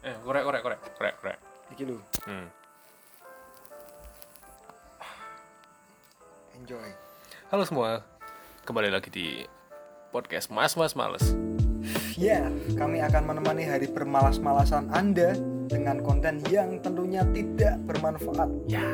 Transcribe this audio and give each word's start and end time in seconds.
Eh, 0.00 0.16
korek 0.24 0.42
korek 0.48 0.62
korek 0.64 0.80
korek 0.96 1.14
korek. 1.20 1.38
Iki 1.70 1.82
lho, 1.86 1.96
Hmm. 2.26 2.48
enjoy. 6.56 6.88
Halo 7.52 7.62
semua, 7.68 8.00
kembali 8.64 8.88
lagi 8.88 9.12
di 9.12 9.44
podcast 10.08 10.48
Mas 10.48 10.72
Mas 10.74 10.96
Males. 10.96 11.36
Ya, 12.16 12.48
kami 12.76 13.00
akan 13.00 13.22
menemani 13.28 13.64
hari 13.64 13.88
bermalas-malasan 13.88 14.88
Anda 14.90 15.36
dengan 15.68 16.00
konten 16.00 16.40
yang 16.48 16.80
tentunya 16.80 17.20
tidak 17.32 17.76
bermanfaat. 17.84 18.48
Ya. 18.66 18.84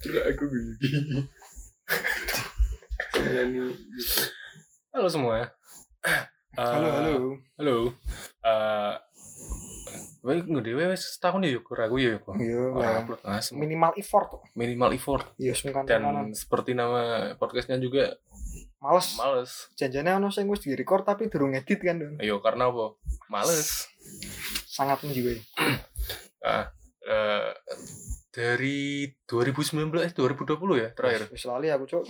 Tidak 0.00 0.24
aku 0.28 0.44
gitu. 0.52 0.78
Halo 4.92 5.08
semua. 5.10 5.52
Halo, 6.56 6.88
halo. 6.88 7.14
Halo. 7.60 7.76
Eh, 8.40 8.94
Wes 10.26 10.42
ngedewe 10.42 10.90
wis 10.90 11.14
setahun 11.14 11.44
ya 11.46 11.54
yuk 11.54 11.70
aku 11.70 12.02
ya 12.02 12.18
yuk. 12.18 12.26
Iya, 12.34 12.62
nah, 13.22 13.38
minimal 13.54 13.92
effort. 13.94 14.42
minimal 14.58 14.90
effort 14.90 15.22
Iya, 15.38 15.54
sungkan 15.54 15.86
dan 15.86 16.02
kanan. 16.02 16.26
seperti 16.34 16.74
nama 16.74 17.30
podcastnya 17.38 17.78
juga 17.78 18.18
Males. 18.82 19.14
males. 19.14 19.70
Janjane 19.78 20.18
ono 20.18 20.34
sing 20.34 20.50
wis 20.50 20.66
di-record 20.66 21.06
tapi 21.06 21.30
durung 21.30 21.54
edit 21.54 21.78
kan, 21.78 22.00
Don. 22.02 22.18
Ayo 22.18 22.42
karena 22.42 22.66
apa? 22.66 22.98
Males. 23.30 23.86
Sangat 24.66 25.04
menjiwai. 25.04 25.38
Ah, 26.46 26.70
eh, 27.02 27.50
dari 28.30 29.10
2019 29.26 29.98
eh 29.98 30.14
2020 30.14 30.78
ya 30.78 30.94
terakhir. 30.94 31.26
Wis 31.34 31.42
lali 31.42 31.74
aku, 31.74 31.90
Cuk. 31.90 32.06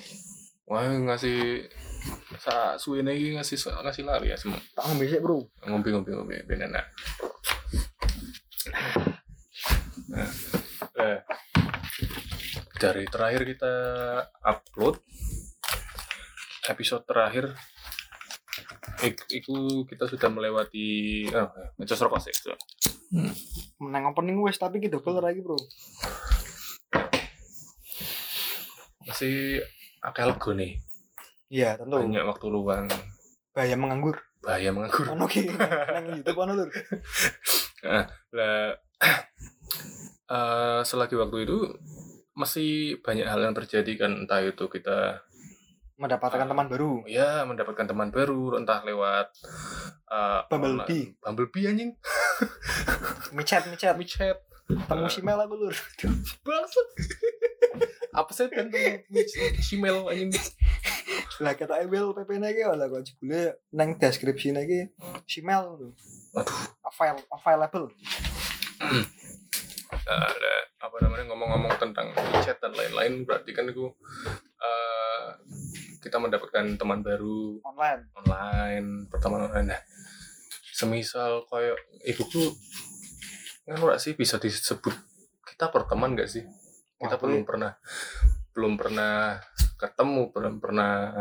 Wah 0.68 0.84
ngasih 0.84 1.64
sa 2.40 2.76
suwe 2.76 3.02
iki 3.02 3.36
ngasih 3.36 3.56
ngasih 3.84 4.02
lari 4.06 4.32
ya 4.32 4.36
semua. 4.38 4.60
Tak 4.74 4.90
ngambil 4.90 5.06
sih, 5.08 5.20
Bro. 5.22 5.38
Ngombe 5.66 5.88
ngombe 5.92 6.10
ngombe 6.14 6.36
ben 6.46 6.66
enak. 6.66 6.86
Nah, 10.06 10.30
eh, 11.02 11.18
dari 12.78 13.04
terakhir 13.08 13.42
kita 13.42 13.74
upload 14.44 15.02
episode 16.70 17.04
terakhir 17.06 17.54
iku 19.30 19.84
kita 19.86 20.08
sudah 20.08 20.30
melewati 20.32 21.24
oh, 21.30 21.50
ngecas 21.78 22.00
rokok 22.00 22.20
sih 22.22 22.34
so. 22.34 22.54
Menang 23.82 24.10
opening 24.10 24.40
wis 24.40 24.58
tapi 24.58 24.80
ki 24.80 24.88
double 24.88 25.20
lagi, 25.20 25.44
Bro. 25.44 25.58
masih 29.06 29.64
akal 30.04 30.34
lego 30.34 30.52
nih 30.52 30.76
Iya, 31.48 31.76
tentu. 31.76 31.96
banyak 31.96 32.24
waktu 32.24 32.46
luang 32.46 32.86
Bahaya 33.50 33.74
menganggur. 33.74 34.18
bahaya 34.38 34.70
menganggur 34.70 35.06
Ono 35.10 35.24
ki 35.24 35.46
nang 35.94 36.06
YouTube 36.12 36.38
ono, 36.38 36.52
Lur. 36.54 36.70
lah 38.32 38.74
eh, 40.28 40.80
selagi 40.82 41.14
waktu 41.14 41.42
itu 41.42 41.58
masih 42.32 42.70
banyak 43.00 43.24
hal 43.24 43.40
yang 43.40 43.54
terjadi 43.54 43.92
kan 43.96 44.12
entah 44.20 44.38
itu 44.40 44.66
kita 44.66 45.22
Mendapatkan 45.96 46.44
teman 46.44 46.68
baru. 46.68 47.00
ya 47.06 47.42
mendapatkan 47.42 47.86
teman 47.86 48.10
baru 48.10 48.54
entah 48.54 48.82
lewat 48.82 49.32
eh, 50.06 50.40
Bumblebee. 50.46 50.76
online- 50.76 51.14
Bumblebee 51.18 51.64
anjing 51.66 51.90
Micet, 53.36 53.64
micet. 53.66 53.96
WeChat 53.96 54.38
Temu 54.66 55.06
si 55.06 55.22
Mel 55.22 55.38
aku, 55.38 55.54
Lur. 55.56 55.74
bangsat 56.44 56.86
apa 58.12 58.30
sih 58.30 58.48
dan 58.48 58.66
email 59.68 60.06
anjing 60.06 60.32
lah 61.36 61.52
kata 61.52 61.84
email 61.84 62.16
PP 62.16 62.30
ki 62.40 62.62
lah 62.64 62.86
kok 62.88 63.02
jebule 63.04 63.60
nang 63.72 63.96
deskripsi 63.96 64.52
ki 64.52 64.80
Gmail 65.26 65.62
lho. 65.76 65.88
Aduh. 66.32 66.56
File 66.92 67.20
available. 67.28 67.92
Ada 70.06 70.54
apa 70.78 70.96
namanya 71.02 71.24
ngomong-ngomong 71.34 71.74
tentang 71.82 72.14
chat 72.40 72.62
dan 72.62 72.70
lain-lain 72.72 73.26
berarti 73.26 73.50
kan 73.50 73.66
itu 73.66 73.90
eh, 74.62 75.26
kita 75.98 76.22
mendapatkan 76.22 76.78
teman 76.78 77.02
baru 77.02 77.58
online. 77.66 78.02
online 78.14 78.88
pertemanan 79.10 79.50
online 79.50 79.74
nah 79.74 79.82
semisal 80.70 81.42
kayak 81.50 81.74
ibuku 82.06 82.54
kan 83.66 83.82
ora 83.82 83.98
sih 83.98 84.14
bisa 84.14 84.38
disebut 84.38 84.94
kita 85.42 85.74
berteman 85.74 86.14
gak 86.14 86.30
sih 86.30 86.46
kita 87.02 87.18
Wah, 87.18 87.22
belum 87.26 87.42
gue- 87.42 87.48
pernah 87.48 87.72
belum 88.54 88.72
pernah 88.78 89.42
ketemu 89.76 90.32
belum 90.32 90.58
pernah 90.58 91.12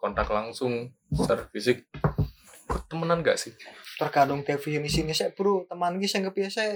kontak 0.00 0.28
langsung 0.32 0.92
secara 1.12 1.44
fisik 1.52 1.84
temenan 2.88 3.20
gak 3.20 3.36
sih 3.36 3.52
Tergantung 3.94 4.42
definisi 4.42 5.06
ini 5.06 5.14
sih 5.14 5.30
bro. 5.30 5.70
Teman 5.70 6.02
sing 6.02 6.26
kepiye 6.26 6.50
sih 6.50 6.66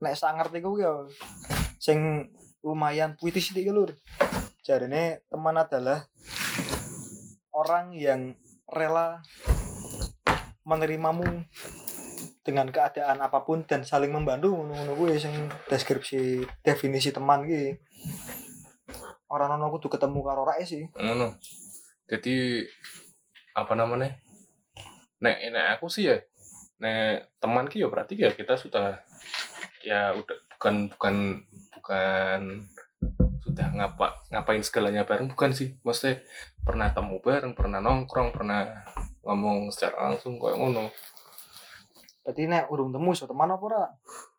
nek 0.00 0.16
sak 0.16 0.40
ngerti 0.40 0.64
ku 0.64 0.80
ya 0.80 1.04
sing 1.76 2.32
lumayan 2.64 3.12
puitis 3.20 3.52
iki 3.52 3.68
lur. 3.68 3.92
Jarine 4.64 5.20
teman 5.28 5.60
adalah 5.60 6.08
orang 7.52 7.92
yang 7.92 8.32
rela 8.66 9.20
menerimamu 10.64 11.44
dengan 12.42 12.72
keadaan 12.72 13.20
apa 13.20 13.44
pun 13.44 13.68
dan 13.68 13.84
saling 13.84 14.10
membantu 14.10 14.56
ngono-ngono 14.56 14.96
kuwi 14.96 15.20
sing 15.20 15.52
deskripsi 15.68 16.40
definisi 16.64 17.12
teman 17.12 17.44
ki. 17.44 17.76
Orang 19.26 19.58
ono 19.58 19.72
kudu 19.74 19.90
ketemu 19.90 20.20
karo 20.22 20.42
rae 20.46 20.62
sih. 20.62 20.86
ngono 20.94 21.34
jadi 22.06 22.62
apa 23.58 23.74
namanya 23.74 24.14
nek 25.18 25.36
nek 25.50 25.66
aku 25.78 25.90
sih 25.90 26.06
ya 26.06 26.16
nek 26.78 27.34
teman 27.42 27.66
ki 27.66 27.82
ya 27.82 27.88
berarti 27.90 28.14
ya 28.14 28.30
kita 28.30 28.54
sudah 28.54 29.02
ya 29.82 30.14
udah 30.14 30.38
bukan 30.54 30.74
bukan 30.94 31.14
bukan 31.74 32.40
sudah 33.42 33.66
ngapa 33.72 34.22
ngapain 34.30 34.62
segalanya 34.62 35.08
bareng 35.08 35.32
bukan 35.32 35.50
sih 35.56 35.74
maksudnya 35.82 36.22
pernah 36.62 36.92
temu 36.92 37.18
bareng 37.18 37.56
pernah 37.56 37.80
nongkrong 37.80 38.30
pernah 38.30 38.86
ngomong 39.24 39.72
secara 39.74 40.12
langsung 40.12 40.38
kayak 40.38 40.58
ngono 40.60 40.92
Berarti 42.26 42.42
nek 42.50 42.66
urung 42.74 42.90
temu 42.90 43.14
so 43.14 43.30
teman 43.30 43.54
apa 43.54 43.62
ora? 43.62 43.86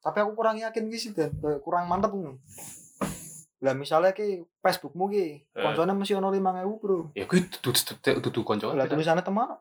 Tapi 0.03 0.19
aku 0.19 0.35
kurang 0.35 0.59
yakin 0.59 0.91
dan 1.15 1.31
kayak 1.39 1.63
kurang 1.63 1.87
mantep 1.87 2.11
ngono. 2.11 2.35
Lah 3.59 3.73
misalnya 3.73 4.11
ki 4.11 4.27
Facebookmu 4.55 5.07
ki 5.07 5.25
Eh. 5.49 5.59
koncone 5.59 5.91
mesti 5.91 6.13
ono 6.13 6.29
5000, 6.29 6.77
Bro. 6.77 6.97
ya 7.11 7.23
gue 7.23 7.39
duduk 7.41 7.73
duduk 7.73 8.17
duduk 8.23 8.43
konco 8.43 8.69
Lah 8.69 8.85
tulisannya 8.85 9.21
teman. 9.21 9.57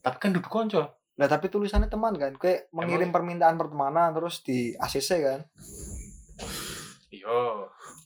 tapi 0.00 0.16
kan 0.18 0.30
duduk 0.30 0.48
konco 0.48 0.80
Lah 1.14 1.26
tapi 1.26 1.46
tulisannya 1.46 1.86
teman 1.86 2.12
kan, 2.14 2.34
kayak 2.34 2.66
mengirim 2.70 3.08
permintaan 3.08 3.54
pertemanan 3.54 4.10
terus 4.10 4.40
di 4.40 4.74
ACC 4.74 5.10
kan. 5.20 5.40
iya 7.08 7.38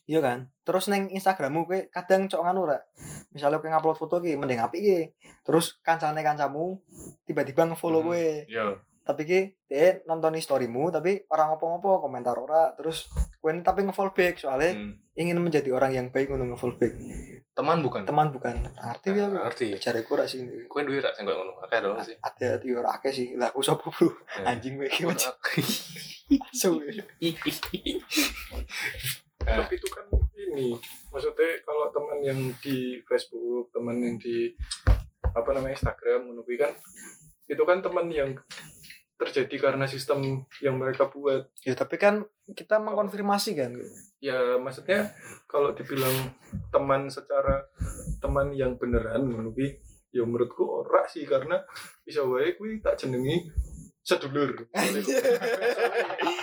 Iya 0.04 0.20
kan? 0.20 0.38
Terus 0.62 0.88
neng 0.88 1.08
Instagrammu 1.10 1.64
kayak 1.64 1.86
kadang 1.90 2.26
cok 2.26 2.40
nganu 2.40 2.64
ora. 2.64 2.80
Misalnya 3.28 3.60
kayak 3.60 3.76
ngupload 3.76 3.98
foto 3.98 4.16
ki 4.18 4.34
mending 4.34 4.56
apik 4.58 4.80
ki. 4.80 4.98
Terus 5.42 5.76
kancane 5.78 6.20
kancamu 6.22 6.80
tiba-tiba 7.24 7.64
nge-follow 7.66 8.00
Hmm. 8.00 8.08
kowe. 8.08 8.24
iya 8.42 8.72
Tapi 9.08 9.24
ki 9.24 9.40
dia 9.64 10.04
nonton 10.04 10.36
storymu 10.36 10.92
tapi 10.92 11.24
orang 11.32 11.56
ngopo-ngopo 11.56 12.04
komentar 12.04 12.36
ora 12.36 12.76
terus 12.76 13.08
ini 13.40 13.64
tapi 13.64 13.88
nge-follow 13.88 14.12
back 14.12 14.36
soalnya 14.36 14.76
Hmm. 14.76 14.92
ingin 15.16 15.40
menjadi 15.40 15.72
orang 15.72 15.96
yang 15.96 16.06
baik 16.12 16.28
ngono 16.28 16.52
nge-follow 16.52 16.76
back. 16.76 16.92
teman 17.56 17.80
bukan 17.80 18.04
Teman 18.04 18.28
bukan 18.30 18.54
arti 18.78 19.16
ya. 19.16 19.26
Nah, 19.26 19.48
arti 19.48 19.72
Cari 19.80 20.04
ora 20.04 20.28
sih. 20.28 20.44
gue 20.44 20.82
duit 20.84 21.00
rak 21.00 21.16
kayak 21.16 21.24
ngono 21.26 21.56
akeh 21.64 21.78
dong 21.80 21.96
sih 22.04 22.14
Ada 22.20 22.60
di 22.60 22.68
ora 22.70 23.00
akeh 23.00 23.10
sih. 23.10 23.32
Lah 23.34 23.48
aku 23.48 23.64
sapa 23.64 23.88
bro? 23.88 24.12
Ya. 24.38 24.52
Anjing 24.52 24.76
iki 24.84 25.08
macam 25.08 25.32
so. 26.52 26.76
Nah, 29.48 29.64
Tapi 29.64 29.74
itu 29.74 29.88
kan 29.88 30.04
ini, 30.36 30.76
maksudnya 31.08 31.48
kalau 31.64 31.88
teman 31.88 32.18
yang 32.20 32.40
di 32.60 33.00
Facebook, 33.02 33.72
teman 33.72 33.96
yang 33.96 34.20
di 34.20 34.52
apa 35.24 35.48
namanya 35.50 35.72
Instagram, 35.72 36.28
menurut 36.28 36.48
kan 36.60 36.72
itu 37.48 37.62
kan 37.64 37.80
teman 37.80 38.12
yang 38.12 38.36
terjadi 39.18 39.56
karena 39.58 39.84
sistem 39.90 40.46
yang 40.62 40.78
mereka 40.78 41.10
buat. 41.10 41.50
Ya 41.66 41.74
tapi 41.74 41.98
kan 41.98 42.22
kita 42.54 42.78
mengkonfirmasi 42.78 43.58
kan. 43.58 43.74
Ya 44.22 44.56
maksudnya 44.62 45.10
kalau 45.50 45.74
dibilang 45.74 46.32
teman 46.70 47.10
secara 47.10 47.66
teman 48.22 48.54
yang 48.54 48.78
beneran 48.78 49.26
menurut 49.26 49.58
ya 50.08 50.24
menurutku 50.24 50.64
ora 50.64 51.04
sih 51.04 51.26
karena 51.26 51.60
bisa 52.06 52.24
wae 52.24 52.54
kuwi 52.56 52.80
tak 52.80 52.96
jenengi 52.96 53.50
sedulur. 54.06 54.56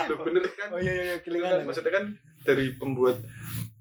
Loh, 0.06 0.18
bener 0.22 0.45
kan? 0.54 0.69
Oh 0.69 0.77
iya 0.77 0.94
iya 0.94 1.04
iya 1.10 1.16
Itu 1.18 1.33
kan, 1.33 1.42
kelingan. 1.42 1.66
maksudnya 1.66 1.94
kan 1.98 2.06
dari 2.45 2.77
pembuat 2.77 3.18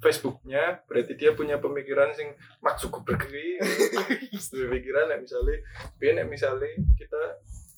Facebooknya 0.00 0.84
berarti 0.88 1.16
dia 1.16 1.32
punya 1.36 1.60
pemikiran 1.60 2.12
sing 2.12 2.32
maksud 2.60 2.92
bergeri 3.04 3.56
pemikiran 4.52 5.08
nek 5.08 5.24
misalnya 5.24 5.56
biar 5.96 6.24
misalnya 6.28 6.68
kita 6.96 7.22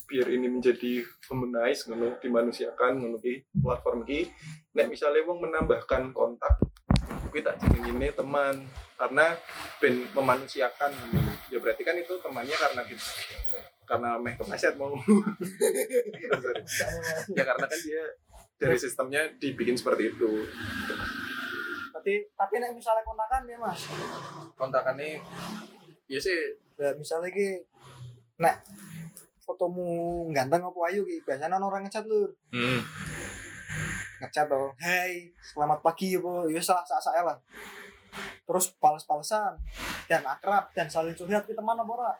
biar 0.07 0.27
ini 0.31 0.47
menjadi 0.47 1.03
humanize 1.27 1.91
ngono 1.91 2.15
dimanusiakan 2.23 3.03
ngono 3.03 3.19
ki 3.19 3.43
platform 3.59 4.07
ki. 4.07 4.31
Nek 4.73 4.87
misalnya 4.87 5.27
wong 5.27 5.43
menambahkan 5.43 6.15
kontak 6.15 6.57
kuwi 7.27 7.43
tak 7.43 7.59
jeneng 7.59 7.99
ini 7.99 8.07
teman. 8.15 8.63
Karena 8.95 9.35
ben 9.83 10.07
memanusiakan 10.15 10.91
ya 11.51 11.59
berarti 11.59 11.83
kan 11.83 11.99
itu 11.99 12.17
temannya 12.23 12.55
karena 12.55 12.81
kita 12.87 13.11
karena 13.87 14.09
meh 14.19 14.33
kepleset 14.39 14.79
mau. 14.79 14.95
Ya 17.37 17.43
karena 17.43 17.65
kan 17.67 17.79
dia 17.83 18.03
dari 18.57 18.77
sistemnya 18.79 19.27
dibikin 19.37 19.77
seperti 19.77 20.15
itu. 20.15 20.47
Tapi 21.93 22.13
tapi 22.33 22.53
nek 22.57 22.71
misalnya 22.73 23.03
kontakan 23.03 23.43
ya 23.45 23.57
mas? 23.59 23.79
Kontakannya 24.55 25.19
ya 26.07 26.19
sih. 26.19 26.57
Ya 26.79 26.95
misalnya 26.95 27.29
ki 27.29 27.61
nek 28.41 28.55
fotomu 29.47 30.27
ganteng 30.35 30.59
apa 30.59 30.79
ayu 30.91 31.07
ki? 31.07 31.23
Biasanya 31.23 31.55
orang 31.55 31.87
ngecat 31.87 32.03
lur. 32.03 32.35
Hmm. 32.51 32.83
ngecat 34.17 34.49
tuh 34.49 34.73
hey 34.83 35.31
selamat 35.39 35.79
pagi 35.79 36.19
apa? 36.19 36.51
Ya 36.51 36.59
salah 36.59 36.83
salah 36.83 37.03
saya 37.03 37.21
lah. 37.23 37.37
Terus 38.43 38.75
pales-palesan 38.77 39.55
dan 40.11 40.21
akrab 40.27 40.67
dan 40.75 40.91
saling 40.91 41.15
curhat 41.15 41.47
ke 41.47 41.55
teman 41.55 41.79
apa 41.79 41.91
ora? 41.95 42.13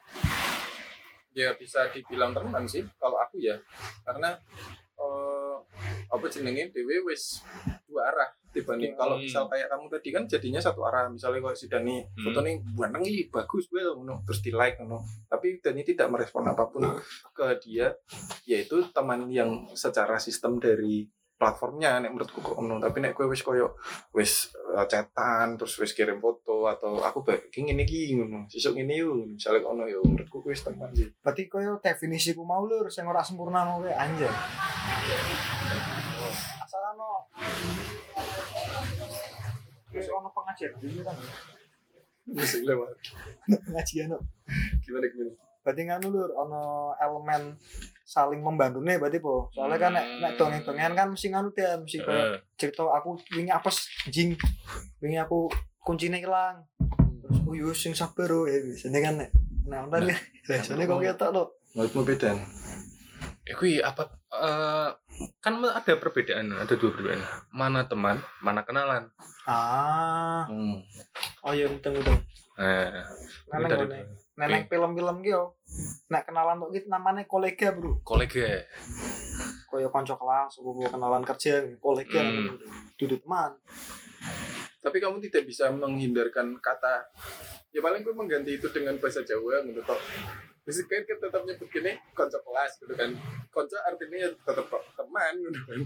Ya 1.36 1.54
bisa 1.54 1.86
dibilang 1.92 2.32
teman 2.32 2.64
sih 2.66 2.82
kalau 2.98 3.20
aku 3.20 3.38
ya. 3.44 3.60
Karena 4.08 4.34
eh, 4.98 5.56
apa 6.08 6.26
jenenge? 6.32 6.74
Dewe 6.74 7.06
wis 7.06 7.44
dua 7.86 8.10
arah 8.10 8.17
dibanding 8.58 8.92
Hmm. 8.92 9.00
kalau 9.00 9.16
misal 9.16 9.46
kayak 9.46 9.70
kamu 9.70 9.86
tadi 9.88 10.10
kan 10.10 10.24
jadinya 10.26 10.58
satu 10.58 10.82
arah. 10.82 11.06
Misalnya 11.08 11.40
kalau 11.40 11.54
si 11.54 11.66
Dani 11.66 12.02
Hmm. 12.02 12.24
foto 12.26 12.40
nih 12.42 12.56
ganteng 12.74 13.04
ih 13.06 13.30
bagus 13.30 13.70
well 13.70 13.94
ngono 13.96 14.26
terus 14.26 14.42
di 14.42 14.50
like 14.50 14.78
ngono. 14.78 15.00
Tapi 15.26 15.60
Dani 15.60 15.82
tidak 15.82 16.08
merespon 16.10 16.44
apa 16.44 16.66
pun 16.66 16.84
ke 17.32 17.46
dia 17.62 17.94
yaitu 18.44 18.82
teman 18.90 19.30
yang 19.30 19.50
secara 19.72 20.18
sistem 20.18 20.58
dari 20.58 21.06
platformnya 21.38 22.02
nek 22.02 22.10
menurutku 22.10 22.42
kok 22.42 22.58
ngono. 22.58 22.82
Tapi 22.82 22.98
nek 22.98 23.14
kowe 23.14 23.30
wis 23.30 23.46
koyo 23.46 23.78
wis 24.10 24.50
eh, 24.74 24.86
chatan 24.86 25.54
terus 25.54 25.78
wis 25.78 25.94
kirim 25.94 26.18
foto 26.18 26.66
atau 26.66 26.98
aku 26.98 27.22
baik 27.22 27.54
ngene 27.54 27.86
iki 27.86 28.18
ngono. 28.18 28.50
Sesuk 28.50 28.74
ngene 28.74 28.98
yuk 28.98 29.38
misalnya 29.38 29.62
kono 29.62 29.86
yo 29.86 30.02
menurutku 30.02 30.42
wis 30.44 30.66
teman 30.66 30.90
sih. 30.92 31.06
Berarti 31.22 31.46
koyo 31.46 31.78
definisiku 31.78 32.42
mau 32.42 32.66
lur 32.66 32.90
sing 32.90 33.06
ora 33.06 33.22
sempurna 33.22 33.62
mau 33.64 33.78
kayak 33.80 34.02
anjir 34.02 34.34
asal 36.58 36.82
ono 36.92 37.30
Terus 39.98 40.14
ono 40.14 40.30
pengajian. 40.30 40.72
Dulu 40.78 41.02
kan? 41.02 41.16
Musik 42.28 42.62
lewat. 42.64 42.94
Pengajian 43.66 44.08
no. 44.14 44.20
gimana 44.86 45.06
gimana? 45.10 45.32
Berarti 45.66 45.82
nganu 45.84 46.08
lur 46.14 46.32
ono 46.32 46.96
elemen 47.02 47.60
saling 48.08 48.40
membantu 48.40 48.80
nih 48.80 48.96
berarti 49.02 49.20
po? 49.20 49.52
Soalnya 49.52 49.78
kan 49.82 49.92
nek 49.98 50.06
nek 50.24 50.32
dongeng 50.40 50.64
dongengan 50.64 50.94
kan 50.96 51.08
mesti 51.12 51.28
nganu 51.28 51.50
dia 51.52 51.76
mesti 51.76 52.00
kayak 52.00 52.46
cerita 52.56 52.88
aku 52.88 53.20
wingi 53.36 53.52
apes 53.52 53.90
jing. 54.08 54.38
Wingi 55.04 55.20
aku 55.20 55.52
kuncinya 55.88 56.20
hilang 56.20 56.68
terus 57.24 57.40
oh 57.48 57.56
yo 57.56 57.72
sing 57.72 57.96
sabar 57.96 58.28
oh. 58.32 58.44
Ya 58.44 58.60
biasanya 58.60 59.00
kan 59.00 59.14
nek 59.24 59.30
nah 59.68 59.84
nonton 59.84 60.12
ya 60.12 60.18
biasanya 60.48 60.84
kok 60.88 61.00
kita 61.04 61.26
lo 61.32 61.44
menurutmu 61.76 62.02
beda 62.08 62.32
eh, 63.48 63.56
kui 63.56 63.84
apa 63.84 64.04
eh, 64.32 64.90
kan 65.40 65.54
ada 65.58 65.94
perbedaan, 65.96 66.54
ada 66.54 66.74
dua 66.74 66.92
perbedaan. 66.92 67.22
Mana 67.50 67.86
teman, 67.86 68.18
mana 68.40 68.62
kenalan. 68.62 69.10
ah 69.48 70.44
hmm. 70.46 70.84
oh 71.42 71.54
iya 71.56 71.72
betul 71.72 71.98
betul 71.98 72.18
Nah, 72.58 72.90
Neneng 73.54 73.70
dari 73.70 73.86
ngene. 73.86 74.00
neneng 74.34 74.64
film-film 74.66 75.22
gitu 75.22 75.54
nek 76.10 76.26
kenalan 76.26 76.58
tuh 76.58 76.74
gitu 76.74 76.90
namanya 76.90 77.22
kolega 77.30 77.70
bro 77.70 78.02
kolega. 78.02 78.66
koyo 79.70 79.94
konco 79.94 80.18
kelas 80.18 80.58
aku 80.58 80.82
kenalan 80.84 81.22
kerja 81.22 81.62
kolega 81.78 82.18
Hmm. 82.18 82.58
duduk 82.98 83.22
teman 83.22 83.54
tapi 84.82 84.98
kamu 84.98 85.22
tidak 85.30 85.46
bisa 85.46 85.70
menghindarkan 85.70 86.58
kata 86.58 87.06
ya 87.70 87.78
paling 87.78 88.02
gue 88.02 88.12
mengganti 88.12 88.58
itu 88.58 88.66
dengan 88.74 88.98
bahasa 88.98 89.22
Jawa 89.22 89.62
gitu 89.62 89.80
toh 89.86 90.00
Terus 90.68 90.84
kan 90.84 91.00
kita 91.08 91.32
tetap 91.32 91.48
nyebut 91.48 91.72
gini 91.72 91.96
konco 92.12 92.44
kelas 92.44 92.72
gitu 92.84 92.92
kan. 92.92 93.16
Konco 93.56 93.80
artinya 93.88 94.18
ya 94.20 94.30
tetap 94.36 94.68
teman 95.00 95.34
gitu 95.40 95.62
kan. 95.64 95.80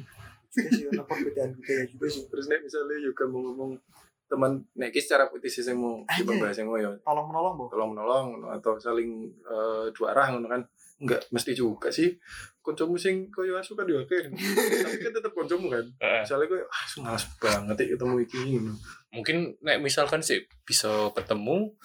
Iya 0.57 0.69
sih 0.73 0.85
ono 0.89 1.05
perbedaan 1.05 1.53
budaya 1.53 1.85
juga 1.85 2.05
sih. 2.09 2.25
Terus 2.25 2.49
nek 2.49 2.65
misalnya 2.65 2.97
juga 2.97 3.23
mau 3.29 3.45
ngomong 3.45 3.77
teman 4.25 4.65
nek 4.73 4.89
iki 4.89 5.05
secara 5.05 5.29
putih 5.29 5.53
sih 5.53 5.61
mau 5.77 6.01
Aja. 6.09 6.25
dibahas 6.25 6.57
yang 6.57 6.73
ya 6.81 6.89
tolong 7.05 7.29
menolong 7.29 7.53
bu. 7.61 7.65
Tolong 7.69 7.89
menolong 7.93 8.25
atau 8.57 8.73
saling 8.81 9.29
eh, 9.45 9.85
dua 9.93 10.17
arah 10.17 10.33
ngono 10.33 10.49
kan. 10.49 10.65
Enggak 10.97 11.29
mesti 11.29 11.53
juga 11.53 11.93
sih. 11.93 12.17
Koncomu 12.65 12.97
sing 12.97 13.29
koyo 13.29 13.61
asu 13.61 13.77
kan 13.77 13.85
yo 13.85 14.01
tapi 14.09 14.97
kan 14.97 15.13
tetap 15.13 15.29
koncomu 15.37 15.69
kan. 15.69 15.85
Misalnya 16.25 16.49
koyo 16.49 16.65
ah 16.65 16.85
malas 17.05 17.29
banget 17.37 17.85
ya 17.85 17.87
ketemu 17.93 18.15
iki 18.25 18.39
ngono. 18.57 18.73
Mungkin 19.13 19.61
nek 19.61 19.77
misalkan 19.77 20.25
sih 20.25 20.49
bisa 20.65 21.13
ketemu 21.13 21.77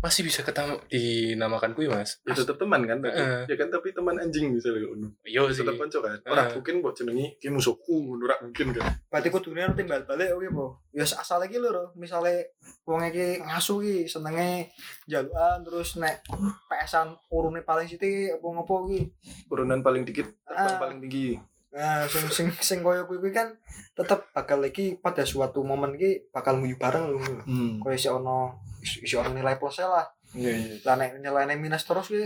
masih 0.00 0.24
bisa 0.24 0.40
ketemu 0.40 0.80
dinamakan 0.88 1.72
kui 1.72 1.84
mas. 1.84 2.24
Ya 2.24 2.32
tetap 2.32 2.56
teman 2.56 2.82
kan 2.82 2.98
tapi, 2.98 3.12
Heeh. 3.12 3.44
ya 3.46 3.54
kan 3.54 3.68
tapi 3.68 3.92
teman 3.92 4.16
anjing 4.16 4.48
misalnya 4.50 4.88
ngono. 4.88 5.12
Yo 5.22 5.46
sih. 5.48 5.60
tetap 5.60 5.76
konco 5.76 6.00
kan. 6.00 6.16
Ora 6.24 6.48
Heeh. 6.48 6.56
mungkin 6.56 6.74
buat 6.80 6.96
jenengi 6.96 7.36
ki 7.36 7.48
musuhku 7.48 8.08
ngono 8.08 8.24
ora 8.24 8.36
mungkin 8.40 8.72
kan. 8.72 8.88
Berarti 9.06 9.28
kudunya 9.28 9.68
nanti 9.68 9.84
timbal 9.84 10.02
balik 10.02 10.32
oke 10.32 10.48
bu 10.48 10.66
ya 10.90 11.04
asal 11.04 11.38
lagi 11.38 11.54
lho 11.54 11.94
misalnya 11.94 12.42
wong 12.82 13.06
iki 13.06 13.38
ngasu 13.40 13.78
ki 13.78 13.96
senenge 14.04 14.74
jaluan 15.06 15.62
terus 15.62 15.94
nek 15.96 16.26
PSan 16.66 17.14
urune 17.30 17.62
paling 17.62 17.86
siti 17.86 18.26
apa 18.26 18.42
ngopo 18.42 18.90
ki 18.90 19.00
urunan 19.46 19.78
paling 19.80 20.02
dikit 20.02 20.26
terbang 20.42 20.66
Ah. 20.66 20.78
paling 20.80 20.98
tinggi 20.98 21.38
nah 21.70 22.02
sing 22.10 22.26
sing 22.34 22.48
sing 22.58 22.78
koyo 22.82 23.06
kuwi 23.06 23.22
kuwi 23.22 23.30
kan 23.30 23.54
tetep 23.94 24.26
bakal 24.34 24.58
iki 24.66 24.98
pada 24.98 25.22
suatu 25.22 25.62
momen 25.62 25.94
ki 25.94 26.30
bakal 26.34 26.58
nguyu 26.58 26.74
bareng 26.74 27.14
lho. 27.14 27.18
Hmm. 27.46 27.78
koyo 27.78 27.94
si 27.94 28.10
ono 28.10 28.58
si 28.82 29.14
ono 29.14 29.30
nilai 29.30 29.54
plus 29.54 29.78
lah. 29.78 30.06
Iya 30.34 30.50
iya. 30.50 30.74
Lah 30.82 30.94
nek 30.98 31.22
nilainya 31.22 31.54
minus 31.54 31.86
terus 31.86 32.10
ki 32.10 32.22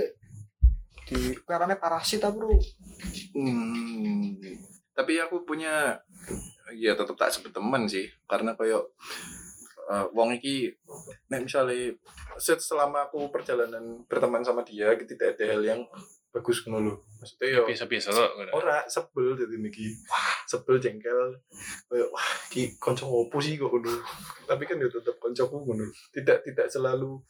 di 1.05 1.37
karena 1.45 1.77
parasit 1.77 2.25
ah 2.25 2.33
bro? 2.33 2.49
Hmm. 3.37 4.41
Tapi 4.97 5.13
aku 5.21 5.45
punya 5.45 6.01
ya 6.73 6.97
tetap 6.97 7.17
tak 7.21 7.29
sebut 7.29 7.53
teman 7.53 7.85
sih. 7.85 8.09
Karena 8.25 8.57
koyo 8.57 8.97
eh, 9.93 10.07
wong 10.17 10.41
iki 10.41 10.73
nek 11.29 11.45
misalnya 11.45 11.93
set 12.41 12.65
selama 12.65 13.13
aku 13.13 13.29
perjalanan 13.29 14.09
berteman 14.09 14.41
sama 14.41 14.65
dia 14.65 14.97
gitu, 14.97 15.15
tidak 15.15 15.37
ada 15.37 15.45
hal 15.53 15.63
yang 15.63 15.81
bagus 16.35 16.67
ngono 16.67 16.79
lho. 16.83 16.95
Maksudnya 17.23 17.47
yo 17.55 17.63
biasa-biasa 17.71 18.09
kok 18.11 18.31
ora 18.51 18.83
sebel 18.91 19.39
jadi 19.39 19.55
niki. 19.55 19.87
Sebel 20.51 20.83
jengkel. 20.83 21.39
Kayak 21.87 22.09
wah 22.11 22.29
ki 22.51 22.75
konco 22.83 23.07
opo 23.07 23.39
sih 23.39 23.55
kok 23.55 23.71
ngono. 23.71 23.95
Tapi 24.51 24.63
kan 24.67 24.83
ya 24.83 24.91
tetap 24.91 25.15
koncoku 25.23 25.63
ngono. 25.63 25.87
Tidak 26.11 26.43
tidak 26.43 26.67
selalu 26.67 27.23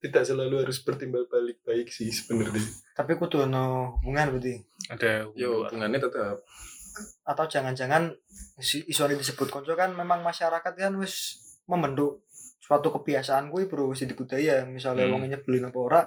tidak 0.00 0.24
selalu 0.24 0.64
harus 0.64 0.80
bertimbal 0.80 1.28
balik 1.28 1.60
baik 1.60 1.92
sih 1.92 2.08
sebenarnya. 2.08 2.64
tapi 2.96 3.20
kudu 3.20 3.44
ono 3.44 3.96
hubungan 4.00 4.32
berarti 4.32 4.56
ada 4.88 5.28
Yo 5.36 5.68
hubungannya 5.68 6.00
tetap 6.00 6.40
atau 7.28 7.44
jangan-jangan 7.44 8.08
si 8.56 8.80
isone 8.88 9.12
disebut 9.20 9.52
konco 9.52 9.76
kan 9.76 9.92
memang 9.92 10.24
masyarakat 10.24 10.72
kan 10.72 10.96
wis 10.96 11.36
membentuk 11.68 12.24
suatu 12.64 12.88
kebiasaan 12.96 13.52
kuwi 13.52 13.68
bro 13.68 13.92
wis 13.92 14.00
di 14.08 14.16
budaya 14.16 14.64
misalnya 14.64 15.04
Hmm. 15.04 15.20
wong 15.20 15.28
nyebelin 15.28 15.68
apa 15.68 15.78
ora 15.78 16.00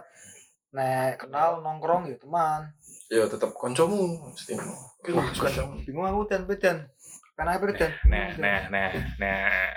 nek 0.74 1.22
kenal 1.22 1.62
nongkrong 1.62 2.10
ya 2.10 2.18
teman. 2.18 2.74
Ya 3.08 3.30
tetap 3.30 3.54
koncomu 3.54 4.18
mesti 4.26 4.58
koncomu. 5.06 5.86
bingung 5.86 6.10
aku 6.10 6.22
dan 6.26 6.50
bedan 6.50 6.78
karena 7.34 7.58
apa 7.58 7.66
dan 7.74 7.92
nah 8.06 8.30
nah 8.38 8.60
nah 8.70 8.92
nah 9.18 9.74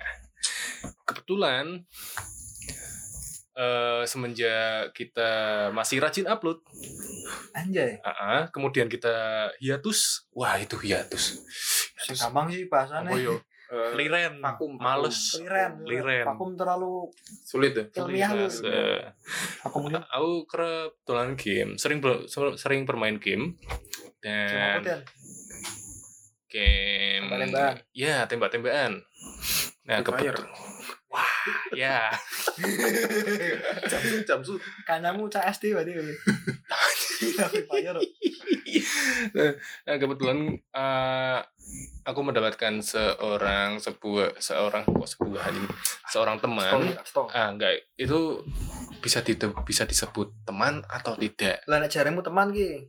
kebetulan 1.08 1.84
eh, 3.56 4.02
semenjak 4.04 4.92
kita 4.92 5.30
masih 5.72 6.00
rajin 6.00 6.28
upload 6.28 6.60
anjay. 7.56 7.96
ah, 8.04 8.44
kemudian 8.52 8.86
kita 8.86 9.48
hiatus. 9.58 10.28
Wah 10.36 10.60
itu 10.60 10.76
hiatus. 10.76 11.40
Sing 12.04 12.16
gampang 12.20 12.52
sih 12.52 12.68
bahasanya 12.68 13.08
apa 13.16 13.40
Eh, 13.66 13.92
liren 13.98 14.38
vakum, 14.38 14.78
males. 14.78 15.34
Liren 15.42 15.82
Liren. 15.82 16.22
vakum 16.22 16.54
terlalu 16.54 17.10
sulit 17.42 17.74
ya? 17.74 17.84
Ilmiah 17.98 18.30
lu. 18.30 18.46
Eh, 18.46 19.02
vakum 19.66 19.90
ini? 19.90 19.98
Aku 19.98 20.46
kerap 20.46 20.94
dolan 21.02 21.34
game. 21.34 21.74
Sering 21.74 21.98
sering 22.54 22.86
bermain 22.86 23.18
game. 23.18 23.58
Dan 24.22 24.86
game 26.46 27.26
Tembak-tembakan. 27.26 27.74
ya 27.90 28.16
tembak-tembakan. 28.30 28.92
Nah 29.86 29.98
kebetulan 30.02 30.46
wah 31.10 31.32
ya. 31.74 32.10
Jamsut 33.90 34.22
jamsut 34.26 34.60
kanyamu 34.86 35.26
CSD 35.26 35.74
berarti 35.74 35.92
Free 37.34 37.66
Fire 37.66 37.98
nah 39.86 39.96
kebetulan 39.98 40.38
eh, 40.54 41.38
aku 42.06 42.20
mendapatkan 42.22 42.78
seorang 42.78 43.82
sebuah 43.82 44.38
seorang 44.38 44.86
kok 44.86 45.08
sebuah 45.08 45.42
ini 45.50 45.66
seorang 46.10 46.38
teman 46.38 46.94
Stop. 47.02 47.30
ah 47.34 47.50
enggak 47.50 47.82
itu 47.98 48.42
bisa 49.02 49.22
di, 49.22 49.34
bisa 49.66 49.82
disebut 49.86 50.46
teman 50.46 50.82
atau 50.86 51.14
tidak 51.18 51.62
Lah 51.66 51.78
nek 51.82 51.90
jaremu 51.90 52.22
teman 52.22 52.50
ki. 52.54 52.86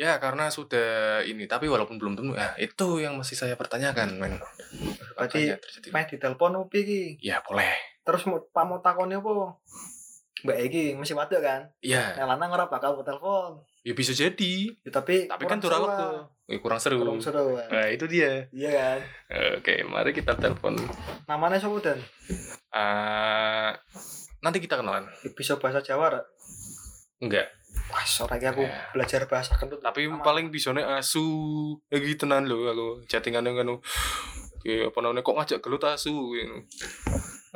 ya 0.00 0.16
karena 0.16 0.48
sudah 0.48 1.20
ini 1.28 1.44
tapi 1.44 1.68
walaupun 1.68 2.00
belum 2.00 2.16
tentu 2.16 2.32
ah 2.32 2.56
itu 2.56 3.04
yang 3.04 3.20
masih 3.20 3.36
saya 3.36 3.52
pertanyakan 3.60 4.16
men 4.16 4.40
Berarti 5.20 5.52
terjadi? 5.52 5.88
Meh 5.92 6.04
ditelepon 6.08 6.56
opi 6.64 6.78
iki. 6.80 7.02
Ya 7.20 7.44
boleh. 7.44 7.68
Terus 8.00 8.24
mau 8.24 8.40
pak 8.40 8.64
mau 8.64 8.80
takoni 8.80 9.20
apa? 9.20 9.60
Mbak 10.40 10.58
iki 10.62 10.82
masih 10.94 11.12
wadok 11.12 11.40
kan? 11.40 11.60
Ya, 11.80 12.14
Yang 12.14 12.28
lanang 12.28 12.50
ora 12.50 12.64
bakal 12.66 12.94
ku 12.94 13.02
telepon. 13.02 13.60
ya 13.80 13.92
bisa 13.92 14.12
jadi. 14.12 14.52
Ya, 14.80 14.90
tapi 14.90 15.24
Tapi 15.24 15.44
kan 15.44 15.56
seru, 15.56 15.72
waktu. 15.78 16.06
Eh, 16.46 16.58
kurang 16.58 16.76
seru. 16.76 16.98
Kurang 16.98 17.18
seru. 17.18 17.54
ah. 17.54 17.64
Nah, 17.66 17.86
itu 17.86 18.04
dia. 18.04 18.44
Iya 18.50 18.70
kan? 18.70 18.98
Oke, 19.56 19.74
mari 19.82 20.10
kita 20.10 20.32
telepon. 20.34 20.76
Namanya 21.24 21.56
siapa 21.56 21.76
dan? 21.78 21.98
Ah, 22.70 23.72
nanti 24.40 24.58
kita 24.58 24.76
kenalan. 24.76 25.08
Bisa 25.32 25.56
bahasa 25.56 25.80
Jawa 25.80 26.04
ora? 26.10 26.22
Enggak. 27.18 27.48
Wah, 27.88 28.02
sore 28.02 28.36
aku 28.36 28.62
Ya. 28.62 28.90
belajar 28.90 29.26
bahasa 29.26 29.54
kentut. 29.54 29.78
Tapi 29.78 30.06
Aman. 30.06 30.20
paling 30.20 30.46
bisone 30.48 30.80
asu. 30.80 31.22
Ya 31.86 31.98
gitu 31.98 32.24
tenan 32.24 32.46
lho 32.46 32.64
aku. 32.64 32.88
Chattingan 33.06 33.44
yang 33.44 33.60
anu. 33.60 33.78
Oke, 34.56 34.84
apa 34.84 34.98
namanya 34.98 35.20
kok 35.20 35.34
ngajak 35.34 35.58
gelut 35.60 35.84
asu 35.84 36.12
gitu. 36.30 36.56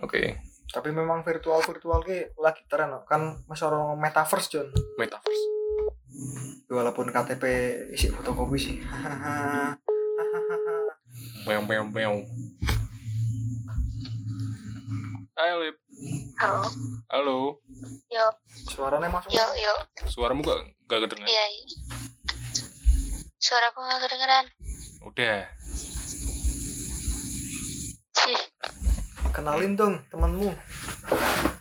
Oke, 0.00 0.40
Tapi 0.74 0.90
memang 0.90 1.22
virtual 1.22 1.62
virtual 1.62 2.02
ki 2.02 2.34
lagi 2.36 2.66
tren 2.66 2.90
kan 3.06 3.38
masih 3.46 3.70
orang 3.70 3.94
metaverse 3.94 4.50
John. 4.50 4.68
metaverse. 4.98 5.44
Walaupun 6.66 7.08
KTP 7.08 7.44
isi 7.94 8.10
fotokopi 8.10 8.58
sih. 8.58 8.76
Meong 11.46 11.64
meong 11.64 11.90
meong. 11.92 12.20
Hai 15.34 15.50
Lip. 15.60 15.76
Halo, 16.34 16.66
Halo. 17.06 17.38
yo, 18.08 18.26
Suaranya 18.66 19.06
masuk. 19.06 19.30
yo, 19.30 19.44
yo, 19.54 19.72
Suaramu 20.04 20.42
gak 20.42 20.58
gak 20.84 21.06
kedengeran? 21.06 21.30
iya, 21.30 21.44
iya. 21.46 21.64
Suaraku 23.38 23.78
nggak 23.78 24.00
kedengeran. 24.02 24.44
Udah. 25.04 25.38
Sih, 28.16 28.38
Kenalin 29.34 29.74
dong 29.74 29.98
temenmu. 30.08 30.50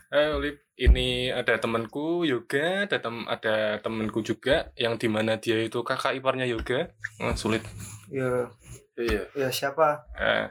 Hai 0.09 0.29
Lip. 0.39 0.61
Ini 0.73 1.29
ada 1.29 1.61
temanku 1.61 2.25
Yoga, 2.25 2.89
ada 2.89 2.97
tem 2.97 3.29
ada 3.29 3.77
temanku 3.77 4.25
juga 4.25 4.73
yang 4.73 4.97
di 4.97 5.05
mana 5.05 5.37
dia 5.37 5.61
itu 5.61 5.85
kakak 5.85 6.17
iparnya 6.17 6.49
Yoga. 6.49 6.89
Oh, 7.21 7.33
sulit. 7.33 7.61
Ya, 8.09 8.49
Iya. 8.93 9.21
ya 9.37 9.49
siapa? 9.49 10.01
Eh, 10.17 10.49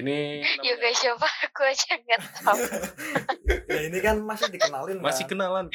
ini 0.00 0.40
yo 0.66 0.74
guys, 0.80 0.96
siapa? 0.96 1.28
Aku 1.44 1.60
aja 1.60 1.92
nggak 1.94 2.20
tahu. 2.40 2.56
Ya 3.68 3.84
ini 3.84 4.00
kan 4.00 4.16
masih 4.20 4.48
dikenalin 4.48 4.96
masih 5.00 5.28
kan. 5.28 5.36
kenalan. 5.36 5.66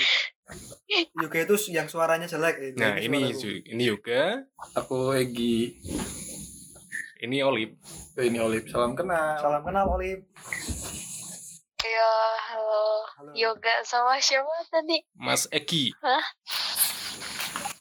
Yoga 1.14 1.38
itu 1.46 1.56
yang 1.70 1.86
suaranya 1.86 2.26
jelek. 2.26 2.58
Eh, 2.58 2.72
Nah, 2.74 2.98
ini 2.98 3.34
ini 3.70 3.84
Yoga, 3.86 4.42
Aku 4.74 5.14
Egi. 5.14 5.78
Ini 7.24 7.40
Olip. 7.40 7.80
Eh, 8.14 8.28
Ini 8.28 8.38
Olip. 8.38 8.68
Salam 8.68 8.94
kenal. 8.94 9.40
Salam 9.40 9.64
kenal 9.64 9.88
Olip. 9.90 10.28
Yo, 11.84 12.12
halo, 12.50 12.84
Halo. 13.14 13.32
yoga 13.34 13.76
sama 13.84 14.18
siapa 14.18 14.50
tadi? 14.68 15.04
Mas 15.14 15.46
Eki. 15.48 15.92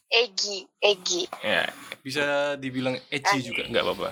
Egi, 0.07 0.69
Egi. 0.77 1.25
Ya, 1.41 1.65
bisa 1.99 2.53
dibilang 2.55 2.93
Eci 3.09 3.41
juga 3.41 3.65
nggak 3.65 3.81
apa-apa. 3.81 4.09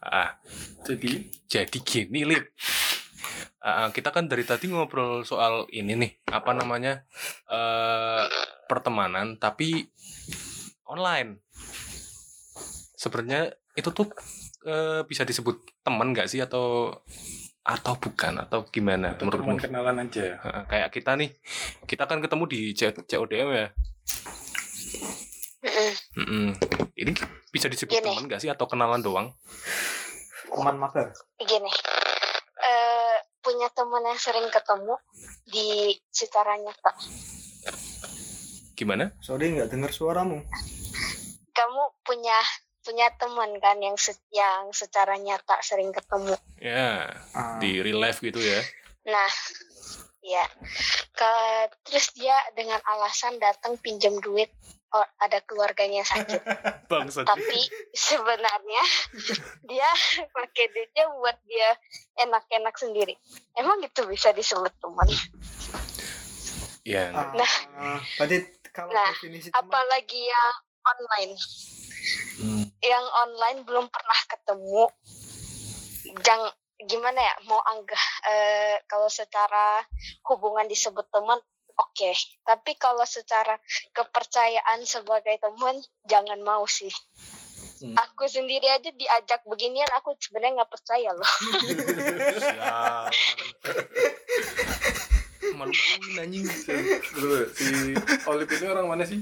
Ah, 0.00 0.36
Jadi, 0.84 1.26
jadi 1.48 1.78
gini, 1.80 2.22
Lip. 2.22 2.44
Ah, 3.58 3.88
kita 3.88 4.12
kan 4.12 4.28
dari 4.28 4.44
tadi 4.44 4.68
ngobrol 4.68 5.24
soal 5.24 5.64
ini 5.68 5.96
nih, 5.96 6.12
apa 6.28 6.52
namanya? 6.52 7.02
eh 7.48 8.24
pertemanan 8.64 9.36
tapi 9.36 9.88
online. 10.94 11.42
Sebenarnya 12.94 13.52
itu 13.74 13.90
tuh 13.90 14.06
eh, 14.64 15.02
bisa 15.04 15.26
disebut 15.26 15.60
teman 15.82 16.14
nggak 16.14 16.30
sih 16.30 16.40
atau 16.40 16.94
atau 17.64 17.96
bukan 17.96 18.44
atau 18.44 18.68
gimana 18.68 19.16
atau 19.16 19.24
menurutmu? 19.24 19.56
teman 19.56 19.64
kenalan 19.64 19.96
aja. 20.04 20.36
Heeh, 20.36 20.62
kayak 20.68 20.88
kita 20.92 21.16
nih, 21.16 21.32
kita 21.88 22.04
kan 22.04 22.20
ketemu 22.20 22.44
di 22.44 22.60
CODM 23.08 23.48
ya. 23.56 23.68
Mm-mm. 25.64 25.90
Mm-mm. 26.20 26.46
Ini 26.92 27.12
bisa 27.48 27.72
disebut 27.72 27.96
Gini. 27.96 28.04
teman 28.04 28.28
nggak 28.28 28.40
sih 28.44 28.52
atau 28.52 28.68
kenalan 28.68 29.00
doang? 29.00 29.32
Teman 30.52 30.76
mabar. 30.76 31.08
Gini, 31.40 31.72
eh 32.60 33.16
punya 33.40 33.72
teman 33.72 34.04
yang 34.04 34.20
sering 34.20 34.44
ketemu 34.52 34.94
di 35.48 35.96
secara 36.12 36.60
nyata. 36.60 36.92
Gimana? 38.76 39.08
Sorry 39.24 39.56
nggak 39.56 39.72
dengar 39.72 39.88
suaramu. 39.88 40.44
Kamu 41.54 41.82
punya 42.02 42.38
punya 42.84 43.08
teman 43.16 43.56
kan 43.58 43.80
yang 43.80 43.96
se- 43.96 44.20
yang 44.28 44.68
secara 44.70 45.16
nyata 45.16 45.56
sering 45.62 45.88
ketemu. 45.88 46.36
Ya, 46.60 47.08
Ah, 47.32 47.56
di 47.56 47.80
real 47.80 47.96
life 47.96 48.20
gitu 48.20 48.36
ya. 48.36 48.60
Nah, 49.06 49.30
ya. 50.20 50.44
Ke, 51.10 51.30
terus 51.82 52.12
dia 52.12 52.34
dengan 52.52 52.82
alasan 52.84 53.38
datang 53.38 53.78
pinjam 53.78 54.18
duit 54.18 54.50
oh, 54.90 55.06
ada 55.18 55.40
keluarganya 55.42 56.02
sakit. 56.02 56.42
Bangsat. 56.90 57.24
Tapi 57.24 57.60
sebenarnya 57.90 58.82
dia 59.70 59.88
pakai 60.28 60.64
duitnya 60.68 61.04
buat 61.14 61.38
dia 61.42 61.70
enak-enak 62.20 62.74
sendiri. 62.74 63.14
Emang 63.54 63.80
itu 63.80 64.04
bisa 64.04 64.28
disebut 64.30 64.74
teman? 64.76 65.08
Ya, 66.84 67.08
ah, 67.10 67.32
Nah. 67.32 68.00
berarti 68.20 68.44
kalau 68.68 68.92
Nah, 68.92 69.08
definisi 69.10 69.48
teman 69.48 69.64
Apalagi 69.64 70.20
yang 70.20 70.52
online. 70.84 71.32
Hmm. 72.40 72.64
Yang 72.84 73.06
online 73.16 73.58
belum 73.64 73.86
pernah 73.88 74.20
ketemu. 74.28 74.84
Jangan 76.20 76.52
gimana 76.84 77.16
ya 77.16 77.34
mau 77.48 77.62
anggah 77.64 78.04
eh, 78.28 78.76
kalau 78.84 79.08
secara 79.08 79.80
hubungan 80.28 80.68
disebut 80.68 81.06
teman 81.08 81.40
oke 81.80 82.10
tapi 82.44 82.76
kalau 82.76 83.08
secara 83.08 83.56
kepercayaan 83.94 84.84
sebagai 84.84 85.38
teman 85.40 85.80
jangan 86.04 86.36
mau 86.44 86.68
sih 86.68 86.92
Hmm. 87.84 87.92
aku 88.00 88.24
sendiri 88.30 88.64
aja 88.70 88.88
diajak 88.94 89.44
beginian 89.44 89.90
aku 89.98 90.16
sebenarnya 90.16 90.62
nggak 90.62 90.72
percaya 90.72 91.10
loh. 91.12 91.32
Malu-maluin 95.58 96.22
anjing. 96.24 96.46
Si 96.48 97.68
Olip 98.24 98.48
ini 98.48 98.66
orang 98.72 98.86
mana 98.88 99.04
sih? 99.04 99.20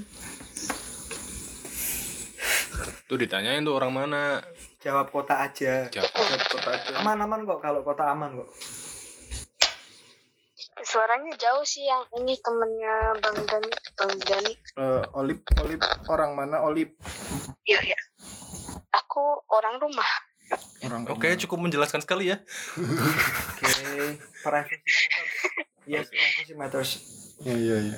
Tuh 3.03 3.17
ditanyain 3.17 3.61
tuh 3.61 3.73
orang 3.73 3.91
mana? 3.93 4.39
jawab 4.79 5.07
kota 5.09 5.39
aja. 5.41 5.87
Jawab. 5.87 6.09
Ada 6.09 6.37
kota 6.45 6.69
aja. 6.71 6.91
Aman 6.99 7.17
aman 7.17 7.39
kok 7.43 7.59
kalau 7.59 7.79
kota 7.81 8.03
aman 8.05 8.35
kok. 8.35 8.49
suaranya 10.83 11.31
jauh 11.37 11.63
sih 11.63 11.79
yang 11.81 12.03
ini 12.13 12.35
temennya 12.37 12.95
bang 13.15 13.37
Dani 13.41 13.69
bang 13.95 14.13
Dani 14.19 14.51
Eh, 14.75 15.03
Olip, 15.15 15.39
Olip 15.57 15.79
orang 16.09 16.35
mana? 16.35 16.59
Olip. 16.59 16.91
iya 17.63 17.79
iya 17.81 17.99
aku 18.91 19.21
orang 19.49 19.79
rumah 19.79 20.05
Orang 20.83 21.07
Oke, 21.07 21.29
rumah. 21.29 21.39
cukup 21.39 21.57
menjelaskan 21.61 22.03
sekali 22.03 22.29
ya. 22.29 22.37
Oke, 22.75 23.71
privacy 24.43 24.75
matters. 24.83 25.31
Yes, 25.87 26.05
privacy 26.11 26.53
matters. 26.53 26.89
Iya, 27.41 27.55
iya, 27.55 27.77
iya. 27.81 27.97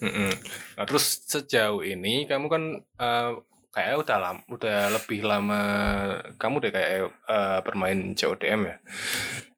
Mm-mm. 0.00 0.30
Nah, 0.74 0.84
terus 0.84 1.24
sejauh 1.24 1.80
ini 1.80 2.26
kamu 2.26 2.46
kan 2.46 2.62
eh, 2.82 3.32
kayak 3.72 4.04
udah 4.04 4.18
lama, 4.18 4.40
udah 4.48 4.90
lebih 4.94 5.22
lama 5.24 5.60
kamu 6.40 6.60
deh 6.64 6.72
kayak 6.72 7.10
eh, 7.10 7.60
bermain 7.62 8.14
CODM 8.16 8.60
ya. 8.66 8.76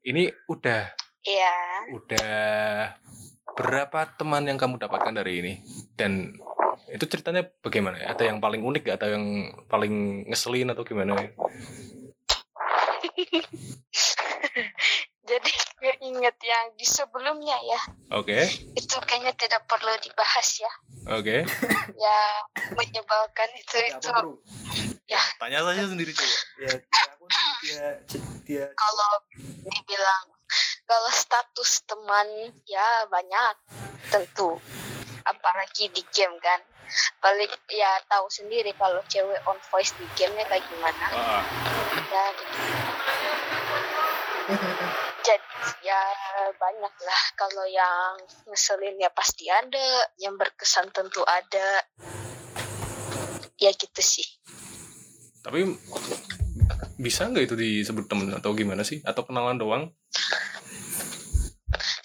Ini 0.01 0.31
udah 0.49 0.81
iya 1.21 1.53
udah 1.93 2.33
berapa 3.53 4.09
teman 4.17 4.49
yang 4.49 4.57
kamu 4.57 4.81
dapatkan 4.81 5.13
dari 5.13 5.33
ini 5.43 5.53
dan 5.93 6.33
itu 6.91 7.07
ceritanya 7.07 7.47
bagaimana 7.63 8.03
ya? 8.03 8.11
Ada 8.11 8.27
yang 8.27 8.43
paling 8.43 8.59
unik 8.63 8.83
gak? 8.83 8.95
Atau 8.99 9.09
yang 9.15 9.25
paling 9.71 10.27
ngeselin 10.27 10.71
atau 10.75 10.83
gimana? 10.83 11.15
jadi 15.31 15.51
ingat 16.11 16.35
yang 16.43 16.65
di 16.75 16.83
sebelumnya 16.83 17.55
ya. 17.63 17.79
Oke, 18.19 18.43
itu 18.75 18.95
kayaknya 19.07 19.31
tidak 19.39 19.63
perlu 19.65 19.91
dibahas 20.03 20.47
ya. 20.59 20.71
Oke. 21.15 21.47
ya 22.03 22.19
menyebalkan 22.75 23.49
itu 23.55 23.75
Ya, 23.79 23.87
itu. 23.95 24.09
apa, 24.11 24.19
bro? 24.21 24.33
Tanya 25.39 25.59
saja 25.67 25.83
sendiri 25.91 26.11
coba. 26.15 26.35
Ya, 26.63 26.71
dia 26.71 27.03
aku 27.11 27.23
nih, 27.27 27.51
dia 27.59 27.85
dia 28.47 28.65
kalau 28.79 29.11
dibilang 29.67 30.25
kalau 30.87 31.11
status 31.11 31.83
teman 31.83 32.27
ya 32.67 33.07
banyak 33.11 33.55
tentu. 34.11 34.59
Apalagi 35.27 35.91
di 35.91 36.03
game 36.15 36.35
kan. 36.39 36.59
Balik 37.23 37.55
ya 37.71 38.03
tahu 38.11 38.27
sendiri 38.27 38.75
kalau 38.75 38.99
cewek 39.07 39.39
on 39.47 39.55
voice 39.71 39.95
di 39.95 40.03
gamenya 40.19 40.43
kayak 40.47 40.63
gimana. 40.67 41.05
Wah, 41.15 41.43
dan 42.11 42.35
jadi 45.21 45.47
ya 45.85 46.01
banyak 46.57 46.95
lah 47.01 47.21
kalau 47.37 47.65
yang 47.69 48.17
ngeselin 48.49 48.97
ya 48.97 49.09
pasti 49.13 49.47
ada. 49.47 50.05
Yang 50.17 50.35
berkesan 50.41 50.89
tentu 50.91 51.21
ada. 51.23 51.85
Ya 53.61 53.71
gitu 53.73 54.01
sih. 54.01 54.25
Tapi 55.41 55.65
bisa 57.01 57.25
nggak 57.29 57.45
itu 57.49 57.55
disebut 57.57 58.05
temen 58.05 58.33
atau 58.33 58.53
gimana 58.53 58.81
sih? 58.85 59.01
Atau 59.05 59.25
kenalan 59.25 59.57
doang? 59.57 59.83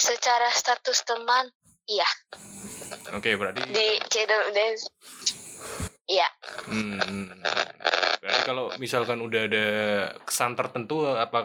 secara 0.06 0.48
status 0.54 1.02
teman 1.02 1.50
iya. 1.90 2.06
Oke, 3.14 3.34
berarti 3.34 3.66
di 3.70 3.98
CWD 4.06 4.58
iya. 6.06 6.28
Hmm, 6.66 7.30
berarti 8.22 8.40
kalau 8.46 8.70
misalkan 8.78 9.22
udah 9.22 9.42
ada 9.46 9.66
kesan 10.26 10.58
tertentu 10.58 11.06
apa 11.06 11.40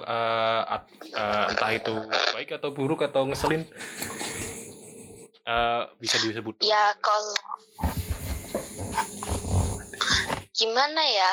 at- 0.65 0.89
eh, 1.13 1.45
entah 1.53 1.71
itu 1.73 1.93
baik 2.33 2.57
atau 2.57 2.69
buruk 2.73 3.05
atau 3.05 3.25
ngeselin 3.25 3.65
eh, 5.45 5.81
bisa 5.97 6.17
disebut. 6.21 6.61
Ya 6.65 6.93
kalau 7.01 7.33
gimana 10.53 11.01
ya? 11.01 11.31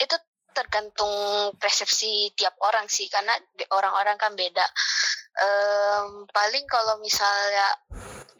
Itu 0.00 0.16
tergantung 0.50 1.14
persepsi 1.56 2.34
tiap 2.34 2.58
orang 2.60 2.90
sih 2.90 3.06
karena 3.06 3.38
orang-orang 3.70 4.18
kan 4.18 4.34
beda. 4.34 4.66
Em, 5.40 6.26
paling 6.26 6.66
kalau 6.66 6.98
misalnya 6.98 7.70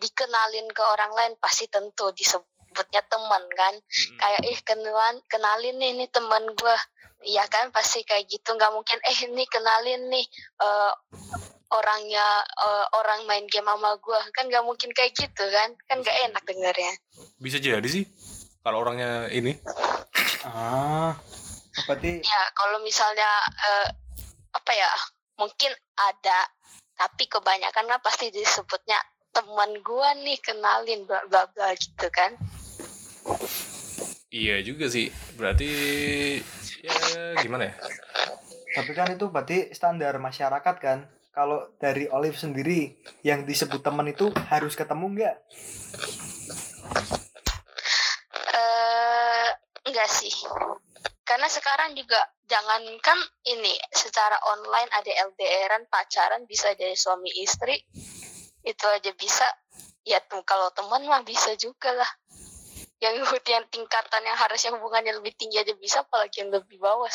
dikenalin 0.03 0.67
ke 0.75 0.83
orang 0.83 1.13
lain 1.15 1.33
pasti 1.39 1.71
tentu 1.71 2.11
disebutnya 2.71 3.03
teman 3.11 3.43
kan. 3.59 3.75
Mm-mm. 3.75 4.19
kayak 4.23 4.41
eh 4.47 4.59
kenalan 4.63 5.17
kenalin 5.27 5.77
nih 5.83 5.91
ini 5.99 6.07
teman 6.07 6.47
gue 6.55 6.77
Iya 7.21 7.45
kan 7.53 7.69
pasti 7.69 8.01
kayak 8.01 8.33
gitu. 8.33 8.57
Nggak 8.57 8.73
mungkin 8.73 8.97
eh 9.05 9.19
ini 9.29 9.45
kenalin 9.45 10.09
nih 10.09 10.25
eh, 10.63 10.93
orangnya 11.69 12.25
eh, 12.47 12.87
orang 12.97 13.29
main 13.29 13.45
game 13.51 13.69
sama 13.69 13.93
gue 14.01 14.21
kan 14.33 14.49
nggak 14.49 14.65
mungkin 14.65 14.89
kayak 14.97 15.13
gitu 15.13 15.45
kan. 15.53 15.77
Kan 15.85 16.01
nggak 16.01 16.17
enak 16.31 16.43
dengernya 16.49 16.95
bisa 17.37 17.61
jadi 17.61 17.85
sih 17.85 18.09
kalau 18.65 18.87
orangnya 18.87 19.29
ini. 19.35 19.53
Ah 20.49 21.13
berarti 21.85 22.25
ya 22.25 22.43
kalau 22.57 22.81
misalnya 22.81 23.29
eh, 23.69 23.89
apa 24.57 24.73
ya 24.73 24.89
mungkin 25.37 25.73
ada 26.01 26.49
tapi 26.97 27.29
kebanyakan 27.29 27.85
kan 27.85 28.01
pasti 28.01 28.33
disebutnya 28.33 28.97
teman 29.33 29.77
gue 29.81 30.09
nih 30.25 30.39
kenalin 30.41 31.05
bla 31.05 31.21
bla 31.29 31.45
bla 31.53 31.73
gitu 31.77 32.09
kan 32.13 32.35
iya 34.31 34.63
juga 34.63 34.87
sih. 34.87 35.11
Berarti 35.35 35.71
ya 36.81 37.35
gimana 37.43 37.71
ya? 37.71 37.75
Tapi 38.71 38.91
kan 38.95 39.11
itu 39.11 39.27
berarti 39.29 39.75
standar 39.75 40.17
masyarakat 40.23 40.77
kan? 40.79 41.11
Kalau 41.31 41.75
dari 41.79 42.11
Olive 42.11 42.39
sendiri 42.39 42.99
yang 43.23 43.47
disebut 43.47 43.83
teman 43.83 44.11
itu 44.11 44.31
harus 44.51 44.75
ketemu 44.75 45.07
nggak? 45.15 45.37
Eh 48.55 49.49
enggak 49.91 50.11
sih. 50.11 50.35
Karena 51.23 51.47
sekarang 51.47 51.95
juga 51.95 52.19
jangankan 52.51 53.19
ini 53.47 53.79
secara 53.95 54.35
online 54.51 54.91
ada 54.91 55.13
LDRan 55.31 55.87
pacaran 55.87 56.43
bisa 56.51 56.75
jadi 56.75 56.99
suami 56.99 57.31
istri. 57.39 57.79
Itu 58.67 58.87
aja 58.91 59.15
bisa. 59.15 59.47
Ya 60.03 60.19
tuh 60.27 60.43
kalau 60.43 60.75
teman 60.75 61.07
mah 61.07 61.23
bisa 61.23 61.55
juga 61.55 61.95
lah 61.95 62.11
yang 63.01 63.17
yang 63.47 63.65
tingkatan 63.67 64.23
yang 64.23 64.37
harusnya 64.37 64.77
hubungannya 64.77 65.17
lebih 65.17 65.33
tinggi 65.35 65.57
aja 65.57 65.73
bisa 65.75 66.05
apalagi 66.05 66.45
yang 66.45 66.53
lebih 66.53 66.77
bawah 66.77 67.11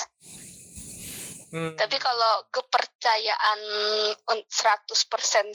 Hmm, 1.46 1.72
tapi 1.80 1.96
kalau 1.96 2.44
kepercayaan 2.52 3.60
un- 4.28 4.44
100% 4.44 4.92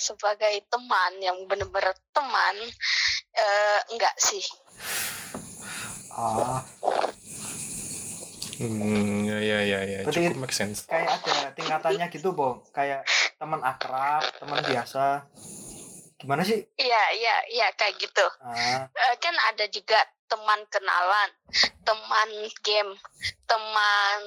sebagai 0.00 0.64
teman 0.64 1.12
yang 1.20 1.44
benar-benar 1.44 1.92
teman 2.14 2.56
eh, 3.30 3.80
enggak 3.92 4.14
sih. 4.16 4.40
Ah. 6.10 6.64
Hmm, 8.56 9.28
ya 9.28 9.38
ya 9.40 9.58
ya 9.60 9.78
ya. 9.82 9.99
Berarti- 10.04 10.25
cukup 10.30 10.40
make 10.40 10.52
sense. 10.52 10.84
kayak 10.84 11.20
ada 11.20 11.52
tingkatannya 11.52 12.06
gitu 12.08 12.32
boh 12.32 12.64
kayak 12.72 13.04
teman 13.37 13.60
akrab 13.60 14.25
teman 14.37 14.60
biasa. 14.62 15.28
Gimana 16.16 16.44
sih? 16.44 16.64
Iya 16.76 17.02
iya 17.12 17.36
iya 17.50 17.66
kayak 17.73 17.97
gitu. 17.99 18.25
Ah. 18.40 18.88
Eh, 18.88 19.14
kan 19.16 19.32
ada 19.49 19.69
juga 19.69 20.00
teman 20.30 20.60
kenalan, 20.71 21.30
teman 21.82 22.30
game, 22.62 22.95
teman 23.50 24.19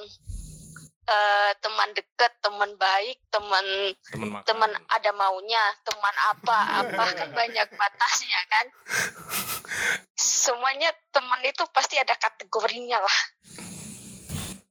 eh, 1.08 1.52
teman 1.64 1.88
dekat, 1.96 2.32
teman 2.44 2.70
baik, 2.76 3.18
teman 3.32 3.64
teman 4.12 4.28
makan 4.36 4.44
teman 4.44 4.70
ada 4.92 5.10
maunya, 5.16 5.64
teman 5.84 6.16
apa 6.32 6.58
apa 6.84 7.04
kan 7.16 7.28
banyak 7.40 7.68
batasnya 7.72 8.40
kan. 8.52 8.66
Semuanya 10.14 10.92
teman 11.08 11.40
itu 11.44 11.64
pasti 11.72 11.96
ada 11.96 12.12
kategorinya 12.20 13.00
lah. 13.00 13.18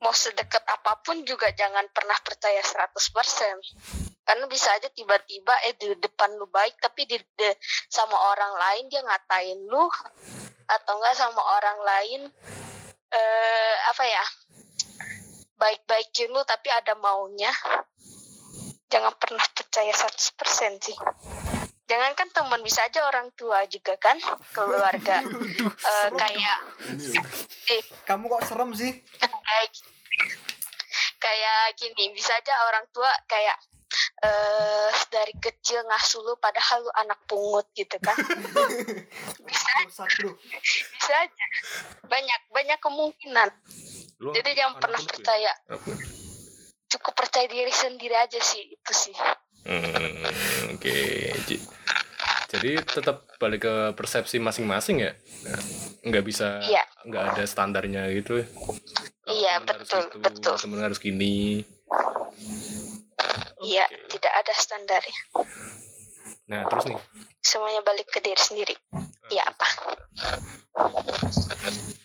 Mau 0.06 0.12
sedekat 0.14 0.62
apa 0.68 1.00
pun 1.02 1.24
juga 1.24 1.50
jangan 1.56 1.88
pernah 1.90 2.18
percaya 2.22 2.60
100%. 2.62 4.24
Karena 4.24 4.48
bisa 4.48 4.72
aja 4.72 4.88
tiba-tiba 4.88 5.52
eh 5.68 5.76
di 5.76 6.00
depan 6.00 6.40
lu 6.40 6.48
baik 6.48 6.80
tapi 6.80 7.04
di, 7.04 7.20
de- 7.36 7.60
sama 7.92 8.16
orang 8.16 8.56
lain 8.56 8.84
dia 8.88 9.04
ngatain 9.04 9.60
lu 9.68 9.84
atau 10.82 10.98
enggak 10.98 11.16
sama 11.18 11.42
orang 11.62 11.80
lain 11.82 12.22
eh 13.14 13.76
apa 13.94 14.04
ya 14.10 14.26
baik-baikin 15.64 16.28
lu 16.34 16.44
tapi 16.44 16.68
ada 16.74 16.98
maunya. 17.00 17.52
Jangan 18.92 19.16
pernah 19.18 19.46
percaya 19.56 19.90
100% 19.90 20.86
sih. 20.86 20.98
Jangankan 21.90 22.30
teman 22.30 22.62
bisa 22.62 22.86
aja 22.86 23.06
orang 23.10 23.32
tua 23.34 23.66
juga 23.72 23.96
kan 23.98 24.20
keluarga. 24.52 25.24
Eh, 25.64 26.10
kayak 26.16 26.58
eh, 27.72 27.84
kamu 28.04 28.28
kok 28.28 28.44
serem 28.48 28.76
sih? 28.76 28.92
kayak 29.20 29.72
kayak 31.20 31.64
gini 31.80 32.12
bisa 32.12 32.36
aja 32.36 32.54
orang 32.68 32.84
tua 32.92 33.08
kayak 33.28 33.56
eh 34.24 34.92
dari 35.10 35.34
kecil 35.36 35.84
ngasuh 35.84 36.22
lu 36.22 36.34
padahal 36.38 36.80
lu 36.80 36.92
anak 36.96 37.20
pungut 37.24 37.68
gitu 37.74 38.00
kan 38.00 38.16
bisa 39.44 39.72
bisa 39.84 41.14
aja 41.14 41.46
banyak 42.04 42.40
banyak 42.50 42.80
kemungkinan 42.80 43.50
Lu 44.18 44.32
jadi 44.32 44.56
jangan 44.56 44.74
anak 44.74 44.82
pernah 44.82 45.00
pungut 45.00 45.10
ya? 45.10 45.16
percaya 45.20 45.52
Apa? 45.68 45.92
cukup 46.88 47.14
percaya 47.16 47.46
diri 47.46 47.70
sendiri 47.70 48.16
aja 48.16 48.40
sih 48.40 48.64
itu 48.70 48.94
sih 48.94 49.16
Hmm, 49.64 50.28
oke 50.76 50.96
Ji- 51.48 51.64
jadi 52.50 52.84
tetap 52.84 53.24
balik 53.38 53.64
ke 53.64 53.74
persepsi 53.94 54.36
masing-masing 54.36 55.00
ya 55.00 55.12
nggak 56.02 56.20
bisa 56.22 56.60
Iya. 56.62 56.84
nggak 57.04 57.24
ada 57.32 57.44
standarnya 57.44 58.12
gitu 58.12 58.44
ya. 58.44 58.48
Iya, 59.24 59.54
temen 59.58 59.68
harus 59.72 59.88
betul, 59.88 60.04
gitu, 60.04 60.18
betul. 60.20 60.56
temen 60.60 60.80
harus 60.80 61.00
gini 61.00 61.64
iya 63.62 63.86
Oke. 63.86 64.08
tidak 64.12 64.34
ada 64.34 64.54
standarnya 64.54 65.20
nah 66.44 66.68
terus 66.68 66.86
nih. 66.86 67.00
Semuanya 67.40 67.80
balik 67.82 68.08
ke 68.08 68.20
diri 68.20 68.40
sendiri. 68.40 68.76
Iya 69.28 69.44
apa? 69.46 69.68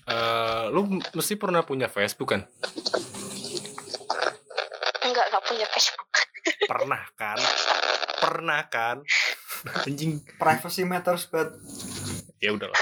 Eh, 0.04 0.64
lu 0.70 0.82
mesti 1.10 1.34
pernah 1.34 1.62
punya 1.62 1.86
Facebook 1.86 2.34
kan? 2.34 2.42
Enggak 5.00 5.24
enggak 5.26 5.44
punya 5.44 5.66
Facebook. 5.68 6.10
Pernah 6.70 7.02
kan? 7.14 7.38
Pernah 8.18 8.62
kan? 8.66 8.96
Anjing 9.86 10.22
privacy 10.36 10.82
matters 10.82 11.26
but 11.26 11.54
ya 12.38 12.50
udahlah. 12.50 12.78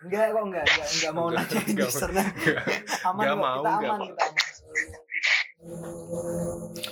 Enggak 0.00 0.24
kok 0.28 0.44
enggak 0.44 0.64
enggak 0.64 0.88
enggak 0.92 1.12
mau 1.12 1.26
Enggak, 1.28 1.44
nanya 1.50 1.60
enggak. 1.66 1.90
aman 3.02 3.20
Enggak 3.20 3.32
kok, 3.32 3.40
mau, 3.40 3.56
kita 3.58 3.68
enggak 3.68 3.90
aman 3.90 4.00
mau. 4.00 4.06
kita 4.06 4.24
aman 4.24 4.44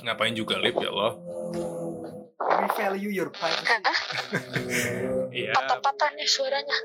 ngapain 0.05 0.35
juga 0.37 0.59
lip? 0.61 0.77
Ya 0.79 0.91
Allah. 0.91 1.13
We 2.45 2.67
value 2.77 3.13
your 3.13 3.31
privacy. 3.31 3.73
Iya. 5.35 5.51
Patah-patah 5.51 6.15
nih 6.15 6.31
suaranya? 6.31 6.79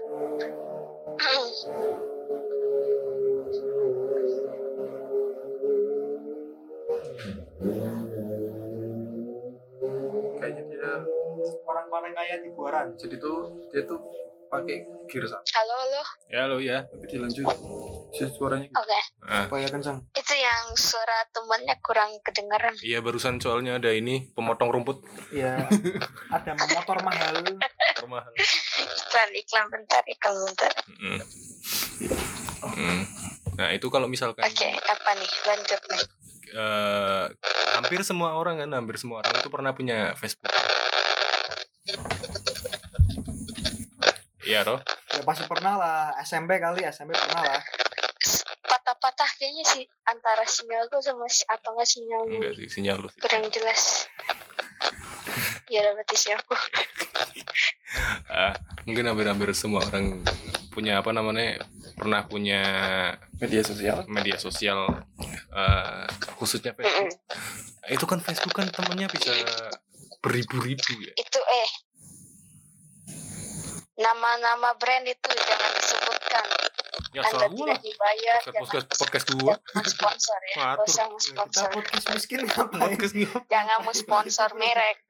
Kayaknya 10.42 10.64
dia 10.66 10.92
orang-orang 11.62 12.14
kaya 12.18 12.36
di 12.42 12.50
buaran. 12.58 12.98
Jadi 12.98 13.22
tuh 13.22 13.70
dia 13.70 13.86
tuh 13.86 14.02
pakai 14.50 14.82
gear 15.06 15.30
satu 15.30 15.46
halo 15.46 15.74
halo. 15.78 16.02
Ya 16.34 16.42
lo 16.50 16.58
ya. 16.58 16.90
Tapi 16.90 17.06
dilanjut 17.06 17.46
suaranya 18.14 18.68
gitu. 18.68 18.82
oke. 18.82 19.00
Ah, 19.30 19.46
supaya 19.46 19.68
kencang. 19.70 19.98
Itu 20.18 20.34
yang 20.34 20.64
suara 20.74 21.20
temannya 21.30 21.76
kurang 21.86 22.12
kedengaran 22.26 22.74
iya 22.82 23.00
barusan 23.00 23.38
soalnya 23.38 23.78
ada 23.78 23.94
ini 23.94 24.34
pemotong 24.34 24.74
rumput. 24.74 25.06
Ya 25.30 25.62
ada 26.36 26.52
motor 26.58 26.98
mahal. 27.06 27.46
Mahal. 28.10 28.32
Iklan 28.36 29.30
iklan 29.38 29.66
bentar 29.70 30.04
iklan 30.10 30.34
bentar. 30.50 30.72
Mm. 31.00 31.22
Mm. 32.60 33.02
nah 33.60 33.70
itu 33.76 33.88
kalau 33.92 34.08
misalkan 34.10 34.42
oke 34.42 34.70
apa 34.74 35.12
nih? 35.20 35.32
Lanjut 35.46 35.82
nih. 35.94 36.04
Eh, 36.50 37.26
hampir 37.78 38.02
semua 38.02 38.34
orang 38.34 38.58
kan 38.58 38.70
hampir 38.74 38.98
semua 38.98 39.22
orang 39.22 39.38
itu 39.38 39.50
pernah 39.54 39.72
punya 39.78 40.18
Facebook. 40.18 40.50
Iya 44.50 44.66
toh 44.66 44.82
ya 45.20 45.22
pasti 45.28 45.44
pernah 45.46 45.74
lah. 45.76 46.02
SMP 46.24 46.58
kali 46.64 46.82
SMP 46.88 47.12
pernah 47.12 47.44
lah 47.44 47.62
kayaknya 49.40 49.64
sih 49.66 49.84
antara 50.04 50.44
sinyalku 50.44 51.00
sama 51.00 51.26
si 51.32 51.48
atau 51.48 51.72
nggak 51.72 51.88
sinyalmu 51.88 52.36
enggak 52.36 52.54
sih 52.60 52.68
sinyal 52.68 52.98
lu 53.00 53.08
sih. 53.08 53.20
kurang 53.24 53.48
jelas. 53.50 54.12
Ya 55.70 55.86
udah 55.86 55.94
berarti 55.96 56.16
sinyalku 56.18 56.54
Ah, 58.30 58.54
mungkin 58.86 59.10
hampir-hampir 59.10 59.50
semua 59.58 59.82
orang 59.82 60.22
punya 60.70 61.02
apa 61.02 61.10
namanya 61.10 61.66
pernah 61.98 62.22
punya 62.26 62.62
Media 63.42 63.66
sosial. 63.66 64.06
media 64.06 64.38
sosial 64.38 64.80
eh, 65.50 66.06
khususnya 66.38 66.78
Facebook. 66.78 67.18
Itu 67.90 68.06
kan 68.06 68.20
Facebook 68.22 68.54
kan 68.54 68.70
temennya 68.70 69.10
bisa 69.10 69.34
beribu-ribu 70.22 71.02
ya. 71.02 71.14
Itu 71.18 71.40
eh. 71.42 71.70
Nama-nama 74.00 74.78
brand 74.80 75.04
itu 75.04 75.30
jangan 75.34 75.72
disebutkan 75.76 76.46
ya 77.10 77.22
anda 77.26 77.32
salah 77.34 77.50
tidak 77.50 77.66
lah. 77.68 77.80
dibayar 77.82 78.38
podcast 78.40 78.86
podcast, 78.88 79.00
podcast 79.02 79.28
gua. 79.34 79.54
Jangan 79.58 79.88
sponsor 79.90 80.40
ya. 80.46 80.56
Gak 80.56 80.86
usah 80.86 81.06
Kita 81.10 81.20
sponsor. 81.20 81.68
podcast 81.74 82.06
miskin 82.14 82.40
ngapain? 82.46 82.82
podcast 82.82 83.14
nih 83.18 83.28
jangan 83.48 83.78
mau 83.82 83.94
sponsor 83.94 84.50
merek. 84.54 84.98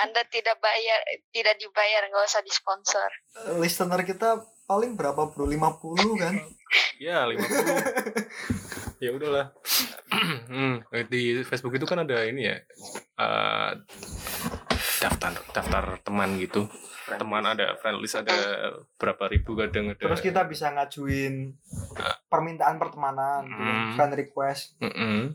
Anda 0.00 0.22
tidak 0.32 0.56
bayar 0.58 0.98
tidak 1.28 1.60
dibayar 1.60 2.02
nggak 2.08 2.24
usah 2.24 2.40
disponsor. 2.40 3.10
Listener 3.60 4.00
kita 4.00 4.40
paling 4.64 4.96
berapa 4.96 5.28
bro? 5.28 5.44
50 5.44 6.16
kan? 6.16 6.34
ya 6.96 7.28
50 7.28 9.04
ya 9.04 9.10
udahlah. 9.12 9.46
Hmm, 10.50 10.82
di 11.06 11.46
Facebook 11.46 11.78
itu 11.78 11.86
kan 11.86 12.02
ada 12.02 12.26
ini 12.26 12.42
ya. 12.50 12.58
Eh, 13.16 13.70
daftar 15.00 15.32
daftar 15.50 15.84
teman 16.04 16.36
gitu 16.36 16.68
teman 17.10 17.42
ada 17.42 17.74
friend 17.76 17.98
list 17.98 18.14
ada 18.14 18.36
berapa 18.94 19.26
ribu 19.26 19.56
kadang 19.56 19.90
ada 19.90 19.98
Terus 19.98 20.20
kita 20.20 20.44
bisa 20.44 20.70
ngajuin 20.70 21.56
permintaan 22.28 22.76
pertemanan, 22.76 23.42
gitu 23.42 23.58
kan, 23.58 23.74
Hmm. 23.80 23.92
friend 23.96 24.12
request. 24.14 24.76
Mm-mm. 24.78 25.34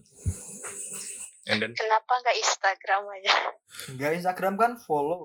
and 1.46 1.58
then 1.60 1.74
kenapa 1.74 2.14
nggak 2.16 2.38
Instagram 2.38 3.02
aja 3.12 3.34
Enggak 3.86 4.12
Instagram 4.16 4.54
kan 4.56 4.72
follow. 4.80 5.22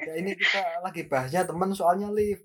Ya 0.00 0.14
ini 0.14 0.32
kita 0.32 0.62
lagi 0.80 1.04
bahasnya 1.04 1.42
temen 1.42 1.74
soalnya 1.74 2.08
live. 2.08 2.40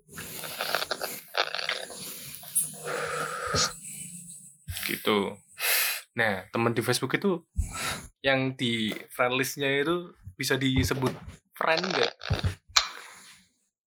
gitu 4.86 5.34
nah 6.12 6.48
teman 6.48 6.72
di 6.72 6.80
Facebook 6.80 7.12
itu 7.12 7.44
yang 8.20 8.56
di 8.56 8.88
friend 9.10 9.36
listnya 9.36 9.68
itu 9.68 10.14
bisa 10.36 10.60
disebut 10.60 11.12
friend 11.56 11.82
nggak? 11.82 12.12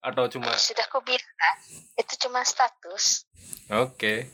Atau 0.01 0.25
cuma 0.33 0.49
sudah 0.57 0.85
aku 0.89 1.05
bilang 1.05 1.57
itu 1.95 2.13
cuma 2.25 2.41
status. 2.41 3.29
Oke. 3.69 4.33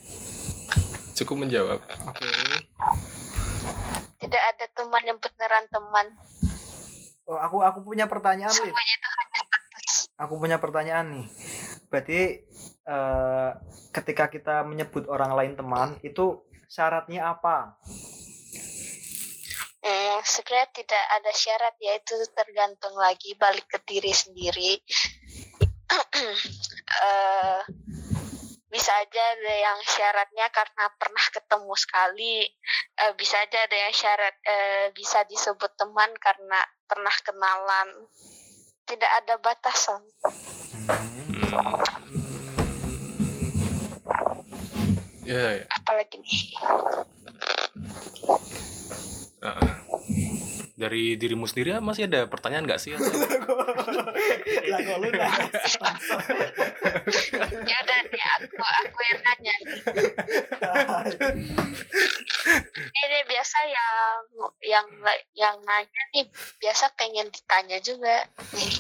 Cukup 1.16 1.44
menjawab. 1.44 1.84
Oke. 1.84 2.28
tidak 4.26 4.42
ada 4.42 4.66
teman 4.74 5.04
yang 5.06 5.20
beneran 5.22 5.66
teman. 5.70 6.08
Oh, 7.30 7.38
aku 7.38 7.62
aku 7.62 7.80
punya 7.84 8.08
pertanyaan 8.08 8.52
status. 8.52 10.10
Aku 10.16 10.40
punya 10.40 10.58
pertanyaan 10.58 11.20
nih. 11.20 11.28
Berarti 11.92 12.22
eh, 12.86 13.50
ketika 13.92 14.32
kita 14.32 14.64
menyebut 14.64 15.06
orang 15.12 15.36
lain 15.36 15.54
teman 15.60 16.00
itu 16.02 16.46
syaratnya 16.70 17.36
apa? 17.36 17.78
Hmm, 19.86 20.18
sebenarnya 20.26 20.70
tidak 20.74 21.04
ada 21.14 21.30
syarat 21.30 21.78
ya 21.78 21.94
itu 21.94 22.18
tergantung 22.34 22.98
lagi 22.98 23.38
balik 23.38 23.70
ke 23.70 23.78
diri 23.86 24.10
sendiri. 24.10 24.82
Eh, 26.96 27.62
bisa 28.72 28.92
aja 28.94 29.22
ada 29.36 29.54
yang 29.58 29.80
syaratnya 29.84 30.48
karena 30.54 30.86
pernah 30.96 31.26
ketemu 31.34 31.74
sekali, 31.76 32.36
Eh, 32.96 33.12
bisa 33.20 33.36
aja 33.44 33.60
ada 33.68 33.76
yang 33.76 33.92
syarat 33.92 34.36
eh, 34.48 34.88
bisa 34.96 35.28
disebut 35.28 35.68
teman 35.76 36.08
karena 36.16 36.64
pernah 36.88 37.12
kenalan. 37.28 38.08
Tidak 38.88 39.12
ada 39.20 39.36
batasan. 39.44 40.00
Hmm. 41.52 41.76
ya, 45.28 45.60
ya. 45.60 45.66
Apalagi 45.76 46.24
nih. 46.24 46.56
Ah. 49.46 49.62
dari 50.76 51.16
dirimu 51.16 51.46
sendiri 51.48 51.78
masih 51.80 52.10
ada 52.10 52.26
pertanyaan 52.26 52.66
nggak 52.66 52.82
sih 52.82 52.98
Lah 54.66 54.80
kok 54.82 54.98
lu? 54.98 55.10
Ya 57.70 57.78
udah 57.86 58.00
nih 58.10 58.24
aku 58.26 58.58
aku 58.66 59.00
yang 59.06 59.22
nanya. 59.22 59.56
Ini 63.06 63.20
biasa 63.30 63.58
yang 63.70 64.26
yang 64.66 64.88
yang 65.38 65.56
nanya 65.64 66.02
nih 66.18 66.26
biasa 66.58 66.90
pengen 66.98 67.30
ditanya 67.30 67.78
juga 67.80 68.26
nih. 68.58 68.74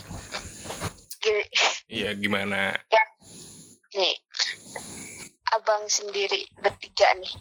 Iya 1.89 2.17
gimana 2.17 2.73
nih 3.95 4.15
abang 5.55 5.87
sendiri 5.87 6.43
bertiga 6.59 7.15
nih 7.15 7.31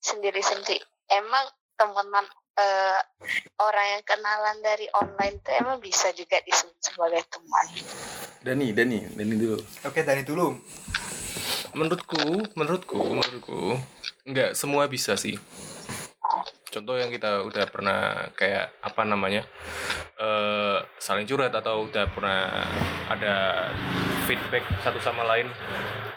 sendiri 0.00 0.40
sendiri 0.40 0.80
emang 1.12 1.44
temenan 1.76 2.26
eh, 2.58 3.00
orang 3.60 3.86
yang 3.98 4.02
kenalan 4.04 4.58
dari 4.60 4.86
online 4.92 5.40
tuh 5.40 5.52
emang 5.56 5.78
bisa 5.80 6.12
juga 6.12 6.40
disebut 6.44 6.78
sebagai 6.82 7.22
teman. 7.32 7.66
Dani 8.42 8.66
Dani 8.74 8.98
Dani 9.14 9.34
dulu. 9.38 9.58
Oke, 9.86 10.02
dari 10.02 10.22
dulu. 10.26 10.56
menurutku 11.72 12.52
menurutku 12.52 13.00
menurutku 13.00 13.80
nggak 14.28 14.52
semua 14.52 14.84
bisa 14.92 15.16
sih. 15.16 15.40
Contoh 16.68 17.00
yang 17.00 17.08
kita 17.08 17.44
udah 17.48 17.64
pernah 17.68 18.28
kayak 18.36 18.76
apa 18.84 19.02
namanya 19.08 19.48
eh 20.20 20.78
saling 21.00 21.24
curhat 21.24 21.52
atau 21.56 21.88
udah 21.88 22.04
pernah 22.12 22.68
ada 23.08 23.34
feedback 24.28 24.68
satu 24.84 25.00
sama 25.00 25.24
lain. 25.24 25.48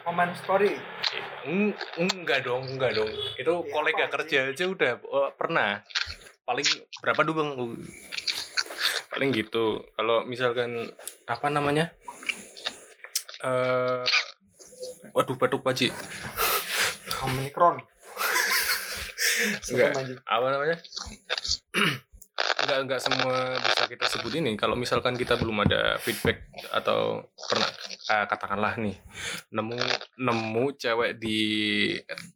Komen 0.04 0.36
story. 0.44 0.76
Eng- 1.48 1.76
enggak 1.98 2.44
dong 2.44 2.68
enggak 2.76 3.00
dong. 3.00 3.10
Itu 3.40 3.64
Ya, 3.64 3.72
kolega 3.72 4.06
kerja 4.12 4.40
aja 4.52 4.66
udah 4.68 4.92
oh, 5.08 5.32
pernah 5.40 5.82
paling 6.46 6.68
berapa 7.02 7.22
dulu 7.26 7.34
bang 7.42 7.52
Uh, 7.58 7.74
paling 9.12 9.30
gitu. 9.34 9.82
Kalau 9.98 10.24
misalkan 10.30 10.92
apa 11.26 11.48
namanya? 11.50 11.92
Eh 13.44 14.06
waduh 15.16 15.38
batuk 15.38 15.64
paji 15.64 15.90
Omikron. 17.26 17.82
Enggak. 19.72 19.92
Apa 20.28 20.48
namanya? 20.52 20.78
Enggak 22.66 22.80
enggak 22.82 23.02
semua 23.02 23.36
bisa 23.62 23.84
kita 23.86 24.06
sebut 24.10 24.34
ini. 24.42 24.58
Kalau 24.58 24.74
misalkan 24.74 25.14
kita 25.16 25.38
belum 25.38 25.64
ada 25.64 26.02
feedback 26.02 26.50
atau 26.74 27.30
pernah 27.38 27.70
ah, 28.10 28.26
katakanlah 28.26 28.74
nih 28.82 28.98
nemu 29.54 29.78
nemu 30.18 30.66
cewek 30.76 31.22
di 31.22 31.40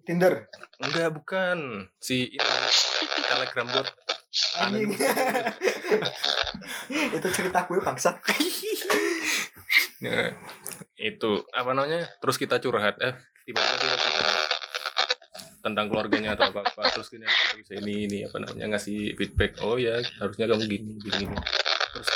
Tinder. 0.06 0.48
enggak 0.80 1.12
bukan. 1.12 1.90
Si 2.00 2.30
ini 2.30 3.09
telegram 3.30 3.70
bot 3.70 3.88
Anjing. 4.62 4.94
itu 7.18 7.28
cerita 7.34 7.66
gue 7.66 7.82
bangsat. 7.82 8.16
Ya, 10.00 10.32
itu 10.96 11.44
apa 11.52 11.76
namanya 11.76 12.08
terus 12.24 12.40
kita 12.40 12.56
curhat 12.64 12.96
eh 13.04 13.20
tiba-tiba 13.44 14.00
curhat 14.00 14.48
tentang 15.60 15.92
keluarganya 15.92 16.40
atau 16.40 16.56
apa 16.56 16.64
apa 16.64 16.88
terus 16.96 17.12
gini 17.12 17.28
kita 17.28 17.56
bisa 17.60 17.74
ini 17.84 18.08
ini 18.08 18.20
apa 18.24 18.40
namanya 18.40 18.80
ngasih 18.80 19.20
feedback 19.20 19.60
oh 19.60 19.76
ya 19.76 20.00
harusnya 20.24 20.48
kamu 20.48 20.72
gini 20.72 20.96
gini, 21.04 21.28
gini. 21.28 21.36
terus 21.92 22.08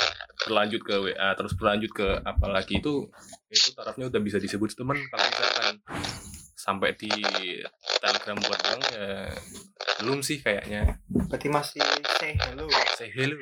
berlanjut 0.48 0.80
ke 0.80 0.94
WA 0.96 1.28
terus 1.36 1.52
berlanjut 1.60 1.92
ke 1.92 2.08
apa 2.24 2.46
lagi 2.48 2.80
itu 2.80 3.04
itu 3.52 3.68
tarafnya 3.76 4.08
udah 4.08 4.20
bisa 4.24 4.40
disebut 4.40 4.72
teman 4.72 4.96
kalau 5.12 5.28
misalkan 5.28 5.74
sampai 6.64 6.96
di 6.96 7.12
telegram 8.00 8.40
buat 8.40 8.56
bang 8.56 8.80
ya 8.88 9.08
belum 10.00 10.24
sih 10.24 10.40
kayaknya 10.40 10.96
Berarti 11.28 11.46
masih 11.46 11.84
say 12.16 12.32
hello. 12.40 12.64
say 12.96 13.12
hello 13.12 13.36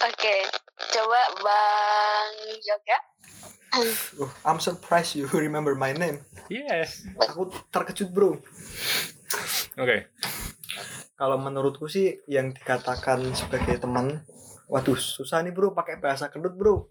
oke 0.00 0.34
coba 0.88 1.20
bang 1.38 2.32
Yoga 2.62 2.98
Oh, 3.72 4.28
I'm 4.44 4.60
surprised 4.60 5.16
you 5.16 5.24
remember 5.32 5.72
my 5.72 5.92
name. 5.92 6.24
yes 6.48 7.04
Aku 7.16 7.48
terkejut, 7.68 8.08
Bro. 8.12 8.40
oke 9.76 9.98
Kalau 11.16 11.36
menurutku 11.38 11.86
sih 11.86 12.20
yang 12.26 12.50
dikatakan 12.52 13.32
sebagai 13.32 13.78
teman, 13.78 14.26
waduh 14.66 14.96
susah 14.96 15.40
nih 15.40 15.54
bro, 15.54 15.70
pakai 15.70 15.96
bahasa 15.96 16.28
kendut 16.28 16.52
bro. 16.52 16.84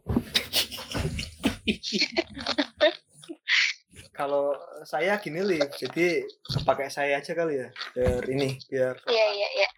Kalau 4.22 4.54
saya 4.84 5.18
gini 5.18 5.42
li, 5.42 5.58
jadi 5.58 6.22
pakai 6.62 6.94
saya 6.94 7.18
aja 7.18 7.34
kali 7.34 7.58
ya, 7.58 7.74
biar 7.98 8.22
ini, 8.30 8.54
biar 8.70 8.94
sopan. 8.94 9.10
iya 9.10 9.26
iya 9.34 9.50
iya. 9.58 9.70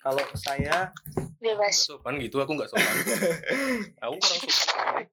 Kalau 0.00 0.24
saya, 0.32 0.76
bebas. 1.36 1.76
Sopan 1.76 2.16
gitu 2.16 2.40
aku 2.40 2.56
nggak 2.56 2.72
sopan. 2.72 2.88
Aku 4.08 4.16
kurang 4.16 4.40
sopan. 4.48 5.04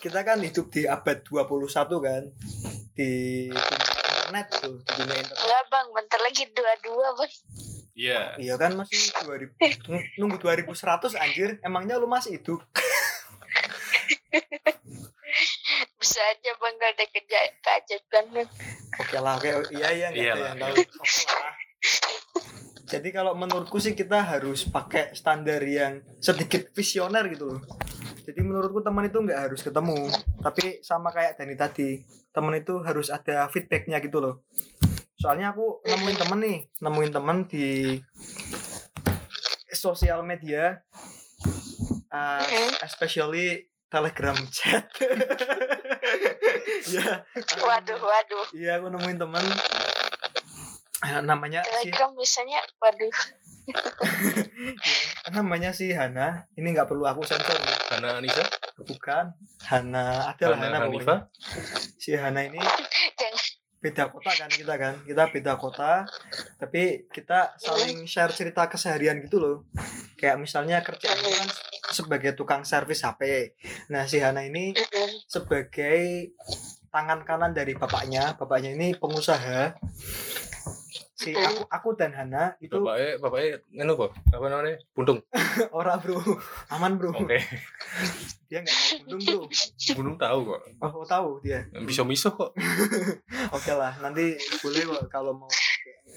Kita 0.00 0.24
kan 0.24 0.40
hidup 0.40 0.72
di 0.72 0.88
abad 0.88 1.20
21 1.20 1.68
kan, 2.00 2.22
di 2.96 3.12
internet 3.52 4.46
tuh 4.56 4.80
di 4.80 4.92
dunia 4.96 5.16
internet. 5.20 5.44
Enggak 5.44 5.64
bang, 5.68 5.86
bentar 5.92 6.20
lagi 6.24 6.42
dua-dua 6.50 7.08
bang. 7.20 7.32
Iya. 7.92 8.20
iya 8.40 8.54
kan 8.56 8.72
masih 8.72 8.96
2000 9.28 9.52
nung- 9.84 10.08
nunggu 10.16 10.36
2100 10.40 11.12
anjir. 11.14 11.60
Emangnya 11.60 12.00
lu 12.00 12.08
masih 12.08 12.40
hidup 12.40 12.64
Bisa 16.00 16.20
aja 16.20 16.50
bang 16.56 16.74
gak 16.76 16.90
ada 16.96 17.04
kerja 17.08 17.38
keajaiban 17.62 18.24
bang. 18.34 18.48
oke 19.00 19.16
lah 19.20 19.34
oke. 19.40 19.50
Iya 19.72 19.88
iya 19.90 20.08
Iya 20.12 20.32
lah, 20.36 20.52
jadi 22.92 23.08
kalau 23.08 23.32
menurutku 23.32 23.80
sih 23.80 23.96
kita 23.96 24.20
harus 24.20 24.68
pakai 24.68 25.16
standar 25.16 25.64
yang 25.64 26.04
sedikit 26.20 26.68
visioner 26.76 27.24
gitu 27.32 27.56
loh. 27.56 27.60
Jadi 28.28 28.44
menurutku 28.44 28.84
teman 28.84 29.08
itu 29.08 29.16
nggak 29.16 29.48
harus 29.48 29.64
ketemu. 29.64 30.12
Tapi 30.44 30.84
sama 30.84 31.08
kayak 31.08 31.40
Dani 31.40 31.56
tadi 31.56 32.04
teman 32.36 32.52
itu 32.60 32.84
harus 32.84 33.08
ada 33.08 33.48
feedbacknya 33.48 33.96
gitu 34.04 34.20
loh. 34.20 34.34
Soalnya 35.16 35.56
aku 35.56 35.80
nemuin 35.88 36.18
temen 36.20 36.38
nih 36.44 36.58
nemuin 36.84 37.12
temen 37.16 37.36
di 37.48 37.96
sosial 39.72 40.20
media 40.20 40.84
uh, 42.12 42.44
especially 42.84 43.71
telegram 43.92 44.38
chat. 44.48 44.88
Ya. 46.82 47.24
Waduh, 47.62 47.94
waduh. 47.96 48.44
iya 48.52 48.76
aku 48.76 48.90
nemuin 48.90 49.16
temen 49.16 49.44
Eh, 51.02 51.18
namanya 51.18 51.66
si 51.82 51.90
Telegram 51.90 52.14
biasanya, 52.14 52.60
waduh. 52.78 53.14
namanya 55.34 55.70
si 55.74 55.90
Hana. 55.90 56.46
Ini 56.54 56.62
nggak 56.62 56.86
perlu 56.86 57.02
aku 57.10 57.26
sensor. 57.26 57.58
Ya. 57.58 57.74
Karena 57.90 58.08
Anissa, 58.22 58.46
bukan. 58.78 59.34
Hana 59.66 60.30
ada 60.30 60.44
lah 60.46 60.58
Hana 60.62 60.66
Hana 60.78 60.78
Hanifa. 60.86 61.16
si 61.98 62.14
Hana 62.14 62.46
ini 62.46 62.58
beda 63.82 64.14
kota 64.14 64.30
kan 64.30 64.46
kita 64.46 64.74
kan. 64.78 64.94
Kita 65.02 65.22
beda 65.26 65.52
kota 65.58 66.06
tapi 66.62 67.10
kita 67.10 67.58
saling 67.58 68.06
share 68.06 68.30
cerita 68.30 68.70
keseharian 68.70 69.18
gitu 69.26 69.42
loh. 69.42 69.56
Kayak 70.14 70.38
misalnya 70.38 70.86
kerjaan 70.86 71.18
kan 71.18 71.48
sebagai 71.92 72.32
tukang 72.34 72.64
servis 72.64 73.04
HP 73.04 73.52
nah 73.92 74.08
si 74.08 74.18
Hana 74.18 74.42
ini 74.42 74.72
sebagai 75.28 76.32
tangan 76.88 77.22
kanan 77.22 77.52
dari 77.52 77.76
bapaknya 77.76 78.34
bapaknya 78.36 78.72
ini 78.72 78.96
pengusaha 78.96 79.76
si 81.22 81.30
aku 81.38 81.62
aku 81.70 81.88
dan 81.94 82.10
Hana 82.18 82.58
itu 82.58 82.74
Bapaknya, 82.82 83.10
bapaknya 83.22 83.50
ngenu 83.70 83.92
kok. 83.94 84.10
Apa 84.34 84.46
namanya? 84.50 84.76
Buntung. 84.90 85.22
orang 85.78 86.02
bro 86.02 86.18
aman 86.74 86.98
bro 86.98 87.14
Oke. 87.14 87.38
dia 88.50 88.58
nggak 88.60 88.74
tahu 88.74 88.98
gunung 89.06 89.22
bro 89.22 89.40
Buntung 89.94 90.16
tahu 90.18 90.38
kok. 90.50 90.60
oh 90.82 91.06
tahu 91.06 91.28
dia 91.46 91.62
Bisa 91.86 92.02
miso 92.02 92.34
kok. 92.34 92.50
Oke 93.56 93.70
lah, 93.70 93.94
nanti 94.02 94.34
boleh 94.60 94.82
kok 94.82 95.02
kalau 95.06 95.38
mau 95.38 95.50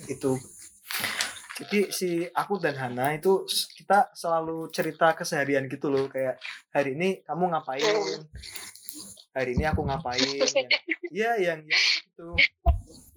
itu. 0.10 0.34
Jadi 1.56 1.80
si 1.88 2.10
aku 2.36 2.60
dan 2.60 2.76
Hana 2.76 3.16
itu 3.16 3.48
kita 3.80 4.12
selalu 4.12 4.68
cerita 4.76 5.16
keseharian 5.16 5.72
gitu 5.72 5.88
loh 5.88 6.12
kayak 6.12 6.36
hari 6.76 7.00
ini 7.00 7.24
kamu 7.24 7.56
ngapain? 7.56 7.96
Hari 9.32 9.52
ini 9.56 9.64
aku 9.64 9.88
ngapain? 9.88 10.20
Iya 11.16 11.40
yang 11.40 11.64
yang 11.64 11.84
itu. 12.04 12.28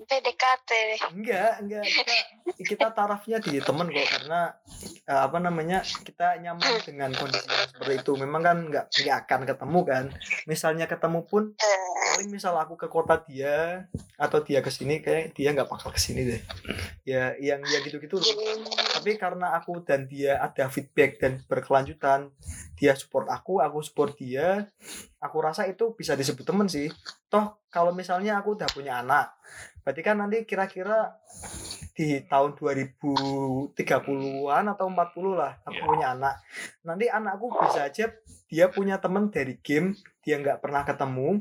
PDKT. 0.08 0.70
Enggak, 1.12 1.52
enggak 1.60 1.84
kita 1.84 2.16
kita 2.58 2.86
tarafnya 2.96 3.38
di 3.44 3.60
temen 3.60 3.92
kok 3.92 4.08
karena 4.08 4.56
eh, 5.04 5.20
apa 5.28 5.38
namanya 5.38 5.84
kita 5.84 6.40
nyaman 6.40 6.80
dengan 6.82 7.12
kondisi 7.12 7.44
yang 7.44 7.68
seperti 7.68 7.94
itu. 8.00 8.12
Memang 8.16 8.42
kan 8.42 8.56
enggak 8.66 8.86
enggak 8.96 9.16
akan 9.28 9.40
ketemu 9.44 9.80
kan. 9.84 10.04
Misalnya 10.48 10.88
ketemu 10.88 11.20
pun 11.28 11.52
Eh, 11.54 11.88
paling 12.18 12.34
misal 12.34 12.58
aku 12.58 12.74
ke 12.74 12.90
kota 12.90 13.14
dia 13.22 13.86
atau 14.18 14.42
dia 14.42 14.58
ke 14.58 14.74
sini 14.74 14.98
kayak 14.98 15.38
dia 15.38 15.54
nggak 15.54 15.70
bakal 15.70 15.94
ke 15.94 16.02
sini 16.02 16.26
deh 16.26 16.42
ya 17.06 17.38
yang 17.38 17.62
ya 17.62 17.78
gitu-gitu 17.86 18.18
gini. 18.18 18.66
tapi 18.90 19.14
karena 19.14 19.54
aku 19.54 19.86
dan 19.86 20.10
dia 20.10 20.34
ada 20.42 20.66
feedback 20.66 21.22
dan 21.22 21.38
berkelanjutan 21.46 22.34
dia 22.74 22.98
support 22.98 23.30
aku 23.30 23.62
aku 23.62 23.78
support 23.86 24.18
dia 24.18 24.66
aku 25.22 25.36
rasa 25.38 25.70
itu 25.70 25.94
bisa 25.94 26.18
disebut 26.18 26.42
temen 26.42 26.66
sih 26.66 26.90
toh 27.30 27.62
kalau 27.70 27.94
misalnya 27.94 28.42
aku 28.42 28.58
udah 28.58 28.66
punya 28.74 28.98
anak 28.98 29.30
berarti 29.88 30.04
kan 30.04 30.20
nanti 30.20 30.44
kira-kira 30.44 31.16
di 31.94 32.20
tahun 32.22 32.52
2030-an 32.54 33.74
atau 34.68 34.86
40 34.86 35.00
lah 35.32 35.56
aku 35.64 35.72
Iya. 35.74 35.86
punya 35.86 36.06
anak 36.12 36.34
nanti 36.82 37.08
anakku 37.08 37.48
bisa 37.50 37.80
aja 37.82 38.12
dia 38.44 38.66
punya 38.68 38.96
temen 38.96 39.28
dari 39.28 39.56
game 39.58 39.96
dia 40.20 40.36
nggak 40.36 40.60
pernah 40.60 40.84
ketemu 40.84 41.40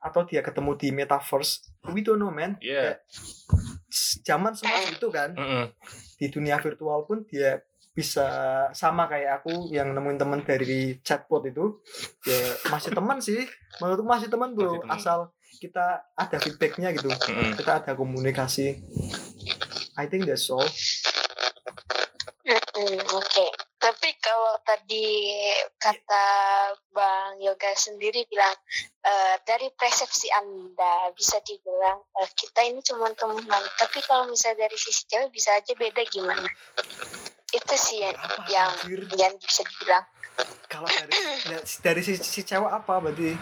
atau 0.00 0.24
dia 0.24 0.40
ketemu 0.40 0.72
di 0.74 0.88
metaverse 0.90 1.68
we 1.86 2.00
don't 2.00 2.16
know 2.16 2.30
man. 2.30 2.56
Kayak, 2.56 3.04
zaman 4.22 4.54
semua 4.54 4.80
itu 4.84 5.08
kan 5.08 5.34
Heeh. 5.34 5.66
di 6.16 6.26
dunia 6.28 6.56
virtual 6.56 7.04
pun 7.04 7.24
dia 7.24 7.60
bisa 7.90 8.24
sama 8.72 9.04
kayak 9.04 9.42
aku 9.42 9.68
yang 9.68 9.90
nemuin 9.90 10.16
teman 10.16 10.40
dari 10.40 10.96
chatbot 11.00 11.42
itu 11.44 11.82
ya 12.22 12.40
masih 12.68 12.94
teman 12.94 13.18
sih 13.18 13.42
menurutku 13.76 14.06
masih 14.06 14.28
teman 14.28 14.54
bro 14.54 14.70
Masih 14.70 14.80
teman. 14.80 14.96
asal 14.96 15.18
kita 15.58 16.14
ada 16.14 16.36
feedbacknya 16.38 16.94
gitu. 16.94 17.10
Heeh. 17.10 17.58
kita 17.58 17.82
ada 17.84 17.92
komunikasi. 17.98 18.78
I 19.98 20.06
think 20.06 20.30
that's 20.30 20.46
all. 20.48 20.62
Mm-mm, 22.48 22.96
Oke, 23.12 23.46
tapi 23.76 24.08
kalau 24.24 24.56
tadi 24.64 25.36
kata 25.76 26.26
Bang 26.96 27.36
Yoga 27.44 27.76
sendiri 27.76 28.24
bilang 28.24 28.56
eh, 29.04 29.36
dari 29.44 29.68
persepsi 29.76 30.32
Anda 30.32 31.12
bisa 31.12 31.44
dibilang 31.44 32.00
eh, 32.16 32.30
kita 32.32 32.64
ini 32.64 32.80
cuma 32.80 33.12
teman, 33.12 33.62
tapi 33.76 34.00
kalau 34.08 34.32
misalnya 34.32 34.64
dari 34.64 34.80
sisi 34.80 35.04
cewek 35.12 35.28
bisa 35.28 35.60
aja 35.60 35.76
beda 35.76 36.00
gimana? 36.08 36.48
Itu 37.52 37.74
sih 37.76 38.00
yang 38.00 38.16
apa 38.16 38.42
yang, 38.48 38.72
anjir 38.80 39.00
yang 39.18 39.34
bisa 39.36 39.62
dibilang. 39.68 40.04
kalau 40.72 40.88
dari 40.88 41.12
dari 41.84 42.00
si, 42.00 42.16
si 42.16 42.40
cewek 42.48 42.70
apa 42.70 42.96
berarti 43.02 43.36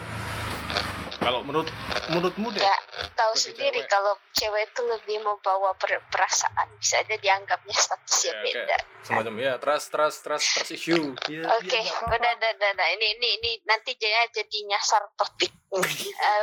Kalau 1.17 1.41
menurut 1.41 1.67
menurutmu 2.07 2.47
deh. 2.49 2.61
Ya, 2.61 2.77
tahu 3.11 3.33
sendiri 3.33 3.79
cewek. 3.79 3.89
kalau 3.89 4.13
cewek 4.31 4.63
itu 4.65 4.81
lebih 4.81 5.17
membawa 5.19 5.73
per- 5.73 6.05
perasaan 6.07 6.67
bisa 6.75 6.99
aja 6.99 7.15
dianggapnya 7.15 7.73
statusnya 7.73 8.31
Ya, 8.31 8.39
beda. 8.39 8.77
Semacam 9.01 9.33
ya 9.35 9.53
trust 9.57 9.87
trust 9.89 10.17
trust 10.21 10.45
trust 10.53 10.71
issue. 10.71 11.17
ya, 11.27 11.43
Oke, 11.53 11.67
ya 11.67 11.81
nggak 11.81 11.95
apa-apa. 11.99 12.15
udah, 12.15 12.31
udah, 12.33 12.51
udah, 12.53 12.69
udah. 12.71 12.87
Ini, 12.91 13.07
ini, 13.13 13.27
ini 13.35 13.51
nanti 13.63 13.91
jadi 13.93 14.29
jadi 14.31 14.57
nyasar 14.67 15.03
topik. 15.13 15.51
Eh, 15.67 15.83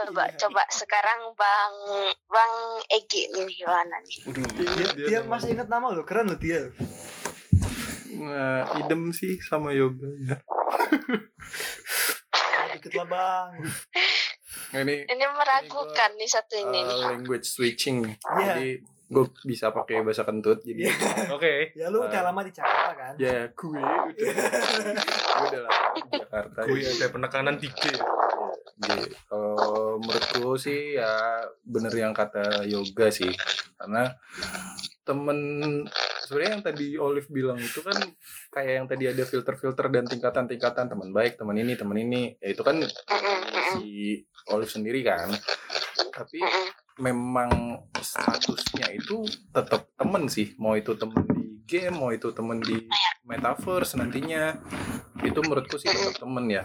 Mbak, 0.06 0.28
Iya. 0.28 0.38
coba 0.38 0.62
sekarang 0.68 1.32
Bang 1.32 1.74
Bang 2.26 2.54
Egi 2.88 3.24
nih 3.30 3.48
gimana 3.48 3.96
nih? 4.00 4.18
Waduh, 4.22 4.44
dia, 4.52 4.88
dia 4.92 5.18
masih 5.24 5.54
ingat 5.54 5.66
nama 5.66 5.88
lo 5.88 6.04
keren 6.04 6.28
lo 6.28 6.36
dia 6.36 6.68
Nah, 8.14 8.68
idem 8.76 9.10
sih 9.10 9.40
sama 9.40 9.72
yoga 9.72 10.06
ya. 10.20 10.36
dikit 12.74 12.92
lah 12.96 13.06
bang 13.06 13.50
Nah, 14.70 14.80
ini 14.80 15.04
Ini 15.04 15.24
meragukan 15.28 16.10
nih 16.14 16.26
satu 16.26 16.54
ini 16.56 16.80
nih. 16.80 16.98
uh, 16.98 17.08
language 17.10 17.44
switching. 17.44 18.02
Iya. 18.04 18.46
Jadi 18.50 18.68
gue 19.06 19.24
bisa 19.44 19.70
pakai 19.70 20.00
bahasa 20.00 20.22
kentut. 20.22 20.58
Jadi 20.60 20.82
Iya. 20.82 20.92
Oke. 21.30 21.70
ya 21.72 21.86
lu 21.88 22.00
udah 22.00 22.10
Eh. 22.12 22.24
lama 22.24 22.40
di 22.40 22.50
Jakarta 22.50 22.92
kan 22.92 23.12
ya 23.16 23.46
gue 23.46 23.70
udah 23.70 24.04
gue 24.10 25.46
udah 25.46 25.60
lama 25.62 25.88
di 25.94 26.10
Jakarta. 26.12 26.58
Gue 26.64 26.78
ada 26.80 27.06
penekanan 27.08 27.56
tiga. 27.56 27.92
Ya, 27.94 28.02
Jadi 28.76 29.06
kalau 29.24 29.62
menurutku 29.98 30.56
sih 30.56 30.96
ya 30.96 31.12
bener 31.62 31.92
yang 31.92 32.10
kata 32.10 32.42
yoga 32.64 33.06
sih 33.08 33.30
karena 33.76 34.18
temen 35.00 35.38
sebenarnya 36.24 36.52
yang 36.56 36.64
tadi 36.64 36.86
Olive 36.96 37.28
bilang 37.28 37.60
itu 37.60 37.84
kan 37.84 37.96
kayak 38.50 38.72
yang 38.80 38.86
tadi 38.88 39.04
ada 39.12 39.24
filter-filter 39.28 39.86
dan 39.92 40.04
tingkatan-tingkatan 40.08 40.88
teman 40.88 41.12
baik 41.12 41.36
teman 41.36 41.56
ini 41.60 41.76
teman 41.76 42.00
ini. 42.00 42.34
Ya 42.40 42.56
itu 42.56 42.64
kan 42.64 42.80
si 43.76 44.24
Olive 44.48 44.72
sendiri 44.72 45.04
kan. 45.04 45.28
Tapi 46.10 46.40
memang 46.98 47.84
statusnya 48.00 48.88
itu 48.96 49.28
tetap 49.52 49.92
temen 50.00 50.26
sih. 50.32 50.56
Mau 50.56 50.74
itu 50.74 50.96
temen 50.96 51.20
di 51.28 51.44
game 51.64 51.96
mau 51.96 52.10
itu 52.12 52.32
temen 52.32 52.58
di 52.64 52.88
metaverse 53.28 54.00
nantinya. 54.00 54.56
Itu 55.20 55.44
menurutku 55.44 55.76
sih 55.76 55.92
tetap 55.92 56.24
temen 56.24 56.48
ya 56.48 56.64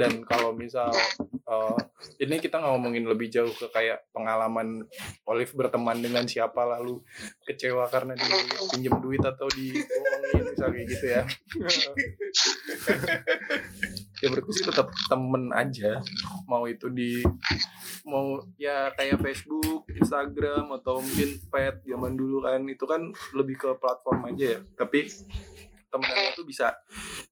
dan 0.00 0.24
kalau 0.24 0.56
misal 0.56 0.88
eh, 1.28 1.78
ini 2.24 2.40
kita 2.40 2.56
nggak 2.56 2.72
ngomongin 2.72 3.04
lebih 3.04 3.28
jauh 3.28 3.52
ke 3.52 3.68
kayak 3.68 4.08
pengalaman 4.16 4.88
Olive 5.28 5.52
berteman 5.52 6.00
dengan 6.00 6.24
siapa 6.24 6.64
lalu 6.64 7.04
kecewa 7.44 7.84
karena 7.92 8.16
dipinjam 8.16 8.96
duit 9.04 9.20
atau 9.20 9.44
dibohongin 9.52 10.44
misal 10.56 10.68
kayak 10.72 10.86
gitu 10.88 11.06
ya 11.12 11.22
ya 14.20 14.26
menurutku 14.32 14.52
sih 14.56 14.64
tetap 14.64 14.88
temen 15.12 15.52
aja 15.52 16.00
mau 16.48 16.64
itu 16.64 16.88
di 16.88 17.20
mau 18.04 18.40
ya 18.56 18.92
kayak 18.96 19.20
Facebook, 19.20 19.88
Instagram 19.92 20.72
atau 20.80 21.00
mungkin 21.02 21.40
pet 21.50 21.84
zaman 21.84 22.16
dulu 22.16 22.44
kan 22.44 22.60
itu 22.68 22.84
kan 22.88 23.12
lebih 23.36 23.56
ke 23.60 23.70
platform 23.76 24.32
aja 24.32 24.58
ya. 24.58 24.60
Tapi 24.76 25.08
temenannya 25.90 26.32
tuh 26.38 26.46
bisa 26.46 26.72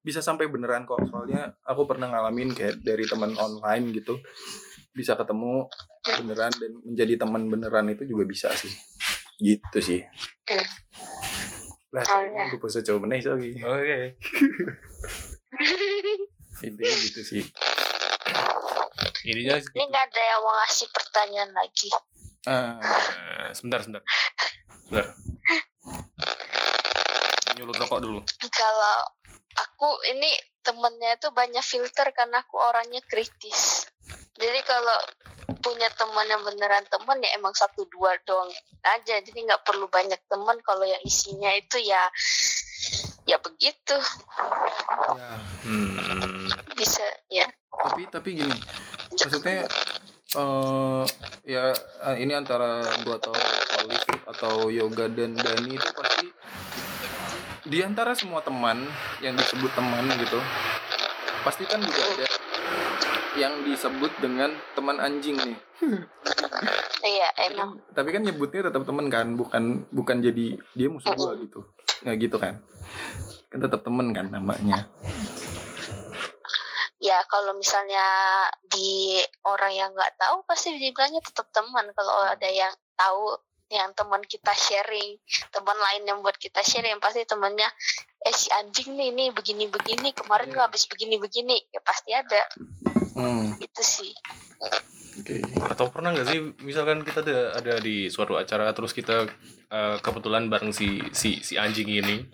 bisa 0.02 0.20
sampai 0.20 0.50
beneran 0.50 0.84
kok. 0.84 1.00
Soalnya 1.08 1.54
aku 1.64 1.86
pernah 1.88 2.10
ngalamin 2.10 2.52
kayak 2.52 2.82
dari 2.82 3.06
teman 3.06 3.32
online 3.38 3.94
gitu. 3.94 4.18
bisa 4.98 5.14
ketemu 5.14 5.70
beneran 6.18 6.50
dan 6.58 6.72
menjadi 6.82 7.14
teman 7.22 7.46
beneran 7.46 7.86
itu 7.86 8.02
juga 8.02 8.26
bisa 8.26 8.50
sih 8.50 8.72
gitu 9.38 9.78
sih 9.78 10.00
lah 11.94 12.04
gue 12.50 12.58
bisa 12.58 12.82
coba 12.82 12.98
meneh 13.06 13.22
lagi 13.22 13.50
Oke. 13.62 14.18
intinya 16.66 16.94
gitu 17.06 17.20
sih 17.22 17.44
Ininya 19.28 19.60
Ini 19.60 19.84
nggak 19.92 20.04
ada 20.08 20.22
yang 20.24 20.40
mau 20.40 20.54
ngasih 20.62 20.88
pertanyaan 20.94 21.50
lagi. 21.52 21.90
sebentar, 23.52 23.82
sebentar. 23.84 24.02
Sebentar. 24.88 25.06
Nyulut 27.58 27.76
rokok 27.76 28.00
dulu. 28.00 28.18
Kalau 28.54 28.96
aku 29.58 29.88
ini 30.14 30.30
temennya 30.62 31.18
itu 31.18 31.28
banyak 31.34 31.64
filter 31.64 32.14
karena 32.14 32.40
aku 32.40 32.56
orangnya 32.56 33.02
kritis. 33.10 33.90
Jadi 34.38 34.60
kalau 34.62 34.98
punya 35.58 35.90
teman 35.98 36.30
yang 36.30 36.46
beneran 36.46 36.86
teman 36.86 37.18
ya 37.18 37.34
emang 37.34 37.52
satu 37.52 37.82
dua 37.90 38.14
doang 38.22 38.48
aja. 38.86 39.18
Jadi 39.18 39.38
nggak 39.42 39.66
perlu 39.66 39.90
banyak 39.90 40.22
teman. 40.30 40.56
Kalau 40.62 40.86
yang 40.86 41.02
isinya 41.02 41.50
itu 41.58 41.82
ya 41.82 42.06
ya 43.28 43.36
begitu 43.44 43.96
ya 45.12 45.30
Hmm. 45.68 46.48
bisa 46.72 47.04
ya. 47.28 47.44
tapi 47.68 48.08
tapi 48.08 48.28
gini 48.40 48.56
maksudnya 49.12 49.68
eh 50.32 51.04
ya 51.44 51.64
eh, 52.08 52.16
ini 52.24 52.32
antara 52.32 52.80
gua 53.04 53.20
atau 53.20 53.36
Olive 53.84 54.16
atau 54.24 54.54
Yoga 54.72 55.12
dan 55.12 55.36
Dani 55.36 55.76
itu 55.76 55.88
pasti 55.92 56.26
di 57.68 57.84
antara 57.84 58.16
semua 58.16 58.40
teman 58.40 58.80
yang 59.20 59.36
disebut 59.36 59.68
teman 59.76 60.08
gitu 60.16 60.40
pasti 61.44 61.68
kan 61.68 61.78
juga 61.84 62.02
ada 62.16 62.26
yang 63.38 63.62
disebut 63.62 64.10
dengan 64.18 64.50
teman 64.74 64.98
anjing 64.98 65.38
nih. 65.38 65.58
Iya 66.98 67.28
tapi 67.30 67.54
emang. 67.54 67.78
kan, 67.78 67.94
tapi 67.94 68.08
kan 68.10 68.22
nyebutnya 68.26 68.66
tetap 68.66 68.82
teman 68.82 69.06
kan 69.06 69.38
bukan 69.38 69.86
bukan 69.94 70.18
jadi 70.18 70.58
dia 70.74 70.88
musuh 70.90 71.14
gua 71.14 71.38
gitu. 71.38 71.62
Nggak 72.02 72.16
gitu 72.18 72.36
kan? 72.42 72.58
Kan 73.46 73.58
tetap 73.62 73.86
temen 73.86 74.10
kan 74.10 74.26
namanya. 74.34 74.90
Ya 76.98 77.22
kalau 77.30 77.54
misalnya 77.54 78.02
di 78.66 79.22
orang 79.46 79.70
yang 79.70 79.90
nggak 79.94 80.18
tahu 80.18 80.42
pasti 80.50 80.74
dibilangnya 80.74 81.22
tetap 81.22 81.46
teman. 81.54 81.86
Kalau 81.94 82.26
ada 82.26 82.48
yang 82.50 82.74
tahu 82.98 83.38
yang 83.70 83.92
teman 83.92 84.24
kita 84.24 84.50
sharing, 84.50 85.20
teman 85.48 85.76
lain 85.76 86.02
yang 86.04 86.18
buat 86.18 86.34
kita 86.34 86.60
sharing 86.60 86.96
pasti 86.98 87.22
temannya 87.22 87.68
eh 88.18 88.32
si 88.32 88.48
anjing 88.50 88.92
nih 88.92 89.10
nih 89.10 89.28
begini 89.30 89.66
begini 89.66 90.10
kemarin 90.10 90.48
Iya. 90.48 90.54
lu 90.54 90.60
habis 90.62 90.84
begini 90.84 91.16
begini 91.16 91.56
ya 91.68 91.80
pasti 91.80 92.10
ada. 92.10 92.42
Hmm, 93.12 93.52
itu 93.56 93.82
sih. 93.82 94.12
Oke. 95.18 95.42
Atau 95.66 95.90
pernah 95.90 96.14
nggak 96.14 96.26
sih, 96.26 96.38
misalkan 96.60 97.02
kita 97.02 97.20
ada 97.20 97.38
ada 97.52 97.74
di 97.76 98.06
suatu 98.06 98.34
acara 98.34 98.70
terus 98.70 98.94
kita 98.94 99.26
eh, 99.68 99.96
kebetulan 99.98 100.46
bareng 100.46 100.70
si 100.70 101.02
si 101.10 101.42
si 101.42 101.58
anjing 101.58 101.90
ini, 101.90 102.24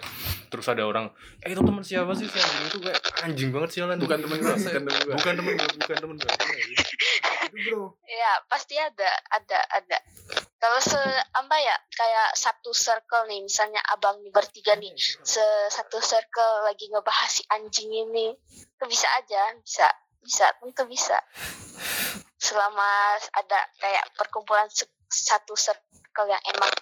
terus 0.46 0.68
ada 0.68 0.84
orang, 0.84 1.08
eh 1.40 1.48
itu 1.48 1.60
teman 1.60 1.80
siapa 1.80 2.12
sih 2.12 2.28
si 2.28 2.36
anjing 2.36 2.64
itu? 2.68 2.78
Kayak 2.78 3.00
anjing 3.24 3.48
banget 3.50 3.70
sialan. 3.72 3.96
bukan 3.98 4.18
gua 4.20 4.36
Rasa- 4.36 4.70
bukan 4.70 4.82
temen 4.84 5.00
gua. 5.00 5.14
Bukan 5.16 5.32
temen 5.34 5.52
gua, 5.56 5.68
bukan 5.74 5.96
temen 5.98 6.16
gua. 6.20 6.32
Bro. 7.54 7.94
Ya 8.10 8.32
pasti 8.50 8.74
ada 8.74 9.10
ada 9.30 9.58
ada. 9.70 9.98
Kalau 10.58 10.78
se 10.82 10.98
apa 11.30 11.56
ya 11.62 11.76
kayak 11.94 12.34
satu 12.34 12.74
circle 12.74 13.30
nih 13.30 13.46
misalnya 13.46 13.78
abang 13.94 14.18
bertiga 14.34 14.74
nih 14.74 14.90
se 15.22 15.44
satu 15.70 16.02
circle 16.02 16.66
lagi 16.66 16.90
ngebahas 16.90 17.30
si 17.30 17.42
anjing 17.54 17.94
ini. 17.94 18.34
Itu 18.50 18.84
bisa 18.90 19.06
aja 19.14 19.54
bisa 19.62 19.86
bisa 20.18 20.50
tentu 20.58 20.82
bisa. 20.90 21.14
Selama 22.42 23.16
ada 23.38 23.60
kayak 23.78 24.04
perkumpulan 24.18 24.66
se- 24.68 24.90
satu 25.08 25.54
circle 25.54 26.26
yang 26.26 26.42
emang 26.50 26.72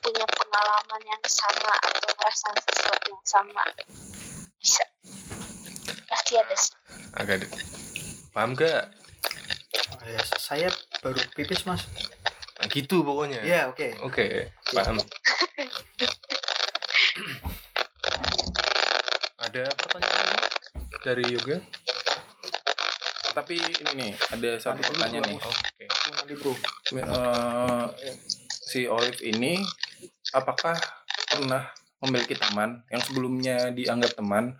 punya 0.00 0.24
pengalaman 0.24 1.02
yang 1.04 1.22
sama 1.28 1.76
atau 1.76 2.08
merasakan 2.16 2.56
sesuatu 2.64 3.06
yang 3.12 3.26
sama 3.28 3.62
bisa. 4.56 4.84
Pasti 6.08 6.32
ada 6.40 6.56
sih. 6.56 6.74
Agak 7.14 7.44
paham 8.32 8.56
gak? 8.56 8.88
Ya, 10.10 10.18
saya 10.36 10.68
baru 10.98 11.22
pipis 11.32 11.62
mas 11.64 11.86
Nah, 12.56 12.68
gitu 12.68 13.00
pokoknya. 13.00 13.40
ya 13.40 13.60
oke 13.66 13.88
Oke, 14.02 14.52
paham. 14.68 15.00
Ada 19.40 19.64
pertanyaan 19.72 20.28
dari 21.00 21.24
Yoga? 21.30 21.56
tapi 23.30 23.54
ini 23.56 23.90
nih 23.94 24.12
ada 24.28 24.50
satu 24.58 24.82
pertanyaan 24.82 25.22
nih 25.24 25.38
Oke. 25.38 25.86
nanti 26.10 26.34
bro 26.34 26.50
Eh, 26.90 27.84
si 28.60 28.84
Olive 28.84 29.22
ini 29.22 29.62
apakah 30.32 30.74
pernah 31.24 31.70
memiliki 32.00 32.34
teman 32.34 32.82
yang 32.90 32.98
sebelumnya 33.00 33.70
dianggap 33.70 34.18
teman 34.18 34.58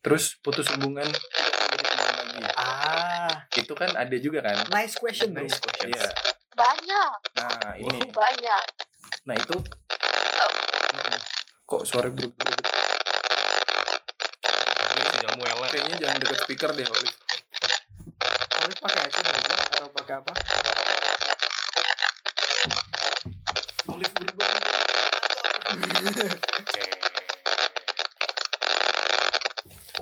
terus 0.00 0.32
putus 0.34 0.64
hubungan 0.70 1.04
tidak 1.04 1.44
menjadi 1.68 1.84
teman 1.86 2.14
lagi 2.16 2.40
ah 2.56 2.93
itu 3.64 3.72
kan 3.72 3.90
ada 3.90 4.16
juga 4.16 4.38
kan 4.40 4.60
nice 4.68 4.94
question 4.94 5.32
bro 5.32 5.40
Nice 5.40 5.56
question. 5.56 5.88
Iya. 5.88 6.08
banyak 6.52 7.10
nah 7.34 7.72
ini 7.74 7.98
banyak 8.06 8.62
nah 9.24 9.34
itu 9.34 9.56
Mm-mm. 10.94 11.18
kok 11.64 11.82
suara 11.82 12.08
buruk 12.08 12.36
Ini 14.94 15.02
sinyal 15.10 15.32
muela. 15.34 15.66
kayaknya 15.66 15.96
jangan 15.98 16.16
deket 16.20 16.38
speaker 16.38 16.70
deh 16.70 16.86
Olive 16.86 17.16
Olive 18.60 18.78
pakai 18.78 19.00
headset 19.02 19.26
aja 19.26 19.54
atau 19.72 19.88
pakai 19.90 20.14
apa 20.20 20.32
Olive 23.88 24.12
berubah 24.14 24.50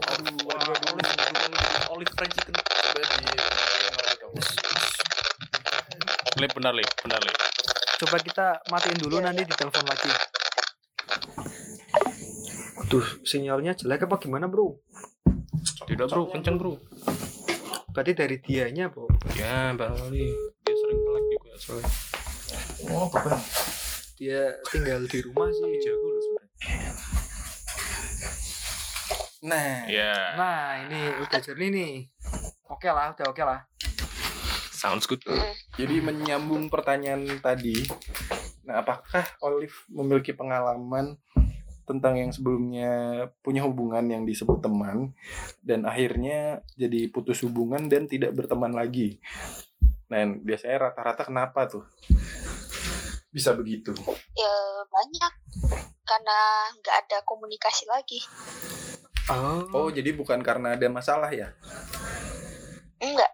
Aduh, 0.03 0.37
waduh, 0.45 0.69
waduh, 0.69 0.91
olive, 0.93 1.91
olive 1.91 2.13
fried 2.13 2.33
chicken. 2.33 2.55
Lip, 6.43 6.59
benar, 6.59 6.75
Lip, 6.75 6.91
benar, 7.07 7.23
Lip. 7.23 7.39
coba 8.03 8.19
kita 8.19 8.47
matiin 8.67 8.99
dulu 8.99 9.23
nanti 9.23 9.47
ditelepon 9.47 9.87
lagi 9.87 10.11
Aduh, 12.83 13.07
sinyalnya 13.23 13.79
jelek 13.79 14.11
apa 14.11 14.19
gimana 14.19 14.51
bro? 14.51 14.75
Tidak, 15.87 16.11
bro, 16.11 16.29
kenceng, 16.29 16.59
bro. 16.61 16.77
Berarti 17.95 18.13
dari 18.13 18.37
dianya 18.43 18.91
bro. 18.91 19.07
Ya, 19.39 19.71
barangkali 19.73 20.29
dia 20.67 20.75
sering 20.77 21.01
melek 21.01 21.25
juga 21.31 21.51
soalnya. 21.57 21.89
oh 22.93 23.07
beban 23.09 23.41
Dia 24.19 24.43
tinggal 24.69 25.01
di 25.09 25.19
rumah 25.25 25.49
sih. 25.49 25.73
Jago 25.79 26.07
loh 26.11 26.21
sebenarnya. 26.21 26.49
nah 29.47 29.73
Ya, 29.89 30.13
Nah 30.37 30.67
ini 30.85 31.01
udah 31.23 31.41
jernih 31.41 31.71
nih. 31.73 31.95
Oke 32.69 32.91
lah, 32.93 33.15
udah 33.15 33.27
oke 33.31 33.41
lah. 33.47 33.61
sounds 34.75 35.07
good. 35.07 35.23
Jadi 35.73 36.05
menyambung 36.05 36.69
pertanyaan 36.69 37.41
tadi, 37.41 37.73
nah 38.69 38.85
apakah 38.85 39.25
Olive 39.41 39.73
memiliki 39.89 40.37
pengalaman 40.37 41.17
tentang 41.89 42.21
yang 42.21 42.31
sebelumnya 42.31 42.93
punya 43.41 43.65
hubungan 43.65 44.05
yang 44.07 44.23
disebut 44.29 44.63
teman 44.63 45.17
dan 45.65 45.89
akhirnya 45.89 46.63
jadi 46.77 47.09
putus 47.09 47.43
hubungan 47.43 47.89
dan 47.89 48.05
tidak 48.05 48.37
berteman 48.37 48.77
lagi? 48.77 49.17
Nah, 50.13 50.29
biasanya 50.45 50.93
rata-rata 50.93 51.25
kenapa 51.25 51.65
tuh? 51.65 51.85
Bisa 53.33 53.57
begitu. 53.57 53.97
ya 54.37 54.55
banyak 54.93 55.33
karena 56.05 56.39
nggak 56.81 56.97
ada 57.07 57.19
komunikasi 57.25 57.89
lagi 57.89 58.21
Oh. 59.31 59.63
Oh, 59.71 59.89
jadi 59.89 60.11
bukan 60.19 60.43
karena 60.43 60.75
ada 60.75 60.87
masalah 60.91 61.31
ya? 61.31 61.55
enggak 63.03 63.31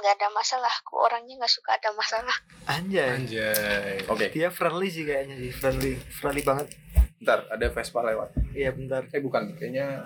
nggak 0.00 0.16
ada 0.16 0.28
masalah 0.32 0.72
aku 0.80 0.96
orangnya 0.96 1.36
nggak 1.36 1.52
suka 1.52 1.76
ada 1.76 1.92
masalah 1.92 2.36
Anjay. 2.70 3.08
Anjay. 3.18 4.06
Oke, 4.06 4.30
Dia 4.30 4.48
friendly 4.48 4.88
sih 4.88 5.02
kayaknya 5.02 5.36
sih, 5.36 5.50
friendly, 5.50 5.96
friendly 6.12 6.42
banget. 6.44 6.72
ntar 7.20 7.44
ada 7.52 7.66
Vespa 7.68 8.00
lewat. 8.00 8.32
Iya 8.56 8.72
bentar. 8.72 9.04
Eh 9.12 9.20
bukan, 9.20 9.52
kayaknya 9.52 10.00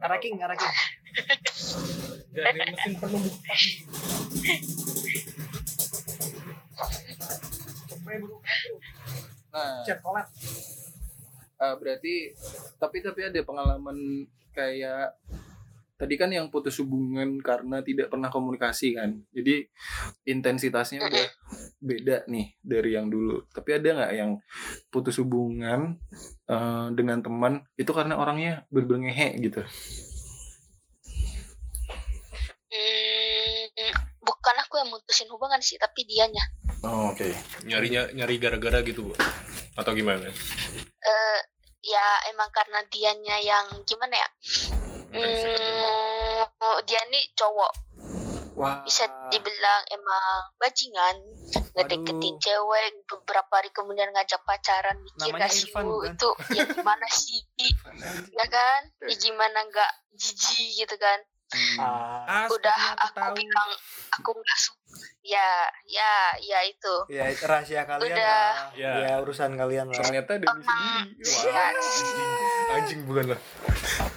Araking, 0.00 0.40
araking. 0.40 0.72
Jadi 2.32 2.60
mesin 2.72 2.92
penuh. 2.96 3.20
nah 9.52 9.84
Chat 9.84 9.98
collab. 10.00 10.26
Ah, 11.60 11.74
berarti 11.78 12.34
tapi 12.80 12.98
tapi 13.04 13.20
ada 13.28 13.40
pengalaman 13.44 14.26
kayak 14.50 15.14
tadi 15.94 16.14
kan 16.18 16.30
yang 16.30 16.50
putus 16.50 16.82
hubungan 16.82 17.38
karena 17.38 17.78
tidak 17.80 18.10
pernah 18.10 18.30
komunikasi 18.30 18.98
kan 18.98 19.14
jadi 19.30 19.66
intensitasnya 20.26 21.06
udah 21.06 21.26
beda 21.78 22.26
nih 22.26 22.54
dari 22.60 22.90
yang 22.98 23.06
dulu 23.10 23.46
tapi 23.54 23.78
ada 23.78 23.88
nggak 23.94 24.12
yang 24.14 24.30
putus 24.90 25.22
hubungan 25.22 25.98
eh, 26.50 26.86
dengan 26.94 27.22
teman 27.22 27.62
itu 27.78 27.90
karena 27.94 28.18
orangnya 28.18 28.66
berbelngehe 28.74 29.38
gitu 29.38 29.62
hmm, 32.74 33.92
bukan 34.22 34.56
aku 34.66 34.82
yang 34.82 34.90
mutusin 34.90 35.30
hubungan 35.30 35.62
sih 35.62 35.78
tapi 35.78 36.06
dianya 36.06 36.42
Oh, 36.84 37.16
oke. 37.16 37.32
Nyarinya 37.64 38.12
nyari 38.12 38.36
gara-gara 38.36 38.84
gitu, 38.84 39.08
Bu. 39.08 39.16
Atau 39.72 39.96
gimana? 39.96 40.28
eh 41.04 41.38
ya 41.84 42.06
emang 42.32 42.48
karena 42.48 42.80
dianya 42.88 43.36
yang 43.44 43.66
gimana 43.84 44.16
ya 44.16 44.28
hmm, 45.14 46.82
dia 46.86 47.02
nih 47.10 47.24
cowok. 47.38 47.72
Wah. 48.54 48.86
bisa 48.86 49.10
dibilang 49.34 49.82
emang 49.90 50.46
bajingan. 50.62 51.16
Ngedeketin 51.74 52.38
cewek 52.38 53.02
beberapa 53.10 53.50
hari 53.50 53.74
kemudian 53.74 54.14
ngajak 54.14 54.38
pacaran 54.46 54.94
mikir 55.02 55.34
Namanya 55.34 55.50
gak 55.50 55.58
sih 55.58 55.66
Irfan, 55.66 55.90
bukan? 55.90 56.14
itu 56.14 56.30
ya 56.54 56.62
gimana 56.70 57.06
sih? 57.10 57.42
Ya 58.38 58.46
kan? 58.46 58.80
Ya 59.10 59.14
gimana 59.18 59.58
nggak 59.66 59.92
jijik 60.14 60.86
gitu 60.86 60.94
kan 61.02 61.18
Ah, 61.76 62.46
udah 62.46 62.76
aku 62.98 63.22
bilang 63.34 63.70
aku 64.12 64.30
nggak 64.32 64.58
suka 64.58 64.82
ya 65.20 65.48
ya 65.84 66.12
ya 66.38 66.60
itu 66.62 66.94
ya 67.08 67.26
itu 67.26 67.42
rahasia 67.42 67.82
kalian 67.82 68.12
Udah. 68.12 68.20
lah. 68.20 68.54
Ya. 68.76 68.92
Ya 69.00 69.14
urusan 69.18 69.56
kalian 69.56 69.88
lah. 69.88 69.96
Ternyata 69.96 70.36
Emang 70.36 70.60
sendiri. 71.18 71.48
ya, 71.48 71.64
Anjing 72.70 73.00
bukan 73.02 73.32
lah. 73.32 73.40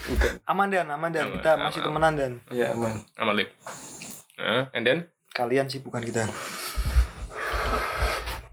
Bukan. 0.06 0.32
Aman 0.46 0.68
dan, 0.68 0.86
aman 0.88 1.10
dan. 1.10 1.24
Aman, 1.26 1.34
Kita 1.34 1.50
aman, 1.52 1.66
masih 1.66 1.80
aman. 1.80 1.88
temenan 1.90 2.14
dan. 2.14 2.32
Iya, 2.50 2.68
aman. 2.72 2.94
Amal 3.16 3.36
Lip. 3.36 3.50
Nah, 4.38 4.70
and 4.72 4.84
then 4.84 5.00
Kalian 5.30 5.66
sih 5.66 5.80
bukan 5.80 6.02
kita. 6.02 6.26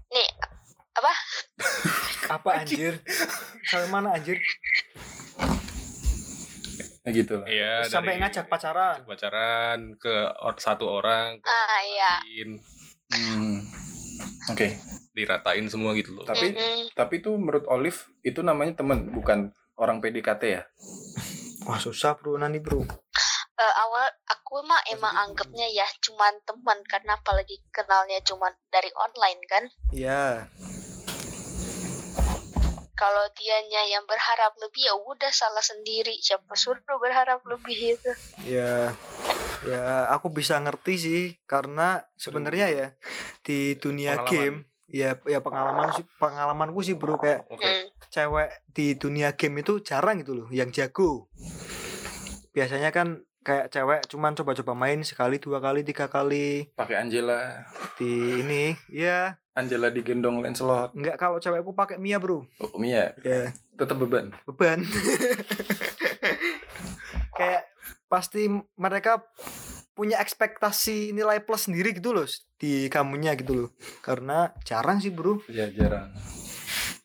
nih 0.07 0.29
apa 0.93 1.11
Apa 2.31 2.49
anjir? 2.57 3.03
Sampai 3.63 3.89
mana 3.91 4.13
anjir? 4.13 4.39
Ya 7.05 7.11
gitu 7.13 7.33
lah. 7.35 7.45
ya 7.47 7.71
Sampai 7.85 8.17
dari 8.17 8.19
ngajak 8.19 8.45
pacaran. 8.45 8.97
pacaran 9.03 9.79
ke 9.95 10.13
or- 10.37 10.57
satu 10.57 10.89
orang 10.91 11.37
ke 11.37 11.45
ah 11.45 11.81
ya 11.83 12.13
lain, 12.19 12.57
Hmm. 13.07 13.61
Oke. 14.47 14.73
diratain 15.11 15.65
semua 15.65 15.93
gitu 15.93 16.11
loh. 16.11 16.23
Tapi 16.23 16.51
Mm-mm. 16.51 16.91
tapi 16.91 17.19
itu 17.19 17.31
menurut 17.31 17.63
Olive 17.67 17.95
itu 18.21 18.41
namanya 18.41 18.75
teman, 18.75 19.07
bukan 19.07 19.47
orang 19.75 19.99
PDKT 19.99 20.43
ya? 20.43 20.63
Wah 21.63 21.77
susah 21.77 22.13
bro 22.13 22.35
nanti 22.35 22.57
bro. 22.57 22.81
Eh, 23.55 23.73
awal 23.77 24.03
aku 24.27 24.59
mah 24.61 24.83
emang 24.85 25.15
anggapnya 25.15 25.63
ya 25.65 25.87
cuman 26.01 26.35
teman 26.43 26.75
karena 26.83 27.15
apalagi 27.15 27.63
kenalnya 27.69 28.19
cuman 28.21 28.51
dari 28.67 28.91
online 28.93 29.41
kan 29.45 29.63
Iya. 29.89 30.49
Kalau 32.95 33.27
dianya 33.35 33.91
yang 33.91 34.03
berharap 34.07 34.55
lebih 34.59 34.87
ya 34.87 34.95
udah 34.95 35.31
salah 35.31 35.61
sendiri 35.61 36.15
siapa 36.19 36.55
suruh 36.55 36.79
berharap 36.97 37.43
lebih 37.45 37.99
itu 37.99 38.11
Ya. 38.47 38.95
Ya 39.65 40.05
aku 40.13 40.29
bisa 40.29 40.59
ngerti 40.61 40.93
sih 40.95 41.21
karena 41.49 42.05
sebenarnya 42.15 42.67
ya 42.69 42.87
di 43.41 43.73
dunia 43.75 44.21
Pengalaman. 44.21 44.31
game 44.31 44.57
ya 44.85 45.17
ya 45.25 45.39
pengalaman 45.41 45.89
sih 45.97 46.05
pengalamanku 46.21 46.79
sih 46.85 46.93
bro 46.93 47.17
kayak 47.17 47.49
Oke. 47.49 47.65
Hmm. 47.65 47.89
cewek 48.13 48.49
di 48.69 48.93
dunia 48.93 49.33
game 49.33 49.65
itu 49.65 49.81
jarang 49.81 50.21
gitu 50.21 50.37
loh 50.37 50.47
yang 50.53 50.69
jago 50.69 51.25
biasanya 52.53 52.93
kan 52.93 53.25
kayak 53.45 53.69
cewek 53.69 54.01
cuman 54.09 54.33
coba-coba 54.33 54.73
main 54.75 54.99
sekali 54.99 55.37
dua 55.37 55.61
kali 55.61 55.81
tiga 55.81 56.07
kali 56.07 56.65
Pakai 56.73 56.97
Angela. 56.97 57.61
di 57.93 58.09
ini 58.41 58.73
ya 58.89 59.37
Angela 59.53 59.87
digendong 59.87 60.41
Lancelot. 60.41 60.91
enggak 60.91 61.15
kalau 61.15 61.37
cewekku 61.37 61.71
pakai 61.71 61.95
Mia 61.95 62.17
bro 62.17 62.41
Oh, 62.57 62.73
Mia, 62.75 63.13
ya 63.21 63.53
tetap 63.71 63.95
beban. 63.95 64.33
beban 64.43 64.81
kayak 67.31 67.63
pasti 68.05 68.47
mereka 68.75 69.21
punya 69.91 70.19
ekspektasi 70.19 71.11
nilai 71.11 71.39
plus 71.39 71.67
sendiri 71.67 71.93
gitu 71.93 72.11
loh 72.11 72.27
di 72.55 72.87
kamunya 72.87 73.31
gitu 73.33 73.53
loh 73.55 73.69
karena 74.01 74.51
jarang 74.61 74.97
sih 74.97 75.09
bro 75.09 75.39
Ya, 75.47 75.69
jarang. 75.69 76.11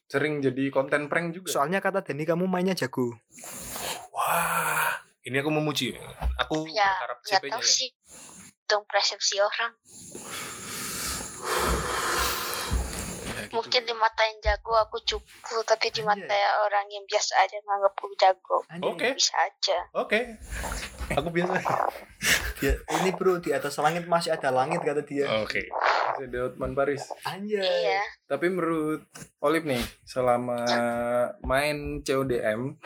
Sering 0.07 0.43
jadi 0.43 0.71
konten 0.71 1.07
prank 1.07 1.31
juga. 1.33 1.53
soalnya 1.53 1.79
kata 1.79 2.03
Denny 2.03 2.25
kamu 2.25 2.47
mainnya 2.47 2.75
jago 2.75 3.15
Wah, 4.11 4.90
ini 5.23 5.37
aku 5.37 5.51
memuji. 5.51 5.93
Aku 6.39 6.65
ya 6.67 6.89
berharap 6.97 7.19
CP-nya 7.23 7.57
tahu 7.57 7.63
ya. 7.63 7.69
sih 7.69 7.91
dong 8.65 8.85
persepsi 8.87 9.37
orang 9.39 9.73
Ya, 13.31 13.47
gitu. 13.49 13.57
mungkin 13.57 13.83
di 13.83 13.95
mata 13.95 14.23
yang 14.23 14.39
jago 14.41 14.73
aku 14.77 14.97
cupu 15.03 15.57
tapi 15.65 15.91
di 15.91 16.03
mata 16.03 16.37
orang 16.63 16.87
yang 16.89 17.03
biasa 17.03 17.35
aja 17.41 17.57
nganggapku 17.59 18.07
jago 18.15 18.59
Anjay. 18.69 18.87
Oke. 18.87 19.09
bisa 19.17 19.35
aja 19.39 19.79
Oke. 19.97 20.21
Aku 21.19 21.29
biasa. 21.35 21.59
Dia, 22.61 22.77
ini 23.01 23.11
bro 23.17 23.41
di 23.43 23.51
atas 23.51 23.75
langit 23.83 24.07
masih 24.07 24.37
ada 24.37 24.53
langit 24.53 24.85
kata 24.85 25.03
dia 25.03 25.27
Oke. 25.43 25.67
Masih 25.71 26.27
ada 26.31 26.39
Hotman 26.47 26.77
Paris. 26.77 27.03
anjay 27.27 27.63
iya 27.63 28.03
Tapi 28.29 28.47
menurut 28.53 29.03
Olip 29.41 29.65
nih, 29.65 29.81
selama 30.05 30.69
main 31.41 32.05
CODM, 32.05 32.77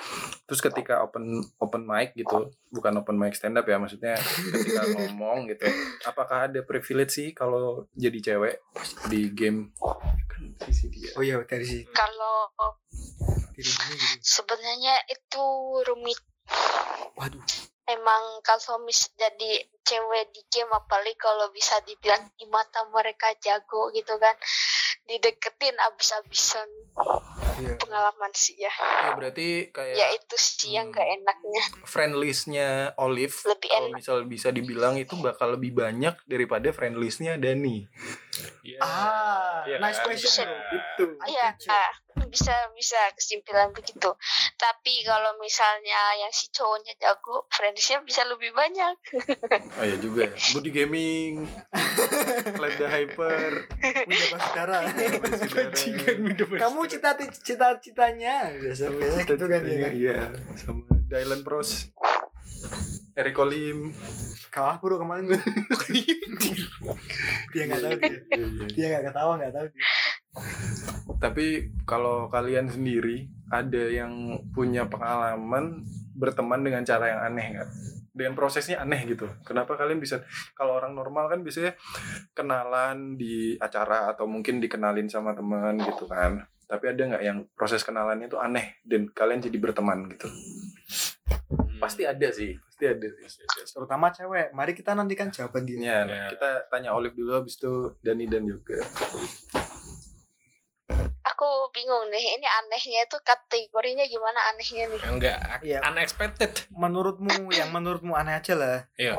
terus 0.46 0.62
ketika 0.62 1.02
open 1.02 1.42
open 1.58 1.82
mic 1.82 2.14
gitu, 2.14 2.46
bukan 2.70 2.94
open 3.02 3.18
mic 3.18 3.34
stand 3.34 3.58
up 3.58 3.66
ya, 3.66 3.74
maksudnya 3.74 4.14
ketika 4.54 4.86
ngomong 4.94 5.50
gitu, 5.50 5.66
apakah 6.06 6.46
ada 6.46 6.62
privilege 6.62 7.10
sih 7.10 7.28
kalau 7.34 7.90
jadi 7.98 8.22
cewek 8.22 8.62
di 9.10 9.34
game? 9.34 9.74
Kan 10.30 10.54
sisi 10.70 10.94
dia. 10.94 11.10
oh 11.18 11.26
iya 11.26 11.42
dari 11.42 11.66
si 11.66 11.82
kalau 11.90 12.54
sebenarnya 14.22 14.94
itu 15.10 15.44
rumit 15.86 16.18
waduh 17.14 17.42
emang 17.87 18.22
kalau 18.41 18.80
mis 18.80 19.12
jadi 19.14 19.51
cewek 19.80 20.32
di 20.32 20.41
game 20.49 20.72
apalagi 20.72 21.12
kalau 21.14 21.53
bisa 21.53 21.76
dibilang 21.82 22.24
di 22.35 22.49
mata 22.49 22.80
mereka 22.89 23.28
jago 23.39 23.93
gitu 23.93 24.16
kan 24.16 24.32
dideketin 25.05 25.76
abis-abisan 25.82 26.64
iya 27.55 27.76
pengalaman 27.76 28.32
sih 28.32 28.57
ya 28.57 28.72
Ya 28.72 29.12
berarti 29.12 29.68
kayak 29.68 29.95
ya 29.95 30.07
itu 30.11 30.35
sih 30.35 30.72
yang 30.72 30.89
Hmm. 30.89 30.97
gak 30.97 31.09
enaknya 31.12 31.62
friend 31.85 32.16
list-nya 32.16 32.68
Olive 32.97 33.37
lebih 33.45 33.68
kalau 33.68 33.89
enak 33.89 33.97
misal 34.01 34.16
bisa 34.24 34.49
dibilang 34.49 34.97
itu 34.97 35.12
bakal 35.20 35.53
lebih 35.53 35.76
banyak 35.76 36.16
daripada 36.24 36.72
friend 36.72 36.97
list-nya 36.97 37.37
Dani. 37.37 37.85
Iya. 38.64 38.78
ah 38.80 39.61
Iya 39.64 39.76
nice 39.76 40.01
kan? 40.01 40.07
question 40.09 40.49
bro 40.49 40.72
Itu. 40.72 41.05
I 41.20 41.30
Iya, 41.30 41.47
bisa 42.30 42.54
bisa 42.74 42.98
kesimpulan 43.14 43.70
begitu. 43.74 44.10
Tapi 44.58 44.94
kalau 45.06 45.36
misalnya 45.38 46.18
yang 46.18 46.32
si 46.34 46.50
cowoknya 46.50 46.94
jago, 46.98 47.46
friendsnya 47.50 48.02
bisa 48.02 48.22
lebih 48.26 48.54
banyak. 48.54 48.96
Oh 49.74 49.82
iya 49.82 49.98
juga. 49.98 50.30
Body 50.54 50.70
gaming, 50.70 51.50
Let 52.62 52.78
the 52.78 52.86
Hyper, 52.86 53.66
Udah 56.14 56.46
kamu 56.62 56.80
cita 56.86 57.10
cita 57.42 57.68
citanya 57.82 58.54
biasa 58.54 58.94
biasa 58.94 59.18
gitu 59.26 59.46
kan 59.50 59.60
ya 59.66 59.76
kan? 59.82 59.92
Iya, 59.94 60.18
sama 60.58 60.82
Dylan 61.10 61.42
Pros. 61.42 61.90
Eric 63.14 63.38
Olim. 63.38 63.94
kalah 64.50 64.78
bro 64.78 64.98
kemarin 64.98 65.26
dia 67.54 67.62
nggak 67.66 67.82
tahu 67.82 67.94
dia 67.98 68.18
Iya, 68.30 68.46
iya. 68.46 68.66
dia 68.70 68.86
nggak 68.90 69.04
ketawa 69.10 69.32
nggak 69.38 69.54
tahu 69.54 69.66
dia 69.70 69.86
Tapi 71.18 71.46
kalau 71.86 72.26
kalian 72.26 72.66
sendiri 72.66 73.26
ada 73.48 73.82
yang 73.86 74.12
punya 74.50 74.86
pengalaman 74.86 75.82
berteman 76.12 76.62
dengan 76.62 76.82
cara 76.82 77.10
yang 77.10 77.20
aneh 77.24 77.46
nggak? 77.54 77.68
Dengan 78.14 78.34
prosesnya 78.34 78.78
aneh 78.78 79.02
gitu. 79.06 79.26
Kenapa 79.42 79.74
kalian 79.74 79.98
bisa? 79.98 80.22
Kalau 80.52 80.78
orang 80.78 80.94
normal 80.94 81.26
kan 81.26 81.42
biasanya 81.42 81.74
kenalan 82.30 83.14
di 83.14 83.54
acara 83.58 84.10
atau 84.10 84.26
mungkin 84.26 84.58
dikenalin 84.58 85.06
sama 85.06 85.34
teman 85.34 85.78
gitu 85.80 86.06
kan. 86.06 86.44
Tapi 86.66 86.84
ada 86.90 87.02
nggak 87.14 87.24
yang 87.24 87.38
proses 87.54 87.82
kenalannya 87.82 88.26
itu 88.26 88.38
aneh 88.38 88.78
dan 88.82 89.06
kalian 89.10 89.42
jadi 89.42 89.58
berteman 89.58 90.10
gitu? 90.14 90.28
Pasti 91.85 92.03
ada 92.03 92.28
sih, 92.30 92.57
pasti 92.59 92.85
ada. 92.87 93.09
terutama 93.66 94.09
cewek 94.09 94.51
mari 94.51 94.72
kita 94.72 94.93
nantikan 94.93 95.28
jawaban 95.28 95.62
dia 95.62 95.76
Ya, 95.76 95.99
Ya. 96.03 96.26
kita 96.32 96.49
tanya 96.66 96.91
Olive 96.91 97.12
dulu 97.12 97.37
habis 97.37 97.55
itu 97.55 97.72
Dani 98.01 98.24
dan 98.24 98.45
juga. 98.45 98.80
Aku 101.26 101.49
bingung 101.70 102.09
nih, 102.09 102.37
ini 102.37 102.47
anehnya 102.47 103.01
itu 103.03 103.16
kategorinya 103.20 104.05
gimana 104.05 104.41
anehnya 104.51 104.85
nih? 104.87 105.01
Enggak, 105.07 105.39
Iya. 105.61 105.78
unexpected. 105.82 106.53
menurutmu 106.70 107.51
yang 107.51 107.68
menurutmu 107.68 108.12
aneh 108.12 108.35
aja 108.35 108.55
lah 108.55 108.78
Iya. 108.95 109.18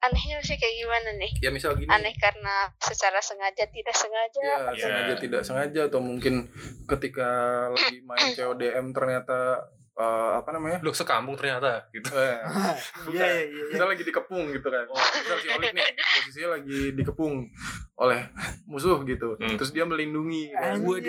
Anehnya 0.00 0.40
sih 0.40 0.56
kayak 0.56 0.74
gimana 0.80 1.10
nih? 1.20 1.32
Ya 1.44 1.50
misal 1.52 1.76
gini. 1.76 1.92
Aneh 1.92 2.16
karena 2.16 2.72
secara 2.80 3.20
sengaja 3.20 3.68
tidak 3.68 3.92
sengaja. 3.92 4.40
Ya, 4.40 4.56
Ya. 4.72 4.80
sengaja 4.80 5.14
tidak 5.20 5.42
sengaja 5.44 5.80
atau 5.92 6.00
mungkin 6.00 6.48
ketika 6.88 7.28
lagi 7.68 8.00
main 8.00 8.32
CODM 8.32 8.96
ternyata 8.96 9.68
eh, 10.00 10.30
apa 10.40 10.48
namanya? 10.56 10.78
Loh, 10.80 10.96
sekampung 10.96 11.36
ternyata 11.36 11.84
gitu. 11.92 12.08
Eh, 12.16 12.40
iya 13.12 13.26
iya 13.28 13.44
iya 13.44 13.62
Misal 13.76 13.86
lagi 13.92 14.02
dikepung 14.08 14.44
gitu 14.56 14.68
kan. 14.72 14.88
Misal 14.88 15.36
si 15.44 15.48
Olive 15.52 15.74
nih 15.76 15.88
posisinya 15.92 16.48
lagi 16.56 16.80
dikepung 16.96 17.34
oleh 18.00 18.20
musuh 18.64 19.04
gitu. 19.04 19.36
Hmm. 19.36 19.60
Terus 19.60 19.70
dia 19.76 19.84
melindungi 19.84 20.56
kan. 20.56 20.80
Anjay. 20.80 21.04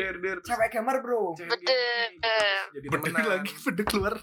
Der, 0.00 0.14
der, 0.18 0.36
der. 0.40 0.66
Gamer 0.66 0.98
bro 1.04 1.36
gini, 1.36 1.52
gitu. 1.52 1.72
Jadi 2.80 2.86
temenan. 2.90 3.44
beda 3.44 3.82
keluar 3.86 4.14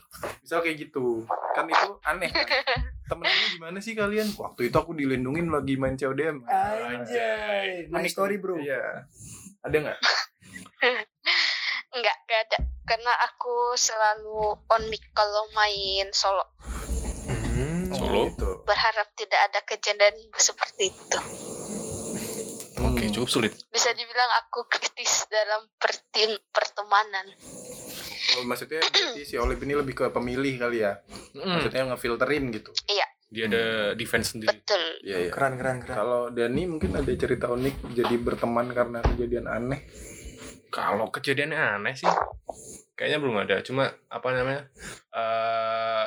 Misal 0.41 0.59
kayak 0.65 0.89
gitu. 0.89 1.23
Kan 1.53 1.69
itu 1.69 1.89
aneh 2.03 2.29
kan. 2.33 2.45
temennya 3.13 3.47
gimana 3.53 3.77
sih 3.83 3.93
kalian 3.93 4.27
waktu 4.39 4.71
itu 4.71 4.77
aku 4.79 4.95
dilindungin 4.95 5.51
lagi 5.51 5.75
main 5.75 5.99
CODM 5.99 6.47
Anjay, 6.47 7.91
my 7.91 8.01
Unik. 8.01 8.11
story 8.11 8.39
bro. 8.39 8.55
iya 8.57 9.05
ada 9.63 9.75
nggak 9.75 9.99
Enggak, 11.93 12.15
enggak 12.19 12.39
ada. 12.43 12.57
Karena 12.83 13.11
aku 13.23 13.55
selalu 13.73 14.37
on 14.67 14.83
mic 14.87 15.03
kalau 15.11 15.47
main 15.51 16.09
solo. 16.11 16.43
Hmm. 17.23 17.87
Solo? 17.89 18.27
gitu. 18.27 18.49
Berharap 18.63 19.07
tidak 19.13 19.39
ada 19.43 19.59
kejadian 19.63 20.15
seperti 20.33 20.89
itu. 20.89 21.19
Oke, 22.83 23.03
Hmm. 23.03 23.13
cukup 23.13 23.29
sulit. 23.29 23.53
Bisa 23.69 23.89
dibilang 23.91 24.31
aku 24.39 24.65
kritis 24.67 25.23
dalam 25.27 25.69
pertin 25.75 26.33
pertemanan. 26.49 27.29
Oh, 28.33 28.43
maksudnya 28.43 28.81
berarti 28.83 29.21
si 29.23 29.35
Olip 29.35 29.61
ini 29.61 29.73
lebih 29.73 29.93
ke 29.95 30.05
pemilih 30.09 30.57
kali 30.57 30.81
ya 30.81 30.97
Mm. 31.33 31.49
maksudnya 31.49 31.83
ngefilterin 31.87 32.45
gitu 32.51 32.69
Dia 33.27 33.49
ada 33.49 33.63
defense 33.93 34.31
sendiri. 34.31 34.53
Betul. 34.55 34.77
iya 35.01 35.17
iya 35.19 35.29
Keren 35.29 35.57
keren 35.57 35.81
keren. 35.81 35.95
kalau 35.95 36.29
Dani 36.29 36.63
mungkin 36.67 36.93
ada 36.93 37.09
cerita 37.09 37.49
unik 37.49 37.89
jadi 37.91 38.13
berteman 38.15 38.69
karena 38.69 39.01
kejadian 39.03 39.45
aneh 39.47 39.81
Kalau 40.73 41.13
kejadiannya 41.13 41.53
aneh 41.77 41.93
sih, 41.93 42.09
kayaknya 42.97 43.21
belum 43.21 43.37
ada. 43.45 43.61
Cuma 43.61 43.93
apa 44.09 44.27
namanya 44.33 44.61
eh 45.13 46.05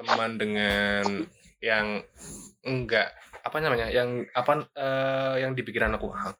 teman 0.00 0.40
dengan 0.40 1.04
yang 1.60 2.00
enggak 2.64 3.12
apa 3.44 3.56
namanya, 3.60 3.92
yang 3.92 4.24
apa 4.32 4.64
eh, 4.72 5.44
yang 5.44 5.52
di 5.52 5.60
pikiran 5.60 5.92
aku 5.92 6.08
"Ah, 6.08 6.32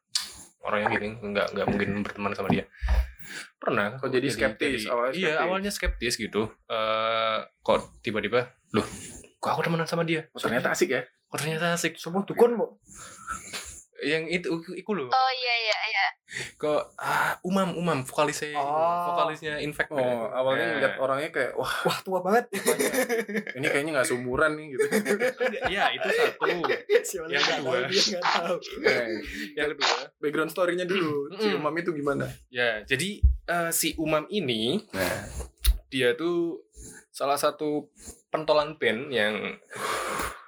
orangnya 0.65 0.97
gini, 0.97 1.13
enggak 1.21 1.53
enggak 1.53 1.65
mungkin 1.69 1.89
berteman 2.01 2.33
sama 2.33 2.49
dia. 2.49 2.65
Pernah. 3.61 4.01
Kok 4.01 4.09
jadi 4.09 4.27
skeptis? 4.33 4.89
Awalnya 4.89 5.13
iya, 5.13 5.29
skeptis. 5.29 5.45
awalnya 5.45 5.71
skeptis 5.71 6.13
gitu. 6.17 6.41
eh 6.65 7.37
kok 7.61 8.01
tiba-tiba, 8.01 8.49
loh, 8.73 8.87
kok 9.37 9.49
aku 9.53 9.61
temenan 9.69 9.85
sama 9.85 10.01
dia? 10.09 10.25
oh, 10.33 10.41
ternyata 10.41 10.73
asik 10.73 10.89
ya 10.89 11.05
Kok 11.29 11.37
ternyata 11.45 11.77
asik. 11.77 11.93
Semua 12.01 12.25
dukun 12.25 12.57
bu. 12.57 12.65
Yang 14.01 14.23
itu, 14.31 14.47
itu 14.73 14.91
loh. 14.91 15.07
Oh 15.07 15.31
iya 15.33 15.53
iya 15.59 15.77
iya. 15.85 16.05
Kok 16.55 16.93
ah, 16.95 17.33
umam 17.41 17.73
umam 17.73 18.01
vokalisnya 18.01 18.53
Oh. 18.53 19.09
vokalisnya 19.09 19.57
infect 19.57 19.89
oh 19.89 20.29
awalnya 20.29 20.61
Nah. 20.61 20.73
ngeliat 20.75 20.95
orangnya 20.97 21.29
kayak 21.29 21.51
wah 21.53 21.73
Wah 21.83 21.97
tua 21.99 22.19
banget. 22.19 22.45
ini 23.57 23.65
kayaknya 23.65 23.91
nggak 23.95 24.07
seumuran 24.07 24.53
nih 24.53 24.65
gitu 24.71 24.85
ya 25.67 25.89
itu 25.89 26.07
satu 26.07 26.45
Yang 27.27 27.43
kedua. 27.49 27.77
tahu, 28.21 28.21
tahu. 28.21 28.55
Nah, 28.85 29.05
yang 29.55 29.67
kedua 29.71 29.89
background 30.17 30.51
story-nya 30.51 30.85
dulu 30.85 31.33
si. 31.33 31.49
Umam 31.51 31.73
itu 31.75 31.91
gimana 31.91 32.29
ya 32.47 32.85
jadi 32.85 33.09
eh, 33.45 33.69
si 33.71 33.97
umam 33.97 34.29
ini 34.29 34.85
nah 34.89 35.25
dia 35.87 36.13
tuh 36.13 36.61
salah 37.09 37.35
satu 37.35 37.89
pentolan 38.29 38.77
band 38.77 39.09
yang 39.09 39.57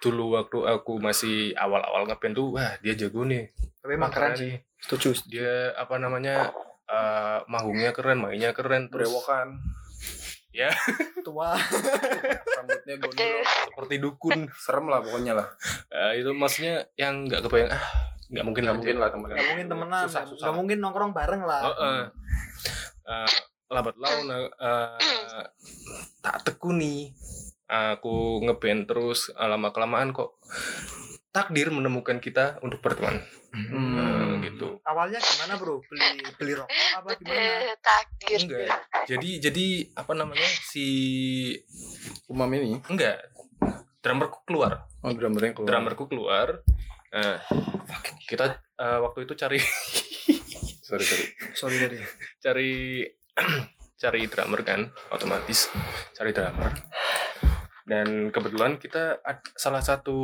dulu 0.01 0.33
waktu 0.33 0.57
aku 0.65 0.97
masih 0.97 1.53
awal-awal 1.53 2.03
ngeband 2.03 2.33
tuh 2.33 2.47
wah 2.51 2.73
dia 2.79 2.93
jago 2.93 3.21
nih 3.21 3.47
Tapi 3.79 3.93
emang 3.93 4.09
keren 4.09 4.33
sih. 4.33 4.53
Setuju. 4.79 5.13
dia 5.25 5.53
apa 5.73 5.95
namanya 5.95 6.49
eh, 6.85 7.37
manggungnya 7.45 7.89
keren 7.91 8.17
mainnya 8.17 8.49
keren 8.51 8.89
terus 8.89 9.07
berewokan 9.07 9.61
Tua. 11.23 11.55
rambutnya 12.51 12.95
gondrong 12.97 13.45
seperti 13.71 13.95
dukun 13.97 14.39
serem 14.51 14.85
lah 14.85 14.99
pokoknya 14.99 15.33
lah 15.33 15.47
Eh, 15.87 16.19
itu 16.19 16.31
maksudnya 16.31 16.83
yang 16.95 17.23
nggak 17.23 17.45
kebayang 17.45 17.69
ah 17.69 17.83
nggak 18.27 18.43
mungkin 18.43 18.61
nggak 18.63 18.71
lah 18.71 18.79
mungkin 18.79 18.95
lah 18.97 19.09
teman 19.09 19.27
Gak 19.29 19.47
mungkin 19.47 19.67
temenan. 19.67 20.01
susah 20.03 20.21
Gak 20.21 20.29
susah 20.33 20.49
mungkin 20.51 20.77
nongkrong 20.79 21.11
bareng 21.11 21.41
lah. 21.41 21.61
Heeh. 21.63 21.99
Eh, 23.03 23.31
lambat 23.69 23.95
laun 23.95 24.25
eh, 24.27 24.47
tak 26.19 26.43
tekuni 26.43 27.11
aku 27.71 28.43
ngeband 28.43 28.83
terus 28.91 29.31
lama 29.39 29.71
kelamaan 29.71 30.11
kok 30.11 30.35
takdir 31.31 31.71
menemukan 31.71 32.19
kita 32.19 32.59
untuk 32.59 32.83
berteman. 32.83 33.23
Hmm. 33.55 34.43
Eh, 34.43 34.51
gitu. 34.51 34.83
Awalnya 34.83 35.19
gimana 35.19 35.55
bro? 35.55 35.79
Beli 35.87 36.23
beli 36.35 36.53
rokok 36.59 36.87
apa 36.99 37.09
gimana? 37.15 37.39
Eh, 37.39 37.75
takdir. 37.79 38.39
enggak. 38.43 38.79
Jadi 39.07 39.29
jadi 39.39 39.65
apa 39.95 40.11
namanya 40.11 40.47
si 40.67 40.87
Umam 42.27 42.51
ini? 42.59 42.83
Enggak. 42.91 43.31
Drummerku 44.03 44.43
keluar. 44.43 44.91
Oh 45.03 45.15
drummernya 45.15 45.55
keluar. 45.55 45.67
Drummerku 45.71 46.03
keluar. 46.11 46.47
Eh, 47.15 47.37
kita 48.27 48.59
eh, 48.75 48.99
waktu 48.99 49.23
itu 49.23 49.33
cari 49.39 49.59
sorry 50.87 51.03
sorry. 51.07 51.25
Sorry 51.55 51.75
tadi. 51.79 51.97
cari 52.43 52.71
cari 54.03 54.21
drummer 54.27 54.59
kan 54.67 54.91
otomatis. 55.15 55.71
Cari 56.11 56.35
drummer 56.35 56.75
dan 57.91 58.31
kebetulan 58.31 58.79
kita 58.79 59.19
salah 59.59 59.83
satu 59.83 60.15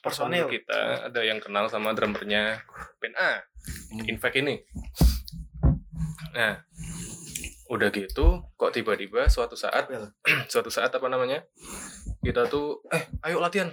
personil. 0.00 0.48
kita 0.48 1.12
ada 1.12 1.20
yang 1.20 1.36
kenal 1.36 1.68
sama 1.68 1.92
drummernya 1.92 2.56
band 2.96 3.16
A 3.20 3.44
Infect 4.08 4.40
ini. 4.40 4.64
Nah 6.32 6.64
udah 7.68 7.92
gitu 7.92 8.48
kok 8.56 8.72
tiba-tiba 8.72 9.28
suatu 9.28 9.60
saat 9.60 9.92
Well. 9.92 10.08
suatu 10.52 10.72
saat 10.72 10.88
apa 10.88 11.04
namanya 11.12 11.44
kita 12.24 12.48
tuh 12.48 12.80
eh 12.88 13.04
ayo 13.28 13.36
latihan. 13.44 13.68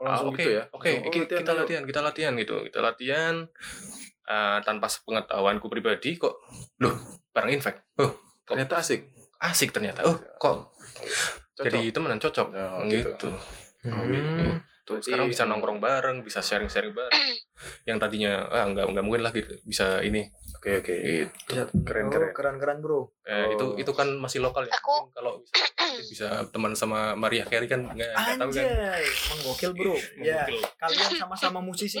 Oh, 0.00 0.08
langsung 0.08 0.32
Ah, 0.32 0.32
oke 0.32 0.40
gitu 0.40 0.50
ya 0.56 0.64
oke 0.72 0.90
oh, 1.04 1.12
kita 1.12 1.52
ayo. 1.52 1.60
latihan 1.60 1.82
kita 1.84 2.00
latihan 2.00 2.32
gitu 2.40 2.64
kita 2.64 2.80
latihan. 2.80 3.44
Eh, 4.24 4.58
tanpa 4.64 4.88
sepengetahuanku 4.88 5.68
pribadi 5.68 6.16
kok 6.16 6.40
loh 6.80 6.96
bareng 7.36 7.60
infect? 7.60 7.84
Oh 8.00 8.24
ternyata 8.44 8.80
asik 8.80 9.08
asik 9.40 9.70
ternyata 9.70 10.02
oh 10.02 10.16
kok 10.36 10.74
Cocok. 11.54 11.64
jadi 11.64 11.80
temenan 11.90 12.18
cocok 12.18 12.48
Oh, 12.50 12.82
gitu, 12.86 13.08
gitu. 13.10 13.28
Hmm. 13.84 14.58
Tuh, 14.84 15.00
sekarang 15.00 15.28
bisa 15.28 15.44
nongkrong 15.44 15.78
bareng 15.78 16.20
bisa 16.20 16.38
sharing 16.38 16.68
sharing 16.68 16.92
bareng 16.92 17.12
yang 17.88 17.96
tadinya 17.96 18.44
ah 18.46 18.64
nggak 18.66 18.84
nggak 18.86 19.00
mungkin 19.00 19.22
lagi 19.22 19.40
bisa 19.62 20.00
ini 20.00 20.28
oke 20.54 20.70
oke 20.78 20.92
gitu. 20.92 21.28
Bisa. 21.46 21.62
keren 21.80 22.04
Oh, 22.04 22.10
keren 22.10 22.30
keren 22.32 22.56
keren 22.58 22.78
bro. 22.78 23.00
Eh, 23.22 23.54
itu 23.54 23.64
Oh. 23.66 23.76
itu 23.76 23.92
kan 23.92 24.08
masih 24.14 24.40
lokal 24.40 24.64
ya 24.64 24.72
Aku- 24.74 25.08
kalau 25.10 25.40
bisa 25.40 25.64
bisa 26.04 26.28
teman 26.48 26.72
sama 26.72 27.14
Maria 27.14 27.44
Carey 27.44 27.64
kan 27.64 27.80
nggak 27.86 28.12
tahu 28.12 28.50
kan 28.50 28.64
Anjay, 28.66 29.04
menggokil 29.30 29.70
bro. 29.72 29.94
Ya, 30.18 30.44
Menggokil. 30.44 30.60
kalian 30.76 31.10
sama-sama 31.16 31.58
musisi. 31.60 32.00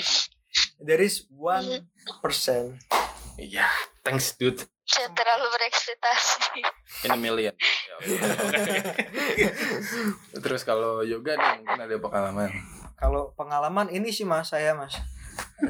There 0.76 1.00
is 1.00 1.24
one 1.30 1.88
percent. 2.20 2.76
iya 3.34 3.66
thanks 4.00 4.36
dude 4.36 4.60
Saya 4.84 5.08
terlalu 5.10 5.48
berekspektasi. 5.48 6.60
in 7.04 7.10
a 7.10 7.16
million 7.16 7.54
terus 10.44 10.62
kalau 10.62 11.00
yoga 11.00 11.34
nih 11.34 11.50
mungkin 11.60 11.80
ada 11.80 11.96
pengalaman 11.98 12.50
Kalau 12.94 13.34
pengalaman 13.34 13.90
ini 13.90 14.08
sih 14.08 14.22
mas 14.22 14.48
saya 14.48 14.72
mas. 14.72 14.94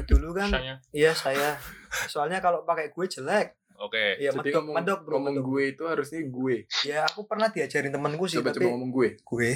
Dulu 0.05 0.29
kan, 0.31 0.47
Misalnya. 0.47 0.75
iya 0.93 1.11
saya. 1.11 1.57
Soalnya 2.05 2.37
kalau 2.37 2.61
pakai 2.63 2.93
gue 2.93 3.05
jelek. 3.09 3.57
oke 3.75 4.21
Ya 4.21 4.29
Jadi 4.31 4.53
medok, 4.53 4.61
ngomong, 4.61 4.75
medok 4.77 4.99
bro. 5.03 5.11
ngomong 5.17 5.35
medok. 5.35 5.45
gue 5.49 5.63
itu 5.67 5.83
harusnya 5.83 6.21
gue 6.21 6.55
Ya 6.85 6.97
aku 7.03 7.25
pernah 7.25 7.49
diajarin 7.49 7.91
temenku 7.91 8.23
sih, 8.25 8.39
coba 8.39 8.49
tapi 8.51 8.55
coba 8.61 8.67
ngomong 8.71 8.91
gue 8.93 9.09
gue, 9.19 9.49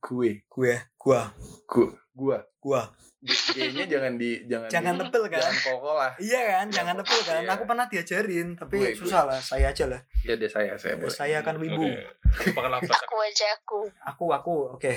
gue 0.00 0.30
gue, 0.42 0.72
gua, 0.96 1.20
gue 1.68 1.86
gua 2.10 2.38
gua. 2.58 2.82
G-nya 3.20 3.84
jangan 3.84 4.16
di 4.16 4.48
jangan 4.48 4.68
Jangan 4.72 4.94
di, 4.96 5.00
tebel 5.04 5.22
kan? 5.28 5.40
jangan 5.44 5.56
kokoh 5.60 5.92
lah 5.92 6.12
Iya 6.16 6.40
kan, 6.40 6.66
jangan 6.72 6.94
tebel 7.04 7.20
kan. 7.20 7.40
Iya. 7.44 7.52
Aku 7.52 7.62
pernah 7.68 7.84
diajarin, 7.84 8.48
tapi 8.56 8.74
Gue, 8.80 8.88
gue. 8.90 8.96
susah 8.96 9.22
lah. 9.28 9.36
Saya 9.36 9.68
aja 9.68 9.84
lah. 9.92 10.00
ya 10.24 10.40
deh 10.40 10.48
saya 10.48 10.72
saya 10.80 10.96
boleh 10.96 11.12
Saya 11.12 11.38
kan 11.44 11.60
wibu. 11.60 11.84
Aku 11.84 13.16
aja 13.20 13.46
aku. 13.60 13.84
Aku, 14.08 14.24
aku, 14.32 14.54
oke. 14.72 14.92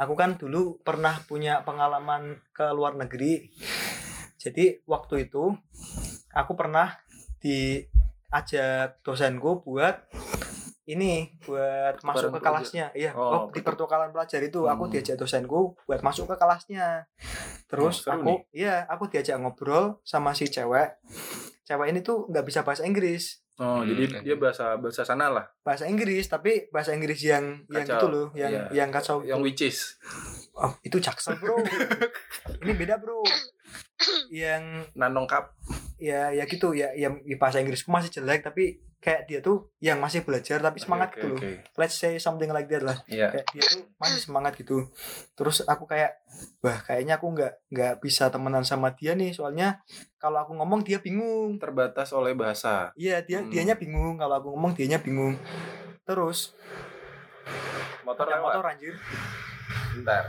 Aku 0.00 0.16
kan 0.16 0.40
dulu 0.40 0.80
pernah 0.80 1.20
punya 1.28 1.60
pengalaman 1.68 2.40
ke 2.56 2.64
luar 2.72 2.96
negeri. 2.96 3.52
Jadi 4.40 4.80
waktu 4.88 5.28
itu 5.28 5.52
aku 6.32 6.52
pernah 6.56 6.96
diajak 7.44 9.04
dosenku 9.04 9.60
buat 9.60 10.08
ini 10.86 11.34
buat 11.42 11.98
masuk 12.00 12.30
ke 12.30 12.38
pelajar. 12.38 12.46
kelasnya. 12.48 12.86
Iya, 12.92 13.10
Oh, 13.12 13.26
oh, 13.28 13.44
di 13.48 13.58
pertukaran 13.58 14.08
pelajar 14.08 14.38
itu 14.40 14.64
aku 14.64 14.86
Hmm. 14.86 14.92
diajak 14.92 15.16
dosenku 15.16 15.74
buat 15.82 16.00
masuk 16.00 16.26
ke 16.26 16.36
kelasnya. 16.36 17.10
Terus 17.66 18.02
Oh, 18.04 18.14
aku, 18.14 18.32
iya, 18.50 18.86
aku 18.86 19.06
diajak 19.06 19.34
ngobrol 19.36 19.98
sama 20.02 20.30
si 20.30 20.46
cewek. 20.46 21.02
Cewek 21.62 21.90
ini 21.90 22.00
tuh 22.00 22.26
nggak 22.26 22.44
bisa 22.44 22.62
bahasa 22.62 22.82
Inggris. 22.82 23.42
oh 23.56 23.80
Hmm, 23.80 23.88
jadi 23.88 24.20
dia 24.20 24.36
bahasa 24.36 24.76
bahasa 24.76 25.00
sana 25.02 25.26
lah 25.26 25.48
Bahasa 25.64 25.84
Inggris, 25.84 26.28
tapi 26.28 26.68
bahasa 26.68 26.92
Inggris 26.92 27.16
yang 27.18 27.64
yang 27.66 27.82
Kacau. 27.82 27.96
itu 27.96 28.06
loh, 28.06 28.26
yang 28.34 28.52
Iya. 28.52 28.62
yang 28.70 28.90
kacau. 28.90 29.16
yang 29.22 29.40
itu. 29.40 29.44
which 29.48 29.62
is 29.64 29.96
Oh, 30.54 30.76
itu 30.82 30.96
jaksel, 30.96 31.36
Bro. 31.36 31.56
ini 32.62 32.72
beda, 32.74 32.96
Bro. 32.96 33.24
Yang 34.28 34.92
nanong 34.92 35.24
cup 35.26 35.56
ya 35.96 36.28
ya 36.28 36.44
gitu 36.44 36.72
ya 36.72 36.92
yang 36.92 37.18
ya, 37.24 37.36
bahasa 37.36 37.58
Inggrisku 37.58 37.88
masih 37.88 38.10
jelek 38.10 38.40
tapi 38.40 38.78
kayak 38.96 39.28
dia 39.28 39.38
tuh 39.38 39.70
yang 39.78 39.96
masih 39.96 40.26
belajar 40.26 40.58
tapi 40.58 40.82
semangat 40.82 41.12
Oke, 41.12 41.16
gitu 41.16 41.26
loh. 41.28 41.38
oke. 41.38 41.50
Let's 41.74 41.94
say 41.94 42.16
something 42.16 42.50
like 42.50 42.66
that 42.66 42.82
lah. 42.82 42.98
Iya. 43.06 43.28
Kayak 43.30 43.46
dia 43.48 43.62
tuh 43.64 43.82
masih 43.96 44.18
semangat 44.18 44.52
gitu. 44.56 44.88
Terus 45.32 45.62
aku 45.62 45.86
kayak 45.86 46.16
wah 46.58 46.80
kayaknya 46.80 47.16
aku 47.16 47.30
nggak 47.30 47.52
nggak 47.70 47.94
bisa 48.00 48.28
temenan 48.28 48.66
sama 48.66 48.90
dia 48.92 49.14
nih 49.14 49.30
soalnya 49.30 49.78
kalau 50.16 50.42
aku 50.42 50.52
ngomong 50.54 50.82
dia 50.82 50.98
bingung. 50.98 51.56
terbatas 51.56 52.10
oleh 52.10 52.34
bahasa 52.34 52.90
Iya 52.94 53.22
dia 53.22 53.40
Hmm. 53.40 53.52
dianya 53.52 53.76
bingung 53.76 54.16
kalau 54.16 54.36
aku 54.36 54.48
ngomong 54.52 54.74
dianya 54.74 54.98
bingung. 54.98 55.38
Terus 56.02 56.56
Motor 58.02 58.26
lewat. 58.26 58.58
motor 58.58 58.64
anjir 58.66 58.94
Bentar. 59.94 60.24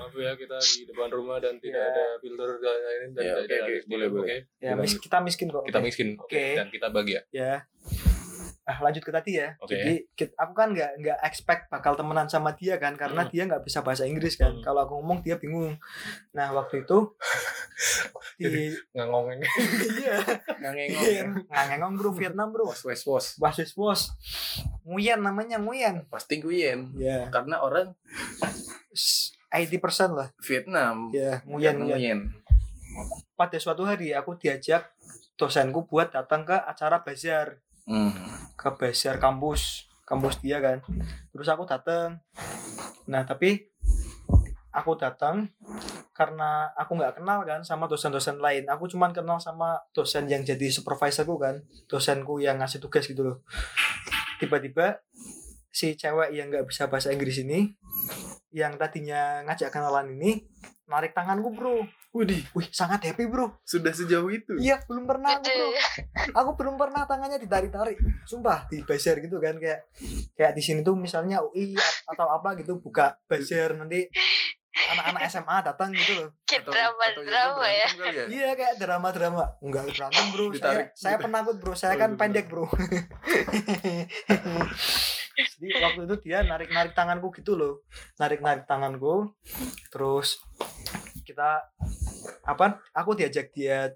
Maaf 0.00 0.14
ya 0.14 0.32
kita 0.34 0.56
di 0.56 0.82
depan 0.86 1.08
rumah 1.10 1.36
dan 1.36 1.54
tidak 1.56 1.76
Ya. 1.76 1.92
ada 1.92 2.04
filter 2.18 2.48
dan 2.54 2.64
lain-lain 2.64 3.00
dan 3.04 3.10
tidak 3.12 3.36
oke, 3.36 3.44
ada 3.44 3.52
oke, 3.54 3.66
alis 3.66 3.84
boleh, 3.84 4.08
boleh. 4.08 4.24
oke? 4.24 4.36
ya 4.58 4.72
mis 4.74 4.92
kita 4.96 5.16
miskin 5.20 5.46
kok 5.46 5.62
Kita 5.62 5.78
Oke. 5.78 5.84
miskin, 5.84 6.08
oke. 6.14 6.24
Oke. 6.26 6.44
Dan 6.54 6.68
kita 6.68 6.86
bahagia. 6.88 7.20
ya 7.30 7.68
ah 8.62 8.78
lanjut 8.78 9.02
ke 9.02 9.10
tadi 9.10 9.34
ya 9.34 9.58
Oke. 9.58 9.74
jadi 9.74 9.94
aku 10.36 10.52
kan 10.54 10.70
nggak 10.70 10.90
nggak 10.96 11.18
expect 11.24 11.66
bakal 11.68 11.92
temenan 11.92 12.30
sama 12.30 12.54
dia 12.54 12.78
kan 12.78 12.94
karena 12.94 13.26
Hmm. 13.26 13.32
dia 13.34 13.42
nggak 13.44 13.66
bisa 13.66 13.82
bahasa 13.82 14.06
Inggris 14.06 14.38
kan 14.38 14.54
Hmm. 14.54 14.62
kalau 14.62 14.86
aku 14.86 14.94
ngomong 14.94 15.20
dia 15.20 15.34
bingung 15.34 15.74
nah 16.30 16.48
waktu 16.50 16.86
itu 16.86 17.10
di 18.38 18.70
Ngangongeng. 18.94 19.42
iya 19.98 20.22
Ngangengong 20.54 21.02
iya, 21.02 21.18
ya. 21.18 21.26
ngangengong 21.42 21.94
bro 21.98 22.10
Vietnam 22.12 22.48
bro 22.48 22.64
Was 22.64 22.86
was 22.86 23.02
was. 23.02 23.26
was 23.34 23.58
was 23.58 23.72
was 23.74 24.00
Nguyen 24.86 25.18
namanya 25.18 25.58
Nguyen 25.58 26.06
Pasti 26.06 26.38
Nguyen. 26.38 26.94
ya 26.94 27.26
Karena 27.28 27.58
orang 27.58 27.90
80% 29.50 30.14
lah. 30.14 30.28
Vietnam. 30.38 31.10
ya 31.10 31.42
Nguyen 31.44 31.76
Nguyen. 31.76 32.18
Pada 33.34 33.58
suatu 33.58 33.82
hari 33.82 34.14
aku 34.14 34.34
diajak 34.34 34.94
dosenku 35.34 35.84
buat 35.84 36.10
datang 36.10 36.44
ke 36.44 36.54
acara 36.54 37.02
bazar 37.02 37.58
Hmm. 37.88 38.12
ke 38.54 38.68
bazar 38.76 39.18
kampus 39.18 39.90
kampus 40.04 40.38
dia 40.38 40.62
kan. 40.62 40.78
Terus 41.30 41.48
aku 41.48 41.66
datang. 41.66 42.22
Nah 43.10 43.26
tapi 43.26 43.66
aku 44.70 44.94
datang 44.94 45.50
karena 46.14 46.70
aku 46.76 46.94
nggak 46.94 47.18
kenal 47.18 47.42
kan 47.42 47.62
sama 47.62 47.90
dosen-dosen 47.90 48.38
lain. 48.38 48.70
Aku 48.70 48.86
cuman 48.86 49.10
kenal 49.10 49.42
sama 49.42 49.80
dosen 49.90 50.30
yang 50.30 50.42
jadi 50.42 50.70
supervisorku 50.70 51.40
kan 51.40 51.62
dosenku 51.86 52.38
yang 52.38 52.58
ngasih 52.58 52.78
tugas 52.78 53.06
gitu 53.06 53.22
loh. 53.24 53.36
Tiba-tiba 54.38 55.02
si 55.70 55.94
cewek 55.94 56.34
yang 56.34 56.50
nggak 56.50 56.66
bisa 56.66 56.86
bahasa 56.86 57.10
Inggris 57.10 57.40
ini 57.40 57.74
yang 58.50 58.74
tadinya 58.74 59.40
ngajak 59.42 59.68
kenalan 59.68 60.12
ini 60.12 60.44
narik 60.84 61.10
tanganku 61.10 61.50
bro. 61.50 61.82
Widih, 62.10 62.42
wih 62.52 62.66
sangat 62.68 63.00
happy 63.04 63.24
bro. 63.24 63.48
Sudah 63.62 63.90
sejauh 63.90 64.28
itu. 64.28 64.50
iya 64.58 64.76
belum 64.82 65.06
pernah 65.06 65.32
aku, 65.32 65.46
bro. 65.46 65.68
Aku 66.34 66.50
belum 66.54 66.74
pernah 66.74 67.04
tangannya 67.04 67.38
ditarik-tarik. 67.38 67.96
Sumpah 68.24 68.66
di 68.66 68.82
buzzer 68.82 69.18
gitu 69.18 69.38
kan 69.38 69.56
kayak 69.56 69.86
kayak 70.34 70.52
di 70.52 70.60
sini 70.60 70.80
tuh 70.80 70.94
misalnya 70.94 71.40
UI 71.40 71.72
atau 72.04 72.26
apa 72.28 72.52
gitu 72.56 72.76
buka 72.76 73.16
buzzer 73.24 73.72
nanti 73.72 74.04
anak-anak 74.90 75.22
SMA 75.28 75.56
datang 75.62 75.88
gitu 75.92 76.12
loh. 76.16 76.28
Kayak 76.42 76.66
Atau- 76.66 76.72
drama 76.74 77.02
atau 77.04 77.22
Yoga 77.22 77.30
drama 77.30 77.64
ya 77.64 77.86
ya? 78.10 78.24
iya 78.26 78.48
kayak 78.52 78.74
drama-drama. 78.76 79.42
Enggak 79.62 79.82
berantem 79.88 80.24
bro. 80.28 80.44
Saya 80.44 80.50
Ditarik. 80.50 80.86
saya 80.92 81.16
penakut 81.16 81.54
bro. 81.56 81.72
Saya 81.74 81.94
Oh, 81.94 81.96
kan 81.96 82.10
iya, 82.10 82.18
pendek 82.18 82.46
bro 82.50 82.64
jadi 85.60 85.76
waktu 85.84 86.00
itu 86.08 86.16
dia 86.24 86.40
narik-narik 86.40 86.96
tanganku 86.96 87.28
gitu 87.36 87.52
loh 87.54 87.84
narik-narik 88.16 88.64
tanganku 88.64 89.28
terus 89.92 90.40
kita 91.22 91.60
apa 92.42 92.80
aku 92.90 93.12
diajak 93.14 93.52
dia 93.52 93.92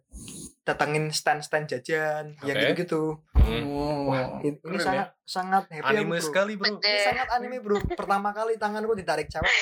datangin 0.63 1.09
stand-stand 1.09 1.67
jajan 1.67 2.37
yang 2.45 2.57
Oke. 2.57 2.77
gitu-gitu 2.77 3.19
Hmm. 3.45 3.69
Oh, 3.69 4.09
ini, 4.41 4.57
ini 4.57 4.57
keren 4.57 4.81
ya. 4.81 4.81
sangat 4.81 5.09
sangat 5.29 5.65
happy 5.69 5.85
aku, 5.85 5.93
Anime 6.01 6.17
bro. 6.17 6.25
sekali, 6.25 6.53
Bro. 6.57 6.81
Ini 6.81 6.97
sangat 7.05 7.29
anime 7.29 7.59
bro 7.61 7.77
pertama 7.93 8.33
kali 8.33 8.57
tanganku 8.57 8.97
ditarik 8.97 9.29
cewek 9.29 9.53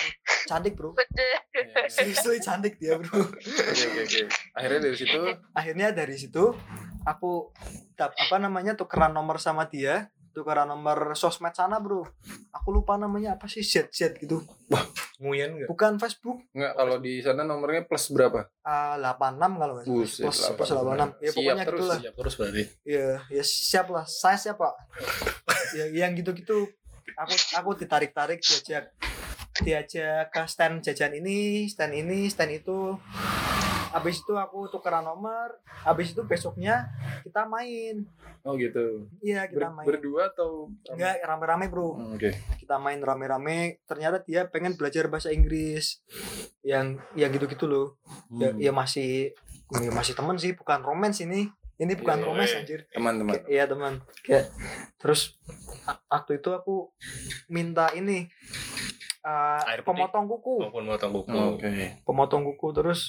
cantik 0.46 0.78
bro 0.78 0.94
Betul. 0.94 1.18
Iya. 1.18 1.90
seriously 1.90 2.38
cantik 2.38 2.78
dia 2.78 2.94
bro 3.02 3.10
Oke 3.18 3.82
oke 3.90 4.00
oke. 4.06 4.20
Akhirnya 4.54 4.78
dari 4.78 4.94
situ 4.94 5.20
akhirnya 5.50 5.88
dari 5.90 6.14
situ 6.14 6.44
aku 7.02 7.50
apa 7.98 8.36
namanya 8.38 8.78
tukeran 8.78 9.10
nomor 9.10 9.42
sama 9.42 9.66
dia 9.66 10.06
tukeran 10.32 10.68
nomor 10.68 11.12
sosmed 11.12 11.52
sana 11.52 11.78
bro. 11.78 12.02
Aku 12.50 12.72
lupa 12.72 12.96
namanya 12.96 13.36
apa 13.36 13.46
sih 13.46 13.60
Z 13.60 13.92
Z 13.92 14.16
gitu. 14.18 14.40
Nguyen 15.22 15.54
enggak? 15.54 15.68
bukan 15.70 15.92
Facebook. 16.02 16.42
Nggak 16.50 16.72
kalau 16.74 16.96
di 16.98 17.22
sana 17.22 17.46
nomornya 17.46 17.86
plus 17.86 18.10
berapa? 18.10 18.48
uh, 18.64 18.96
86 18.98 19.60
kalau 19.60 19.72
nggak 19.78 19.86
plus, 19.86 20.12
plus 20.18 20.38
86. 20.58 20.58
86 20.58 21.22
ya 21.22 21.30
Siap 21.30 21.34
pokoknya 21.36 21.64
terus, 21.64 21.78
gitulah. 21.78 21.98
Siap 22.00 22.14
terus 22.18 22.34
berarti. 22.34 22.62
ya 22.82 23.08
ya 23.30 23.42
siap 23.44 23.86
lah. 23.92 24.04
Saya 24.04 24.36
siap 24.36 24.56
pak. 24.58 24.74
Ya 25.72 26.04
yang 26.04 26.12
gitu 26.12 26.36
gitu 26.36 26.68
aku 27.16 27.32
aku 27.56 27.70
ditarik 27.80 28.12
tarik 28.12 28.40
diajak 28.40 28.92
diajak 29.60 30.28
ke 30.28 30.42
stand 30.44 30.84
jajan 30.84 31.12
ini 31.16 31.64
stand 31.64 31.96
ini 31.96 32.28
stand 32.28 32.52
itu 32.52 32.96
habis 33.92 34.18
itu 34.18 34.32
aku 34.34 34.66
tukeran 34.66 35.02
nomor 35.02 35.52
habis 35.84 36.10
itu 36.10 36.22
besoknya 36.22 36.88
kita 37.22 37.44
main 37.44 38.08
Oh 38.42 38.56
gitu. 38.56 39.06
iya 39.20 39.44
Ber- 39.44 39.54
kita 39.54 39.68
main 39.70 39.86
berdua 39.86 40.22
atau 40.28 40.66
enggak 40.86 41.20
rame-rame 41.20 41.66
bro 41.68 41.94
Hmm, 41.94 42.16
Oke. 42.16 42.32
kita 42.56 42.76
main 42.76 42.98
rame-rame 42.98 43.78
ternyata 43.84 44.18
dia 44.20 44.44
pengen 44.46 44.74
belajar 44.74 45.06
bahasa 45.06 45.28
Inggris 45.28 46.00
yang 46.60 46.96
yang 47.12 47.30
gitu-gitu 47.30 47.64
loh 47.64 48.00
ya, 48.32 48.50
Hmm. 48.50 48.58
ya 48.58 48.72
masih 48.72 49.30
ya 49.74 49.90
masih 49.90 50.12
temen 50.12 50.36
sih 50.36 50.52
bukan 50.52 50.80
romance 50.80 51.20
ini 51.20 51.46
ini 51.74 51.92
bukan 51.94 52.16
Iya, 52.16 52.24
romance 52.24 52.50
iya. 52.50 52.58
anjir 52.58 52.80
Teman-teman. 52.88 53.32
Iya 53.44 53.64
teman. 53.66 53.94
Kayak 54.22 54.54
terus 54.96 55.34
waktu 56.06 56.38
itu 56.38 56.50
aku 56.50 56.92
minta 57.48 57.90
ini 57.90 58.30
uh, 59.22 59.60
Air 59.64 59.80
putih? 59.80 59.88
pemotong 59.88 60.26
kuku, 60.26 60.54
Maupun 60.62 60.84
motong 60.84 61.12
kuku. 61.14 61.38
Oke. 61.56 61.70
pemotong 62.02 62.42
kuku 62.44 62.68
terus 62.72 63.00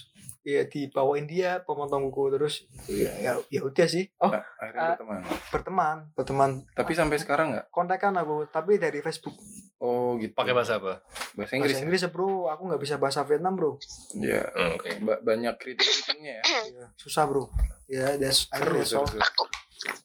ya 0.41 0.63
dibawain 0.63 1.23
dia 1.23 1.61
pemotong 1.61 2.03
kuku 2.05 2.33
terus 2.33 2.67
ya 2.85 3.07
ya, 3.17 3.31
ya 3.47 3.61
udah 3.61 3.87
sih. 3.87 4.11
Oh 4.17 4.27
Nah, 4.27 4.43
akhirnya 4.57 4.81
Ah. 4.81 4.89
berteman. 4.91 5.21
berteman 5.49 5.97
berteman 6.13 6.51
Tapi 6.69 6.91
sampai 6.91 7.15
sekarang 7.17 7.47
nggak? 7.51 7.65
kontekan 7.69 8.13
aku 8.13 8.45
tapi 8.47 8.75
dari 8.75 8.99
Facebook 8.99 9.33
Oh 9.77 10.15
gitu. 10.15 10.31
Pakai 10.31 10.51
bahasa 10.51 10.77
apa? 10.77 11.03
bahasa 11.33 11.53
Inggris. 11.53 11.73
bahasa 11.73 11.83
Inggris 11.83 12.01
ya 12.01 12.09
bro 12.09 12.47
aku 12.47 12.61
nggak 12.65 12.79
bisa 12.79 12.95
bahasa 12.95 13.19
Vietnam 13.21 13.53
bro 13.53 13.75
Ya. 14.15 14.43
Oke. 14.69 14.95
Ba- 14.99 15.19
banyak 15.19 15.55
kritik-kritiknya 15.55 16.39
ya. 16.39 16.43
ya, 16.69 16.85
susah 16.93 17.23
bro 17.23 17.47
ya 17.85 18.15
that's 18.15 18.47
Seru, 18.49 18.79
seru, 18.79 19.03
seru. 19.03 19.19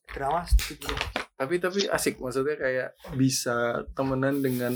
drama 0.08 0.42
sedikit 0.44 0.86
bro 0.88 1.27
Tapi 1.38 1.62
tapi 1.62 1.86
asik 1.86 2.18
maksudnya 2.18 2.58
kayak 2.58 2.88
bisa 3.14 3.86
temenan 3.94 4.42
dengan 4.42 4.74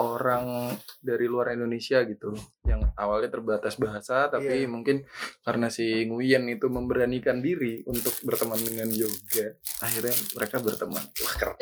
orang 0.00 0.72
dari 0.98 1.28
luar 1.28 1.52
Indonesia 1.52 2.00
gitu. 2.08 2.32
Yang 2.64 2.88
awalnya 2.96 3.28
terbatas 3.28 3.76
bahasa 3.76 4.32
tapi 4.32 4.64
Iya. 4.64 4.72
mungkin 4.72 5.04
karena 5.44 5.68
si 5.68 6.08
Nguyen 6.08 6.48
itu 6.48 6.72
memberanikan 6.72 7.44
diri 7.44 7.84
untuk 7.84 8.16
berteman 8.24 8.56
dengan 8.56 8.88
yoga 8.88 9.52
akhirnya 9.84 10.16
mereka 10.32 10.56
berteman. 10.64 11.04
Wah 11.04 11.34
keren. 11.36 11.56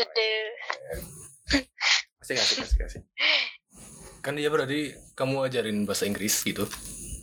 Asik 2.22 2.38
asik 2.38 2.58
asik 2.62 2.80
asik. 2.86 3.02
Kan 4.22 4.38
dia 4.38 4.46
berarti 4.46 4.94
kamu 5.18 5.50
ajarin 5.50 5.82
bahasa 5.82 6.06
Inggris 6.06 6.38
gitu. 6.46 6.70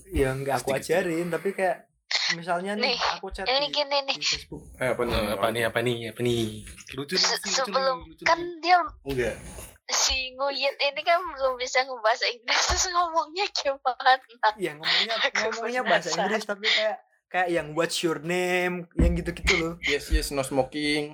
ya 0.08 0.32
nggak 0.32 0.64
aku 0.64 0.72
ajarin 0.72 1.28
tapi 1.28 1.52
kayak 1.52 1.87
misalnya 2.34 2.74
nih, 2.74 2.92
Nih, 2.92 2.98
aku 3.14 3.28
chat 3.30 3.44
Ini 3.44 3.60
di, 3.62 3.70
gini 3.70 3.98
nih. 4.04 4.16
di 4.16 4.26
Facebook 4.26 4.64
eh, 4.76 4.90
apa 4.90 5.02
nih 5.02 5.14
Eh, 5.14 5.28
apa 5.34 5.48
nih 5.48 5.64
apa 5.64 5.80
nih 5.82 5.98
apa 6.10 6.20
nih? 6.22 6.42
Lucu 6.94 7.14
nih, 7.14 7.28
lucu, 7.28 7.50
sebelum 7.50 7.98
lucu 8.04 8.24
kan 8.24 8.38
nih. 8.38 8.60
dia 8.60 8.78
enggak. 9.04 9.36
si 9.88 10.16
Nguyen 10.34 10.76
ini 10.78 11.02
kan 11.02 11.24
belum 11.24 11.56
bisa 11.56 11.80
ngebahasa 11.82 12.28
Inggris 12.28 12.60
terus 12.66 12.86
ngomongnya 12.90 13.46
gimana? 13.50 14.12
ya 14.58 14.72
ngomongnya 14.74 15.16
ngomongnya 15.42 15.82
bahasa. 15.82 16.12
Inggris 16.14 16.44
tapi 16.44 16.68
kayak 16.68 16.98
kayak 17.28 17.48
yang 17.50 17.68
what's 17.72 18.00
your 18.02 18.20
name 18.20 18.88
yang 18.94 19.12
gitu-gitu 19.14 19.54
loh 19.58 19.74
yes 19.82 20.08
yes 20.08 20.28
no 20.30 20.40
smoking 20.42 21.12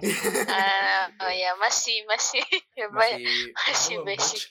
Ah, 0.48 1.10
oh 1.20 1.30
ya 1.30 1.54
masih 1.56 2.02
masih 2.04 2.42
ya, 2.74 2.86
masih 2.88 3.22
masih 3.60 3.96
Oh, 3.96 4.04
basic. 4.04 4.42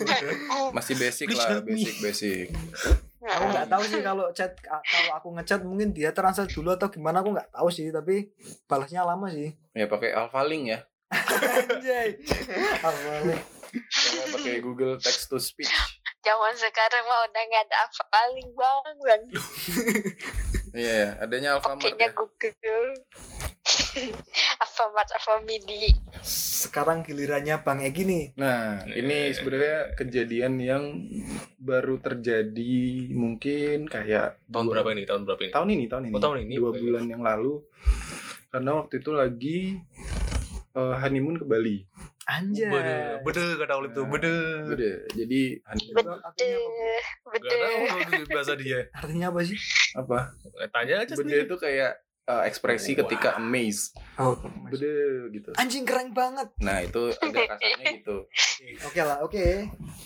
masih 0.00 0.28
masih 0.70 0.94
basic 0.94 1.28
lah 1.38 1.60
basic 1.62 1.94
basic 1.98 2.46
aku 3.26 3.44
nggak 3.50 3.66
tahu 3.66 3.82
sih 3.82 4.00
kalau 4.04 4.26
chat 4.38 4.54
kalau 4.62 5.12
aku 5.18 5.28
ngechat 5.34 5.60
mungkin 5.66 5.90
dia 5.90 6.14
translate 6.14 6.54
dulu 6.54 6.74
atau 6.74 6.86
gimana 6.86 7.20
aku 7.22 7.34
nggak 7.34 7.50
tahu 7.50 7.68
sih 7.70 7.90
tapi 7.90 8.30
balasnya 8.70 9.02
lama 9.02 9.26
sih. 9.32 9.54
Ya 9.74 9.90
pakai 9.90 10.14
Alphalink 10.14 10.64
ya. 10.70 10.78
Anjay. 11.10 12.20
Awalnya 12.86 13.38
Jangan 13.68 14.26
pakai 14.32 14.60
Google 14.64 14.96
Text 14.96 15.28
to 15.28 15.36
Speech. 15.36 15.72
Zaman 16.24 16.54
sekarang 16.56 17.04
mah 17.04 17.20
udah 17.28 17.42
nggak 17.48 17.64
ada 17.68 17.76
paling 18.08 18.48
bang 18.52 18.96
bang. 19.04 19.22
iya 20.76 20.92
ya 20.92 21.08
adanya 21.24 21.48
Alfamart 21.56 21.80
Pakainya 21.80 22.10
ya 24.00 24.08
Google. 24.08 24.24
Alfamart 24.58 25.10
Alfamidi. 25.10 25.90
sekarang 26.20 27.00
gilirannya 27.00 27.58
bang 27.58 27.80
Egi 27.80 28.02
nih 28.02 28.24
Nah, 28.34 28.82
ini 28.88 29.30
sebenarnya 29.30 29.94
kejadian 29.94 30.54
yang 30.56 30.84
baru 31.56 31.98
terjadi 31.98 32.78
mungkin 33.10 33.86
kayak 33.86 34.38
Tahun 34.44 34.64
dua- 34.64 34.74
berapa 34.76 34.90
ini? 34.92 35.02
Tahun 35.04 35.22
berapa 35.24 35.40
ini? 35.40 35.52
Tahun 35.52 35.68
ini, 35.68 35.84
tahun 35.86 36.02
ini. 36.04 36.14
Oh, 36.14 36.20
tahun 36.20 36.36
ini. 36.42 36.54
Dua 36.56 36.70
Oke. 36.70 36.80
bulan 36.80 37.04
yang 37.06 37.20
lalu. 37.20 37.62
Karena 38.48 38.70
waktu 38.76 38.94
itu 38.96 39.10
lagi 39.10 39.58
eh, 40.70 40.94
honeymoon 40.96 41.36
ke 41.36 41.44
Bali. 41.44 41.82
anjay 42.24 42.68
Bede, 42.68 42.98
bede 43.22 43.44
kata 43.56 43.72
Olip 43.74 43.90
tuh, 43.90 44.04
bede. 44.04 44.36
Udah, 44.68 44.96
jadi 45.10 45.42
apa? 45.64 46.20
Betul. 46.28 46.60
Gak 47.24 47.40
tahu 47.40 47.76
bahasa 48.28 48.52
dia. 48.54 48.84
artinya 48.92 49.32
apa 49.32 49.40
sih 49.42 49.56
apa? 49.94 50.36
Eh, 50.54 50.68
Tanya 50.68 50.94
aja 50.98 51.08
Beda 51.10 51.24
sendiri. 51.24 51.44
itu 51.44 51.56
kayak 51.56 51.96
uh, 52.28 52.44
ekspresi 52.44 52.92
ketika 52.94 53.34
amazed 53.34 53.96
Oh, 54.14 54.36
bede 54.68 54.92
gitu. 55.32 55.50
Anjing 55.56 55.82
keren 55.82 56.12
banget. 56.12 56.52
nah 56.60 56.78
itu 56.78 57.10
agak 57.16 57.48
kasarnya 57.54 57.86
gitu. 57.96 58.28
Oke 58.84 59.00
lah, 59.00 59.18
oke. 59.20 59.46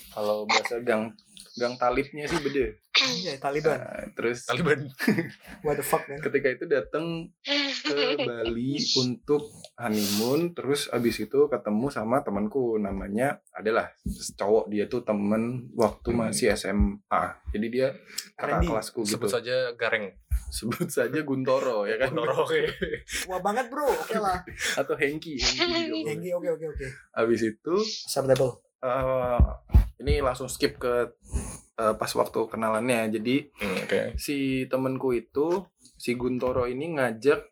kalau 0.09 0.45
bahasa 0.45 0.79
gang 0.79 1.11
gang 1.55 1.75
talibnya 1.75 2.25
sih 2.25 2.39
bede 2.39 2.81
Iya, 2.93 3.35
Taliban. 3.35 3.73
Nah, 3.73 4.05
terus 4.13 4.45
Taliban. 4.45 4.85
What 5.65 5.75
the 5.75 5.83
fuck, 5.83 6.05
man? 6.05 6.21
ketika 6.21 6.45
itu 6.47 6.65
datang 6.65 7.33
ke 7.43 7.97
Bali 8.15 8.77
untuk 8.95 9.49
honeymoon 9.75 10.53
terus 10.53 10.87
abis 10.87 11.19
itu 11.19 11.39
ketemu 11.47 11.89
sama 11.89 12.21
temanku 12.21 12.77
namanya 12.77 13.41
adalah 13.51 13.89
cowok 14.31 14.69
dia 14.69 14.85
tuh 14.85 15.01
temen 15.01 15.73
waktu 15.73 16.09
masih 16.11 16.53
SMA 16.53 17.23
jadi 17.49 17.67
dia 17.67 17.87
kakak 18.35 18.61
kelasku 18.63 19.01
gitu 19.01 19.17
Sebut 19.17 19.29
saja 19.31 19.73
Gareng. 19.73 20.13
sebut 20.49 20.85
saja 20.85 21.17
Guntoro 21.19 21.83
ya 21.83 21.97
kan 21.97 22.13
Noro, 22.13 22.45
Oke. 22.45 22.61
Wah 23.25 23.41
banget, 23.41 23.67
Bro. 23.67 23.89
Oke 23.89 24.15
lah. 24.15 24.45
atau 24.75 24.93
Hengki 24.93 25.41
Hengki. 25.41 26.01
Hengki, 26.05 26.29
oke, 26.31 26.49
oke, 26.51 26.65
oke. 26.69 26.87
abis 27.11 27.41
itu 27.47 27.75
Acceptable. 28.05 28.61
eh, 28.79 29.41
ini 29.97 30.19
langsung 30.19 30.45
skip 30.45 30.77
ke 30.77 31.09
eh, 31.75 31.93
pas 31.93 32.11
waktu 32.11 32.39
kenalannya 32.45 33.11
jadi 33.11 33.35
Hmm, 33.53 33.77
Oke. 33.83 33.99
si 34.15 34.37
temenku 34.65 35.11
itu 35.11 35.65
si 35.95 36.13
Guntoro 36.13 36.65
ini 36.65 36.93
ngajak 36.93 37.49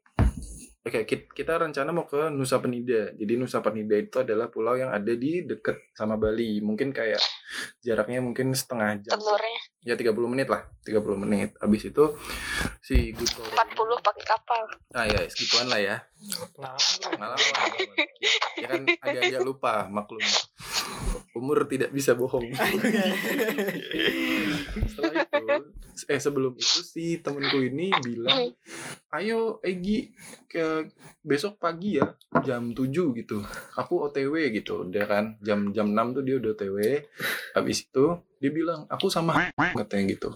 Oke, 0.82 1.06
kit- 1.06 1.30
kita 1.30 1.62
rencana 1.62 1.94
mau 1.94 2.10
ke 2.10 2.34
Nusa 2.34 2.58
Penida. 2.58 3.14
Jadi 3.14 3.38
Nusa 3.38 3.62
Penida 3.62 3.94
itu 3.94 4.18
adalah 4.18 4.50
pulau 4.50 4.74
yang 4.74 4.90
ada 4.90 5.14
di 5.14 5.46
deket 5.46 5.78
sama 5.94 6.18
Bali. 6.18 6.58
Mungkin 6.58 6.90
kayak 6.90 7.22
jaraknya 7.78 8.18
mungkin 8.18 8.50
setengah 8.58 8.98
jam. 8.98 9.14
telurnya 9.14 9.62
Ya 9.86 9.94
30 9.94 10.10
menit 10.26 10.50
lah, 10.50 10.66
30 10.82 11.14
menit. 11.16 11.54
Habis 11.62 11.86
itu 11.86 12.18
si 12.82 13.14
Guntoro 13.14 13.46
40 13.46 14.02
pakai 14.02 14.26
kapal 14.26 14.62
Ah 14.90 15.06
ya, 15.06 15.22
segituan 15.30 15.70
lah 15.70 15.78
ya. 15.78 16.02
Pengalaman. 16.52 17.38
Pengalaman. 17.38 17.96
ya 18.58 18.68
kan 18.68 18.82
agak-agak 19.06 19.42
lupa 19.46 19.86
maklum. 19.86 20.26
Umur 21.32 21.64
tidak 21.64 21.96
bisa 21.96 22.12
bohong. 22.12 22.44
Setelah 24.92 25.24
itu, 25.24 25.46
eh 26.12 26.20
sebelum 26.20 26.54
itu 26.60 26.80
si 26.84 27.24
temenku 27.24 27.64
ini 27.64 27.88
bilang, 28.04 28.52
ayo 29.16 29.64
Egi 29.64 30.12
ke 30.52 30.92
besok 31.24 31.56
pagi 31.56 32.00
ya 32.00 32.12
jam 32.44 32.76
7 32.76 33.16
gitu. 33.16 33.40
Aku 33.80 34.04
OTW 34.12 34.52
gitu. 34.52 34.88
Dia 34.92 35.08
kan 35.08 35.40
jam 35.40 35.72
jam 35.72 35.96
6 35.96 36.20
tuh 36.20 36.24
dia 36.28 36.36
udah 36.40 36.52
OTW. 36.52 36.78
Habis 37.56 37.88
itu 37.88 38.06
dia 38.44 38.52
bilang, 38.52 38.84
aku 38.92 39.08
sama 39.08 39.52
katanya 39.80 40.06
gitu. 40.12 40.30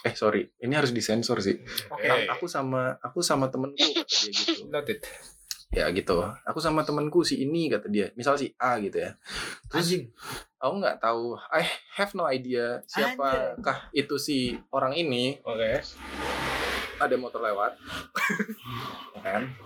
Eh 0.00 0.16
sorry, 0.16 0.48
ini 0.64 0.72
harus 0.72 0.96
disensor 0.96 1.44
sih. 1.44 1.60
Oke. 1.92 2.28
Aku 2.32 2.48
sama 2.48 2.96
aku 3.04 3.20
sama 3.20 3.52
temenku 3.52 3.76
kata 3.76 4.08
dia 4.08 4.32
gitu 4.32 4.72
Noted. 4.72 5.04
Ya 5.70 5.86
gitu. 5.94 6.18
Aku 6.42 6.58
sama 6.58 6.82
temanku 6.82 7.22
si 7.22 7.42
ini 7.42 7.70
kata 7.70 7.86
dia. 7.86 8.10
Misal 8.18 8.34
si 8.36 8.50
A 8.58 8.82
gitu 8.82 8.98
ya. 8.98 9.14
Terus 9.70 9.86
Anjing. 9.86 10.04
aku 10.58 10.74
nggak 10.82 10.98
tahu. 10.98 11.38
I 11.54 11.62
have 11.96 12.12
no 12.18 12.26
idea 12.26 12.82
siapakah 12.90 13.90
itu 13.94 14.18
si 14.18 14.58
orang 14.74 14.94
ini. 14.98 15.38
Oke. 15.46 15.82
ada 17.00 17.16
motor 17.16 17.40
lewat. 17.40 17.80
Kan? 19.24 19.56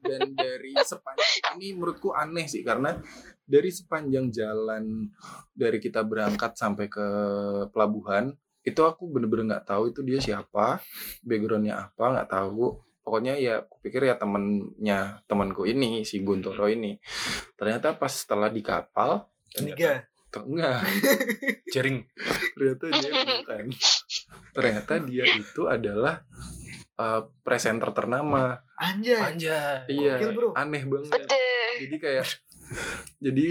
Dan 0.00 0.32
dari 0.32 0.72
sepanjang 0.80 1.60
ini 1.60 1.76
menurutku 1.76 2.16
aneh 2.16 2.48
sih 2.48 2.64
karena 2.64 2.96
dari 3.44 3.68
sepanjang 3.68 4.32
jalan 4.32 5.12
dari 5.52 5.76
kita 5.76 6.00
berangkat 6.00 6.56
sampai 6.56 6.88
ke 6.88 7.06
pelabuhan 7.68 8.32
itu 8.64 8.80
aku 8.80 9.10
bener-bener 9.10 9.58
nggak 9.58 9.66
tahu 9.68 9.90
itu 9.90 10.00
dia 10.06 10.22
siapa 10.22 10.80
backgroundnya 11.26 11.90
apa 11.90 12.04
nggak 12.16 12.30
tahu 12.30 12.78
pokoknya 13.02 13.34
ya 13.36 13.66
aku 13.66 13.82
pikir 13.82 14.06
ya 14.06 14.14
temennya 14.14 15.20
temanku 15.26 15.66
ini 15.66 16.06
si 16.06 16.22
Guntoro 16.22 16.70
ini. 16.70 16.96
Ternyata 17.58 17.98
pas 17.98 18.10
setelah 18.14 18.48
di 18.48 18.62
kapal 18.62 19.26
ter- 20.32 20.46
enggak. 20.48 20.80
Jaring. 21.74 21.98
ternyata 22.56 22.84
dia 22.88 23.10
bukan. 23.12 23.64
Ternyata 24.56 24.92
dia 25.04 25.24
itu 25.28 25.62
adalah 25.68 26.24
uh, 26.96 27.28
presenter 27.44 27.90
ternama. 27.92 28.62
Anjay. 28.80 29.20
Anjay. 29.20 29.84
iya 29.92 30.16
Gokil, 30.18 30.30
bro. 30.32 30.48
aneh 30.56 30.82
banget. 30.88 31.22
Jadi 31.82 31.96
kayak 32.00 32.26
jadi 33.20 33.46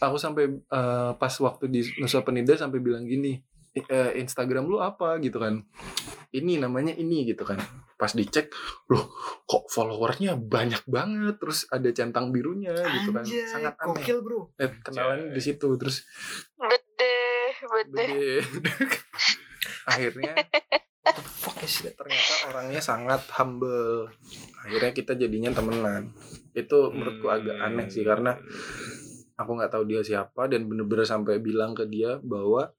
aku 0.00 0.16
sampai 0.16 0.48
uh, 0.72 1.12
pas 1.20 1.34
waktu 1.36 1.68
di 1.68 1.80
Nusa 2.00 2.24
Penida 2.24 2.56
sampai 2.56 2.80
bilang 2.80 3.04
gini 3.04 3.36
"I- 3.76 3.84
eh, 3.84 4.10
Instagram 4.24 4.64
lu 4.64 4.80
apa? 4.80 5.20
Gitu 5.20 5.36
kan. 5.36 5.60
Ini 6.32 6.56
namanya 6.64 6.96
ini 6.96 7.28
gitu 7.28 7.44
kan 7.44 7.60
pas 8.02 8.10
dicek 8.10 8.50
loh 8.90 9.14
kok 9.46 9.70
followernya 9.70 10.34
banyak 10.34 10.82
banget 10.84 11.38
terus 11.38 11.70
ada 11.70 11.86
centang 11.94 12.34
birunya 12.34 12.74
gitu 12.74 13.14
kan 13.14 13.22
Anjay. 13.22 13.46
sangat 13.46 13.78
aneh 13.78 13.94
Gokil, 13.94 14.18
Bro. 14.20 14.40
eh, 14.58 14.74
kenalan 14.82 15.30
di 15.30 15.38
situ 15.38 15.70
terus 15.78 16.02
bede 16.58 17.14
bede 17.62 17.94
Bede. 17.94 18.26
akhirnya 19.90 20.34
What 21.02 21.18
the 21.18 21.22
fuck 21.22 21.58
is 21.60 21.82
that? 21.82 21.94
ternyata 21.94 22.34
orangnya 22.48 22.78
sangat 22.78 23.22
humble 23.34 24.10
akhirnya 24.62 24.90
kita 24.90 25.14
jadinya 25.14 25.50
temenan 25.50 26.10
itu 26.52 26.78
menurutku 26.90 27.26
agak 27.26 27.54
aneh 27.56 27.86
sih 27.86 28.02
karena 28.02 28.34
aku 29.36 29.50
nggak 29.58 29.72
tahu 29.72 29.84
dia 29.88 30.00
siapa 30.04 30.48
dan 30.48 30.68
bener-bener 30.68 31.06
sampai 31.06 31.40
bilang 31.40 31.72
ke 31.72 31.84
dia 31.88 32.20
bahwa 32.22 32.70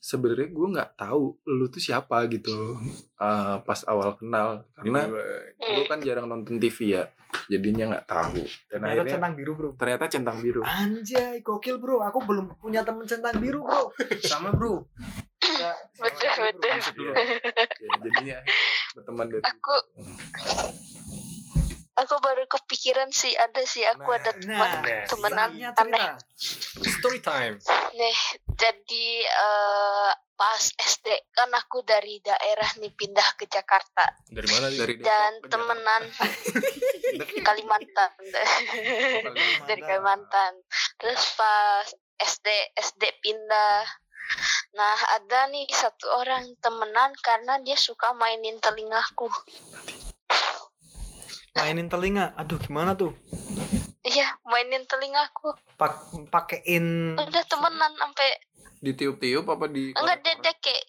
sebenarnya 0.00 0.48
gue 0.50 0.68
nggak 0.78 0.90
tahu 0.98 1.36
lu 1.46 1.66
tuh 1.68 1.82
siapa 1.82 2.26
gitu 2.30 2.78
eh, 3.18 3.56
pas 3.60 3.80
awal 3.88 4.16
kenal 4.16 4.64
karena 4.78 5.10
lu 5.60 5.82
kan 5.90 5.98
jarang 6.00 6.26
nonton 6.30 6.56
TV 6.62 6.96
ya 6.98 7.04
jadinya 7.50 7.94
nggak 7.94 8.06
tahu 8.08 8.42
dan 8.72 8.78
Ternyata 8.80 8.88
akhirnya 8.88 9.12
centang 9.18 9.34
biru, 9.36 9.52
Bro. 9.54 9.68
ternyata 9.76 10.04
centang 10.08 10.38
biru 10.40 10.60
Anjay, 10.64 11.44
gokil, 11.44 11.76
Bro. 11.76 12.00
Aku 12.08 12.24
belum 12.24 12.56
punya 12.56 12.80
temen 12.80 13.04
centang 13.04 13.36
biru, 13.38 13.60
Bro. 13.66 13.92
Sama 14.24 14.50
bro. 14.56 14.88
Ya, 15.46 15.72
Betul, 16.00 16.48
betul. 16.56 17.12
Ya, 17.12 17.94
jadinya 18.02 18.36
berteman 18.96 19.26
dari 19.28 19.42
aku 19.44 19.76
aku 21.96 22.14
baru 22.18 22.44
kepikiran 22.44 23.08
sih 23.08 23.32
ada 23.32 23.62
sih 23.62 23.82
aku 23.82 24.04
Nah, 24.06 24.20
ada 24.20 24.30
teman 24.36 24.70
Nah, 24.76 25.04
temenan 25.08 25.50
aneh 25.72 26.06
cerita. 26.36 26.92
Story 26.92 27.18
time. 27.18 27.54
nih 27.92 28.16
jadi 28.52 29.08
eh, 29.24 30.10
pas 30.32 30.60
SD 30.68 31.06
kan 31.30 31.48
aku 31.50 31.80
dari 31.80 32.20
daerah 32.20 32.68
nih 32.76 32.92
pindah 32.92 33.24
ke 33.34 33.48
Jakarta 33.48 34.04
Dari 34.26 34.44
mana? 34.46 34.68
dari 34.68 34.94
dan 35.00 35.40
temenan. 35.42 36.02
Kalimantan 37.48 38.10
Kalimantan. 39.24 39.64
dari 39.64 39.80
Kalimantan 39.80 40.52
terus 40.96 41.22
pas 41.32 41.88
SD 42.18 42.46
SD 42.74 43.02
pindah 43.20 43.84
nah 44.72 44.96
ada 45.14 45.46
nih 45.48 45.64
satu 45.70 46.10
orang 46.12 46.50
temenan 46.58 47.14
karena 47.16 47.56
dia 47.62 47.78
suka 47.78 48.12
mainin 48.12 48.58
telingaku 48.58 49.30
Mainin 51.56 51.88
telinga. 51.88 52.36
Aduh, 52.36 52.60
gimana 52.60 52.92
tuh? 52.92 53.12
iya 54.06 54.30
mainin 54.46 54.86
telingaku 54.86 55.50
Pak 55.74 56.14
pakein 56.30 57.18
udah 57.18 57.42
temenan 57.42 57.90
sampai 57.98 58.38
ditiup-tiup 58.78 59.42
apa 59.50 59.66
di 59.66 59.90
enggak 59.98 60.22
dia, 60.22 60.34
dia 60.38 60.54
kayak 60.62 60.84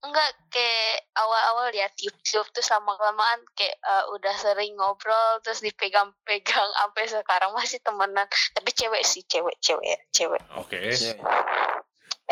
enggak 0.00 0.30
kayak 0.48 1.04
awal-awal 1.12 1.68
ya 1.76 1.84
tiup-tiup 1.92 2.48
terus 2.56 2.72
lama-lamaan 2.72 3.44
kayak 3.52 3.76
eh, 3.76 4.04
udah 4.16 4.32
sering 4.32 4.72
ngobrol 4.80 5.44
terus 5.44 5.60
dipegang-pegang 5.60 6.70
sampai 6.80 7.04
sekarang 7.04 7.52
masih 7.52 7.84
temenan 7.84 8.24
tapi 8.56 8.70
cewek 8.72 9.04
sih 9.04 9.20
cewek 9.28 9.60
cewek 9.60 10.00
cewek 10.08 10.40
Oke. 10.56 10.88
Ya, 10.96 11.12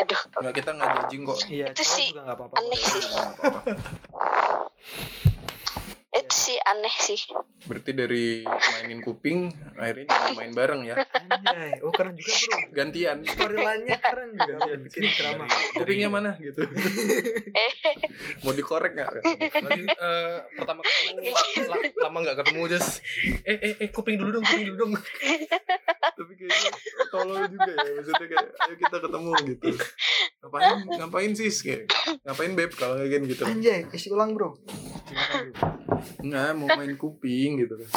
aduh 0.01 0.21
Nggak, 0.41 0.53
kita 0.65 0.69
nggak 0.73 0.89
judging 0.97 1.21
kok 1.29 1.37
Iya, 1.45 1.67
Itu 1.77 1.83
sih 1.85 2.09
juga 2.09 2.25
nggak 2.25 2.37
apa-apa. 2.41 2.55
aneh 2.57 2.81
sih. 2.81 3.05
Itu 6.25 6.33
sih 6.33 6.57
aneh 6.59 6.95
sih 6.95 7.21
berarti 7.63 7.91
dari 7.91 8.25
mainin 8.43 8.99
kuping 8.99 9.49
akhirnya 9.75 10.05
jadi 10.07 10.33
main 10.33 10.51
bareng 10.51 10.81
ya 10.83 10.95
Anjay. 11.25 11.81
Oh, 11.81 11.89
keren 11.89 12.13
juga, 12.13 12.33
Bro. 12.35 12.57
gantian 12.71 13.17
Storyline-nya 13.21 13.97
keren 13.99 14.29
juga. 14.31 14.45
Gantian. 14.55 14.79
Bikin 14.81 15.01
drama. 15.11 15.45
kupingnya 15.73 16.09
mana 16.09 16.31
gitu 16.37 16.61
eh 17.47 17.71
mau 18.43 18.51
dikorek 18.51 18.93
nggak 18.93 19.09
Tadi 19.51 19.81
eh, 19.85 20.37
pertama 20.53 20.81
ketemu 20.81 21.29
la- 21.65 21.93
lama 22.05 22.17
nggak 22.19 22.37
ketemu 22.41 22.61
just 22.67 23.01
eh 23.41 23.57
eh 23.57 23.73
eh 23.79 23.89
kuping 23.89 24.15
dulu 24.15 24.39
dong 24.39 24.43
kuping 24.43 24.65
dulu 24.67 24.77
dong. 24.79 24.91
tapi 26.15 26.31
kayaknya 26.33 26.71
tolol 27.09 27.43
juga 27.45 27.71
ya 27.71 27.89
maksudnya 27.91 28.25
kayak 28.25 28.45
ayo 28.55 28.75
kita 28.77 28.97
ketemu 28.99 29.29
gitu 29.47 29.67
ngapain 30.39 30.69
ngapain 30.95 31.31
sis 31.33 31.57
kayak 31.59 31.81
ngapain 32.23 32.51
beb 32.53 32.71
kalau 32.71 32.95
kayak 32.95 33.11
gini 33.11 33.25
gitu 33.27 33.43
Anjay, 33.43 33.83
isi 33.91 34.07
ulang, 34.07 34.31
Bro. 34.31 34.55
Gimana, 36.15 36.23
Bro? 36.23 36.25
nggak 36.27 36.49
mau 36.57 36.67
main 36.79 36.93
kuping 36.95 37.51
gitu 37.59 37.73
kan. 37.79 37.89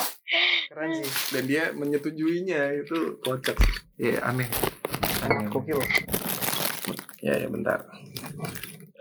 Keren 0.69 0.91
sih. 1.01 1.09
dan 1.33 1.43
dia 1.49 1.63
menyetujuinya 1.73 2.61
itu 2.85 3.17
kocak. 3.25 3.57
Sih 3.97 4.15
ya 4.15 4.21
aneh. 4.27 4.49
Aneh. 5.25 5.49
Gokil. 5.49 5.81
ya 7.25 7.35
ya 7.35 7.49
bentar. 7.51 7.83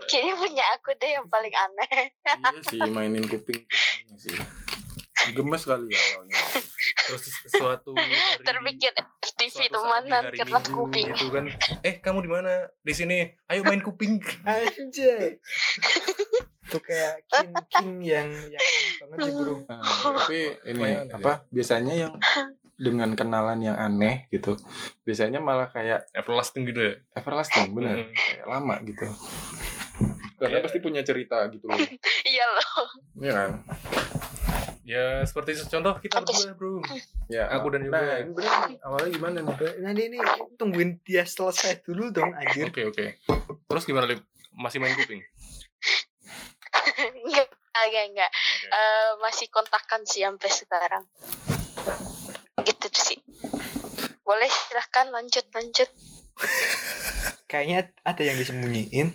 Kayaknya 0.08 0.34
punya 0.40 0.64
aku 0.72 0.90
deh 0.96 1.10
yang 1.12 1.26
paling 1.28 1.54
aneh. 1.54 1.90
Iya 2.24 2.60
sih 2.64 2.80
mainin 2.88 3.26
kuping 3.28 3.60
sih. 4.18 4.34
Gemes 5.28 5.62
kali 5.68 5.92
ya 5.92 6.00
awalnya. 6.16 6.40
Terus 7.04 7.24
suatu 7.52 7.92
hari 7.92 8.16
saat 8.16 8.56
di 9.38 9.68
temanan 9.68 10.22
karena 10.32 10.58
Minggu 10.58 10.72
kuping? 10.72 11.06
gitu 11.12 11.30
kan. 11.30 11.44
Eh 11.84 12.00
kamu 12.00 12.24
di 12.24 12.30
mana? 12.30 12.52
Di 12.80 12.92
sini. 12.96 13.28
Ayo 13.46 13.62
main 13.62 13.84
kuping. 13.84 14.18
Anjay. 14.48 15.38
Itu 16.68 16.84
kayak 16.84 17.24
king 17.32 17.52
king 17.72 17.90
yang 18.04 18.28
yang 18.28 18.60
banget 19.00 19.16
sih 19.24 19.32
bro. 19.32 19.54
Nah, 19.64 19.80
tapi 20.20 20.40
ini 20.68 20.88
apa 21.08 21.48
biasanya 21.48 21.94
yang 21.96 22.12
dengan 22.76 23.16
kenalan 23.16 23.58
yang 23.64 23.74
aneh 23.74 24.28
gitu 24.28 24.54
biasanya 25.02 25.40
malah 25.40 25.72
kayak 25.72 26.04
everlasting 26.12 26.68
gitu 26.68 26.92
ya? 26.92 26.94
Everlasting 27.16 27.72
bener. 27.72 28.04
Hmm. 28.04 28.12
kayak 28.12 28.46
lama 28.46 28.74
gitu. 28.84 29.08
Karena 30.38 30.60
pasti 30.60 30.78
punya 30.78 31.00
cerita 31.00 31.48
gitu 31.48 31.64
loh. 31.66 31.80
Iya 32.28 32.44
loh. 32.52 32.86
Iya 33.24 33.32
kan? 33.32 33.50
Ya 34.84 35.24
seperti 35.24 35.56
contoh 35.72 35.96
kita 36.04 36.20
berdua 36.20 36.52
bro. 36.52 36.84
Ya 37.32 37.48
Aku 37.56 37.72
dan 37.72 37.88
Yoga. 37.88 37.96
nah 37.96 38.16
ini 38.20 38.32
bener 38.36 38.52
nih. 38.68 38.76
awalnya 38.84 39.08
gimana 39.08 39.36
nih 39.40 39.56
Nanti 39.80 40.02
ini 40.04 40.18
tungguin 40.60 41.00
dia 41.00 41.24
selesai 41.24 41.80
dulu 41.80 42.12
dong 42.12 42.28
anjir. 42.36 42.68
oke 42.68 42.92
oke. 42.92 43.06
Terus 43.72 43.84
gimana 43.88 44.04
Lip? 44.04 44.20
masih 44.58 44.82
main 44.82 44.90
kuping 44.98 45.22
enggak 47.24 47.48
enggak 47.78 48.04
enggak 48.06 48.30
Eh, 48.68 49.10
masih 49.18 49.48
kontakan 49.48 50.02
sih 50.02 50.20
sampai 50.20 50.48
sekarang 50.48 51.04
gitu 52.60 52.86
sih 52.90 53.18
boleh 54.20 54.46
silahkan 54.46 55.08
lanjut 55.08 55.46
lanjut 55.50 55.88
Kayaknya 57.44 57.78
ada 58.02 58.22
yang 58.22 58.36
disembunyiin. 58.36 59.08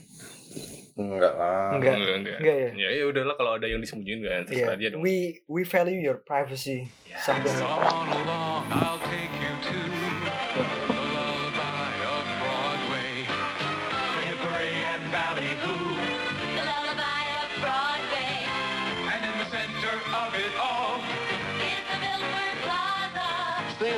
enggak 0.96 1.34
lah 1.34 1.74
Enggak. 1.74 1.96
enggak 1.96 2.16
enggak 2.18 2.38
Enggak 2.40 2.56
ya? 2.56 2.70
ya 2.76 2.90
ya 2.94 3.04
udahlah 3.06 3.34
kalau 3.34 3.52
ada 3.54 3.66
yang 3.66 3.78
disembunyiin 3.78 4.20
kan 4.22 4.42
terserah 4.44 4.74
dia 4.74 4.90
Iya. 4.90 4.94
dong 4.94 5.02
We 5.02 5.16
we 5.46 5.62
value 5.64 5.98
your 5.98 6.18
privacy. 6.20 6.90
Something. 7.16 7.54
So 7.54 7.66
on 7.66 8.10
along, 8.10 8.66
I'll 8.70 8.98
take 9.04 9.30
you 9.32 9.54
to 9.64 10.93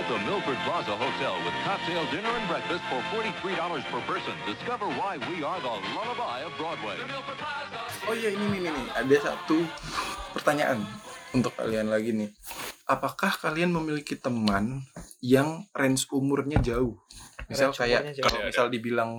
at 0.05 0.09
the 0.11 0.25
Milford 0.29 0.57
Plaza 0.65 0.95
Hotel 0.95 1.33
with 1.43 1.53
cocktail 1.63 2.05
dinner 2.11 2.29
and 2.29 2.47
breakfast 2.47 2.83
for 2.89 3.01
$43 3.15 3.83
per 3.89 4.01
person. 4.01 4.33
Discover 4.45 4.85
why 4.85 5.17
we 5.29 5.43
are 5.43 5.59
the 5.59 5.75
lullaby 5.95 6.41
of 6.45 6.53
Broadway. 6.57 6.97
oh 8.05 8.13
iya 8.13 8.37
ini 8.37 8.45
nih 8.53 8.69
nih 8.69 8.85
ada 8.93 9.17
satu 9.17 9.65
pertanyaan 10.37 10.85
untuk 11.35 11.51
kalian 11.53 11.87
lagi 11.87 12.11
nih 12.11 12.29
apakah 12.85 13.35
kalian 13.35 13.69
memiliki 13.69 14.15
teman 14.15 14.81
yang 15.19 15.67
range 15.71 16.07
umurnya 16.09 16.57
jauh 16.59 16.95
misal 17.45 17.69
Range 17.69 17.77
kayak 17.77 18.01
jauh. 18.13 18.25
kalau 18.25 18.39
misal 18.43 18.65
dibilang 18.69 19.11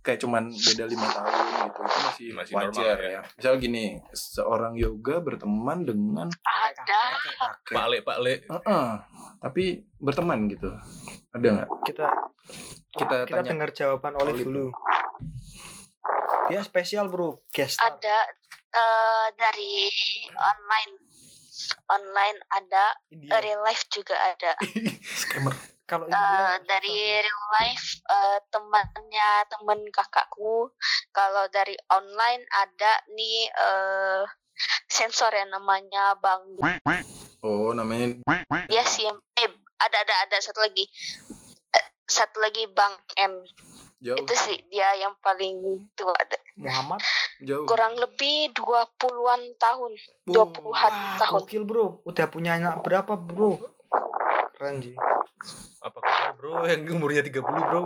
kayak 0.00 0.22
cuman 0.22 0.48
beda 0.48 0.84
lima 0.86 1.04
tahun 1.04 1.34
gitu 1.68 1.80
itu 1.80 1.98
masih, 2.00 2.26
Masih 2.32 2.52
wajar 2.54 2.96
normal, 2.96 3.02
ya. 3.02 3.10
ya. 3.10 3.22
misal 3.34 3.54
gini 3.58 3.84
seorang 4.10 4.72
yoga 4.74 5.16
berteman 5.18 5.78
dengan 5.82 6.28
ada 6.32 7.00
Pak 7.66 7.86
Le 7.86 7.98
Pak 8.00 8.18
Le 8.18 8.34
Heeh, 8.42 8.88
tapi 9.38 9.64
berteman 9.96 10.48
gitu 10.48 10.70
ada 11.28 11.46
nggak 11.46 11.68
Kita 11.84 12.06
Kita 12.88 13.16
kita 13.28 13.36
tanya. 13.36 13.50
dengar 13.52 13.70
jawaban 13.70 14.16
Olive. 14.16 14.42
dulu. 14.42 14.66
Dia 16.48 16.64
spesial 16.64 17.06
bro, 17.06 17.44
guest 17.50 17.76
ada 17.78 18.24
eh, 18.70 19.26
dari 19.36 19.92
online 20.34 21.07
online 21.88 22.38
ada 22.52 22.84
India. 23.10 23.38
real 23.40 23.60
life 23.64 23.84
juga 23.90 24.14
ada. 24.14 24.52
Scammer. 25.22 25.54
Kalau 25.88 26.04
Eh, 26.04 26.12
India, 26.12 26.60
dari 26.68 27.24
real 27.24 27.44
life 27.60 28.04
eh, 28.04 28.38
temannya 28.52 29.30
temen 29.48 29.80
kakakku 29.88 30.68
kalau 31.16 31.48
dari 31.48 31.72
online 31.88 32.44
ada 32.52 32.92
nih 33.08 33.48
eh, 33.48 34.22
sensor 34.84 35.32
yang 35.32 35.48
namanya 35.48 36.12
bang 36.20 36.44
oh 37.40 37.72
namanya 37.72 38.20
dia 38.68 38.84
sih 38.84 39.08
eh 39.08 39.50
ada 39.78 39.96
ada 40.04 40.14
ada. 40.28 40.36
Satu 40.42 40.60
lagi. 40.60 40.84
Eh, 41.72 41.86
satu 42.04 42.42
lagi 42.42 42.66
bang 42.68 42.94
M 43.16 43.34
jauh. 44.00 44.16
Itu 44.16 44.34
sih 44.36 44.58
dia 44.68 44.88
yang 44.96 45.14
paling 45.18 45.58
tua 45.92 46.14
Ada- 46.14 46.42
Muhammad. 46.56 47.00
jauh. 47.40 47.64
Kurang 47.64 47.94
lebih 47.94 48.50
20-an 48.52 49.42
tahun. 49.56 49.90
20-an 50.24 50.66
Wah, 50.66 51.18
tahun. 51.18 51.40
gokil 51.42 51.62
bro. 51.62 51.86
Udah 52.02 52.26
punya 52.26 52.54
anak 52.54 52.82
berapa 52.82 53.14
bro? 53.14 53.58
Keren 54.52 54.82
sih. 54.82 54.94
apa 55.78 55.98
kabar 55.98 56.30
bro? 56.34 56.66
Yang 56.66 56.90
umurnya 56.90 57.22
30 57.22 57.38
bro. 57.40 57.82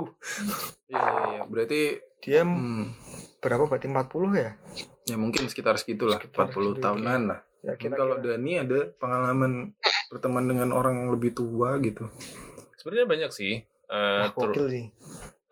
Iya 0.89 0.97
iya 0.97 1.23
iya. 1.29 1.41
Berarti 1.45 1.81
Dia 2.23 2.47
hmm, 2.47 2.95
berapa 3.39 3.67
berarti 3.67 3.91
40 3.91 3.99
ya? 4.33 4.51
ya 5.05 5.17
mungkin 5.19 5.51
sekitar 5.51 5.75
segitulah 5.75 6.17
Sekitar 6.17 6.49
40 6.49 6.55
segitu, 6.55 6.81
tahunan 6.81 7.21
lah. 7.29 7.41
Ya 7.61 7.75
Mungkin 7.75 7.93
kalau 7.93 8.15
Dani 8.17 8.53
ada 8.57 8.79
pengalaman 8.97 9.53
berteman 10.07 10.45
dengan 10.47 10.71
orang 10.71 11.03
yang 11.03 11.11
lebih 11.11 11.35
tua 11.35 11.77
gitu. 11.79 12.07
Sebenarnya 12.77 13.07
banyak 13.07 13.31
sih. 13.31 13.67
Ter- 13.85 14.33
gokil 14.33 14.67
sih. 14.67 14.85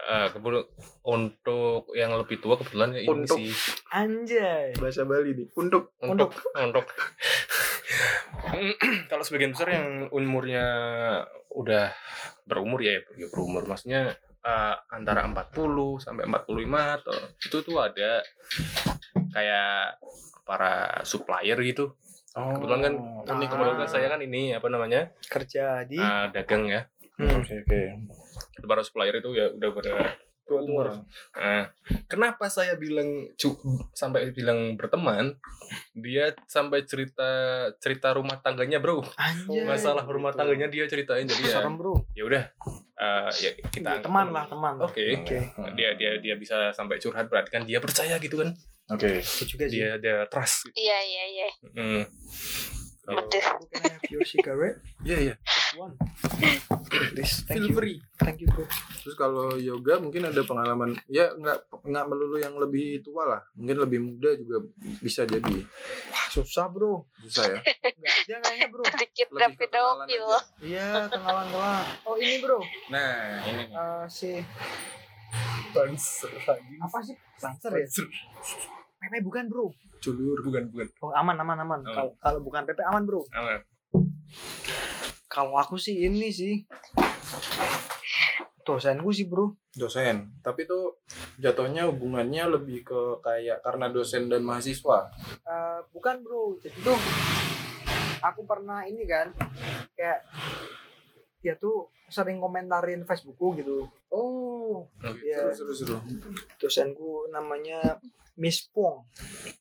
Eh, 0.03 0.27
kebul- 0.31 0.67
untuk 1.03 1.91
yang 1.93 2.15
lebih 2.15 2.39
tua 2.39 2.55
kebetulan 2.55 2.93
ya 2.93 3.01
ini 3.01 3.09
Untuk. 3.11 3.35
sih 3.35 3.51
Anjay. 3.91 4.71
bahasa 4.77 5.03
Bali 5.03 5.35
nih 5.35 5.47
untuk 5.55 5.91
untuk 5.99 6.31
untuk 6.55 6.85
kalau 9.11 9.21
sebagian 9.21 9.51
besar 9.51 9.69
yang 9.71 9.87
umurnya 10.11 10.65
udah 11.51 11.91
berumur 12.45 12.81
ya, 12.81 12.99
ya 13.15 13.27
berumur 13.29 13.65
maksudnya 13.65 14.15
eh, 14.41 14.75
antara 14.89 15.25
40 15.25 15.99
sampai 15.99 16.25
45 16.25 16.97
atau 16.97 17.17
itu 17.39 17.57
tuh 17.61 17.77
ada 17.79 18.21
kayak 19.31 19.99
para 20.43 21.03
supplier 21.03 21.55
gitu. 21.61 21.95
Kebetulan 22.31 22.81
kan 22.81 22.93
ini 23.29 23.45
Ah. 23.45 23.49
kebetulan 23.49 23.77
kan 23.77 23.89
saya 23.91 24.07
kan 24.09 24.21
ini 24.21 24.53
apa 24.53 24.67
namanya? 24.67 25.09
Kerja 25.25 25.83
di 25.83 25.97
eh, 25.97 26.25
dagang 26.31 26.67
ya. 26.67 26.81
Hmm. 27.15 27.37
oke 27.37 27.53
oke 27.61 27.81
Para 28.63 28.83
supplier 28.83 29.17
itu 29.17 29.31
ya 29.33 29.49
udah 29.49 29.71
pada 29.73 29.93
berumur. 30.43 30.91
Nah, 31.31 31.71
kenapa 32.11 32.51
saya 32.51 32.75
bilang 32.75 33.31
sampai 33.95 34.35
bilang 34.35 34.75
berteman? 34.75 35.39
Dia 35.95 36.35
sampai 36.45 36.83
cerita 36.83 37.23
cerita 37.79 38.11
rumah 38.11 38.43
tangganya, 38.43 38.83
Bro. 38.83 39.07
Anjay. 39.15 39.63
Masalah 39.63 40.03
rumah 40.03 40.35
tangganya 40.35 40.67
dia 40.67 40.91
ceritain 40.91 41.23
jadi 41.23 41.43
ya. 41.47 41.63
Serem 41.63 41.79
bro. 41.79 41.95
Ya 42.19 42.27
udah. 42.27 42.45
eh, 42.99 43.31
ya 43.39 43.51
kita 43.71 44.03
Teman 44.03 44.35
lah 44.35 44.51
teman. 44.51 44.75
Oke. 44.83 45.23
Oke. 45.23 45.39
Dia 45.79 45.95
dia 45.95 46.19
dia 46.19 46.35
bisa 46.35 46.75
sampai 46.75 46.99
curhat 46.99 47.31
berarti 47.31 47.49
kan 47.49 47.63
dia 47.63 47.79
percaya 47.79 48.19
gitu 48.19 48.43
kan. 48.43 48.51
oke 48.91 49.23
Itu 49.23 49.45
juga 49.47 49.71
sih. 49.71 49.79
Dia 49.79 50.03
dia 50.03 50.27
trust. 50.27 50.67
iya 50.75 50.99
iya 50.99 51.25
iya 51.31 51.49
Hmm. 51.79 52.03
Aduh. 53.13 53.45
Can 53.67 53.81
I 53.81 53.89
have 53.91 54.07
your 54.09 54.23
cigarette? 54.23 54.79
iya 55.01 55.19
iya 55.21 55.35
Just 55.41 55.75
one. 55.77 55.95
Please, 56.91 57.43
thank 57.45 57.57
feel 57.57 57.69
you. 57.69 57.75
free 57.75 57.97
Thank 58.17 58.39
you 58.39 58.49
bro. 58.49 58.67
terus 59.01 59.15
kalau 59.15 59.55
yoga 59.55 59.97
mungkin 59.97 60.25
ada 60.25 60.43
pengalaman 60.43 60.99
ya 61.07 61.31
nggak 61.33 61.59
nggak 61.81 62.05
melulu 62.05 62.37
yang 62.37 62.55
lebih 62.55 63.01
tua 63.01 63.23
lah 63.25 63.41
mungkin 63.55 63.79
lebih 63.79 63.99
muda 64.01 64.35
juga 64.35 64.67
bisa 64.99 65.23
jadi 65.23 65.57
Wah 66.09 66.27
susah 66.29 66.67
bro. 66.67 67.07
susah 67.21 67.45
ya 67.49 67.59
Enggak 67.87 68.15
aja 68.21 68.35
kayaknya 68.41 68.67
bro. 68.69 68.83
sedikit 68.89 69.29
lebih 69.31 69.55
pedofil 69.57 70.27
Iya 70.61 70.89
kenalan 71.09 71.47
kenalan. 71.49 71.85
Oh 72.03 72.15
ini 72.15 72.37
bro. 72.39 72.59
nah 72.89 73.41
ini 73.45 73.65
Eh 73.67 74.05
si 74.07 74.31
Banser 75.71 76.35
lagi. 76.43 76.75
apa 76.77 76.99
sih? 77.01 77.15
Banser 77.39 77.71
ya? 77.73 77.87
Pepe 79.01 79.25
bukan 79.25 79.49
bro. 79.49 79.73
culur 80.01 80.39
Bukan 80.45 80.69
bukan. 80.73 80.87
Oh 81.01 81.13
aman 81.17 81.37
aman 81.41 81.59
aman. 81.65 81.81
Kalau 81.81 82.13
kalau 82.21 82.41
bukan 82.45 82.69
Pepe 82.69 82.85
aman 82.85 83.09
bro. 83.09 83.25
Aman. 83.33 83.65
Kalau 85.27 85.57
aku 85.57 85.81
sih 85.81 86.05
ini 86.05 86.29
sih. 86.29 86.69
Dosenku 88.61 89.11
sih 89.11 89.27
bro. 89.27 89.57
dosen 89.71 90.35
tapi 90.43 90.67
tuh 90.67 90.99
jatuhnya 91.39 91.87
hubungannya 91.87 92.59
lebih 92.59 92.83
ke 92.83 93.01
kayak 93.23 93.63
karena 93.63 93.87
dosen 93.87 94.27
dan 94.27 94.43
mahasiswa 94.43 95.07
Eh, 95.47 95.81
bukan 95.95 96.27
bro. 96.27 96.59
Jadi 96.59 96.75
tuh 96.83 96.99
aku 98.19 98.43
pernah 98.45 98.83
ini 98.83 99.07
kan 99.07 99.31
kayak 99.95 100.27
dia 101.41 101.55
tuh 101.57 101.89
sering 102.11 102.37
komentarin 102.37 103.03
Facebookku 103.03 103.55
gitu. 103.55 103.87
oh 104.11 104.91
Iya. 105.01 105.51
seru 105.55 105.73
seru 105.73 105.97
seru 105.97 105.97
Dosenku 106.57 107.31
namanya 107.31 107.99
Miss 108.37 108.67
Pong. 108.67 109.05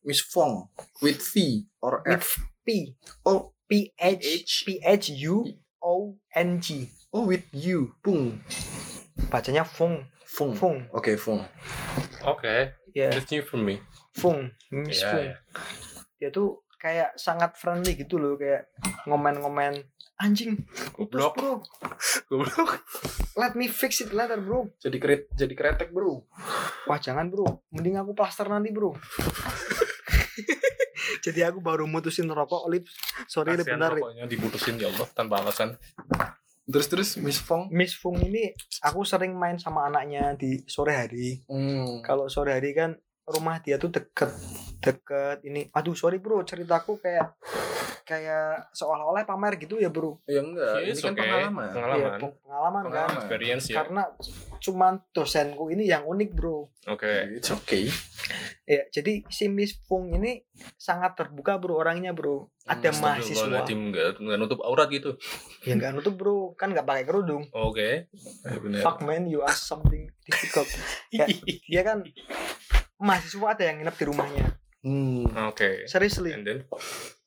Miss 0.01 0.21
Fong 0.21 0.67
with 0.99 1.19
V 1.21 1.65
or 1.79 2.01
With 2.03 2.21
F 2.21 2.27
P 2.61 2.93
oh 3.23 3.53
P 3.65 3.93
H. 3.93 4.65
P 4.65 4.79
H 4.79 5.09
U 5.23 5.45
O 5.79 6.15
N 6.33 6.59
G. 6.59 6.89
oh 7.11 7.25
with 7.25 7.45
you 7.51 7.93
Pung 7.99 8.41
Bacanya 9.29 9.63
Fung. 9.63 10.05
Fung 10.23 10.53
Fung. 10.53 10.85
oke 10.91 11.13
Fung 11.15 11.41
Oke. 12.21 12.75
Ya, 12.91 13.13
That's 13.13 13.29
new 13.29 13.41
for 13.41 13.57
me. 13.57 13.79
Fung. 14.11 14.49
Miss 14.69 14.99
Iya, 14.99 15.09
Fung. 15.13 15.23
iya. 15.23 15.35
Dia 16.17 16.29
tuh 16.29 16.65
kayak 16.75 17.15
sangat 17.15 17.53
friendly 17.55 17.95
gitu 17.95 18.17
loh 18.17 18.33
kayak 18.35 18.67
ngomen-ngomen 19.05 19.83
anjing 20.19 20.67
Goblok. 20.93 21.33
bro 21.39 21.53
Goblok. 22.27 22.83
let 23.39 23.55
me 23.55 23.71
fix 23.71 24.03
it 24.03 24.11
later 24.11 24.35
bro 24.43 24.67
jadi 24.83 24.97
kret 24.99 25.21
jadi 25.31 25.53
kretek 25.55 25.95
bro 25.95 26.27
wah 26.85 26.99
jangan 26.99 27.31
bro 27.31 27.63
mending 27.71 27.95
aku 27.95 28.11
plaster 28.11 28.51
nanti 28.51 28.75
bro 28.75 28.91
jadi 31.25 31.49
aku 31.51 31.63
baru 31.63 31.87
mutusin 31.87 32.27
rokok 32.27 32.67
lip 32.67 32.83
sorry 33.31 33.55
lip 33.55 33.63
bentar 33.63 33.95
Lip. 33.95 34.03
rokoknya 34.03 34.27
diputusin 34.27 34.75
ya 34.75 34.91
Allah 34.91 35.07
tanpa 35.15 35.39
alasan. 35.39 35.79
terus 36.69 36.85
terus 36.85 37.09
Miss 37.17 37.41
Fong 37.41 37.71
Miss 37.73 37.97
Fung 37.97 38.19
ini 38.21 38.53
aku 38.85 39.01
sering 39.01 39.33
main 39.33 39.57
sama 39.57 39.89
anaknya 39.89 40.37
di 40.37 40.61
sore 40.69 40.93
hari 40.99 41.41
hmm. 41.49 42.05
kalau 42.05 42.29
sore 42.29 42.53
hari 42.53 42.77
kan 42.77 42.93
rumah 43.25 43.57
dia 43.57 43.81
tuh 43.81 43.89
deket 43.89 44.29
deket 44.77 45.41
ini 45.47 45.65
aduh 45.73 45.97
sorry 45.97 46.21
bro 46.21 46.45
ceritaku 46.45 47.01
kayak 47.01 47.33
kayak 48.09 48.73
seolah-olah 48.73 49.21
pamer 49.21 49.53
gitu 49.55 49.77
ya 49.77 49.87
bro 49.87 50.17
ya 50.25 50.41
enggak 50.41 50.81
Yes, 50.81 50.97
ini 50.97 51.03
kan 51.03 51.13
oke. 51.13 51.21
pengalaman 51.21 51.61
Iya, 51.61 51.73
Pengalaman. 51.75 52.19
pengalaman 52.41 52.81
kan 52.81 52.89
Pengalaman. 52.89 53.17
Experience 53.19 53.65
ya. 53.65 53.75
karena 53.77 54.03
cuman 54.59 54.93
dosenku 55.09 55.63
ini 55.69 55.83
yang 55.85 56.03
unik 56.03 56.29
bro 56.31 56.65
Oke. 56.85 57.13
it's 57.31 57.47
okay 57.47 57.85
ya 58.65 58.81
jadi 58.87 59.23
si 59.27 59.45
Miss 59.47 59.77
Fung 59.79 60.09
ini 60.09 60.41
sangat 60.75 61.13
terbuka 61.15 61.55
bro 61.55 61.75
orangnya 61.75 62.09
bro 62.11 62.49
ada 62.63 62.89
Hmm, 62.89 62.97
mahasiswa 62.99 63.45
nggak 63.63 64.17
nggak 64.19 64.37
nutup 64.37 64.59
aurat 64.59 64.85
gitu. 64.87 65.13
ya 65.63 65.73
nggak 65.73 65.89
nutup 65.91 66.13
bro 66.13 66.37
kan 66.53 66.69
nggak 66.69 66.83
pakai 66.83 67.01
kerudung 67.03 67.45
Oke. 67.51 68.09
Eh, 68.09 68.57
bener. 68.57 68.81
fuck 68.81 69.01
man 69.01 69.25
you 69.25 69.41
ask 69.41 69.63
something 69.63 70.09
difficult 70.23 70.65
Kayak, 71.07 71.29
dia 71.71 71.81
kan 71.81 72.01
mahasiswa 72.97 73.47
ada 73.49 73.63
yang 73.63 73.79
nginep 73.79 73.95
di 73.95 74.05
rumahnya 74.05 74.45
hmm. 74.83 75.35
Oke. 75.51 75.85
seriously. 75.85 76.31
And 76.35 76.43
then? 76.45 76.59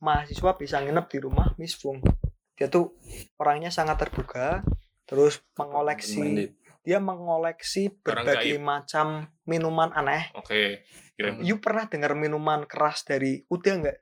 Mahasiswa 0.02 0.50
bisa 0.58 0.80
nginep 0.80 1.06
di 1.08 1.18
rumah 1.22 1.52
Miss 1.56 1.78
Fung. 1.78 2.00
Dia 2.56 2.68
tuh 2.68 2.94
orangnya 3.40 3.72
sangat 3.72 4.00
terbuka 4.06 4.62
terus 5.02 5.42
mengoleksi 5.58 6.54
dia 6.82 6.98
mengoleksi 6.98 7.94
berbagai 8.02 8.58
macam 8.58 9.30
minuman 9.46 9.94
aneh. 9.94 10.34
Oke. 10.34 10.82
Kira 11.14 11.38
you 11.46 11.62
pernah 11.62 11.86
dengar 11.86 12.18
minuman 12.18 12.66
keras 12.66 13.06
dari 13.06 13.46
kuda 13.46 13.72
nggak? 13.78 13.98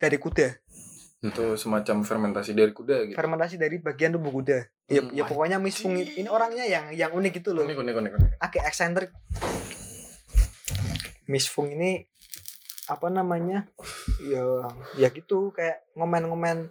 Dari 0.00 0.16
kuda? 0.16 0.48
Itu 1.22 1.54
semacam 1.54 2.02
fermentasi 2.02 2.56
dari 2.56 2.72
kuda 2.72 2.96
gitu. 3.06 3.16
Fermentasi 3.20 3.60
dari 3.60 3.76
bagian 3.78 4.16
tubuh 4.16 4.32
kuda. 4.32 4.58
Ya, 4.90 5.00
Hmm, 5.04 5.14
ya 5.14 5.24
pokoknya 5.28 5.60
Miss 5.60 5.78
Fung 5.78 5.94
ini 5.94 6.26
orangnya 6.26 6.64
yang 6.64 6.90
yang 6.96 7.12
unik 7.12 7.44
gitu 7.44 7.52
loh. 7.52 7.68
Unik 7.68 7.78
unik 7.84 7.94
unik 8.00 8.12
unik. 8.16 8.30
Agak 8.40 8.64
eksentrik 8.66 9.12
Miss 11.28 11.46
Fung 11.46 11.68
ini 11.70 12.08
apa 12.92 13.08
namanya 13.08 13.64
ya 14.20 14.68
ya 15.00 15.08
gitu 15.08 15.48
kayak 15.56 15.88
ngomen-ngomen 15.96 16.68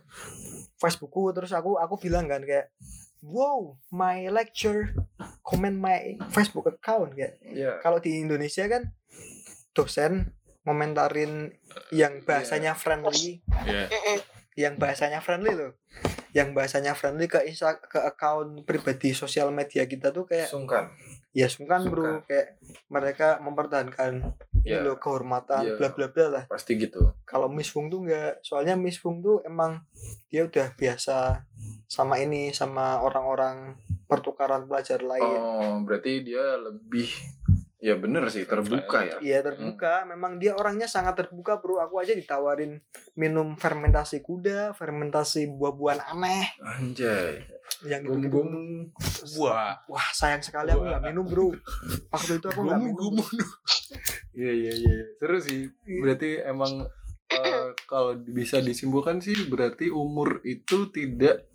Facebookku 0.78 1.34
terus 1.34 1.49
aku 1.51 1.82
aku 1.82 1.97
bilang 1.97 2.30
kan 2.30 2.45
kayak 2.45 2.69
wow 3.22 3.78
my 3.93 4.30
lecture 4.30 4.93
comment 5.45 5.78
my 5.78 6.17
Facebook 6.34 6.67
account 6.69 7.13
kayak. 7.13 7.38
Ya. 7.45 7.78
Kalau 7.84 8.01
di 8.01 8.22
Indonesia 8.22 8.65
kan 8.65 8.89
dosen 9.78 10.34
ngomentarin 10.65 11.53
yang 11.93 12.22
bahasanya 12.26 12.74
friendly. 12.74 13.41
Ya. 13.65 13.88
Mm-mm. 13.89 14.19
yang 14.59 14.76
bahasanya 14.76 15.24
friendly 15.24 15.55
loh. 15.55 15.72
Yang 16.36 16.55
bahasanya 16.55 16.91
friendly 16.91 17.28
ke 17.32 17.39
insta 17.47 17.80
ke 17.80 17.99
account 18.03 18.67
pribadi 18.67 19.15
sosial 19.15 19.51
media 19.51 19.88
kita 19.88 20.11
tuh 20.11 20.28
kayak 20.28 20.51
sungkan 20.51 20.91
ya 21.32 21.48
sungkan 21.48 21.84
bro 21.84 22.04
Sungkan. 22.20 22.24
kayak 22.26 22.48
mereka 22.88 23.28
mempertahankan 23.40 24.36
Ya. 24.62 24.78
loh 24.80 24.96
kehormatan 24.96 25.64
Ya. 25.64 25.74
bla 25.74 25.90
bla 25.90 26.08
bla 26.08 26.26
lah 26.30 26.44
pasti 26.46 26.76
gitu 26.76 27.16
kalau 27.24 27.48
Miss 27.48 27.68
Fung 27.68 27.88
tuh 27.88 28.04
enggak 28.04 28.38
soalnya 28.42 28.76
Miss 28.76 28.96
Fung 28.96 29.18
tuh 29.20 29.42
emang 29.42 29.82
dia 30.28 30.44
udah 30.44 30.70
biasa 30.72 31.42
sama 31.88 32.16
ini 32.18 32.52
sama 32.52 33.00
orang-orang 33.00 33.74
pertukaran 34.06 34.64
pelajar 34.64 35.02
lain 35.02 35.24
oh 35.34 35.76
berarti 35.82 36.22
dia 36.22 36.60
lebih 36.60 37.10
ya 37.82 37.98
bener 37.98 38.30
sih 38.30 38.46
terbuka 38.46 39.02
ya. 39.02 39.18
Iya 39.20 39.42
terbuka, 39.42 40.06
memang 40.06 40.38
dia 40.38 40.54
orangnya 40.54 40.86
sangat 40.86 41.18
terbuka 41.18 41.58
bro. 41.58 41.82
Aku 41.82 41.98
aja 41.98 42.14
ditawarin 42.14 42.78
minum 43.18 43.58
fermentasi 43.58 44.22
kuda, 44.22 44.78
fermentasi 44.78 45.50
buah-buahan 45.50 46.02
aneh, 46.14 46.46
anjay. 46.62 47.42
Yang 47.82 48.02
gum 48.06 48.22
gitu. 48.22 48.30
gum 48.30 48.50
Wah. 49.42 49.82
Wah 49.90 50.08
sayang 50.14 50.46
sekali 50.46 50.70
aku 50.70 50.86
nggak 50.86 51.04
minum 51.10 51.26
bro. 51.26 51.50
Waktu 52.14 52.38
itu 52.38 52.48
aku 52.54 52.62
nggak 52.62 52.82
minum. 52.86 53.16
iya 54.40 54.54
iya 54.54 54.74
iya 54.78 54.96
seru 55.18 55.42
sih. 55.42 55.66
Berarti 55.82 56.38
emang 56.46 56.86
eh, 57.34 57.68
kalau 57.90 58.14
bisa 58.22 58.62
disimpulkan 58.62 59.18
sih 59.24 59.50
berarti 59.50 59.90
umur 59.90 60.46
itu 60.46 60.94
tidak 60.94 61.51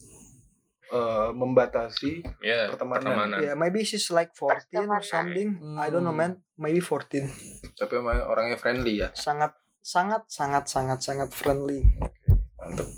eh, 0.88 1.28
membatasi 1.30 2.22
Ya, 2.38 2.68
Pertemanan. 2.68 3.02
pertemanan. 3.02 3.38
Ya 3.40 3.52
maybe 3.52 3.82
she's 3.82 4.08
like 4.08 4.30
14 4.32 4.86
or 4.86 5.00
something. 5.00 5.58
I 5.76 5.88
don't 5.88 6.00
know 6.00 6.10
Hmm. 6.10 6.36
man. 6.36 6.44
Maybe 6.54 6.78
14. 6.78 7.26
tapi 7.74 7.92
emang 7.94 8.22
orangnya 8.22 8.56
friendly 8.56 8.98
ya 8.98 9.12
Sangat 9.12 9.52
sangat 9.78 10.24
sangat 10.26 10.64
sangat 10.64 10.98
sangat 10.98 11.28
friendly. 11.28 11.84
mantep 12.56 12.88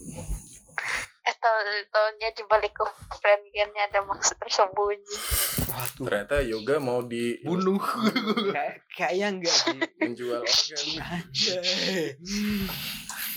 Eh 1.20 1.36
tau 1.36 1.58
taunya 1.88 2.30
di 2.30 2.40
balik 2.42 2.72
friendly-nya 3.12 3.66
ada 3.86 4.00
maksud 4.00 4.38
tersembunyi. 4.38 5.04
Waduh. 5.68 6.04
ternyata 6.06 6.40
yoga 6.40 6.76
mau 6.78 7.02
dibunuh 7.02 7.76
Kayak 8.48 8.88
kayaknya 8.88 9.26
enggak 9.30 9.56
sih. 9.58 9.78
menjual 9.98 10.40
organ. 10.40 10.84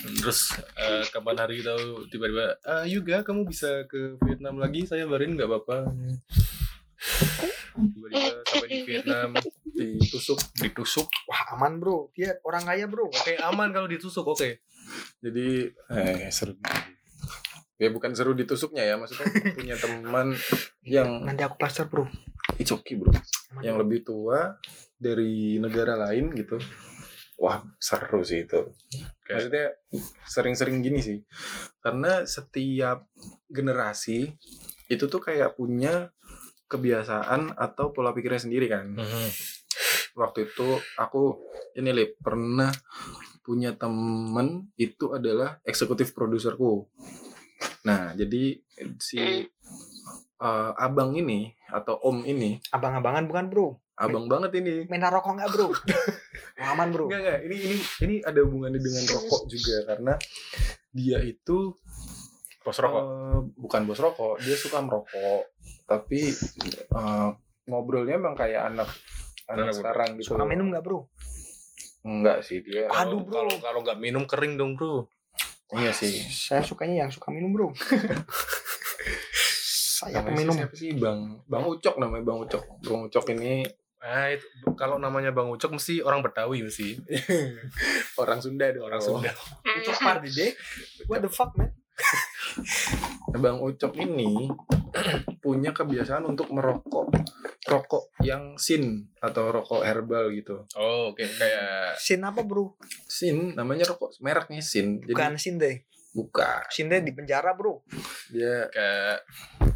Terus 0.02 0.40
eh, 0.76 1.04
kapan 1.10 1.38
hari 1.38 1.62
tahu 1.62 2.10
tiba-tiba, 2.10 2.58
ah 2.66 2.84
Yuga 2.84 3.22
kamu 3.22 3.46
bisa 3.46 3.86
ke 3.86 4.18
Vietnam 4.26 4.58
lagi, 4.58 4.86
saya 4.86 5.06
barin 5.06 5.38
nggak 5.38 5.46
apa-apa. 5.46 5.78
Tiba-tiba 7.72 8.32
sampai 8.46 8.68
di 8.68 8.80
Vietnam 8.84 9.30
ditusuk 9.72 10.40
ditusuk. 10.58 11.08
Wah 11.26 11.56
aman 11.56 11.78
bro. 11.78 12.10
Dia 12.14 12.38
orang 12.44 12.66
kaya 12.66 12.86
bro. 12.86 13.08
Oke 13.08 13.38
aman 13.40 13.70
kalau 13.72 13.88
ditusuk, 13.88 14.26
oke. 14.28 14.62
jadi 15.22 15.72
eh 15.94 16.28
seru 16.34 16.58
ya 17.78 17.90
bukan 17.90 18.12
seru 18.12 18.34
ditusuknya 18.34 18.84
ya 18.84 18.96
maksudnya 18.98 19.30
punya 19.54 19.78
teman 19.78 20.34
yang 20.84 21.22
Nanti 21.24 21.42
aku 21.46 21.56
plaster 21.56 21.86
bro. 21.88 22.06
it's 22.60 22.70
okay 22.70 22.98
bro 22.98 23.14
Aman, 23.14 23.62
yang 23.64 23.78
bro. 23.78 23.86
lebih 23.86 24.04
tua 24.04 24.58
dari 24.98 25.58
negara 25.58 25.96
lain 25.96 26.34
gitu 26.36 26.58
wah 27.38 27.62
seru 27.78 28.26
sih 28.26 28.44
itu 28.44 28.74
Oke. 29.32 29.36
maksudnya 29.40 29.66
sering-sering 30.26 30.78
gini 30.80 31.00
sih 31.00 31.20
karena 31.80 32.24
setiap 32.26 33.08
generasi 33.48 34.28
itu 34.86 35.04
tuh 35.06 35.20
kayak 35.20 35.56
punya 35.56 36.12
kebiasaan 36.68 37.52
atau 37.54 37.90
pola 37.90 38.12
pikirnya 38.12 38.42
sendiri 38.42 38.68
kan 38.68 38.92
Mhm. 38.92 39.28
waktu 40.14 40.46
itu 40.46 40.68
aku 40.96 41.40
ini 41.74 41.92
lip 41.92 42.12
pernah 42.18 42.72
punya 43.42 43.72
temen 43.72 44.70
itu 44.76 45.12
adalah 45.12 45.60
eksekutif 45.62 46.12
produserku 46.12 46.88
nah 47.82 48.12
jadi 48.12 48.60
si 48.98 49.18
eh, 50.42 50.72
abang 50.76 51.14
ini 51.14 51.54
atau 51.68 51.96
om 52.02 52.22
ini 52.24 52.58
Abang-abangan 52.70 53.26
bukan 53.26 53.46
bro. 53.48 53.68
abang 53.94 54.26
banget 54.26 54.58
ini 54.58 54.90
Main 54.90 55.04
rokok 55.04 55.38
nggak 55.38 55.50
bro? 55.50 55.68
Wah, 56.62 56.78
aman 56.78 56.88
bro. 56.94 57.10
Enggak 57.10 57.22
enggak, 57.26 57.40
ini 57.50 57.56
ini 57.58 57.78
ini 58.06 58.16
ada 58.22 58.40
hubungannya 58.46 58.78
dengan 58.78 59.04
rokok 59.10 59.42
juga 59.50 59.76
karena 59.90 60.14
dia 60.94 61.18
itu 61.26 61.74
Pos 62.62 62.78
rokok. 62.78 63.02
eh, 63.02 63.40
bukan 63.58 63.82
bos 63.90 63.98
rokok, 63.98 64.38
dia 64.46 64.54
suka 64.54 64.86
merokok, 64.86 65.50
tapi 65.90 66.30
eh, 66.78 67.30
ngobrolnya 67.66 68.22
emang 68.22 68.38
kayak 68.38 68.70
anak 68.70 68.90
anak 69.50 69.74
sekarang 69.74 70.22
gitu. 70.22 70.38
Suka 70.38 70.46
minum 70.46 70.70
nggak 70.70 70.86
bro? 70.86 71.10
Enggak 72.06 72.46
sih 72.46 72.62
dia. 72.62 72.86
Aduh, 72.94 73.26
bro. 73.26 73.34
Kalau 73.34 73.56
kalau 73.58 73.80
nggak 73.82 73.98
minum 73.98 74.30
kering 74.30 74.62
dong 74.62 74.78
bro. 74.78 75.10
Iya 75.74 75.90
sih. 75.90 76.22
Saya 76.30 76.62
sukanya 76.62 77.08
yang 77.08 77.12
suka 77.12 77.34
minum 77.34 77.50
bro. 77.50 77.74
Saya 80.02 80.18
Namanya 80.22 80.34
peminum. 80.34 80.56
Siapa 80.58 80.76
sih 80.78 80.92
Bang? 80.98 81.46
Bang 81.46 81.66
Ucok 81.70 81.96
namanya 82.02 82.24
Bang 82.26 82.38
Ucok. 82.42 82.64
Bang 82.82 83.02
Ucok 83.06 83.26
ini 83.38 83.62
Ah, 84.02 84.34
itu, 84.34 84.46
kalau 84.74 84.98
namanya 84.98 85.30
Bang 85.30 85.54
Ucok 85.54 85.78
mesti 85.78 86.02
orang 86.02 86.26
Betawi 86.26 86.66
mesti. 86.66 86.98
orang 88.22 88.42
Sunda 88.42 88.74
dong. 88.74 88.90
Orang 88.90 88.98
Sunda. 88.98 89.30
Ucok 89.78 89.98
party 90.02 90.30
deh. 90.34 90.52
What 91.06 91.22
the 91.22 91.30
fuck 91.30 91.54
man? 91.54 91.70
Nah, 93.32 93.40
Bang 93.46 93.62
Ucok 93.62 93.94
ini 93.94 94.50
punya 95.44 95.70
kebiasaan 95.70 96.26
untuk 96.26 96.50
merokok 96.50 97.14
rokok 97.70 98.10
yang 98.26 98.58
sin 98.58 99.14
atau 99.22 99.54
rokok 99.54 99.86
herbal 99.86 100.34
gitu. 100.34 100.66
Oh, 100.74 101.14
oke 101.14 101.22
kayak 101.22 101.96
Sin 102.02 102.26
apa 102.26 102.42
bro? 102.42 102.74
Sin 103.06 103.54
namanya 103.54 103.86
rokok 103.86 104.18
mereknya 104.20 104.66
Sin. 104.66 104.98
Jadi 105.06 105.14
Bukan 105.14 105.38
sin 105.38 105.62
deh. 105.62 105.86
Bukan 106.12 106.68
Sinte 106.68 107.00
di 107.00 107.12
penjara 107.16 107.56
bro. 107.56 107.84
Dia 108.32 108.68
kayak 108.72 109.24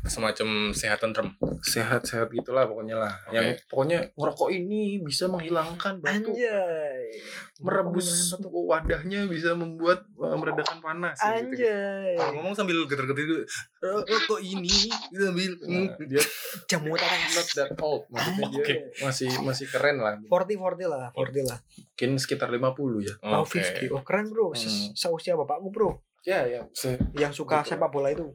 semacam 0.06 0.76
sehat 0.76 1.02
tentrem. 1.02 1.34
Sehat-sehat 1.66 2.30
gitulah 2.30 2.70
pokoknya 2.70 3.00
lah. 3.00 3.14
Yang 3.34 3.66
pokoknya 3.72 4.14
ngerokok 4.14 4.50
ini 4.54 5.02
bisa 5.02 5.26
menghilangkan 5.32 6.04
batu. 6.04 6.36
Anjay. 6.36 7.20
Merebus 7.64 8.36
wadahnya 8.46 9.26
bisa 9.32 9.56
membuat 9.56 10.06
uh, 10.20 10.36
meredakan 10.38 10.84
panas 10.84 11.18
gitu. 11.18 11.66
anjay. 11.66 12.16
Ngomong 12.36 12.54
sambil 12.54 12.84
geter-geter 12.86 13.48
rokok 13.82 14.42
ini 14.42 14.92
sambil 15.14 15.52
Nah, 15.66 15.98
dia 16.06 16.22
jamu 16.70 16.94
not 16.94 17.48
that 17.58 17.72
old. 17.82 18.06
Maksudnya 18.12 18.46
dia 18.52 18.62
Oke. 18.62 18.76
masih 19.02 19.30
masih 19.42 19.66
keren 19.72 19.98
lah. 20.04 20.20
40 20.20 20.60
40 20.60 20.86
lah 20.92 21.10
40 21.16 21.50
lah. 21.50 21.60
Mungkin 21.96 22.12
sekitar 22.20 22.50
50 22.52 23.08
ya. 23.08 23.14
Oh, 23.24 23.42
Oke. 23.48 23.62
50 23.62 23.96
oh 23.96 24.04
keren 24.06 24.26
bro. 24.30 24.52
Hmm. 24.54 24.60
Se- 24.60 24.94
seusia 24.94 25.34
bapakku 25.34 25.70
bro 25.74 26.05
ya 26.26 26.42
ya 26.44 26.60
se- 26.72 26.98
yang 27.14 27.30
suka 27.30 27.62
Betul. 27.62 27.70
sepak 27.72 27.90
bola 27.90 28.10
itu 28.10 28.26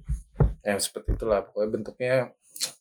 ya 0.61 0.77
seperti 0.77 1.13
itulah 1.13 1.41
pokoknya 1.43 1.69
bentuknya 1.69 2.13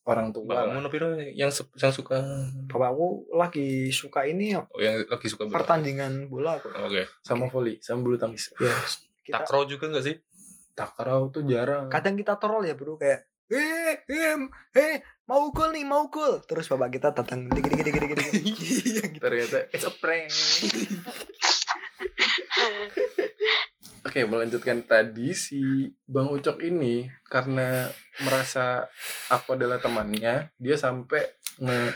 orang 0.03 0.29
tua 0.29 0.45
lah. 0.45 0.53
Bapakmu 0.67 0.77
Nopiro 0.81 1.07
yang 1.15 1.49
se- 1.49 1.65
yang 1.73 1.89
suka 1.89 2.17
bapakku 2.65 3.23
lagi 3.31 3.87
suka 3.89 4.23
ini 4.23 4.51
ya, 4.51 4.59
oh, 4.61 4.77
yang 4.77 4.99
lagi 5.03 5.25
suka 5.25 5.43
bola. 5.43 5.53
pertandingan 5.55 6.27
bola 6.27 6.55
kok 6.57 6.69
Oke. 6.77 7.03
sama 7.19 7.47
volley 7.47 7.75
sama 7.79 7.99
bulu 8.01 8.15
tangkis 8.15 8.51
ya 8.53 8.69
kita 9.23 9.41
Takraw 9.41 9.63
juga 9.63 9.87
enggak 9.87 10.03
sih? 10.05 10.15
takraw 10.71 11.27
tuh 11.27 11.43
jarang 11.43 11.87
kadang 11.87 12.13
kita 12.13 12.35
troll 12.35 12.61
ya 12.61 12.71
bro 12.71 12.95
kayak 12.95 13.25
eh 13.49 13.99
em 14.05 14.45
eh 14.71 15.01
mau 15.25 15.49
gol 15.49 15.69
nih 15.69 15.83
mau 15.83 16.07
gol 16.07 16.39
terus 16.41 16.65
bapak 16.65 16.93
kita 16.93 17.07
datang 17.11 17.45
dikit 17.47 17.69
dikit 17.69 17.83
dikit 17.83 17.99
dikit 17.99 18.17
Iya, 18.29 19.01
gitu. 19.07 19.17
ternyata 19.17 19.65
it's 19.71 19.81
a 19.81 19.89
prank 19.91 20.29
Oke, 23.99 24.23
melanjutkan 24.23 24.79
tadi 24.87 25.35
si 25.35 25.91
Bang 26.07 26.31
Ucok 26.31 26.63
ini 26.63 27.03
karena 27.27 27.91
merasa 28.23 28.87
aku 29.27 29.59
adalah 29.59 29.79
temannya, 29.79 30.55
dia 30.55 30.75
sampai 30.79 31.27
nge- 31.59 31.95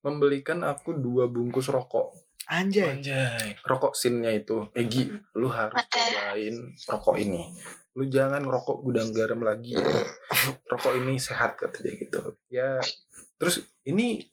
membelikan 0.00 0.64
aku 0.64 0.96
dua 0.96 1.28
bungkus 1.28 1.68
rokok. 1.68 2.16
anjay 2.48 2.98
Anjay. 2.98 3.60
Rokok 3.62 3.94
sinnya 3.94 4.32
itu, 4.34 4.66
Egi, 4.74 5.12
lu 5.38 5.48
harus 5.52 5.76
cobain 5.86 6.56
rokok 6.88 7.16
ini. 7.20 7.42
Lu 7.94 8.08
jangan 8.08 8.42
rokok 8.42 8.80
gudang 8.82 9.12
garam 9.12 9.44
lagi. 9.44 9.76
Rokok 10.66 10.96
ini 10.98 11.20
sehat 11.20 11.60
kata 11.60 11.78
dia 11.84 11.94
gitu. 12.00 12.20
Ya, 12.48 12.80
terus 13.36 13.62
ini 13.84 14.26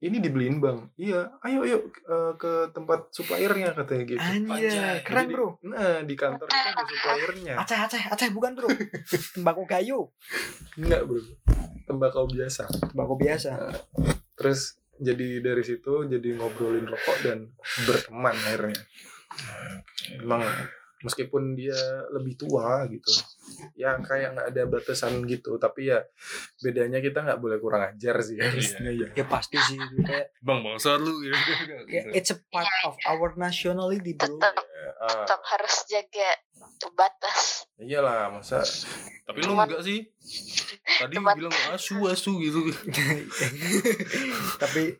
ini 0.00 0.16
dibeliin 0.16 0.64
bang. 0.64 0.88
Iya, 0.96 1.28
ayo 1.44 1.60
yuk 1.68 1.82
eh, 2.08 2.32
ke 2.40 2.72
tempat 2.72 3.12
suppliernya 3.12 3.76
katanya 3.76 4.04
gitu. 4.08 4.20
anjay 4.20 5.04
keren 5.04 5.28
Jadi, 5.28 5.34
bro 5.36 5.48
Nah, 5.60 6.00
di 6.08 6.14
kantor 6.16 6.48
itu 6.48 6.56
ada 6.56 6.82
suppliernya. 6.88 7.54
Aceh 7.60 7.78
Aceh 7.78 8.02
Aceh 8.08 8.28
bukan 8.32 8.56
bro 8.56 8.68
tembakau 9.36 9.64
kayu 9.68 10.08
Enggak, 10.80 11.04
Bro. 11.04 11.20
Tembakau 11.84 12.24
biasa. 12.24 12.64
tembakau 12.90 13.16
biasa 13.20 13.52
Terus 14.40 14.80
jadi 14.96 15.40
dari 15.44 15.60
situ 15.64 16.08
jadi 16.08 16.28
ngobrolin 16.36 16.88
rokok 16.88 17.16
dan 17.24 17.52
berteman 17.84 18.36
akhirnya. 18.36 18.80
Emang 20.16 20.44
meskipun 21.04 21.56
dia 21.56 21.76
lebih 22.12 22.36
tua 22.36 22.84
gitu. 22.88 23.12
Ya 23.74 23.96
kayak 23.96 24.32
nggak 24.32 24.48
ada 24.48 24.62
batasan 24.66 25.22
gitu, 25.24 25.56
tapi 25.56 25.88
ya 25.88 26.02
bedanya 26.58 26.98
kita 26.98 27.20
nggak 27.20 27.38
boleh 27.38 27.56
kurang 27.56 27.82
ajar 27.86 28.16
sih 28.20 28.34
Iya. 28.34 28.44
harusnya 28.50 28.90
ya. 28.90 29.06
ya 29.12 29.24
pasti 29.24 29.56
sih 29.58 29.76
itu 29.76 29.96
kayak 30.00 30.26
Bang 30.38 30.60
bangsa 30.60 30.94
lu 30.94 31.20
gitu. 31.20 31.36
ya, 31.86 32.02
it's 32.12 32.28
a 32.28 32.38
part 32.48 32.68
of 32.82 32.94
our 33.04 33.32
nationality 33.34 34.12
bro 34.12 34.28
tetap 34.30 34.54
Ah, 35.00 35.24
tetap 35.24 35.40
harus 35.46 35.74
jaga 35.86 36.28
batas 36.90 37.64
iyalah 37.76 38.28
masa 38.30 38.60
Tapi 39.24 39.40
lu 39.40 39.54
enggak 39.54 39.80
sih? 39.80 40.04
Tadi 40.98 41.14
Cuman- 41.16 41.38
bilang 41.38 41.54
asu 41.70 41.96
asu 42.04 42.36
gitu. 42.36 42.60
tapi 44.62 44.98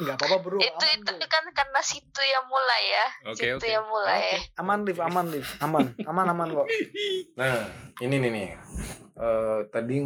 nggak 0.00 0.16
apa-apa 0.16 0.36
bro 0.40 0.58
itu 0.58 0.68
aman 0.72 0.96
itu 0.96 1.12
bro 1.12 1.28
kan 1.28 1.44
karena 1.52 1.80
situ 1.80 2.22
yang 2.24 2.44
mulai 2.48 2.82
ya 2.88 3.06
Oke 3.28 3.36
situ 3.36 3.56
oke. 3.60 3.68
yang 3.68 3.86
mulai 3.86 4.22
aman 4.56 4.78
liv 4.82 4.98
aman 4.98 5.26
liv 5.28 5.46
aman 5.60 5.86
aman 6.08 6.26
aman 6.32 6.48
kok 6.50 6.68
Nah, 7.40 7.56
ini 8.00 8.16
nih 8.20 8.30
nih. 8.30 8.50
Eh, 9.20 9.60
tadi 9.68 10.00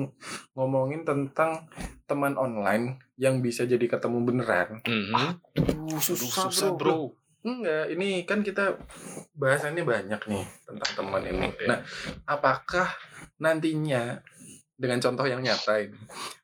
ngomongin 0.54 1.06
tentang 1.06 1.66
teman 2.06 2.34
online 2.34 2.98
yang 3.18 3.38
bisa 3.38 3.62
jadi 3.66 3.86
ketemu 3.86 4.22
beneran. 4.26 4.82
Mhm. 4.82 5.14
Aduh, 5.58 5.98
susah, 5.98 6.74
bro. 6.74 7.14
Enggak, 7.44 7.92
ini 7.92 8.24
kan 8.24 8.40
kita 8.40 8.80
bahasannya 9.36 9.84
banyak 9.84 10.20
nih 10.24 10.44
tentang 10.64 10.90
teman 10.96 11.22
ini. 11.28 11.52
Nah, 11.68 11.84
apakah 12.24 12.88
nantinya 13.36 14.24
dengan 14.74 14.98
contoh 14.98 15.22
yang 15.22 15.38
nyata 15.38 15.78
ini, 15.80 15.94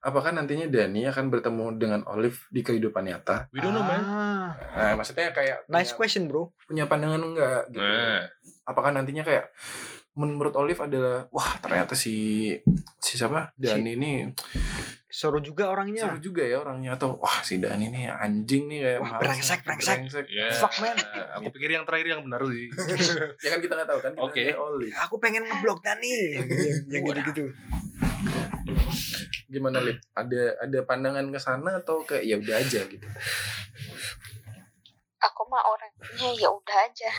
apakah 0.01 0.31
nantinya 0.31 0.66
Dani 0.66 1.03
akan 1.05 1.26
bertemu 1.28 1.64
dengan 1.74 2.01
Olive 2.07 2.47
di 2.47 2.62
kehidupan 2.62 3.03
nyata? 3.03 3.51
We 3.51 3.59
don't 3.59 3.74
know 3.74 3.83
man. 3.83 4.01
Ah, 4.01 4.51
Nah, 4.70 4.93
maksudnya 4.95 5.31
kayak 5.31 5.66
nice 5.66 5.91
punya, 5.91 5.99
question 5.99 6.24
bro 6.26 6.55
punya 6.64 6.87
pandangan 6.87 7.18
enggak 7.20 7.61
gitu. 7.70 7.83
Nah, 7.83 8.22
Apakah 8.62 8.95
nantinya 8.95 9.26
kayak 9.26 9.51
menurut 10.12 10.55
Olive 10.55 10.78
adalah 10.78 11.26
wah 11.31 11.59
ternyata 11.59 11.95
si 11.95 12.55
si 12.99 13.12
siapa 13.14 13.51
Dani 13.55 13.95
ini 13.95 14.12
seru 15.11 15.43
juga 15.43 15.66
orangnya 15.66 16.07
seru 16.07 16.22
juga 16.22 16.47
ya 16.47 16.62
orangnya 16.62 16.95
atau 16.95 17.18
wah 17.18 17.43
si 17.43 17.59
Dani 17.59 17.91
ini 17.91 18.07
anjing 18.07 18.70
nih 18.70 18.78
kayak 18.78 18.99
Wah, 19.03 19.18
brengsek, 19.18 19.61
nih, 19.62 19.78
brengsek. 19.83 20.26
ya. 20.31 20.51
Fuck, 20.55 20.74
man. 20.78 20.95
Aku 21.35 21.51
pikir 21.51 21.74
yang 21.74 21.83
terakhir 21.83 22.14
yang 22.14 22.22
benar 22.22 22.43
sih. 22.47 22.70
ya 23.45 23.49
kan 23.51 23.59
kita 23.59 23.74
nggak 23.74 23.89
tahu 23.91 24.01
kan 24.03 24.12
kita 24.14 24.22
Oke. 24.22 24.43
nanya 24.47 24.59
Olive 24.59 24.95
aku 24.95 25.14
pengen 25.18 25.43
ngeblok 25.47 25.83
Dani 25.83 26.11
yang, 26.39 26.47
yang 26.95 27.03
gitu-gitu 27.07 27.45
gimana 29.51 29.79
Lip? 29.83 29.99
Ada 30.15 30.61
ada 30.63 30.79
pandangan 30.85 31.27
ke 31.31 31.39
sana 31.41 31.81
atau 31.81 32.03
kayak 32.05 32.25
ya 32.25 32.37
udah 32.39 32.57
aja 32.61 32.81
gitu? 32.87 33.07
Aku 35.21 35.43
mah 35.47 35.62
orangnya 35.66 36.29
ya 36.35 36.49
udah 36.49 36.79
aja 36.83 37.11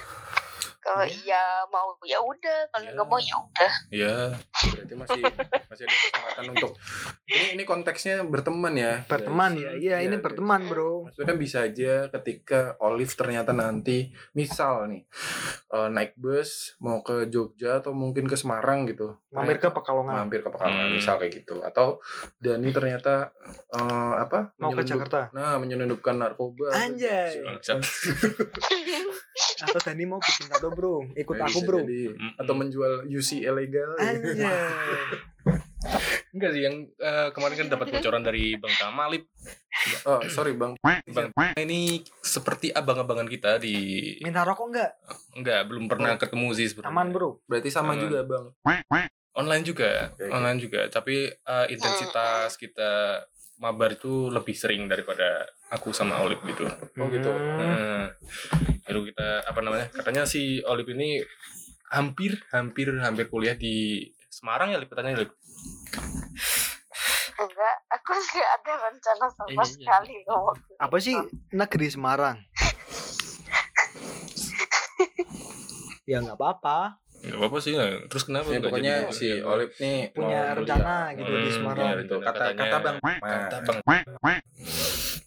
kalau 0.82 1.06
iya 1.06 1.62
mau 1.68 1.93
ya 2.02 2.18
udah 2.18 2.66
kalau 2.68 2.82
Iya. 2.82 2.91
nggak 2.91 3.06
mau 3.06 3.20
ya 3.22 3.36
udah 3.38 3.72
Iya. 3.91 4.16
Berarti 4.52 4.93
masih 4.95 5.22
masih 5.68 5.84
ada 5.84 5.93
kesempatan 5.93 6.43
untuk 6.49 6.72
ini 7.28 7.45
ini 7.54 7.64
konteksnya 7.64 8.16
berteman 8.24 8.74
ya. 8.74 9.06
berteman 9.06 9.54
ya 9.56 9.72
iya 9.74 9.95
ini 9.99 10.10
Iya, 10.12 10.20
berteman 10.20 10.66
bro 10.66 11.06
Maksudnya 11.06 11.28
kan 11.28 11.38
bisa 11.38 11.58
aja 11.64 11.93
ketika 12.12 12.60
Olive 12.80 13.14
ternyata 13.14 13.54
nanti 13.54 14.10
misal 14.34 14.89
nih 14.89 15.06
eh, 15.70 15.88
naik 15.88 16.18
bus 16.18 16.74
mau 16.80 16.99
ke 16.99 17.30
Jogja 17.30 17.78
atau 17.78 17.93
mungkin 17.93 18.26
ke 18.26 18.34
Semarang 18.34 18.84
gitu. 18.86 19.22
mampir 19.30 19.58
ke 19.58 19.70
Pekalongan 19.70 20.26
mampir 20.26 20.41
ke 20.41 20.49
Pekalongan 20.49 20.82
Hmm. 20.84 20.97
misal 20.97 21.16
kayak 21.16 21.34
gitu 21.38 21.62
atau 21.62 22.02
Dani 22.36 22.68
ternyata 22.70 23.30
eh, 23.70 24.14
apa 24.18 24.49
mau 24.58 24.74
ke 24.74 24.82
Jakarta 24.82 25.30
nah 25.30 25.56
menyelundupkan 25.56 26.18
narkoba 26.18 26.74
Anjay. 26.74 27.38
Bangsat. 27.39 27.86
atau 29.66 29.80
Dani 29.82 30.04
mau 30.10 30.18
bikin 30.18 30.50
tato 30.50 30.70
bro 30.74 31.06
ikut 31.14 31.36
Nah, 31.38 31.48
aku 31.48 31.60
bro 31.66 31.80
jadi. 31.86 32.14
Atau 32.38 32.54
menjual 32.58 33.06
UC 33.08 33.46
ilegal 33.46 33.93
anjay 33.97 34.46
Enggak 36.32 36.51
sih 36.54 36.62
yang 36.63 36.86
eh, 36.86 37.30
kemarin 37.34 37.55
kan 37.66 37.68
dapat 37.74 37.88
bocoran 37.89 38.22
dari 38.22 38.55
Bang 38.55 38.74
Kamalip. 38.78 39.26
oh 40.05 40.22
sorry 40.30 40.54
bang 40.54 40.78
Bang 41.09 41.34
ini 41.58 42.05
seperti 42.22 42.70
abang-abangan 42.70 43.26
kita 43.26 43.58
di 43.58 44.13
minta 44.22 44.46
rokok 44.46 44.70
enggak 44.70 44.92
enggak 45.34 45.62
belum 45.66 45.89
pernah 45.89 46.13
ketemu 46.22 46.47
sih 46.54 46.70
sebenarnya. 46.70 46.93
aman 46.93 47.08
bro 47.09 47.30
berarti 47.50 47.70
sama 47.74 47.97
Aman. 47.97 48.05
juga 48.05 48.20
bang 48.22 48.46
Online 49.32 49.63
juga, 49.63 50.12
oke. 50.12 50.28
online 50.28 50.59
juga. 50.59 50.82
Tapi 50.92 51.32
eh, 51.32 51.66
intensitas 51.72 52.59
kita 52.59 53.24
mabar 53.63 53.96
itu 53.96 54.28
lebih 54.28 54.51
sering 54.51 54.92
daripada 54.92 55.47
aku 55.72 55.89
sama 55.89 56.20
Olip 56.20 56.43
gitu. 56.43 56.68
oh 56.68 57.08
gitu 57.08 57.28
Hmm. 57.28 57.58
Nah, 57.58 58.08
baru 58.84 59.04
kita 59.04 59.28
apa 59.43 59.60
namanya? 59.60 59.88
Katanya 59.89 60.24
si 60.24 60.62
Olip 60.62 60.86
ini 60.89 61.20
hampir 61.88 62.38
hampir 62.50 62.93
hampir 62.93 63.26
kuliah 63.26 63.54
di 63.54 64.06
Semarang 64.28 64.70
ya 64.70 64.78
Lip 64.78 64.88
katanya 64.88 65.18
Lip. 65.18 65.32
enggak 67.34 67.76
aku 67.89 68.10
nggak 68.14 68.48
ada 68.54 68.74
rencana 68.80 69.26
sama 69.28 69.50
Iya, 69.50 69.58
iya. 69.58 69.66
sekali 69.66 70.14
ngomong 70.24 70.56
apa 70.78 70.96
sih 70.98 71.16
negeri 71.52 71.88
Semarang 71.89 72.38
ya 76.06 76.20
nggak 76.20 76.36
apa-apa 76.36 77.00
Enggak 77.22 77.38
apa-apa 77.38 77.58
sih. 77.58 77.74
ya. 77.74 77.86
Terus 78.06 78.24
kenapa? 78.26 78.50
ya, 78.50 78.60
pokoknya 78.60 78.93
jadi 79.00 79.14
si 79.14 79.28
kuliah? 79.32 79.46
Olive 79.48 79.74
nih 79.78 79.98
punya 80.12 80.39
rencana 80.52 80.96
gitu 81.14 81.32
di 81.32 81.42
Hmm, 81.43 81.54
Semarang 81.54 81.86
iya, 81.88 82.02
Gitu, 82.02 82.16
kata 82.18 82.30
Katanya- 82.32 82.60
kata 82.60 82.78
bang 82.80 82.98
Kata 82.98 83.58
Nah, 83.58 83.62
Bang 83.62 83.80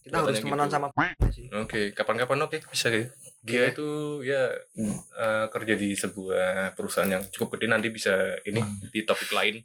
kita 0.04 0.20
harus 0.20 0.36
temenan 0.36 0.68
gitu. 0.68 0.74
sama 0.74 0.88
sih 1.32 1.46
Oke, 1.50 1.80
kapan-kapan 1.90 2.44
oke 2.44 2.56
bisa 2.66 2.88
ya. 2.88 3.08
Dia 3.40 3.62
Oke. 3.62 3.72
itu 3.72 3.88
ya 4.22 4.42
eh, 5.14 5.46
kerja 5.48 5.74
di 5.74 5.92
sebuah 5.92 6.46
perusahaan 6.72 7.08
yang 7.08 7.24
cukup 7.30 7.56
gede 7.56 7.66
nanti 7.66 7.88
bisa 7.88 8.12
ini 8.44 8.60
di 8.90 9.00
topik 9.02 9.32
lain. 9.32 9.64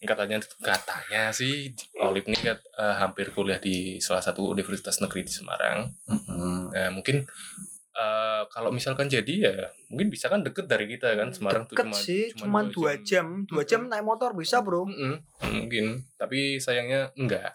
Katanya 0.00 0.38
katanya 0.58 1.30
sih 1.30 1.70
Olip 1.96 2.22
ini 2.24 2.38
kan, 2.38 2.54
eh, 2.58 2.94
hampir 2.96 3.30
kuliah 3.30 3.58
di 3.58 3.98
salah 3.98 4.20
satu 4.20 4.46
universitas 4.46 4.98
negeri 4.98 5.22
di 5.22 5.32
Semarang. 5.32 5.90
mm-mm. 6.04 6.70
Nah, 6.70 6.90
mungkin 6.90 7.26
eh, 7.92 8.42
kalau 8.46 8.68
misalkan 8.68 9.06
jadi 9.06 9.34
ya 9.38 9.54
mungkin 9.86 10.08
bisa 10.08 10.26
kan 10.26 10.40
deket 10.40 10.64
dari 10.64 10.84
kita 10.86 11.12
kan 11.12 11.28
Semarang 11.30 11.64
tuh 11.64 11.76
Deket 11.76 11.86
cuma 11.86 11.98
sih, 11.98 12.22
cuman 12.32 12.64
dua 12.68 12.92
jam. 12.98 13.44
Dua 13.44 13.62
jam 13.62 13.84
naik 13.84 14.02
motor 14.02 14.32
bisa 14.32 14.60
bro. 14.60 14.84
Mm-mm, 14.84 15.20
mungkin 15.52 16.00
tapi 16.14 16.56
sayangnya 16.56 17.12
enggak 17.14 17.52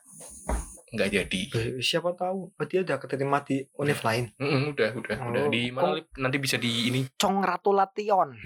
enggak 0.88 1.10
jadi 1.12 1.42
Eh, 1.52 1.72
Siapa 1.80 2.14
tahu, 2.14 2.54
dia 2.64 2.80
udah 2.80 2.96
keterima 2.96 3.42
di 3.42 3.60
univ 3.76 4.00
lain. 4.00 4.32
Mm-mm, 4.38 4.72
udah 4.72 4.90
udah 4.96 5.18
udah 5.20 5.44
Oh, 5.44 5.52
di 5.52 5.64
mana 5.68 5.98
Lip? 5.98 6.08
nanti 6.16 6.38
bisa 6.38 6.56
di 6.56 6.88
ini 6.88 7.04
Cong 7.14 7.42
Ratu 7.42 7.72
Lation. 7.72 8.30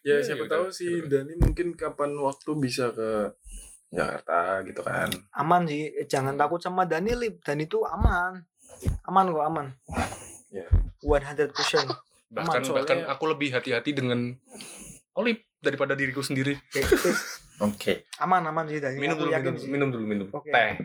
Ya 0.00 0.18
Iya, 0.18 0.24
siapa 0.24 0.44
iya, 0.46 0.50
tahu 0.50 0.64
udah. 0.64 0.72
sih 0.72 0.92
Dani 1.04 1.34
mungkin 1.36 1.74
kapan 1.74 2.14
waktu 2.16 2.50
bisa 2.56 2.94
ke 2.94 3.34
Jakarta 3.88 4.60
gitu 4.62 4.80
kan. 4.80 5.08
Aman 5.32 5.64
sih, 5.64 5.88
eh, 5.88 6.04
jangan 6.04 6.36
takut 6.36 6.60
sama 6.60 6.84
Dani 6.84 7.12
Lip. 7.14 7.40
Dan 7.40 7.60
itu 7.60 7.80
aman. 7.82 8.44
Aman 9.04 9.26
kok, 9.28 9.44
aman. 9.44 9.66
Ya. 10.48 10.68
100%. 11.00 11.52
bahkan 12.28 12.60
soalnya- 12.60 12.84
bahkan 12.84 12.98
aku 13.08 13.24
lebih 13.26 13.48
hati-hati 13.50 13.96
dengan 13.96 14.36
Olip 15.14 15.40
daripada 15.58 15.96
diriku 15.96 16.20
sendiri. 16.20 16.54
Oke. 17.58 18.06
aman, 18.22 18.44
aman 18.46 18.70
sih 18.70 18.78
Dani. 18.78 19.02
minum 19.02 19.18
dulu 19.18 19.34
minum, 19.34 19.54
sih. 19.58 19.66
minum 19.66 19.88
dulu 19.90 20.04
minum 20.06 20.28
Oke. 20.30 20.46
teh 20.46 20.78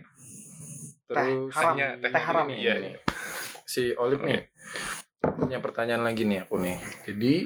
Terus 1.05 1.53
haram. 1.53 1.75
Tehnya, 1.77 1.87
Teh 1.93 2.09
tehnya 2.09 2.23
haram. 2.25 2.45
ini, 2.49 2.55
iya, 2.57 2.73
iya. 2.81 2.97
si 3.63 3.93
Olip 3.93 4.25
nih 4.25 4.49
punya 5.21 5.61
pertanyaan 5.61 6.01
lagi 6.01 6.25
nih 6.25 6.41
aku 6.43 6.57
nih. 6.57 6.81
Jadi 7.05 7.45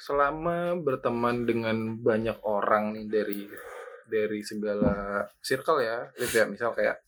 selama 0.00 0.72
berteman 0.80 1.44
dengan 1.44 1.76
banyak 2.00 2.40
orang 2.40 2.96
nih 2.96 3.04
dari 3.06 3.40
dari 4.06 4.40
segala 4.42 5.26
circle 5.42 5.82
ya, 5.82 6.08
Lip 6.18 6.32
ya 6.32 6.44
misal 6.46 6.70
kayak 6.72 7.02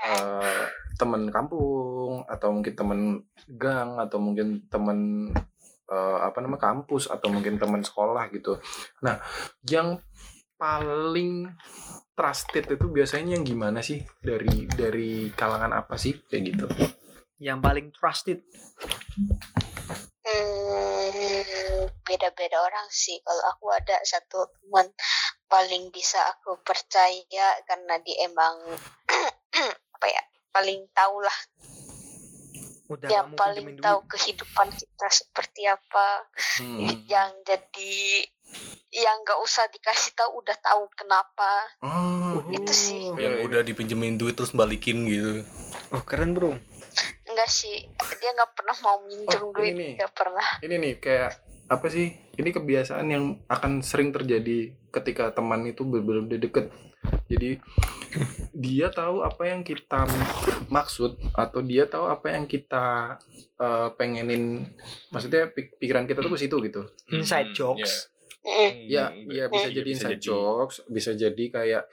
eh, 0.00 0.64
teman 0.96 1.32
kampung 1.32 2.24
atau 2.28 2.48
mungkin 2.52 2.74
teman 2.76 3.00
gang 3.48 3.96
atau 3.96 4.18
mungkin 4.20 4.68
teman 4.68 5.30
eh, 5.88 6.18
apa 6.20 6.38
namanya 6.44 6.72
kampus 6.72 7.08
atau 7.08 7.28
mungkin 7.32 7.56
teman 7.56 7.80
sekolah 7.80 8.28
gitu. 8.32 8.60
Nah, 9.04 9.20
yang 9.68 10.00
paling 10.60 11.48
trusted 12.12 12.68
itu 12.68 12.86
biasanya 12.92 13.40
yang 13.40 13.48
gimana 13.48 13.80
sih 13.80 14.04
dari 14.20 14.68
dari 14.68 15.32
kalangan 15.32 15.72
apa 15.72 15.96
sih 15.96 16.20
kayak 16.28 16.42
gitu? 16.52 16.66
Yang 17.40 17.58
paling 17.64 17.86
trusted. 17.96 18.38
Hmm, 20.20 21.88
beda-beda 22.04 22.60
orang 22.60 22.84
sih. 22.92 23.16
Kalau 23.24 23.44
aku 23.56 23.72
ada 23.72 23.96
satu 24.04 24.52
teman 24.52 24.92
paling 25.50 25.90
bisa 25.90 26.22
aku 26.30 26.62
percaya 26.62 27.58
karena 27.66 27.98
dia 28.00 28.24
emang 28.24 28.54
apa 29.98 30.06
ya 30.06 30.22
paling 30.50 30.86
tahu 30.94 31.18
lah 31.20 31.38
Udah 32.90 33.06
yang 33.06 33.30
paling 33.38 33.78
tahu 33.78 34.02
duit. 34.02 34.10
kehidupan 34.10 34.66
kita 34.74 35.06
seperti 35.10 35.62
apa. 35.62 36.26
Hmm. 36.58 36.90
yang 37.12 37.30
jadi 37.46 38.26
yang 38.90 39.22
nggak 39.22 39.38
usah 39.38 39.70
dikasih 39.70 40.10
tahu 40.18 40.42
udah 40.42 40.58
tahu 40.58 40.90
kenapa. 40.98 41.70
Oh, 41.86 42.42
itu 42.50 42.72
sih. 42.74 43.06
Yang 43.14 43.46
udah 43.46 43.60
dipinjemin 43.62 44.18
duit 44.18 44.34
terus 44.34 44.50
balikin 44.50 45.06
gitu. 45.06 45.46
Oh, 45.94 46.02
keren 46.02 46.34
bro. 46.34 46.58
enggak 47.30 47.46
sih. 47.46 47.86
Dia 48.18 48.34
nggak 48.34 48.58
pernah 48.58 48.74
mau 48.82 48.98
minjem 49.06 49.38
Oh, 49.38 49.54
duit 49.54 49.70
nggak 49.94 50.10
pernah. 50.10 50.48
Ini 50.58 50.74
nih 50.74 50.94
kayak 50.98 51.30
apa 51.70 51.86
sih? 51.86 52.10
Ini 52.34 52.50
kebiasaan 52.50 53.06
yang 53.06 53.24
akan 53.46 53.78
sering 53.80 54.10
terjadi 54.10 54.74
ketika 54.90 55.30
teman 55.30 55.62
itu 55.64 55.86
benar-benar 55.86 56.26
udah 56.26 56.40
deket. 56.40 56.66
Jadi 57.24 57.56
dia 58.52 58.90
tahu 58.90 59.22
apa 59.22 59.46
yang 59.46 59.62
kita 59.62 60.04
maksud 60.68 61.16
atau 61.32 61.60
dia 61.62 61.86
tahu 61.86 62.04
apa 62.06 62.34
yang 62.34 62.44
kita 62.44 63.16
eh, 63.56 63.88
pengenin. 63.94 64.66
Maksudnya 65.08 65.48
pik- 65.48 65.78
pikiran 65.78 66.04
kita 66.04 66.20
tuh 66.20 66.32
ke 66.32 66.38
situ 66.38 66.56
gitu. 66.60 66.82
Inside 67.08 67.50
Hmm, 67.50 67.56
jokes. 67.56 67.92
Mm, 68.40 68.72
Ya, 68.88 69.12
ya 69.12 69.44
bisa 69.46 69.68
Iya, 69.68 69.76
jadi 69.76 69.84
bisa 69.86 69.96
inside 70.08 70.16
jadi. 70.16 70.26
jokes, 70.26 70.76
bisa 70.88 71.10
jadi 71.12 71.44
kayak 71.50 71.84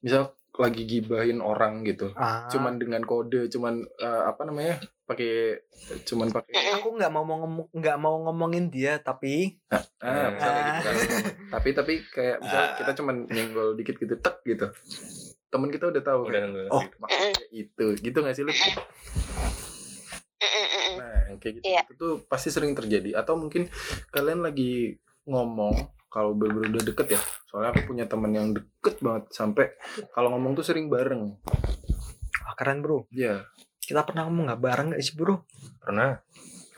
misal 0.00 0.22
lagi 0.52 0.82
gibahin 0.84 1.38
orang 1.38 1.84
gitu. 1.84 2.12
Ah. 2.14 2.48
Cuman 2.48 2.76
dengan 2.76 3.00
kode, 3.00 3.46
cuman 3.46 3.80
eh, 3.96 4.22
apa 4.26 4.42
namanya? 4.42 4.80
Pakai 5.10 5.58
cuman 6.06 6.30
pakai 6.30 6.78
aku 6.78 6.94
nggak 6.94 7.10
mau 7.10 7.26
ngomong 7.26 7.66
nggak 7.74 7.98
mau 7.98 8.22
ngomongin 8.30 8.70
dia 8.70 9.02
tapi 9.02 9.58
ah, 9.74 9.82
misalnya 10.30 10.62
Ah. 10.62 10.70
gitu 10.70 10.86
kan. 10.86 10.96
tapi 11.50 11.68
tapi 11.74 11.92
kayak 12.06 12.36
misal 12.38 12.62
kita 12.78 12.90
cuman 12.94 13.16
nyenggol 13.26 13.74
dikit 13.74 13.98
gitu 13.98 14.14
tek 14.22 14.38
gitu. 14.46 14.70
Temen 15.50 15.66
kita 15.74 15.90
udah 15.90 16.02
tahu 16.06 16.30
udah 16.30 16.40
kayak, 16.46 16.54
udah 16.54 16.64
oh 16.70 16.84
maksudnya 17.02 17.42
itu. 17.50 17.86
Gitu 17.98 18.18
gak 18.22 18.34
sih 18.38 18.46
lu? 18.46 18.54
Nah, 21.00 21.36
kayak 21.42 21.54
gitu, 21.58 21.64
Iya. 21.66 21.82
itu 21.84 21.92
tuh 21.98 22.14
pasti 22.30 22.48
sering 22.48 22.72
terjadi 22.72 23.18
atau 23.18 23.34
mungkin 23.34 23.66
kalian 24.10 24.46
lagi 24.46 24.94
ngomong 25.26 25.74
kalau 26.06 26.34
bener-bener 26.34 26.74
udah 26.74 26.84
deket 26.86 27.06
ya 27.14 27.20
soalnya 27.46 27.70
aku 27.70 27.94
punya 27.94 28.04
temen 28.06 28.30
yang 28.34 28.50
deket 28.50 28.98
banget 28.98 29.24
sampai 29.30 29.66
kalau 30.10 30.34
ngomong 30.34 30.58
tuh 30.58 30.66
sering 30.66 30.90
bareng 30.90 31.38
ah, 32.42 32.54
keren 32.58 32.82
bro 32.82 33.06
ya 33.14 33.46
kita 33.90 34.06
pernah 34.06 34.22
ngomong 34.24 34.46
nggak? 34.46 34.60
Bareng 34.62 34.86
nggak 34.94 35.02
sih 35.02 35.18
bro? 35.18 35.42
Pernah. 35.82 36.22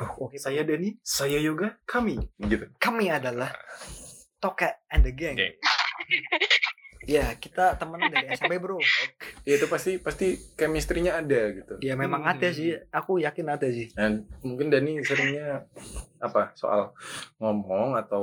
Oh, 0.00 0.26
oke 0.26 0.34
saya 0.34 0.64
Dani 0.64 0.96
saya 0.98 1.36
Yoga 1.36 1.76
kami. 1.84 2.16
Gitu. 2.38 2.72
Kami 2.74 3.06
adalah 3.06 3.52
Toket 4.38 4.80
and 4.88 5.04
the 5.04 5.12
Gang. 5.12 5.36
Gang. 5.36 5.54
ya 7.04 7.34
kita 7.34 7.76
temenan 7.76 8.08
dari 8.08 8.32
SMP 8.32 8.56
bro. 8.56 8.80
Ya 9.42 9.58
itu 9.58 9.66
pasti 9.66 9.98
pasti 9.98 10.38
chemistry-nya 10.54 11.18
ada 11.18 11.50
gitu. 11.50 11.74
Ya 11.82 11.98
memang 11.98 12.22
Hmm. 12.22 12.30
ada 12.30 12.48
sih. 12.48 12.78
Aku 12.88 13.18
yakin 13.18 13.50
ada 13.50 13.66
sih. 13.66 13.90
Dan 13.90 14.22
mungkin 14.38 14.70
Dani 14.70 15.02
seringnya 15.02 15.66
apa? 16.16 16.54
Soal 16.54 16.94
ngomong 17.36 17.98
atau 17.98 18.22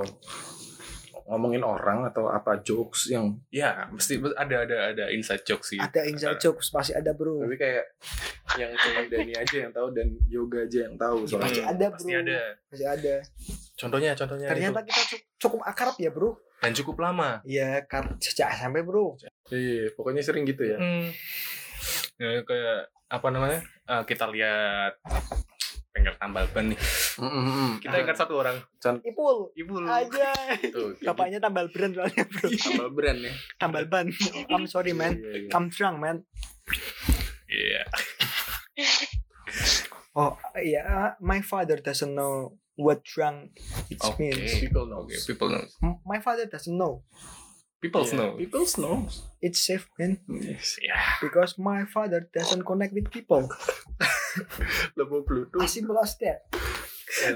ngomongin 1.29 1.61
orang 1.61 2.03
atau 2.03 2.25
apa 2.25 2.57
jokes 2.59 3.05
yang 3.07 3.37
ya 3.47 3.85
mesti 3.87 4.17
ada 4.33 4.65
ada 4.65 4.77
ada 4.89 5.05
inside 5.07 5.45
joke 5.45 5.61
sih. 5.61 5.77
Ada 5.77 6.01
inside 6.03 6.41
jokes 6.41 6.67
pasti 6.67 6.91
ada 6.91 7.13
bro. 7.13 7.37
Tapi 7.39 7.53
kayak 7.53 7.85
yang 8.57 8.73
cuma 8.73 9.05
Dani 9.05 9.33
aja 9.33 9.55
yang 9.59 9.69
tahu 9.69 9.93
dan 9.93 10.09
Yoga 10.25 10.65
aja 10.65 10.79
yang 10.83 10.97
tahu 10.97 11.17
Ya, 11.21 11.37
pasti 11.37 11.53
soalnya. 11.53 11.63
ada 11.69 11.85
bro. 11.85 11.95
Pasti 11.95 12.13
ada. 12.15 12.39
Pasti 12.65 12.85
ada. 12.87 13.15
Contohnya 13.75 14.11
contohnya 14.11 14.47
ternyata 14.49 14.79
itu. 14.79 14.89
kita 14.89 15.01
cu- 15.07 15.25
cukup 15.39 15.61
akrab 15.63 15.95
ya 15.95 16.09
bro. 16.09 16.29
Dan 16.59 16.71
cukup 16.73 16.95
lama. 16.97 17.29
Ya 17.45 17.85
kar 17.85 18.17
sejak 18.17 18.49
SMP 18.51 18.81
bro. 18.81 19.13
Iya 19.47 19.93
pokoknya 19.93 20.19
sering 20.19 20.43
gitu 20.43 20.65
ya. 20.65 20.75
Hmm. 20.75 21.13
Ya, 22.17 22.41
kayak 22.41 22.79
apa 23.07 23.27
namanya? 23.29 23.61
eh, 23.85 24.03
kita 24.03 24.27
lihat 24.27 24.97
bengkel 25.89 26.13
tambal 26.15 26.45
ban 26.49 26.69
nih. 26.69 26.79
Kita 27.81 27.95
ingat 27.97 28.15
satu 28.15 28.37
orang. 28.37 28.57
Ipul 29.01 29.49
Ibu 29.53 29.73
lu. 29.81 29.87
aja 29.89 30.29
tuh 30.69 30.93
bapaknya 31.07 31.37
tambal 31.37 31.67
brand 31.67 31.91
soalnya 31.91 32.23
bro 32.23 32.45
gitu. 32.47 32.69
tambah 32.71 32.89
brand 32.93 33.19
ya 33.19 33.33
tambal 33.57 33.83
ban 33.85 34.07
I'm 34.47 34.65
sorry 34.65 34.93
man 34.93 35.17
Iya, 35.17 35.45
iya. 35.45 35.49
I'm 35.51 35.67
drunk 35.67 35.97
man 35.99 36.17
Iya. 37.49 37.81
oh 40.13 40.33
yeah 40.55 41.17
my 41.19 41.41
father 41.41 41.77
doesn't 41.77 42.13
know 42.13 42.53
what 42.77 43.01
drunk 43.03 43.57
it 43.89 43.99
Oke. 43.99 44.21
means 44.21 44.61
people 44.61 44.85
know 44.85 45.03
Oke, 45.03 45.17
people 45.25 45.49
know. 45.49 45.65
My 46.05 46.21
father 46.21 46.45
doesn't 46.45 46.71
know 46.71 47.01
People 47.79 48.03
Yeah, 48.03 48.15
know. 48.15 48.29
people 48.35 48.67
know 48.77 49.07
it's 49.39 49.63
safe 49.63 49.87
man 49.95 50.19
yes. 50.27 50.75
Ya. 50.79 50.99
because 51.23 51.55
my 51.55 51.87
father 51.87 52.27
doesn't 52.27 52.63
connect 52.63 52.91
with 52.91 53.07
people 53.07 53.47
level 54.95 55.21
bluetooth 55.21 55.59
as 55.59 55.69
simple 55.69 55.97
as 55.97 56.13
that 56.17 56.45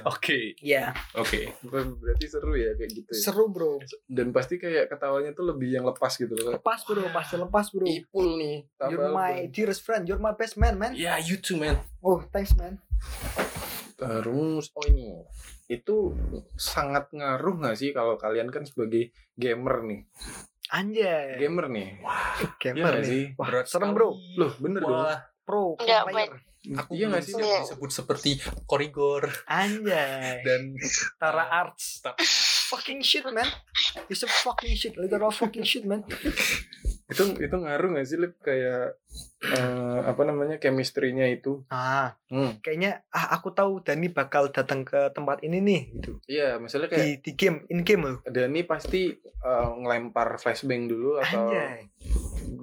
Oke. 0.05 0.53
ya 0.61 0.93
Oke. 1.17 1.49
Ber- 1.65 1.97
berarti 1.97 2.29
seru 2.29 2.53
ya 2.53 2.77
kayak 2.77 2.93
gitu 2.93 3.09
ya. 3.09 3.17
seru 3.19 3.49
bro. 3.49 3.81
Dan 4.05 4.29
pasti 4.29 4.61
kayak 4.61 4.85
ketawanya 4.85 5.33
tuh 5.33 5.49
lebih 5.49 5.73
yang 5.73 5.81
lepas 5.81 6.13
gitu 6.13 6.29
loh. 6.29 6.53
Lepas 6.53 6.85
bro 6.85 7.01
pasti 7.09 7.35
lepas 7.35 7.73
bro. 7.73 7.81
Ipul 7.81 8.37
nih. 8.37 8.69
You're 8.85 9.09
my 9.09 9.49
dearest 9.49 9.81
friend. 9.81 10.05
You're 10.05 10.21
my 10.21 10.37
best 10.37 10.55
man 10.55 10.77
man. 10.77 10.93
Ya, 10.93 11.17
you 11.17 11.35
too, 11.35 11.57
man. 11.57 11.81
oh 11.99 12.21
thanks 12.29 12.53
man. 12.53 12.77
Terus 13.95 14.69
oh 14.69 14.85
ini. 14.85 15.25
Itu 15.65 16.13
sangat 16.53 17.09
ngaruh 17.09 17.57
nggak 17.57 17.73
sih 17.73 17.89
kalau 17.91 18.13
kalian 18.13 18.49
kan 18.49 18.63
sebagai 18.63 19.09
gamer 19.33 19.81
nih? 19.83 20.01
Anjay. 20.69 21.41
Gamer 21.41 21.65
nih? 21.67 21.89
Gamer 22.57 22.77
Iya 22.77 22.83
nggak 22.85 23.01
nih. 23.01 23.09
sih? 23.09 23.23
wah 23.35 23.47
Berat 23.49 23.65
serem 23.65 23.89
bro. 23.91 24.13
Loh 24.37 24.53
bener 24.57 24.81
dong. 24.81 25.01
Wah, 25.01 25.17
pro 25.41 25.73
Nggak, 25.75 26.03
player 26.07 26.33
aku 26.71 26.95
iya 26.95 27.11
nggak 27.11 27.23
sih? 27.27 27.35
Iya. 27.35 27.67
disebut 27.67 27.91
seperti 27.91 28.29
korigor. 28.63 29.27
Anjay. 29.51 30.39
Dan 30.47 30.79
Tara 31.19 31.51
Arts. 31.51 31.99
Ta- 31.99 32.15
fucking 32.71 33.03
shit 33.03 33.27
man. 33.27 33.45
It's 34.07 34.23
a 34.23 34.29
fucking 34.31 34.73
shit. 34.79 34.95
Literal 34.95 35.29
fucking 35.29 35.67
shit 35.67 35.83
man 35.83 36.07
itu 37.13 37.23
itu 37.37 37.55
ngaruh 37.55 37.93
nggak 37.93 38.07
sih 38.09 38.17
Lip? 38.17 38.33
Kayak 38.41 38.97
eh, 39.45 39.99
apa 40.03 40.21
namanya 40.25 40.57
chemistry-nya 40.57 41.29
itu? 41.29 41.61
Ah 41.69 42.17
hmm. 42.33 42.65
kayaknya 42.65 43.05
ah 43.13 43.37
aku 43.37 43.53
tahu 43.53 43.85
Dani 43.85 44.09
bakal 44.09 44.49
datang 44.49 44.81
ke 44.81 45.13
tempat 45.13 45.45
ini 45.45 45.61
nih 45.61 45.81
gitu. 46.01 46.11
Iya 46.25 46.57
misalnya 46.57 46.89
kayak 46.89 47.05
di 47.05 47.11
di 47.21 47.31
game 47.37 47.57
in 47.69 47.85
game 47.85 48.03
loh. 48.03 48.17
Dani 48.25 48.65
pasti 48.65 49.13
eh, 49.21 49.67
ngelempar 49.79 50.41
flashbang 50.41 50.89
dulu 50.89 51.21
atau 51.21 51.53
anjay. 51.53 51.85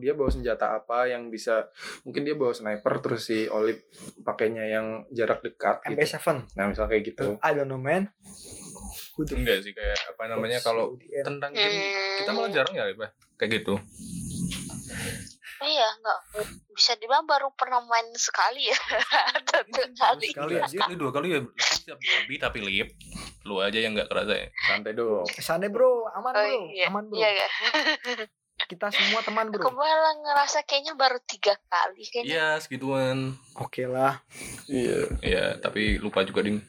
dia 0.01 0.17
bawa 0.17 0.33
senjata 0.33 0.81
apa 0.81 1.13
yang 1.13 1.29
bisa 1.29 1.69
mungkin 2.09 2.25
dia 2.25 2.33
bawa 2.33 2.57
sniper 2.57 3.05
terus 3.05 3.29
si 3.29 3.45
Olive 3.53 3.85
pakainya 4.27 4.67
yang 4.67 5.05
jarak 5.15 5.45
dekat 5.45 5.85
gitu. 5.87 5.95
MP7 5.95 6.17
Nah, 6.57 6.65
misal 6.73 6.89
kayak 6.89 7.05
gitu. 7.15 7.37
I 7.45 7.53
don't 7.53 7.69
know 7.69 7.81
man. 7.81 8.09
Enggak 9.21 9.61
sih 9.61 9.77
kayak 9.77 10.17
apa 10.17 10.23
namanya 10.33 10.59
kalau 10.65 10.97
tentang 10.97 11.53
game 11.53 11.79
kita 12.21 12.31
malah 12.33 12.51
jarang 12.53 12.75
ya 12.77 12.85
Pak 12.97 13.11
kayak 13.41 13.51
gitu 13.61 13.75
Iya, 15.61 15.89
enggak 15.95 16.19
bisa 16.71 16.97
dibilang 16.97 17.25
baru 17.25 17.53
pernah 17.53 17.81
main 17.83 18.09
sekali 18.15 18.67
ya. 18.67 18.79
Atau 19.35 19.61
dua 19.67 19.87
kali. 19.93 20.29
Sekali 20.29 20.53
Iya, 20.55 20.63
aja. 20.63 20.73
sekali 20.75 20.95
dua 20.95 21.11
kali 21.11 21.29
ya 21.31 21.41
tapi 21.83 22.35
tapi 22.37 22.59
lip 22.61 22.89
lu 23.43 23.59
aja 23.59 23.77
yang 23.77 23.93
nggak 23.93 24.07
kerasa 24.07 24.33
ya 24.35 24.49
Santai 24.63 24.93
dong. 24.93 25.25
Sana 25.35 25.67
bro 25.67 26.09
aman 26.11 26.31
Oh, 26.31 26.39
bro 26.39 26.61
iya. 26.71 26.87
aman 26.87 27.05
bro 27.05 27.17
Iya, 27.17 27.29
iya. 27.31 27.49
kita 28.63 28.87
semua 28.89 29.21
teman 29.21 29.49
Aku 29.49 29.57
bro 29.59 29.73
malah 29.75 30.15
ngerasa 30.17 30.63
kayaknya 30.63 30.93
baru 30.93 31.17
tiga 31.23 31.57
kali 31.67 32.05
kayaknya. 32.05 32.25
iya 32.27 32.47
segituan 32.57 33.33
oke 33.55 33.83
lah 33.85 34.21
Iya. 34.65 34.99
ya 35.21 35.45
tapi 35.57 35.97
lupa 35.97 36.23
juga 36.23 36.41
ding 36.43 36.61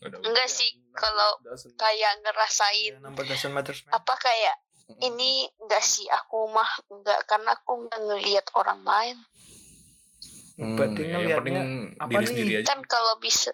Nggak. 0.00 0.20
Enggak 0.20 0.48
sih, 0.50 0.68
kalau 0.90 1.40
kayak 1.74 2.20
ngerasain 2.20 2.92
Ya, 2.92 3.00
number 3.00 3.22
doesn't 3.22 3.48
matter 3.50 3.72
man 3.84 3.92
apa 3.94 4.14
kayak 4.18 4.56
ini 5.00 5.30
enggak 5.58 5.80
sih 5.80 6.06
aku 6.06 6.48
mah 6.48 6.70
enggak 6.88 7.18
karena 7.24 7.52
aku 7.52 7.70
enggak 7.80 8.00
ngelihat 8.00 8.46
orang 8.54 8.80
main. 8.80 9.16
Hmm, 10.54 10.78
Berarti 10.78 11.02
Ya, 11.02 11.18
yang 11.18 11.42
penting 11.42 11.54
ngelihatnya 11.54 11.62
apa 11.98 12.10
diri 12.10 12.18
nih? 12.20 12.28
sendiri 12.30 12.52
aja 12.56 12.66
Kan 12.68 12.80
kalau 12.86 13.14
bisa 13.18 13.50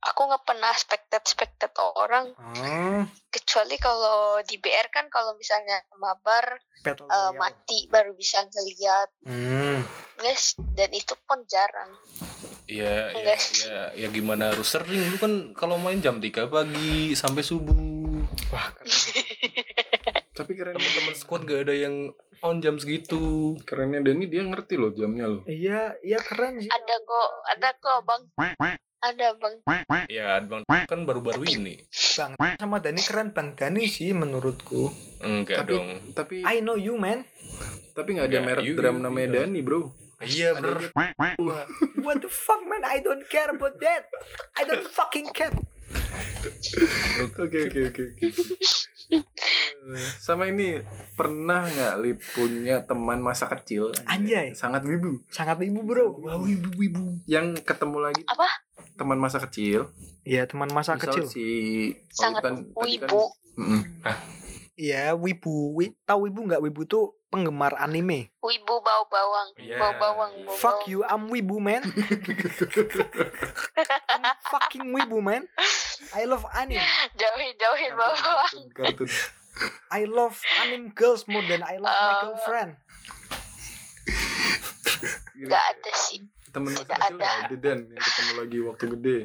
aku 0.00 0.20
nggak 0.24 0.44
pernah 0.46 0.72
spectate 0.72 1.26
spectate 1.26 1.74
orang 1.98 2.30
ah 2.38 3.02
kecuali 3.28 3.74
kalau 3.76 4.38
di 4.40 4.56
BR 4.56 4.86
kan 4.88 5.10
kalau 5.10 5.34
misalnya 5.34 5.82
mabar 5.98 6.62
royale. 6.80 7.34
mati 7.34 7.90
baru 7.90 8.14
bisa 8.14 8.38
ngelihat 8.40 9.08
hmm. 9.26 9.82
guys 10.16 10.54
dan 10.72 10.94
itu 10.94 11.12
pun 11.20 11.42
jarang 11.44 11.90
Iya, 12.66 12.82
ya, 12.82 13.14
Enggak. 13.14 13.38
ya, 13.62 13.80
ya 13.94 14.08
gimana 14.08 14.50
harus 14.50 14.66
sering 14.66 14.98
lu 15.06 15.18
kan 15.18 15.32
kalau 15.54 15.76
main 15.76 15.98
jam 15.98 16.18
3 16.18 16.50
pagi 16.50 17.14
sampai 17.14 17.38
subuh. 17.40 17.78
wah 18.48 18.66
Tapi 20.36 20.52
keren 20.52 20.76
Teman-teman 20.76 21.14
squad 21.16 21.42
gak 21.42 21.64
ada 21.64 21.74
yang 21.74 22.12
on 22.38 22.60
jam 22.60 22.76
segitu. 22.76 23.56
kerennya 23.62 24.04
Dani 24.04 24.28
dia 24.28 24.44
ngerti 24.44 24.76
loh 24.76 24.92
jamnya 24.92 25.24
loh. 25.26 25.42
iya 25.46 25.96
iya 26.00 26.20
keren 26.20 26.60
sih 26.60 26.68
ada 26.68 26.94
kok 27.00 27.28
ada 27.48 27.68
kok 27.74 27.98
bang 28.04 28.22
ada 28.98 29.26
bang 29.32 29.54
Ya, 30.06 30.40
Bang 30.40 30.62
kan 30.84 31.00
baru-baru 31.02 31.42
ini. 31.46 31.80
bang 32.14 32.32
sama 32.56 32.76
Dani 32.78 33.00
keren 33.00 33.32
bang 33.32 33.56
Dani 33.56 33.84
sih 33.86 34.12
menurutku 34.12 34.92
Enggak 35.18 35.64
Tapi- 35.64 35.72
dong. 35.72 35.88
Tapi 36.12 36.36
I 36.44 36.60
know 36.60 36.76
you 36.76 36.94
man 36.94 37.24
tapi 37.92 38.12
nggak 38.12 38.28
ada 38.28 38.36
Enggak, 38.36 38.48
merek 38.52 38.64
you- 38.66 38.76
drum 38.76 38.96
namanya 39.00 39.26
you- 39.26 39.36
Dani 39.40 39.60
bro. 39.62 39.80
Iya, 40.16 40.56
bener. 40.56 40.92
what 42.00 42.16
the 42.18 42.28
fuck 42.28 42.60
man 42.62 42.80
I 42.82 43.00
don't 43.00 43.24
care 43.26 43.48
about 43.48 43.80
that 43.80 44.08
I 44.52 44.64
don't 44.64 44.84
fucking 44.86 45.28
care 45.30 45.52
Oke 47.36 47.58
oke 47.62 47.80
oke. 47.84 48.02
oke. 48.06 48.26
Sama 50.18 50.46
ini 50.46 50.82
pernah 51.14 51.62
nggak 51.64 51.94
Lip 52.00 52.18
punya 52.32 52.82
teman 52.82 53.18
masa 53.18 53.46
kecil? 53.48 53.94
Anjay. 54.04 54.50
Sangat 54.52 54.82
wibu. 54.82 55.22
sangat 55.28 55.62
ibu 55.62 55.80
bro 55.80 56.10
Wow 56.16 56.42
wibu 56.42 56.70
wibu. 56.74 57.04
Yang 57.24 57.62
ketemu 57.62 57.98
lagi 58.02 58.22
Apa? 58.26 58.46
teman 58.94 59.16
masa 59.16 59.38
kecil. 59.38 59.92
iya 60.22 60.42
teman 60.42 60.66
masa 60.68 60.96
Misal 60.96 61.06
kecil 61.06 61.24
si 61.28 61.46
sangat 62.08 62.42
kan- 62.42 62.66
tadi 62.66 62.98
kan- 62.98 63.06
wibu 63.06 63.22
Mm-mm. 63.56 63.80
Iya 64.76 65.16
wibu. 65.16 65.72
Wi 65.74 65.96
tahu 66.04 66.28
wibu 66.28 66.40
nggak? 66.46 66.60
Wibu 66.62 66.84
tuh 66.84 67.16
penggemar 67.32 67.74
anime. 67.76 68.30
Wibu 68.40 68.74
bau 68.80 69.04
bawang. 69.10 69.48
Iya, 69.58 69.76
bau 69.80 69.92
bawang 69.98 70.32
iya. 70.36 70.46
bau 70.46 70.56
fuck 70.56 70.78
bawang. 70.84 70.90
you 70.92 71.00
I'm 71.04 71.26
wibu 71.28 71.56
man. 71.58 71.82
I'm 74.08 74.24
fucking 74.46 74.92
wibu 74.94 75.18
man. 75.20 75.48
I 76.14 76.24
love 76.28 76.44
anime. 76.54 76.80
Jauhin 77.20 77.52
jauhin 77.58 77.92
bau 77.96 78.14
bawang. 78.14 78.52
Kartun. 78.72 79.10
I 79.88 80.04
love 80.04 80.36
anime 80.62 80.92
girls 80.92 81.24
more 81.26 81.42
than 81.48 81.64
I 81.64 81.80
love 81.80 81.96
my 81.96 82.12
Uh, 82.12 82.20
girlfriend. 82.28 82.70
Nggak 85.36 85.64
ada 85.76 85.92
sih. 85.92 86.20
Teman 86.52 86.72
masa 86.72 86.88
Tidak 86.88 86.96
kecil 86.96 87.16
ada. 87.20 87.28
ada 87.44 87.56
dan 87.60 87.78
yang 87.92 88.00
ketemu 88.00 88.32
lagi 88.40 88.58
waktu 88.64 88.84
gede. 88.96 89.18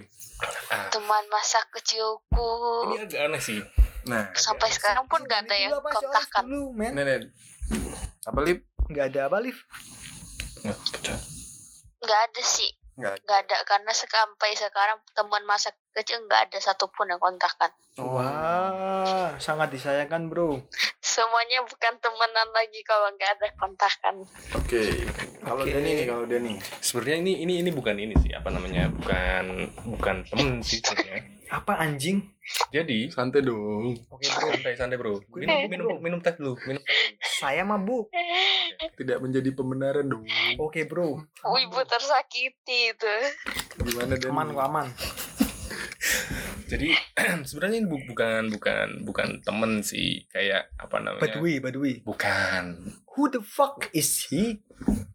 teman 0.91 1.23
masa 1.31 1.59
kecilku. 1.71 2.49
Ini 2.91 3.07
agak 3.07 3.19
aneh 3.31 3.39
sih. 3.39 3.59
Nah, 4.03 4.33
sampai 4.33 4.67
sekarang 4.67 5.05
pun 5.05 5.21
nggak 5.21 5.45
ada 5.45 5.55
yang 5.55 5.71
kontakan 5.77 6.43
dulu 6.43 6.73
man 6.73 6.91
nenek 6.91 7.29
apa 8.23 8.39
Lip? 8.41 8.65
nggak 8.87 9.05
ada 9.07 9.19
apa 9.25 9.37
Liv 9.39 9.57
Nggak, 10.59 10.77
nggak 12.01 12.19
ada 12.23 12.41
sih 12.41 12.69
Nggak 12.91 13.13
ada. 13.13 13.21
nggak 13.23 13.39
ada 13.41 13.57
karena 13.63 13.91
sampai 13.91 14.51
sekarang 14.53 14.99
teman 15.11 15.41
masa 15.43 15.69
kecil 15.91 16.21
nggak 16.23 16.41
ada 16.47 16.57
satupun 16.59 17.07
yang 17.07 17.17
kontakan 17.17 17.69
Oh. 17.93 18.15
wah 18.15 19.35
sangat 19.35 19.67
disayangkan 19.69 20.25
bro 20.25 20.63
semuanya 20.97 21.59
bukan 21.61 21.93
temenan 21.97 22.49
lagi 22.49 22.79
kalau 22.81 23.11
nggak 23.11 23.35
ada 23.35 23.47
kontakan 23.53 24.23
Oke. 24.55 24.83
Kalau 25.41 25.59
Oke. 25.59 25.73
Dani 25.73 25.89
nih, 25.91 26.05
kalau 26.05 26.23
Dani. 26.23 26.53
Sebenarnya 26.79 27.17
ini 27.19 27.33
ini 27.41 27.53
ini 27.59 27.69
bukan 27.69 27.97
ini 27.97 28.13
sih 28.15 28.31
apa 28.31 28.47
namanya? 28.47 28.87
Bukan 28.87 29.43
bukan 29.91 30.15
temen 30.23 30.61
sih 30.61 30.79
sebenarnya. 30.79 31.19
apa 31.51 31.73
anjing 31.75 32.23
Jadi 32.69 33.07
Santai 33.07 33.41
dong. 33.41 33.91
oke 34.07 34.23
bro 34.25 34.47
santai 34.53 34.73
santai 34.73 34.95
bro. 34.95 35.19
Minum 35.29 35.67
minum 35.67 35.87
minum 35.97 36.19
teh 36.19 36.31
dulu. 36.31 36.55
Minum 36.61 36.79
teh 36.79 36.95
saya 37.33 37.61
mabuk 37.61 38.07
Tidak 38.93 39.17
menjadi 39.17 39.51
pembenaran 39.51 40.05
dong. 40.05 40.23
oke 40.57 40.79
bro 40.85 41.19
wibu 41.43 41.79
tersakiti 41.83 42.91
itu 42.91 43.15
Gimana 43.77 44.13
Dani? 44.13 44.29
aman 44.29 44.47
kok 44.51 44.63
aman 44.63 44.87
Jadi 46.65 46.95
sebenarnya 47.47 47.77
ini 47.77 47.87
bu- 47.87 48.05
bukan 48.05 48.47
bukan 48.49 48.87
bukan 49.03 49.27
temen 49.41 49.81
sih 49.81 50.23
kayak 50.27 50.71
apa 50.75 50.97
namanya? 50.97 51.21
Badui 51.21 51.59
Badui 51.59 51.93
Bukan. 52.01 52.95
who 53.09 53.27
the 53.27 53.41
fuck 53.41 53.91
is 53.91 54.07
he 54.25 54.63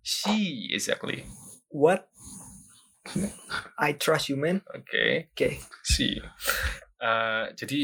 She 0.03 0.69
exactly. 0.71 1.25
what 1.69 2.13
I 3.77 3.95
trust 3.95 4.29
you 4.29 4.37
man 4.37 4.61
Oke. 4.69 5.31
oke 5.31 5.49
Si. 5.81 6.21
Eh, 6.97 7.45
jadi 7.53 7.81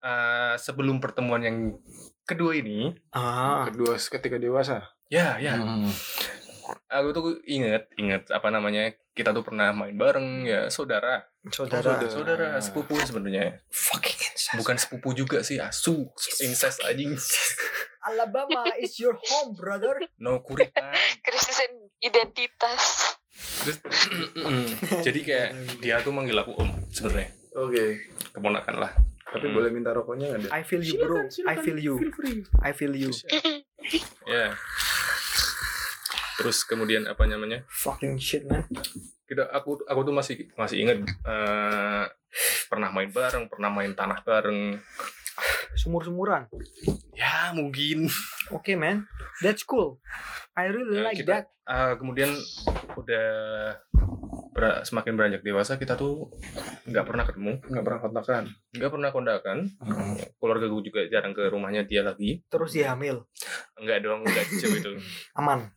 eh, 0.00 0.54
sebelum 0.56 1.00
pertemuan 1.00 1.44
yang 1.44 1.58
kedua 2.24 2.56
ini, 2.56 2.92
ah. 3.12 3.68
Kedua 3.68 3.96
ketika 3.96 4.36
dewasa. 4.36 4.88
ya 5.12 5.36
ya, 5.36 5.60
Hmm. 5.60 5.92
aku 6.88 7.08
tuh 7.12 7.24
inget 7.44 7.92
inget 8.00 8.24
apa 8.32 8.48
namanya 8.48 8.88
kita 9.12 9.36
tuh 9.36 9.44
pernah 9.44 9.70
main 9.70 9.92
bareng 9.94 10.48
ya 10.48 10.72
saudara. 10.72 11.28
Saudara. 11.52 12.00
Saudara. 12.00 12.08
saudara 12.08 12.48
sepupu 12.58 12.96
sebenarnya. 12.96 13.60
Fucking 13.68 14.16
incest. 14.32 14.56
Bukan 14.56 14.76
sepupu 14.80 15.12
juga 15.12 15.44
sih 15.44 15.60
asu 15.60 16.08
incest 16.40 16.80
anjing. 16.82 17.12
Alabama 18.08 18.64
is 18.80 18.96
your 18.96 19.14
home 19.28 19.52
brother. 19.52 20.00
No 20.16 20.40
kuritan 20.40 20.96
krisis 21.20 21.68
identitas. 22.00 23.12
Terus 23.64 23.76
jadi 25.06 25.20
kayak 25.20 25.48
dia 25.84 26.00
tuh 26.00 26.16
manggil 26.16 26.40
aku 26.40 26.56
om 26.56 26.72
sebenarnya 26.88 27.43
Oke. 27.54 28.02
keponakan 28.30 28.76
lah. 28.78 28.92
Tapi 29.24 29.46
Hmm. 29.46 29.54
boleh 29.54 29.70
minta 29.70 29.90
rokoknya 29.90 30.26
nggak 30.28 30.40
deh? 30.40 30.50
I 30.50 30.62
feel 30.62 30.78
you 30.78 30.94
bro. 30.96 31.22
I 31.44 31.56
feel 31.56 31.78
you. 31.78 31.94
I 32.60 32.70
feel 32.70 32.92
you. 32.92 33.10
Ya. 34.24 34.54
Terus 36.34 36.62
kemudian 36.62 37.04
apa 37.04 37.24
namanya? 37.24 37.62
Fucking 37.68 38.14
shit 38.16 38.42
man. 38.44 38.66
Kita 39.24 39.48
aku 39.48 39.80
aku 39.80 40.00
tuh 40.02 40.12
masih 40.12 40.34
masih 40.54 40.76
inget 40.80 40.98
eh, 41.04 42.04
pernah 42.66 42.90
main 42.90 43.08
bareng 43.08 43.46
pernah 43.46 43.70
main 43.70 43.92
tanah 43.92 44.20
bareng. 44.20 44.78
Sumur-sumuran. 45.74 46.46
Ya 47.12 47.50
mungkin. 47.50 48.06
Oke 48.50 48.74
man. 48.74 49.06
That's 49.40 49.62
cool. 49.62 49.98
I 50.52 50.70
really 50.70 50.98
Ya, 50.98 51.04
like 51.04 51.18
kita- 51.18 51.42
that. 51.42 51.44
Ah, 51.64 51.94
kemudian 51.94 52.30
udah 52.94 53.26
ber- 54.54 54.86
semakin 54.86 55.18
beranjak 55.18 55.42
dewasa 55.42 55.74
kita 55.76 55.98
tuh 55.98 56.30
nggak 56.86 57.04
pernah 57.04 57.24
ketemu. 57.26 57.52
Nggak 57.66 57.84
pernah 57.84 58.00
kontakan. 58.00 58.42
nggak 58.74 58.90
pernah 58.90 59.10
kondakan 59.10 59.58
keluarga 60.38 60.66
gue 60.70 60.82
juga 60.86 61.00
jarang 61.10 61.34
ke 61.34 61.50
rumahnya 61.50 61.82
dia 61.82 62.06
lagi. 62.06 62.40
Terus 62.46 62.70
dia 62.72 62.94
hamil? 62.94 63.26
Nggak 63.76 63.98
dong 64.06 64.22
nggak 64.22 64.44
jauh 64.62 64.74
itu 64.78 64.92
aman? 65.42 65.68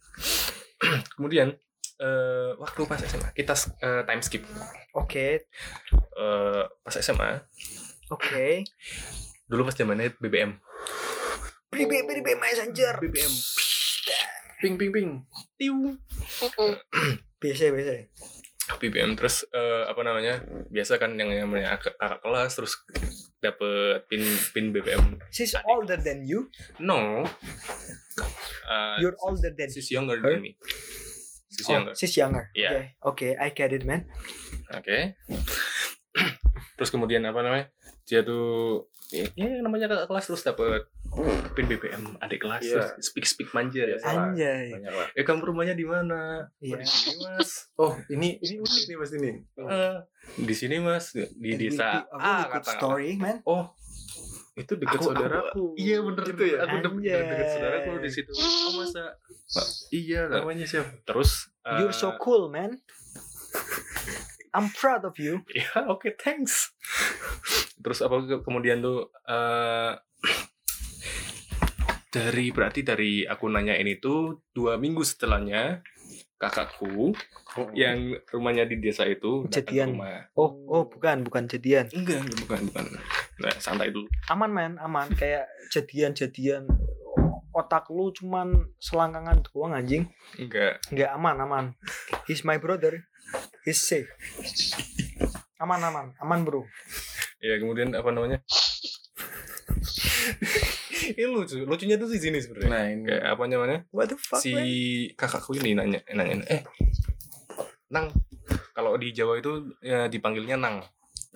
Kemudian 1.17 1.57
eh, 1.97 2.51
waktu 2.61 2.81
pas 2.85 3.01
SMA 3.01 3.33
kita 3.33 3.57
eh, 3.81 4.01
time 4.05 4.21
skip. 4.21 4.45
Oke. 4.93 5.49
Eh, 5.93 6.63
pas 6.85 6.95
SMA 7.01 7.41
oke. 8.13 8.47
Dulu 9.49 9.61
pas 9.65 9.73
zamannya 9.73 10.13
BBM 10.21 10.53
BBM 11.67 12.05
BBM 12.07 12.39
messenger 12.39 12.95
BBM 13.01 13.33
Ping 14.57 14.75
ping 14.79 14.89
ping. 14.89 15.09
tiu 15.59 15.93
biasa 17.41 17.69
biasa 17.69 17.93
BBM 18.75 19.15
terus 19.15 19.47
eh, 19.47 19.83
apa 19.87 20.03
namanya 20.03 20.43
biasa 20.67 20.99
kan 20.99 21.15
yang 21.15 21.31
namanya 21.31 21.79
kakak 21.79 21.95
kakak 21.95 22.19
kelas 22.19 22.51
terus 22.51 22.73
dapet 23.39 24.03
pin 24.07 24.19
pin 24.51 24.65
BBM 24.69 25.15
She's 25.31 25.55
Adik. 25.55 25.63
older 25.65 25.95
than 25.95 26.27
you. 26.27 26.51
no 26.77 27.23
Uh, 28.67 28.99
You're 28.99 29.15
older 29.23 29.53
than 29.55 29.71
she's 29.71 29.87
younger 29.87 30.19
her? 30.19 30.35
than 30.35 30.43
me 30.43 30.59
she's 31.47 31.69
Oh, 31.69 31.79
younger 31.79 31.93
she's 31.95 32.15
younger. 32.17 32.45
Yeah. 32.51 32.69
Okay. 32.69 32.83
okay, 32.99 33.31
I 33.39 33.47
get 33.55 33.71
it, 33.71 33.87
man. 33.87 34.11
Oke. 34.75 35.15
terus 36.77 36.91
kemudian 36.91 37.23
apa 37.23 37.39
namanya? 37.39 37.71
Dia 38.07 38.23
tuh 38.23 38.87
ya 39.07 39.23
ya, 39.35 39.59
namanya 39.59 39.87
kakak 39.87 40.07
kelas 40.07 40.25
terus 40.25 40.43
dapat 40.43 40.83
pin 41.53 41.63
BBM 41.65 42.19
adik 42.19 42.43
kelas 42.43 42.59
Iya. 42.61 42.71
terus 42.73 42.87
speak 43.01 43.23
speak 43.23 43.49
manja 43.51 43.83
ya. 43.85 43.95
Anjay. 44.01 44.75
Eh 45.11 45.23
kamu 45.23 45.43
rumahnya 45.45 45.71
di 45.73 45.83
mana? 45.83 46.43
Oh, 46.43 46.59
Iya. 46.59 46.75
di 46.77 46.87
sini 46.87 47.13
mas. 47.21 47.51
oh 47.75 47.95
ini 48.09 48.35
ini 48.37 48.55
unik 48.57 48.83
nih 48.85 48.97
pasti 48.97 49.17
nih 49.17 49.35
Eh, 49.57 49.95
di 50.37 50.53
sini 50.53 50.75
mas 50.79 51.05
di 51.13 51.23
A 51.23 51.55
desa 51.57 51.87
really- 51.87 52.03
a 52.05 52.17
really 52.17 52.23
A 52.25 52.35
good 52.43 52.53
kata. 52.57 52.71
story, 52.73 53.09
man. 53.17 53.37
Oh 53.43 53.63
itu 54.55 54.73
dekat 54.73 54.97
Aku- 54.97 55.05
aku- 55.05 55.13
saudaraku 55.13 55.63
iya 55.77 55.97
bener 56.01 56.23
gitu 56.25 56.43
ya 56.43 56.57
Aku 56.65 56.75
Anjay. 56.81 57.13
dekat 57.21 57.47
saudaraku 57.53 57.89
di 58.01 58.09
situ. 58.09 58.31
Oh 58.33 58.71
masa? 58.75 59.03
Iya 59.89 60.21
lah. 60.25 60.41
namanya 60.41 60.65
siapa 60.65 60.91
Terus 61.03 61.47
You're 61.63 61.91
eh, 61.91 61.95
so 61.95 62.15
cool, 62.17 62.47
man. 62.47 62.75
I'm 64.57 64.73
proud 64.73 65.05
of 65.05 65.13
you. 65.21 65.45
Ya 65.53 65.85
oke 65.85 66.17
thanks. 66.17 66.73
Terus 67.77 68.01
apa 68.01 68.25
ke- 68.25 68.41
kemudian 68.41 68.81
tuh 68.81 69.13
eh 69.23 69.93
dari 72.07 72.49
berarti 72.49 72.81
dari 72.81 73.21
aku 73.21 73.45
nanya 73.45 73.77
ini 73.77 74.01
tuh 74.01 74.41
dua 74.49 74.81
minggu 74.81 75.05
setelahnya 75.05 75.85
kakakku 76.41 77.13
yang 77.73 78.17
rumahnya 78.29 78.65
di 78.65 78.77
desa 78.77 79.05
itu 79.05 79.45
datang 79.45 79.49
ke 79.49 79.57
Jadian. 79.73 79.87
rumah. 79.97 80.17
Oh, 80.37 80.51
oh, 80.69 80.83
bukan, 80.85 81.25
bukan 81.25 81.49
jadian. 81.49 81.89
Enggak, 81.89 82.21
enggak, 82.21 82.37
bukan, 82.45 82.61
bukan. 82.69 82.85
Nah, 83.41 83.55
santai 83.57 83.89
dulu. 83.89 84.05
Aman, 84.29 84.53
man, 84.53 84.73
aman. 84.77 85.09
Kayak 85.17 85.49
jadian-jadian 85.73 86.69
otak 87.49 87.89
lu 87.89 88.13
cuman 88.13 88.53
selangkangan 88.77 89.41
doang 89.49 89.73
anjing. 89.73 90.05
Enggak. 90.37 90.77
Enggak 90.93 91.09
aman, 91.17 91.35
aman. 91.41 91.65
He's 92.29 92.45
my 92.45 92.61
brother. 92.61 93.09
He's 93.67 93.83
safe. 93.83 94.07
Aman, 95.59 95.83
aman, 95.83 96.15
aman, 96.23 96.39
bro. 96.47 96.63
Ya 97.43 97.59
kemudian 97.59 97.91
apa 97.91 98.15
namanya? 98.15 98.39
ini 101.19 101.27
lucu, 101.27 101.67
lucunya 101.67 101.99
tuh 101.99 102.07
di 102.07 102.15
sini 102.15 102.39
sebenarnya. 102.39 102.71
nah 102.71 102.83
ini 102.87 103.03
Kayak 103.11 103.27
apa 103.27 103.43
namanya? 103.43 103.79
What 103.91 104.07
the 104.07 104.15
fuck, 104.15 104.39
si 104.39 104.55
man? 104.55 104.63
kakakku 105.19 105.51
ini 105.59 105.75
nanya 105.75 105.99
nanya 106.15 106.47
eh 106.47 106.63
nang 107.91 108.07
kalau 108.71 108.95
di 108.95 109.11
Jawa 109.11 109.43
itu 109.43 109.75
ya, 109.83 110.07
dipanggilnya 110.07 110.55
nang 110.55 110.79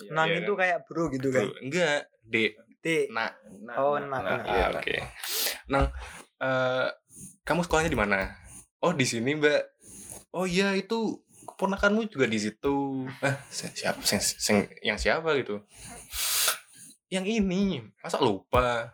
Nang 0.08 0.26
Iya 0.32 0.40
itu 0.42 0.56
kan? 0.56 0.60
kayak 0.64 0.78
bro 0.88 1.12
gitu 1.12 1.28
kan. 1.28 1.44
Bro, 1.44 1.52
enggak 1.60 2.08
d 2.24 2.34
T. 2.82 2.86
nah 3.12 3.28
Oh, 3.76 4.00
nah, 4.00 4.24
nah, 4.24 4.40
nah. 4.40 4.44
iya 4.48 4.64
oke 4.72 4.96
nang 5.68 5.92
eh, 6.40 6.88
kamu 7.44 7.60
sekolahnya 7.62 7.92
di 7.92 8.00
mana 8.00 8.32
oh 8.80 8.96
di 8.96 9.04
sini 9.04 9.36
mbak 9.36 9.60
oh 10.34 10.48
iya 10.48 10.72
itu 10.74 11.20
keponakanmu 11.62 12.10
juga 12.10 12.26
di 12.26 12.38
situ 12.38 13.06
ah 13.22 13.38
si- 13.54 13.70
siapa 13.70 14.02
sing, 14.02 14.18
sing- 14.18 14.66
yang 14.82 14.98
siapa 14.98 15.30
gitu 15.38 15.62
yang 17.06 17.22
ini 17.22 17.86
masa 17.96 18.18
lupa 18.18 18.90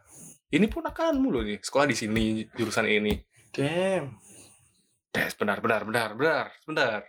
ini 0.49 0.69
ponakanmu 0.69 1.29
loh 1.29 1.41
nih 1.41 1.57
sekolah 1.59 1.87
di 1.87 1.97
sini 1.97 2.25
jurusan 2.53 2.85
ini 2.85 3.17
damn 3.51 4.21
Des, 5.09 5.33
benar, 5.33 5.65
benar, 5.65 5.89
benar, 5.89 6.13
benar, 6.13 6.47
benar. 6.69 7.01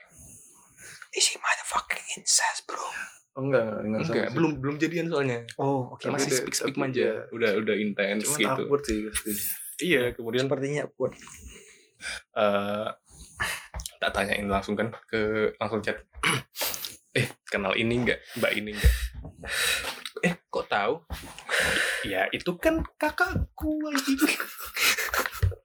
Is 1.11 1.27
he 1.27 1.35
motherfucking 1.35 1.99
incest, 2.15 2.63
bro? 2.63 2.79
oh 2.79 3.43
enggak 3.43 3.59
enggak, 3.59 3.75
enggak, 3.83 3.99
sama 3.99 4.07
Enggak, 4.15 4.23
sih. 4.23 4.35
belum 4.39 4.51
belum 4.55 4.75
jadian 4.79 5.05
soalnya. 5.11 5.39
Oh, 5.59 5.91
oke. 5.91 6.07
Tapi 6.07 6.15
Masih 6.15 6.31
speak 6.31 6.55
speak 6.55 6.79
manja. 6.79 7.27
Udah 7.35 7.59
udah 7.59 7.75
intens 7.75 8.23
cuman 8.23 8.39
gitu. 8.39 8.61
awkward 8.63 8.83
sih 8.87 8.97
pasti 9.03 9.31
Iya, 9.83 10.15
kemudian 10.15 10.47
Sepertinya 10.47 10.87
awkward. 10.87 11.11
eh 12.39 12.87
tak 13.99 14.11
tanyain 14.11 14.47
langsung 14.47 14.73
kan 14.73 14.89
ke 15.05 15.51
langsung 15.55 15.79
chat. 15.79 15.99
eh, 17.13 17.27
kenal 17.45 17.73
ini 17.73 17.95
enggak? 17.97 18.19
Mbak 18.35 18.51
ini 18.53 18.71
enggak? 18.73 18.93
Eh, 20.19 20.35
kok 20.45 20.67
tahu? 20.67 20.99
ya, 22.03 22.27
itu 22.27 22.51
kan 22.55 22.83
kakakku 22.97 23.71
anjing. 23.87 24.19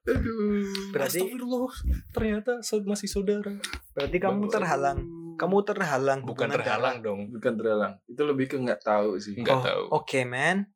Aduh. 0.07 0.93
Berarti- 0.93 1.27
Astagfirullah, 1.27 1.75
ternyata 2.13 2.53
masih 2.85 3.09
saudara. 3.09 3.51
Berarti 3.91 4.17
kamu 4.17 4.47
Bagus. 4.47 4.55
terhalang. 4.55 4.99
Kamu 5.35 5.57
terhalang. 5.65 6.21
Bukan 6.23 6.47
terhalang 6.49 7.03
dong. 7.03 7.21
bukan 7.29 7.53
terhalang 7.57 7.99
itu 8.07 8.23
lebih 8.23 8.47
ke 8.47 8.57
nggak 8.57 8.79
tahu 8.79 9.19
sih 9.19 9.35
Enggak 9.35 9.59
Oh, 9.59 9.65
tahu. 9.65 9.83
Oke, 9.97 10.23
man. 10.23 10.71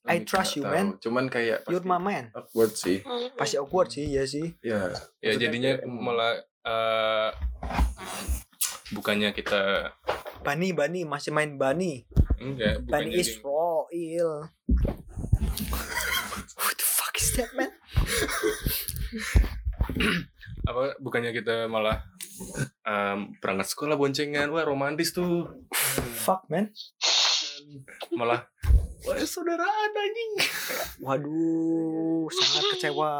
I 0.00 0.16
Lebih 0.16 0.24
trust 0.24 0.48
nggak 0.48 0.56
you, 0.56 0.62
tahu. 0.64 0.72
man. 0.72 0.86
cuman 0.96 1.24
kayak 1.28 1.58
You're 1.66 1.84
pasti 1.84 1.92
my 1.92 2.00
man. 2.00 2.24
awkward 2.32 2.72
sih 2.72 2.98
Pasti 3.36 3.56
awkward 3.58 3.88
sih, 3.90 4.06
ya 4.08 4.24
sih. 4.24 4.48
ya 4.60 4.88
ya 4.88 4.96
Maksudnya 5.28 5.36
jadinya 5.36 5.70
kayak 5.76 5.92
malah 5.92 6.32
eh, 6.62 7.30
bukannya 8.90 9.30
kita 9.30 9.92
Bani, 10.40 10.72
Bani. 10.72 11.04
Masih 11.04 11.30
main 11.30 11.54
Bani. 11.54 12.04
enggak 12.38 12.80
Bani 12.82 13.12
is 13.12 13.36
di- 13.36 13.42
royal. 13.42 14.48
What 16.56 16.74
the 16.74 16.86
fuck 16.86 17.14
is 17.14 17.28
that, 17.34 17.52
man? 17.52 17.70
apa 20.62 20.94
bukannya 20.96 21.32
kita 21.32 21.66
malah 21.66 22.04
em, 22.82 23.34
berangkat 23.36 23.66
sekolah 23.68 23.96
boncengan 23.96 24.48
wah 24.48 24.62
romantis 24.62 25.10
tuh 25.10 25.50
Fuck, 26.16 26.46
man. 26.46 26.70
malah 28.12 28.46
wah 29.02 29.16
saudaraan 29.18 29.90
anjing 29.92 30.32
Waduh, 31.00 32.28
sangat 32.30 32.62
kecewa. 32.74 33.12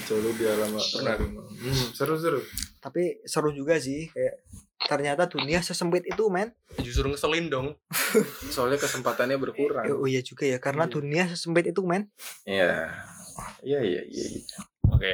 coba 0.00 0.28
di 0.32 0.44
alamat 0.44 0.84
Pernah. 0.90 1.14
hmm, 1.20 1.92
seru 1.92 2.16
seru 2.16 2.40
Tapi 2.78 3.20
seru 3.22 3.50
juga 3.50 3.76
sih. 3.76 4.08
Kayak 4.08 4.34
ternyata 4.80 5.26
dunia 5.26 5.58
sesempit 5.58 6.02
itu, 6.02 6.24
man. 6.28 6.48
justru 6.78 7.04
ngeselin 7.06 7.46
dong 7.46 7.68
soalnya 8.54 8.78
kesempatannya 8.78 9.36
berkurang 9.36 9.84
Oh 9.92 10.06
iya 10.06 10.22
juga 10.22 10.46
ya, 10.46 10.56
karena 10.56 10.86
Iya. 10.86 10.92
dunia 10.94 11.22
sesempit 11.26 11.66
itu, 11.66 11.82
man. 11.82 12.08
iya 12.44 12.88
iya 13.60 13.80
iya 13.80 14.02
iya 14.02 14.26
iya. 14.32 14.58
oke 14.88 15.12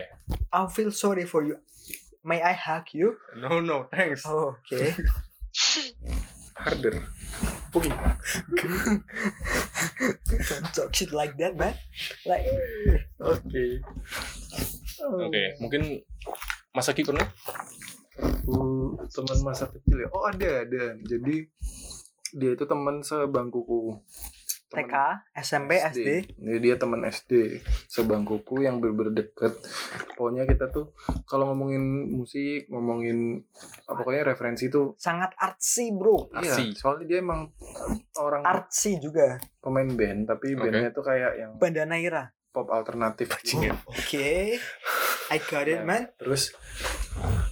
I 0.55 0.61
feel 0.71 0.91
sorry 0.91 1.25
for 1.25 1.43
you. 1.43 1.59
May 2.23 2.39
I 2.39 2.55
hug 2.55 2.87
you? 2.93 3.19
no 3.35 3.59
no 3.59 3.91
thanks 3.91 4.23
Oh, 4.25 4.55
oke. 4.55 4.81
harder 6.55 7.03
Don't 7.75 7.91
talk 10.75 10.95
shit 10.95 11.11
like 11.11 11.35
that, 11.43 11.59
man. 11.59 11.75
Like, 12.23 12.47
oke. 13.19 13.83
Oh. 15.03 15.27
oke 15.27 15.59
mungkin 15.59 16.07
Mas 16.71 16.87
Aki 16.91 17.07
pernah? 17.07 17.27
Aku 18.19 18.95
teman 19.11 19.39
masa 19.43 19.67
kecil 19.71 20.07
ya. 20.07 20.09
Oh 20.15 20.27
ada 20.27 20.67
ada. 20.67 20.95
Jadi 21.03 21.47
dia 22.35 22.51
itu 22.55 22.65
teman 22.67 23.03
sebangkuku 23.03 23.99
TK, 24.75 24.95
SMP, 25.35 25.71
SD. 25.79 26.09
Jadi 26.35 26.59
dia 26.59 26.75
teman 26.75 27.01
SD 27.03 27.63
sebangkuku 27.87 28.61
yang 28.61 28.79
bener 28.79 29.11
deket. 29.11 29.55
Pokoknya 30.13 30.45
kita 30.45 30.69
tuh 30.69 30.93
kalau 31.25 31.49
ngomongin 31.49 31.81
musik, 32.11 32.67
ngomongin 32.67 33.41
apa 33.87 33.97
pokoknya 33.97 34.23
referensi 34.27 34.67
tuh 34.67 34.93
Sangat 34.95 35.33
artsy, 35.37 35.91
bro. 35.91 36.29
Artsy. 36.29 36.71
Iya, 36.71 36.77
soalnya 36.77 37.05
dia 37.07 37.19
emang 37.19 37.49
orang 38.17 38.43
Artsy 38.43 38.99
juga. 38.99 39.39
pemain 39.59 39.89
band, 39.89 40.29
tapi 40.29 40.53
Oke. 40.53 40.61
bandnya 40.61 40.91
tuh 40.91 41.01
kayak 41.01 41.33
yang 41.37 41.53
Bandanaira. 41.57 42.29
pop 42.51 42.69
alternatif. 42.69 43.31
Bajingan. 43.31 43.79
Oke. 43.91 44.61
I 45.27 45.39
got 45.41 45.65
it, 45.65 45.81
Nah, 45.81 45.89
man. 45.89 46.03
Terus 46.21 46.53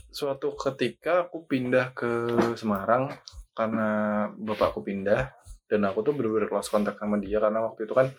suatu 0.09 0.53
ketika 0.55 1.25
aku 1.25 1.49
pindah 1.49 1.97
ke 1.97 2.11
Semarang 2.55 3.09
karena 3.53 3.89
bapakku 4.33 4.81
pindah 4.81 5.33
dan 5.73 5.89
aku 5.89 6.05
tuh 6.05 6.13
bener-bener 6.13 6.53
lost 6.53 6.69
kontak 6.69 7.01
sama 7.01 7.17
dia 7.17 7.41
karena 7.41 7.65
waktu 7.65 7.89
itu 7.89 7.97
kan 7.97 8.13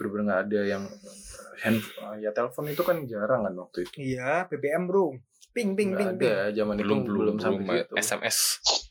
bener-bener 0.00 0.24
nggak 0.24 0.40
ada 0.48 0.60
yang 0.64 0.84
hand 1.60 1.84
ya 2.24 2.32
telepon 2.32 2.64
itu 2.72 2.80
kan 2.80 3.04
jarang 3.04 3.44
kan 3.44 3.54
waktu 3.60 3.84
itu. 3.84 4.16
Iya, 4.16 4.48
BBM, 4.48 4.88
bro. 4.88 5.12
Ping, 5.54 5.78
ping, 5.78 5.94
ping, 5.94 6.18
ada 6.18 6.50
zaman 6.50 6.74
belum 6.82 6.82
itu 6.82 6.94
belum 7.06 7.14
belum 7.14 7.36
sampai 7.38 7.76
situ. 7.86 7.94
SMS 7.94 8.38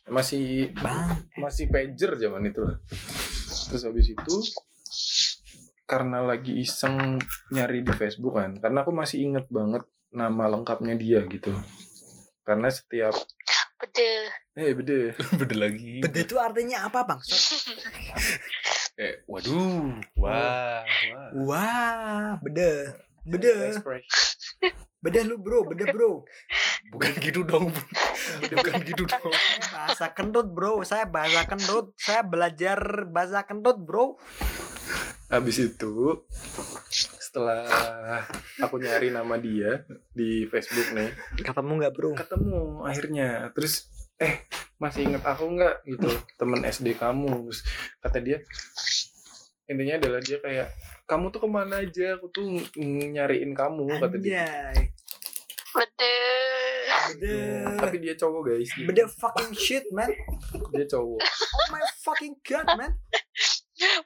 masih 0.07 0.71
Bang. 0.79 1.27
masih 1.35 1.65
pager 1.67 2.11
zaman 2.15 2.45
itu. 2.47 2.63
Terus 3.67 3.83
habis 3.83 4.07
itu 4.13 4.35
karena 5.83 6.23
lagi 6.23 6.55
iseng 6.63 7.19
nyari 7.51 7.83
di 7.83 7.91
Facebook 7.91 8.39
kan 8.39 8.55
karena 8.63 8.87
aku 8.87 8.95
masih 8.95 9.27
inget 9.27 9.45
banget 9.51 9.83
nama 10.15 10.47
lengkapnya 10.47 10.95
dia 10.95 11.25
gitu. 11.27 11.51
Karena 12.47 12.71
setiap 12.71 13.11
Bede. 13.79 14.11
eh 14.53 14.71
beda 14.71 14.97
beda 15.41 15.55
lagi 15.57 15.99
Beda 15.99 16.19
itu 16.21 16.35
artinya 16.37 16.87
apa, 16.87 16.99
Bang? 17.03 17.19
eh 19.03 19.25
waduh 19.25 19.97
wah 20.15 20.83
Wah. 20.85 21.29
Wah, 21.43 22.27
beda. 22.39 22.93
Beda. 23.23 23.79
Beda 25.03 25.19
lu 25.23 25.35
bro, 25.35 25.67
beda 25.67 25.91
bro. 25.91 26.23
bukan 26.91 27.11
gitu 27.19 27.41
dong 27.43 27.71
bukan 28.53 28.73
gitu 28.85 29.03
dong 29.03 29.31
Saya 29.33 29.59
bahasa 29.71 30.05
kentut 30.13 30.47
bro, 30.47 30.83
saya 30.83 31.05
bahasa 31.07 31.41
kentut. 31.43 31.91
Saya 31.97 32.21
belajar 32.23 32.79
bahasa 33.09 33.43
kentut 33.43 33.79
bro. 33.79 34.15
habis 35.27 35.57
itu 35.57 36.21
setelah 37.33 37.65
aku 38.61 38.77
nyari 38.77 39.09
nama 39.09 39.41
dia 39.41 39.81
di 40.13 40.45
Facebook 40.45 40.93
nih 40.93 41.09
Ketemu 41.41 41.81
nggak 41.81 41.93
bro? 41.97 42.13
ketemu 42.13 42.85
akhirnya 42.85 43.49
terus 43.57 43.89
eh 44.21 44.45
masih 44.77 45.09
inget 45.09 45.25
aku 45.25 45.49
nggak 45.49 45.81
gitu 45.81 46.13
temen 46.37 46.61
SD 46.61 46.93
kamu 46.93 47.49
terus 47.49 47.65
kata 47.97 48.21
dia 48.21 48.37
intinya 49.65 49.97
adalah 49.97 50.21
dia 50.21 50.37
kayak 50.37 50.77
kamu 51.09 51.33
tuh 51.33 51.41
ke 51.41 51.49
mana 51.49 51.81
aja 51.81 52.21
aku 52.21 52.29
tuh 52.29 52.45
nyariin 52.77 53.57
kamu 53.57 53.81
kata 53.97 54.17
dia 54.21 54.45
Anjay. 54.69 54.93
Betul. 55.73 56.21
Beda. 57.17 57.35
tapi 57.81 57.97
dia 57.97 58.13
cowok 58.13 58.41
guys 58.45 58.69
dia, 58.69 58.85
Beda 58.85 59.03
fucking 59.09 59.57
shit 59.57 59.89
man. 59.89 60.13
dia 60.69 60.85
cowok 60.85 61.17
Oh 61.17 61.65
my 61.73 61.81
fucking 61.97 62.37
god 62.45 62.69
man. 62.77 62.93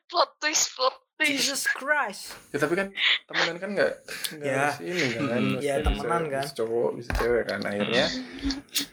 Plot 0.08 0.32
twist, 0.40 0.72
plot. 0.74 0.96
Jesus 1.20 1.66
Christ. 1.68 2.38
ya 2.48 2.58
tapi 2.58 2.74
kan 2.74 2.88
temenan 3.26 3.58
kan 3.58 3.70
nggak 3.72 3.94
nggak 4.36 4.46
Ya. 4.46 4.70
harus 4.70 4.80
ini 4.82 5.06
kan 5.10 5.22
Hmm, 5.24 5.28
Maksudnya 5.28 5.58
ya, 5.60 5.76
bisa- 5.76 5.86
temenan 5.88 6.24
kan. 6.28 6.44
bisa 6.44 6.54
cowok 6.56 6.90
bisa 6.94 7.10
cewek 7.16 7.44
kan 7.44 7.60
akhirnya 7.64 8.06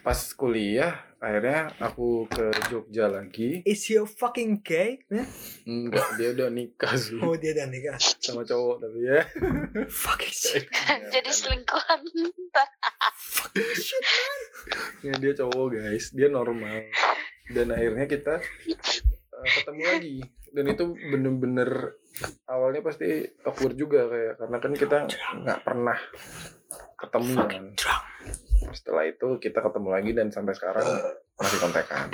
pas 0.01 0.19
kuliah 0.31 0.93
akhirnya 1.17 1.59
aku 1.79 2.07
ke 2.27 2.45
Jogja 2.67 3.05
lagi 3.07 3.61
Is 3.63 3.85
he 3.85 3.95
a 3.95 4.05
fucking 4.05 4.61
gay? 4.61 5.05
man? 5.07 5.25
enggak 5.63 6.07
dia 6.15 6.29
udah 6.31 6.49
nikah 6.49 6.93
sih 6.95 7.17
Oh 7.19 7.33
dia 7.33 7.53
udah 7.53 7.67
nikah. 7.67 7.97
sama 7.97 8.41
cowok 8.41 8.75
tapi 8.79 8.99
ya 9.03 9.21
Fucking 9.87 10.33
shit. 10.35 10.65
Jadi 11.13 11.29
selingkuhan. 11.29 11.99
shit. 13.71 14.05
ya 15.01 15.13
dia 15.15 15.33
cowok 15.35 15.65
guys 15.71 16.09
dia 16.09 16.25
normal 16.27 16.89
dan 17.47 17.69
akhirnya 17.69 18.05
kita 18.07 18.41
uh, 19.35 19.47
ketemu 19.61 19.81
lagi. 19.83 20.17
Dan 20.55 20.65
itu 20.71 20.83
bener-bener 20.95 21.99
awalnya 22.47 22.79
pasti 22.79 23.27
awkward 23.43 23.75
juga 23.75 24.07
kayak 24.07 24.33
karena 24.39 24.57
kan 24.63 24.73
kita 24.73 24.97
nggak 25.43 25.59
pernah 25.67 25.99
ketemu 26.95 27.33
kan. 27.43 27.65
Setelah 28.71 29.03
itu 29.11 29.27
kita 29.43 29.59
ketemu 29.59 29.89
lagi 29.91 30.11
dan 30.15 30.31
sampai 30.31 30.55
sekarang 30.55 30.87
masih 31.35 31.57
kontekan. 31.59 32.07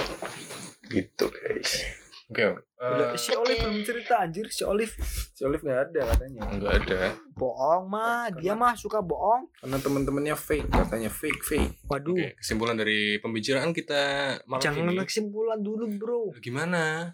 Gitu 0.89 1.25
guys 1.29 2.01
oke. 2.31 2.45
Udah, 2.81 3.13
eh, 3.13 3.19
si 3.19 3.29
Olive 3.37 3.61
belum 3.61 3.83
cerita 3.85 4.13
anjir. 4.25 4.47
Si 4.49 4.63
Olive 4.65 4.95
si 5.35 5.41
Olive 5.45 5.61
nggak 5.61 5.81
ada 5.91 6.01
katanya. 6.15 6.41
Nggak 6.49 6.73
ada. 6.81 6.99
Bohong 7.37 7.83
mah 7.91 8.31
dia 8.33 8.57
mah 8.57 8.73
suka 8.73 9.03
bohong. 9.03 9.51
Karena 9.59 9.77
temen-temennya 9.77 10.35
fake 10.39 10.71
katanya 10.71 11.11
fake 11.13 11.43
fake. 11.45 11.73
Waduh. 11.85 12.15
Oke 12.15 12.33
kesimpulan 12.41 12.73
dari 12.79 13.21
pembicaraan 13.21 13.75
kita 13.75 14.01
malam 14.49 14.63
jangan 14.63 14.89
ini. 14.89 15.03
kesimpulan 15.05 15.59
dulu 15.61 15.85
bro. 15.93 16.23
Gimana? 16.41 17.13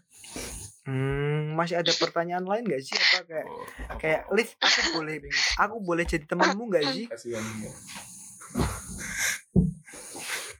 Hmm, 0.88 1.52
masih 1.60 1.84
ada 1.84 1.91
pertanyaan 1.91 2.48
lain 2.48 2.64
gak 2.64 2.80
sih? 2.80 2.95
Apa 2.95 3.27
kayak 3.27 3.48
Oh, 3.52 3.65
kayak 3.99 4.22
Liv 4.31 4.49
aku 4.56 4.81
boleh 4.95 5.15
aku 5.60 5.76
boleh 5.84 6.03
jadi 6.07 6.23
temanmu 6.23 6.64
gak 6.72 6.95
sih? 6.95 7.11
Kasihan 7.11 7.44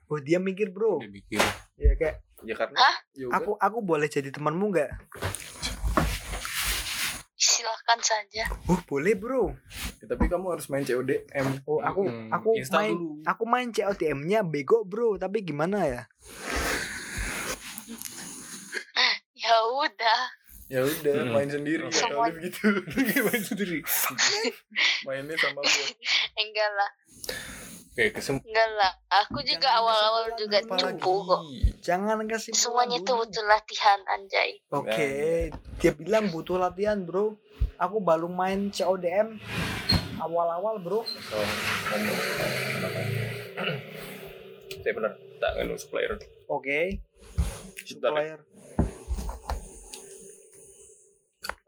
oh 0.08 0.20
dia 0.24 0.40
mikir 0.40 0.72
bro. 0.72 1.00
Dia 1.00 1.12
pikir 1.12 1.42
ya 1.80 1.92
kayak 1.96 2.27
ya 2.48 2.56
karena 2.56 2.78
Hah? 2.78 2.96
ya 3.14 3.28
aku 3.30 3.52
aku 3.54 3.78
boleh 3.82 4.08
jadi 4.08 4.32
temanmu 4.32 4.72
gak 4.72 4.88
Silakan 7.38 8.00
saja. 8.00 8.48
oh 8.66 8.80
boleh 8.84 9.14
bro 9.14 9.52
Ya, 9.98 10.06
tapi 10.08 10.26
kamu 10.26 10.46
harus 10.52 10.66
main 10.68 10.82
CODM 10.82 11.48
oh 11.66 11.82
aku 11.82 12.02
Hmm, 12.04 12.30
aku 12.30 12.50
main 12.72 12.94
dulu. 12.94 13.22
aku 13.24 13.44
main 13.46 13.70
COTM-nya 13.70 14.40
bego 14.42 14.82
bro 14.84 15.18
tapi 15.18 15.42
gimana 15.42 15.84
ya 15.84 16.02
Ya 19.36 19.54
udah. 19.72 20.20
ya 20.68 20.82
udah 20.82 21.14
Hmm. 21.20 21.32
main 21.32 21.48
sendiri 21.48 21.84
kayak 21.86 21.96
Semua- 21.96 22.26
Olive 22.26 22.40
gitu 22.44 22.68
main 23.28 23.40
sendiri 23.42 23.80
mainnya 25.06 25.36
sama 25.38 25.62
gue 25.62 25.88
Enggak 26.36 26.70
lah. 26.70 26.92
Oke 27.98 28.14
kesim 28.14 28.38
Enggak 28.46 28.70
lah. 28.78 28.94
Aku 29.26 29.42
juga 29.42 29.74
awal-awal 29.74 30.38
juga 30.38 30.62
cupu 30.62 31.14
kok. 31.26 31.42
jangan 31.82 32.22
kasih 32.30 32.54
Semuanya 32.54 33.02
itu 33.02 33.10
butuh 33.10 33.42
latihan 33.50 33.98
anjay. 34.14 34.62
Oke, 34.70 35.10
dia 35.82 35.92
bilang 35.98 36.30
butuh 36.30 36.62
latihan, 36.62 37.02
Bro. 37.02 37.42
Aku 37.82 37.98
baru 37.98 38.30
main 38.30 38.70
CODM 38.70 39.42
awal-awal, 40.22 40.78
Bro. 40.78 41.02
Oh. 41.02 41.06
Saya 44.78 44.94
benar 44.94 45.14
tak 45.42 45.52
nganu 45.58 45.74
supplier. 45.82 46.22
Oke. 46.46 47.02
Sebentar. 47.82 48.14
Supplier. 48.14 48.40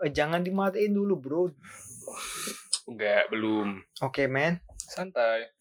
Eh, 0.05 0.11
jangan 0.13 0.45
dimatiin 0.45 0.93
dulu, 0.93 1.17
Bro. 1.17 1.41
Enggak, 2.85 3.33
belum. 3.33 3.81
Oke, 4.05 4.29
man. 4.29 4.61
Santai. 4.77 5.58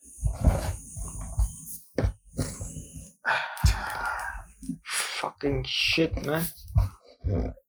Fucking 5.29 5.61
shit, 5.69 6.17
man. 6.25 6.41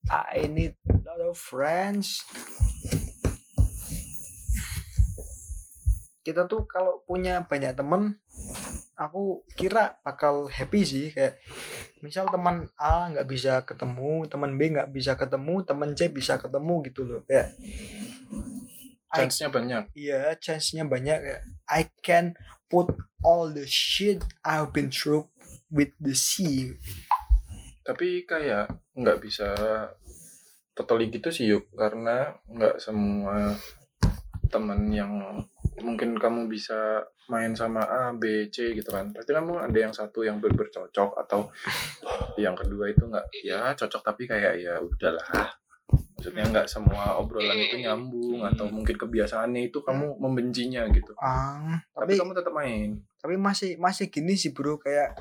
I 0.08 0.48
need 0.48 0.80
a 0.88 0.96
lot 1.04 1.20
of 1.20 1.36
friends. 1.36 2.24
Kita 6.24 6.48
tuh 6.48 6.64
kalau 6.72 7.04
punya 7.04 7.44
banyak 7.44 7.76
temen, 7.76 8.16
aku 8.96 9.44
kira 9.60 10.00
bakal 10.08 10.48
happy 10.48 10.88
sih 10.88 11.12
kayak 11.12 11.36
misal 12.00 12.32
teman 12.32 12.72
A 12.80 13.12
nggak 13.12 13.28
bisa 13.28 13.68
ketemu, 13.68 14.24
teman 14.32 14.56
B 14.56 14.80
nggak 14.80 14.96
bisa 14.96 15.20
ketemu, 15.20 15.60
teman 15.68 15.92
C 16.00 16.08
bisa 16.08 16.40
ketemu 16.40 16.80
gitu 16.88 17.04
loh 17.04 17.28
kayak 17.28 17.60
chance-nya 19.12 19.52
banyak 19.52 19.84
Iya, 20.00 20.40
chance-nya 20.40 20.88
banyak 20.88 21.20
ya. 21.28 21.38
I 21.68 21.92
can 22.00 22.40
put 22.72 22.88
all 23.20 23.52
the 23.52 23.68
shit 23.68 24.24
I've 24.48 24.72
been 24.72 24.88
through 24.88 25.28
with 25.68 25.92
the 26.00 26.16
sea. 26.16 26.80
Tapi 27.90 28.22
kayak 28.30 28.70
nggak 28.94 29.18
bisa 29.18 29.50
totally 30.78 31.10
gitu 31.10 31.34
sih 31.34 31.50
yuk. 31.50 31.74
Karena 31.74 32.30
nggak 32.46 32.78
semua 32.78 33.58
teman 34.54 34.94
yang 34.94 35.42
mungkin 35.82 36.14
kamu 36.14 36.46
bisa 36.46 37.02
main 37.34 37.58
sama 37.58 37.82
A 37.82 38.14
B 38.14 38.54
C 38.54 38.78
gitu 38.78 38.94
kan. 38.94 39.10
Pasti 39.10 39.34
kamu 39.34 39.58
ada 39.58 39.74
yang 39.74 39.90
satu 39.90 40.22
yang 40.22 40.38
bener 40.38 40.70
cocok 40.70 41.18
atau 41.18 41.50
yang 42.38 42.54
kedua 42.54 42.94
itu 42.94 43.10
nggak 43.10 43.26
ya 43.42 43.74
cocok. 43.74 44.06
Tapi 44.06 44.30
kayak 44.30 44.54
ya 44.62 44.78
udahlah. 44.78 45.50
Maksudnya 45.90 46.46
nggak 46.46 46.68
semua 46.70 47.18
obrolan 47.18 47.58
itu 47.58 47.82
nyambung 47.82 48.46
atau 48.46 48.70
mungkin 48.70 48.94
kebiasaannya 48.94 49.74
itu 49.74 49.82
kamu 49.82 50.22
membencinya 50.22 50.86
gitu. 50.94 51.18
Ah, 51.18 51.82
tapi, 51.96 52.14
tapi 52.14 52.22
kamu 52.22 52.32
tetap 52.38 52.54
main. 52.54 53.02
tapi 53.20 53.36
masih 53.36 53.76
masih 53.76 54.08
gini 54.08 54.40
sih, 54.40 54.56
Bro, 54.56 54.80
kayak 54.80 55.16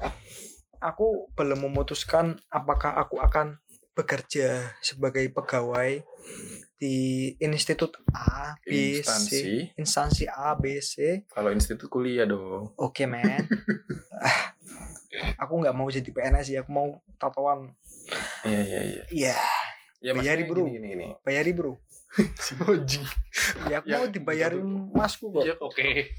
aku 0.78 1.30
belum 1.34 1.66
memutuskan 1.66 2.38
apakah 2.48 2.94
aku 2.94 3.18
akan 3.18 3.58
bekerja 3.92 4.74
sebagai 4.78 5.26
pegawai 5.28 6.02
di 6.78 6.96
institut 7.38 7.98
A, 8.14 8.54
B, 8.62 8.94
C, 8.94 9.02
instansi 9.02 9.42
instansi 9.74 10.24
A, 10.26 10.54
B, 10.54 10.78
C. 10.78 11.26
kalau 11.26 11.50
institut 11.50 11.90
kuliah 11.90 12.22
dong 12.24 12.70
Oke, 12.78 13.04
man. 13.04 13.46
Ah, 14.18 14.50
aku 15.40 15.62
nggak 15.62 15.72
mau 15.72 15.86
jadi 15.88 16.04
PNS 16.04 16.46
ya, 16.50 16.60
aku 16.60 16.70
mau 16.70 16.88
tatoan. 17.16 17.72
iya 18.42 18.60
iya 18.60 18.80
iya 18.82 19.02
Iya, 19.08 19.36
ya 20.02 20.12
Bayari, 20.12 20.42
bro. 20.44 20.66
gini, 20.66 20.76
gini, 20.76 20.86
gini. 20.94 21.06
bayari, 21.22 21.50
Bro. 21.54 21.78
Si 22.44 22.52
Moji 22.58 23.00
Ya, 23.70 23.78
aku 23.78 23.86
Ya, 23.86 23.96
mau 24.02 24.08
dibayarin 24.10 24.66
masku 24.90 25.30
kok. 25.30 25.46
Iya 25.46 25.54
oke. 25.62 26.10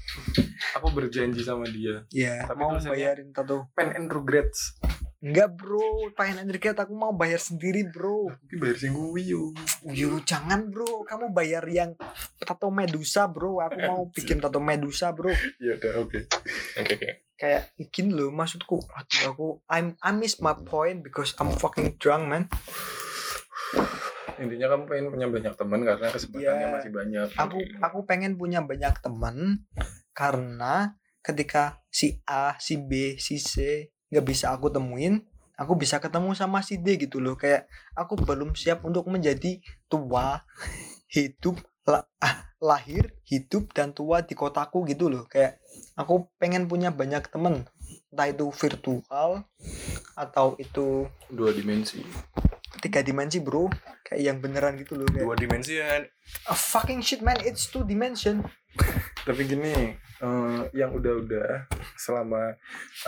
Aku 0.80 0.86
berjanji 0.96 1.44
sama 1.44 1.68
dia. 1.68 2.08
Ya, 2.08 2.48
Tapi 2.48 2.56
mau 2.56 2.72
bayarin 2.72 3.28
tato. 3.36 3.68
Pen 3.76 3.92
and 3.92 4.08
regrets. 4.08 4.80
Enggak, 5.20 5.52
Bro. 5.52 6.16
Pengen 6.16 6.48
Enriquet 6.48 6.72
aku 6.72 6.96
mau 6.96 7.12
bayar 7.12 7.36
sendiri, 7.36 7.84
Bro. 7.84 8.32
Tapi 8.32 8.56
bayar 8.56 8.76
sing 8.80 8.96
kuwi 8.96 9.36
yo. 9.36 9.52
Yo, 9.84 10.16
jangan, 10.24 10.72
Bro. 10.72 11.04
Kamu 11.04 11.36
bayar 11.36 11.60
yang 11.68 11.92
tato 12.40 12.72
Medusa, 12.72 13.28
Bro. 13.28 13.60
Aku 13.60 13.78
mau 13.84 14.00
bikin 14.08 14.40
tato 14.40 14.64
Medusa, 14.64 15.12
Bro. 15.12 15.28
Ya 15.60 15.76
udah 15.76 16.08
oke. 16.08 16.24
Oke, 16.80 16.92
oke. 16.96 17.08
Kayak 17.36 17.72
gini 17.92 18.16
loh 18.16 18.32
maksudku. 18.32 18.80
Aduh, 18.96 19.20
aku 19.28 19.48
I'm 19.68 19.96
I 20.00 20.12
miss 20.16 20.40
my 20.40 20.56
point 20.56 21.04
because 21.04 21.36
I'm 21.36 21.52
fucking 21.52 22.00
drunk, 22.00 22.24
man. 22.28 22.44
Intinya 24.40 24.66
kamu 24.72 24.84
pengen 24.88 25.06
punya 25.12 25.26
banyak 25.28 25.54
teman 25.54 25.80
karena 25.84 26.06
kesempatannya 26.08 26.66
Iya. 26.66 26.72
masih 26.72 26.90
banyak. 26.90 27.26
Aku 27.36 27.58
aku 27.78 27.98
pengen 28.08 28.32
punya 28.40 28.64
banyak 28.64 28.94
teman 28.98 29.36
karena 30.16 30.96
ketika 31.20 31.84
si 31.92 32.24
A, 32.24 32.56
si 32.56 32.80
B, 32.80 33.20
si 33.20 33.36
C 33.36 33.86
nggak 34.08 34.24
bisa 34.24 34.50
aku 34.50 34.72
temuin, 34.72 35.22
aku 35.54 35.76
bisa 35.76 36.00
ketemu 36.00 36.32
sama 36.32 36.64
si 36.64 36.80
D 36.80 36.96
gitu 36.96 37.20
loh. 37.20 37.36
Kayak 37.36 37.68
aku 37.92 38.16
belum 38.16 38.56
siap 38.56 38.80
untuk 38.82 39.06
menjadi 39.06 39.60
tua 39.86 40.42
hidup 41.06 41.60
la- 41.84 42.08
ah, 42.18 42.50
lahir 42.60 43.16
hidup 43.24 43.72
dan 43.72 43.90
tua 43.90 44.20
di 44.20 44.36
kotaku 44.36 44.84
gitu 44.84 45.08
loh 45.08 45.24
kayak 45.24 45.58
aku 45.96 46.28
pengen 46.36 46.68
punya 46.68 46.92
banyak 46.92 47.24
temen 47.32 47.64
entah 48.12 48.28
itu 48.28 48.46
virtual 48.52 49.42
atau 50.14 50.54
itu 50.60 51.08
dua 51.32 51.50
dimensi 51.50 52.04
tiga 52.78 53.02
dimensi 53.02 53.42
bro. 53.42 53.66
Kayak 54.06 54.22
yang 54.22 54.38
beneran 54.38 54.78
gitu 54.78 54.94
loh 54.94 55.06
kayak 55.10 55.26
dua 55.26 55.36
dimensi 55.36 55.82
ya 55.82 56.06
a 56.46 56.54
fucking 56.54 57.02
shit 57.02 57.20
man. 57.20 57.38
It's 57.42 57.66
two 57.66 57.82
dimension. 57.82 58.46
Tapi 59.26 59.42
gini 59.50 59.98
eh, 59.98 60.60
yang 60.78 60.94
udah-udah 60.94 61.66
selama 61.98 62.54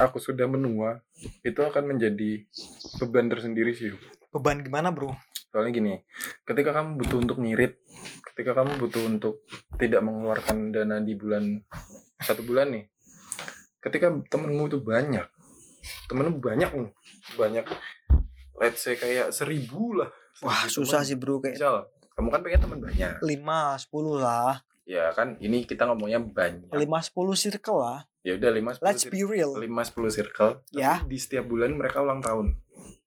aku 0.02 0.18
sudah 0.18 0.50
menua 0.50 0.98
itu 1.46 1.62
akan 1.62 1.94
menjadi 1.94 2.42
beban 2.98 3.30
tersendiri 3.30 3.72
sih. 3.72 3.94
Beban 4.34 4.66
gimana 4.66 4.90
bro? 4.90 5.14
Soalnya 5.52 5.72
gini 5.76 5.94
ketika 6.48 6.72
kamu 6.72 6.98
butuh 6.98 7.18
untuk 7.20 7.38
ngirit 7.44 7.76
ketika 8.32 8.56
kamu 8.56 8.80
butuh 8.80 9.04
untuk 9.04 9.44
tidak 9.76 10.00
mengeluarkan 10.00 10.72
dana 10.72 10.96
di 11.04 11.12
bulan 11.12 11.60
satu 12.16 12.40
bulan 12.40 12.72
nih 12.72 12.88
ketika 13.84 14.08
temenmu 14.32 14.72
itu 14.72 14.80
banyak 14.80 15.28
temenmu 16.08 16.40
banyak 16.40 16.70
nih 16.72 16.92
banyak 17.36 17.66
let's 18.62 18.80
say 18.80 18.94
kayak 18.94 19.28
seribu 19.28 19.98
lah. 19.98 20.08
Wah 20.38 20.64
Seribu 20.64 20.76
susah 20.80 21.02
teman. 21.02 21.08
sih 21.08 21.16
bro 21.16 21.36
kayak 21.36 21.58
misal 21.58 21.76
kamu 22.12 22.28
kan 22.28 22.40
pengen 22.40 22.60
teman 22.60 22.78
banyak. 22.80 23.12
Lima 23.20 23.60
sepuluh 23.74 24.16
lah. 24.16 24.62
Ya 24.84 25.10
kan 25.10 25.34
ini 25.38 25.62
kita 25.62 25.84
ngomongnya 25.84 26.18
banyak. 26.18 26.70
Lima 26.72 26.98
sepuluh 26.98 27.34
circle 27.34 27.78
lah. 27.78 27.98
Ya 28.22 28.34
udah 28.34 28.50
lima 28.50 28.70
sepuluh 28.70 28.86
let's 28.88 29.04
be 29.04 29.20
real. 29.20 29.50
lima 29.56 29.82
sepuluh 29.82 30.08
circle 30.08 30.62
Ya. 30.70 31.02
di 31.02 31.18
setiap 31.18 31.44
bulan 31.44 31.72
mereka 31.72 31.98
ulang 31.98 32.18
tahun. 32.18 32.54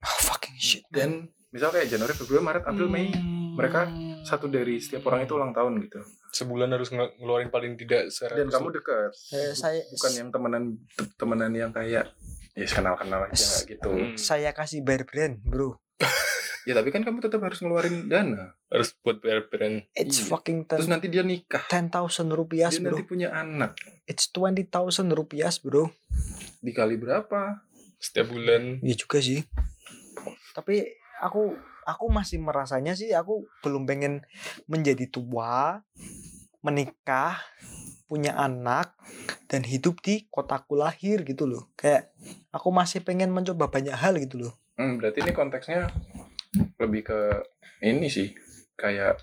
Oh, 0.02 0.20
fucking 0.26 0.56
shit. 0.56 0.84
Dan 0.88 1.28
misal 1.50 1.72
kayak 1.72 1.88
Januari 1.88 2.12
Februari 2.12 2.44
Maret 2.44 2.64
April 2.66 2.88
Mei 2.88 3.16
mereka 3.56 3.88
satu 4.22 4.46
dari 4.46 4.78
setiap 4.78 5.08
orang 5.08 5.24
itu 5.24 5.34
ulang 5.34 5.52
tahun 5.52 5.80
gitu. 5.80 6.04
Sebulan 6.30 6.68
harus 6.70 6.92
nge- 6.92 7.16
ngeluarin 7.16 7.48
paling 7.48 7.74
tidak 7.76 8.12
seratus 8.12 8.36
dan 8.38 8.48
kamu 8.50 8.76
dekat. 8.76 9.12
Eh, 9.32 9.56
saya 9.56 9.80
bukan 9.88 10.12
yang 10.14 10.30
temenan 10.30 10.64
te- 10.92 11.12
temenan 11.16 11.52
yang 11.52 11.72
kayak 11.72 12.12
ya 12.56 12.66
kenal 12.66 12.96
kenal 12.96 13.28
aja 13.28 13.46
gitu. 13.64 13.90
Hmm. 13.92 14.16
saya 14.16 14.52
kasih 14.52 14.82
bayar 14.82 15.04
brand 15.04 15.38
bro. 15.40 15.76
Ya 16.66 16.74
tapi 16.74 16.90
kan 16.90 17.06
kamu 17.06 17.22
tetap 17.22 17.46
harus 17.46 17.62
ngeluarin 17.62 18.10
dana. 18.10 18.58
Harus 18.74 18.98
buat 19.06 19.22
bayar 19.22 19.46
brand. 19.46 19.86
It's 19.94 20.18
Iya. 20.18 20.34
fucking 20.34 20.66
terus 20.66 20.90
ten 20.90 20.98
nanti 20.98 21.14
dia 21.14 21.22
nikah. 21.22 21.62
ten 21.70 21.94
thousand 21.94 22.34
rupiah 22.34 22.74
dia 22.74 22.82
bro. 22.82 22.98
nanti 22.98 23.06
punya 23.06 23.30
anak. 23.30 23.78
It's 24.10 24.34
twenty 24.34 24.66
thousand 24.66 25.14
rupiah 25.14 25.54
bro. 25.62 25.94
Dikali 26.66 26.98
berapa? 26.98 27.62
Setiap 28.02 28.34
bulan. 28.34 28.82
Iya 28.82 28.96
juga 28.98 29.22
sih. 29.22 29.46
Tapi 30.58 30.90
aku 31.22 31.54
aku 31.86 32.06
masih 32.10 32.42
merasanya 32.42 32.98
sih 32.98 33.14
aku 33.14 33.46
belum 33.62 33.86
pengen 33.86 34.26
menjadi 34.66 35.06
tua, 35.06 35.86
menikah, 36.66 37.38
punya 38.06 38.34
anak 38.34 38.98
dan 39.46 39.62
hidup 39.62 40.02
di 40.02 40.26
kotaku 40.28 40.74
lahir 40.74 41.22
gitu 41.22 41.46
loh. 41.46 41.70
Kayak 41.76 42.10
aku 42.50 42.70
masih 42.70 43.00
pengen 43.00 43.30
mencoba 43.30 43.70
banyak 43.70 43.94
hal 43.94 44.18
gitu 44.18 44.42
loh. 44.42 44.54
hmm, 44.76 44.98
berarti 44.98 45.22
ini 45.22 45.32
konteksnya 45.32 45.88
lebih 46.76 47.06
ke 47.06 47.20
ini 47.80 48.10
sih 48.10 48.34
kayak 48.76 49.16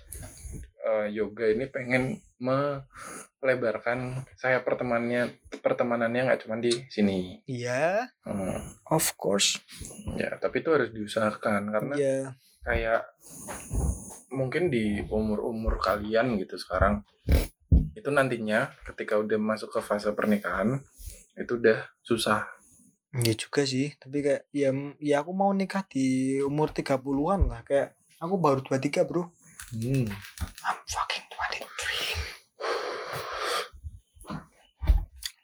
eh, 0.81 1.07
yoga 1.11 1.45
ini 1.45 1.67
pengen 1.67 2.17
melebarkan 2.41 4.25
saya 4.33 4.59
pertemanannya 4.59 5.29
pertemanannya 5.59 6.25
nggak 6.25 6.41
cuma 6.41 6.57
di 6.57 6.73
sini 6.87 7.37
Iya, 7.45 8.09
Hmm, 8.25 8.57
of 8.87 9.13
course. 9.13 9.61
ya 10.15 10.35
tapi 10.37 10.59
itu 10.59 10.69
harus 10.69 10.89
diusahakan 10.89 11.69
karena 11.69 11.93
Iya. 11.95 12.17
kayak 12.61 13.01
mungkin 14.33 14.73
di 14.73 14.99
umur-umur 15.07 15.77
kalian 15.77 16.35
gitu 16.41 16.57
sekarang 16.57 17.05
itu 17.93 18.09
nantinya 18.09 18.73
ketika 18.83 19.21
udah 19.21 19.37
masuk 19.37 19.69
ke 19.69 19.79
fase 19.85 20.09
pernikahan 20.11 20.81
itu 21.37 21.61
udah 21.61 21.85
susah 22.01 22.49
Iya 23.13 23.37
juga 23.37 23.61
sih, 23.61 23.93
tapi 24.01 24.25
kayak 24.25 24.49
ya 24.49 24.73
ya 24.97 25.21
aku 25.21 25.37
mau 25.37 25.53
nikah 25.53 25.85
di 25.85 26.41
umur 26.41 26.73
30-an 26.73 27.45
lah 27.45 27.61
kayak 27.61 27.93
aku 28.17 28.41
baru 28.41 28.65
23, 28.65 29.05
Bro. 29.05 29.29
hmm. 29.69 30.09
I'm 30.65 30.79
fucking 30.89 31.21
23. 31.29 31.69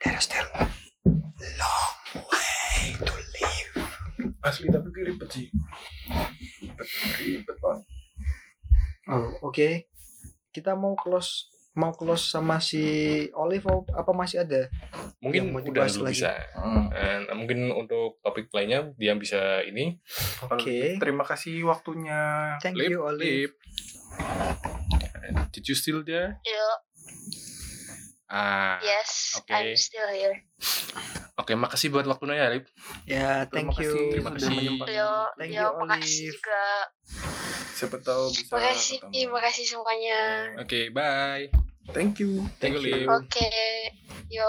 There's 0.01 0.25
still 0.25 0.49
long 1.61 1.93
way 2.25 2.97
to 3.05 3.13
live. 3.37 3.85
asli 4.41 4.65
tapi 4.73 4.89
ribet 5.05 5.29
sih 5.29 5.45
ribet 6.65 6.89
ribet 7.21 7.57
banget 7.61 7.85
Oh, 9.10 9.49
oke. 9.49 9.90
Kita 10.49 10.77
mau 10.77 10.94
close 10.94 11.49
mau 11.77 11.94
close 11.94 12.34
sama 12.34 12.60
si 12.60 12.81
Olive 13.31 13.64
oh, 13.69 13.86
apa 13.94 14.11
masih 14.11 14.44
ada? 14.44 14.68
mungkin 15.22 15.48
Yang 15.48 15.53
mau 15.53 15.61
udah 15.64 15.86
dulu 15.88 16.03
lagi. 16.03 16.14
bisa 16.18 16.31
Hmm. 16.57 16.86
Dan 16.91 17.19
mungkin 17.38 17.60
untuk 17.72 18.19
topik 18.19 18.52
lainnya 18.52 18.91
dia 18.98 19.14
bisa 19.15 19.64
ini 19.64 19.95
Oke. 20.49 20.98
terima 20.98 21.23
kasih 21.23 21.64
waktunya 21.64 22.56
Thank 22.60 22.76
lip 22.76 22.90
you 22.91 22.99
Olive. 22.99 23.22
lip 23.22 23.52
did 25.53 25.64
you 25.64 25.76
still 25.77 26.02
there 26.03 26.36
Yo, 26.41 26.68
ah 28.30 28.77
yes, 28.80 29.34
oke. 29.35 29.49
I'm 29.49 29.73
still 29.73 30.06
here. 30.07 30.38
oke 31.35 31.51
makasih 31.51 31.89
buat 31.89 32.06
waktunya 32.06 32.35
ya 32.35 32.47
lip 32.49 32.65
Ya, 33.03 33.30
thank 33.47 33.68
Terima 33.68 33.73
kasih. 33.73 33.89
you. 33.89 34.11
Terima 34.11 34.30
sudah 34.30 34.38
kasih. 34.39 34.56
menyempatkan. 34.56 34.95
Yo, 34.95 35.11
Thank 35.35 35.51
yo, 35.51 35.60
you, 35.60 35.69
makasih 35.80 36.26
juga. 36.30 36.65
siapa 37.72 37.97
tahu 37.97 38.23
bisa 38.30 38.51
Makasih, 38.51 38.97
ketemu. 39.01 39.31
makasih 39.31 39.65
semuanya. 39.65 40.19
oke 40.57 40.80
bye 40.91 41.47
thank 41.89 42.19
you 42.19 42.43
thank 42.60 42.76
you 42.76 42.84
lip 42.84 43.07
Oke, 43.10 43.49
yo, 44.27 44.45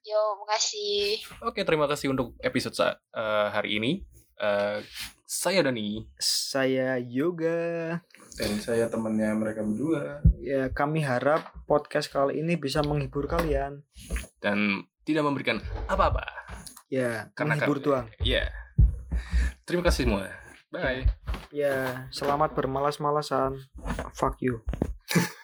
yo, 0.00 0.20
makasih. 0.38 1.18
oke 1.40 1.60
terima 1.60 1.84
kasih 1.84 2.08
untuk 2.08 2.32
episode 2.38 2.72
sa- 2.72 2.96
eh, 3.10 3.48
hari 3.50 3.76
ini 3.76 3.92
Eh, 4.36 4.80
saya 5.22 5.60
Dani 5.60 6.08
Saya 6.16 6.96
Yoga. 6.96 8.00
Dan 8.40 8.56
saya 8.56 8.88
temannya 8.88 9.36
mereka 9.36 9.60
berdua 9.60 10.24
Ya, 10.40 10.72
kami 10.72 11.04
harap 11.04 11.52
podcast 11.68 12.08
kali 12.08 12.40
ini 12.40 12.56
bisa 12.56 12.80
menghibur 12.80 13.28
kalian. 13.28 13.84
dan 14.40 14.80
tidak 15.04 15.28
memberikan 15.28 15.60
apa-apa 15.84 16.24
Ya, 16.88 17.28
Karena 17.36 17.54
menghibur 17.54 17.78
doang. 17.78 18.08
ya 18.18 18.48
terima 19.62 19.84
kasih 19.84 20.08
semua 20.08 20.32
bye 20.68 21.04
Ya, 21.50 22.06
selamat 22.08 22.54
bermalas-malasan. 22.54 23.58
Fuck 24.14 24.38
you. 24.38 24.62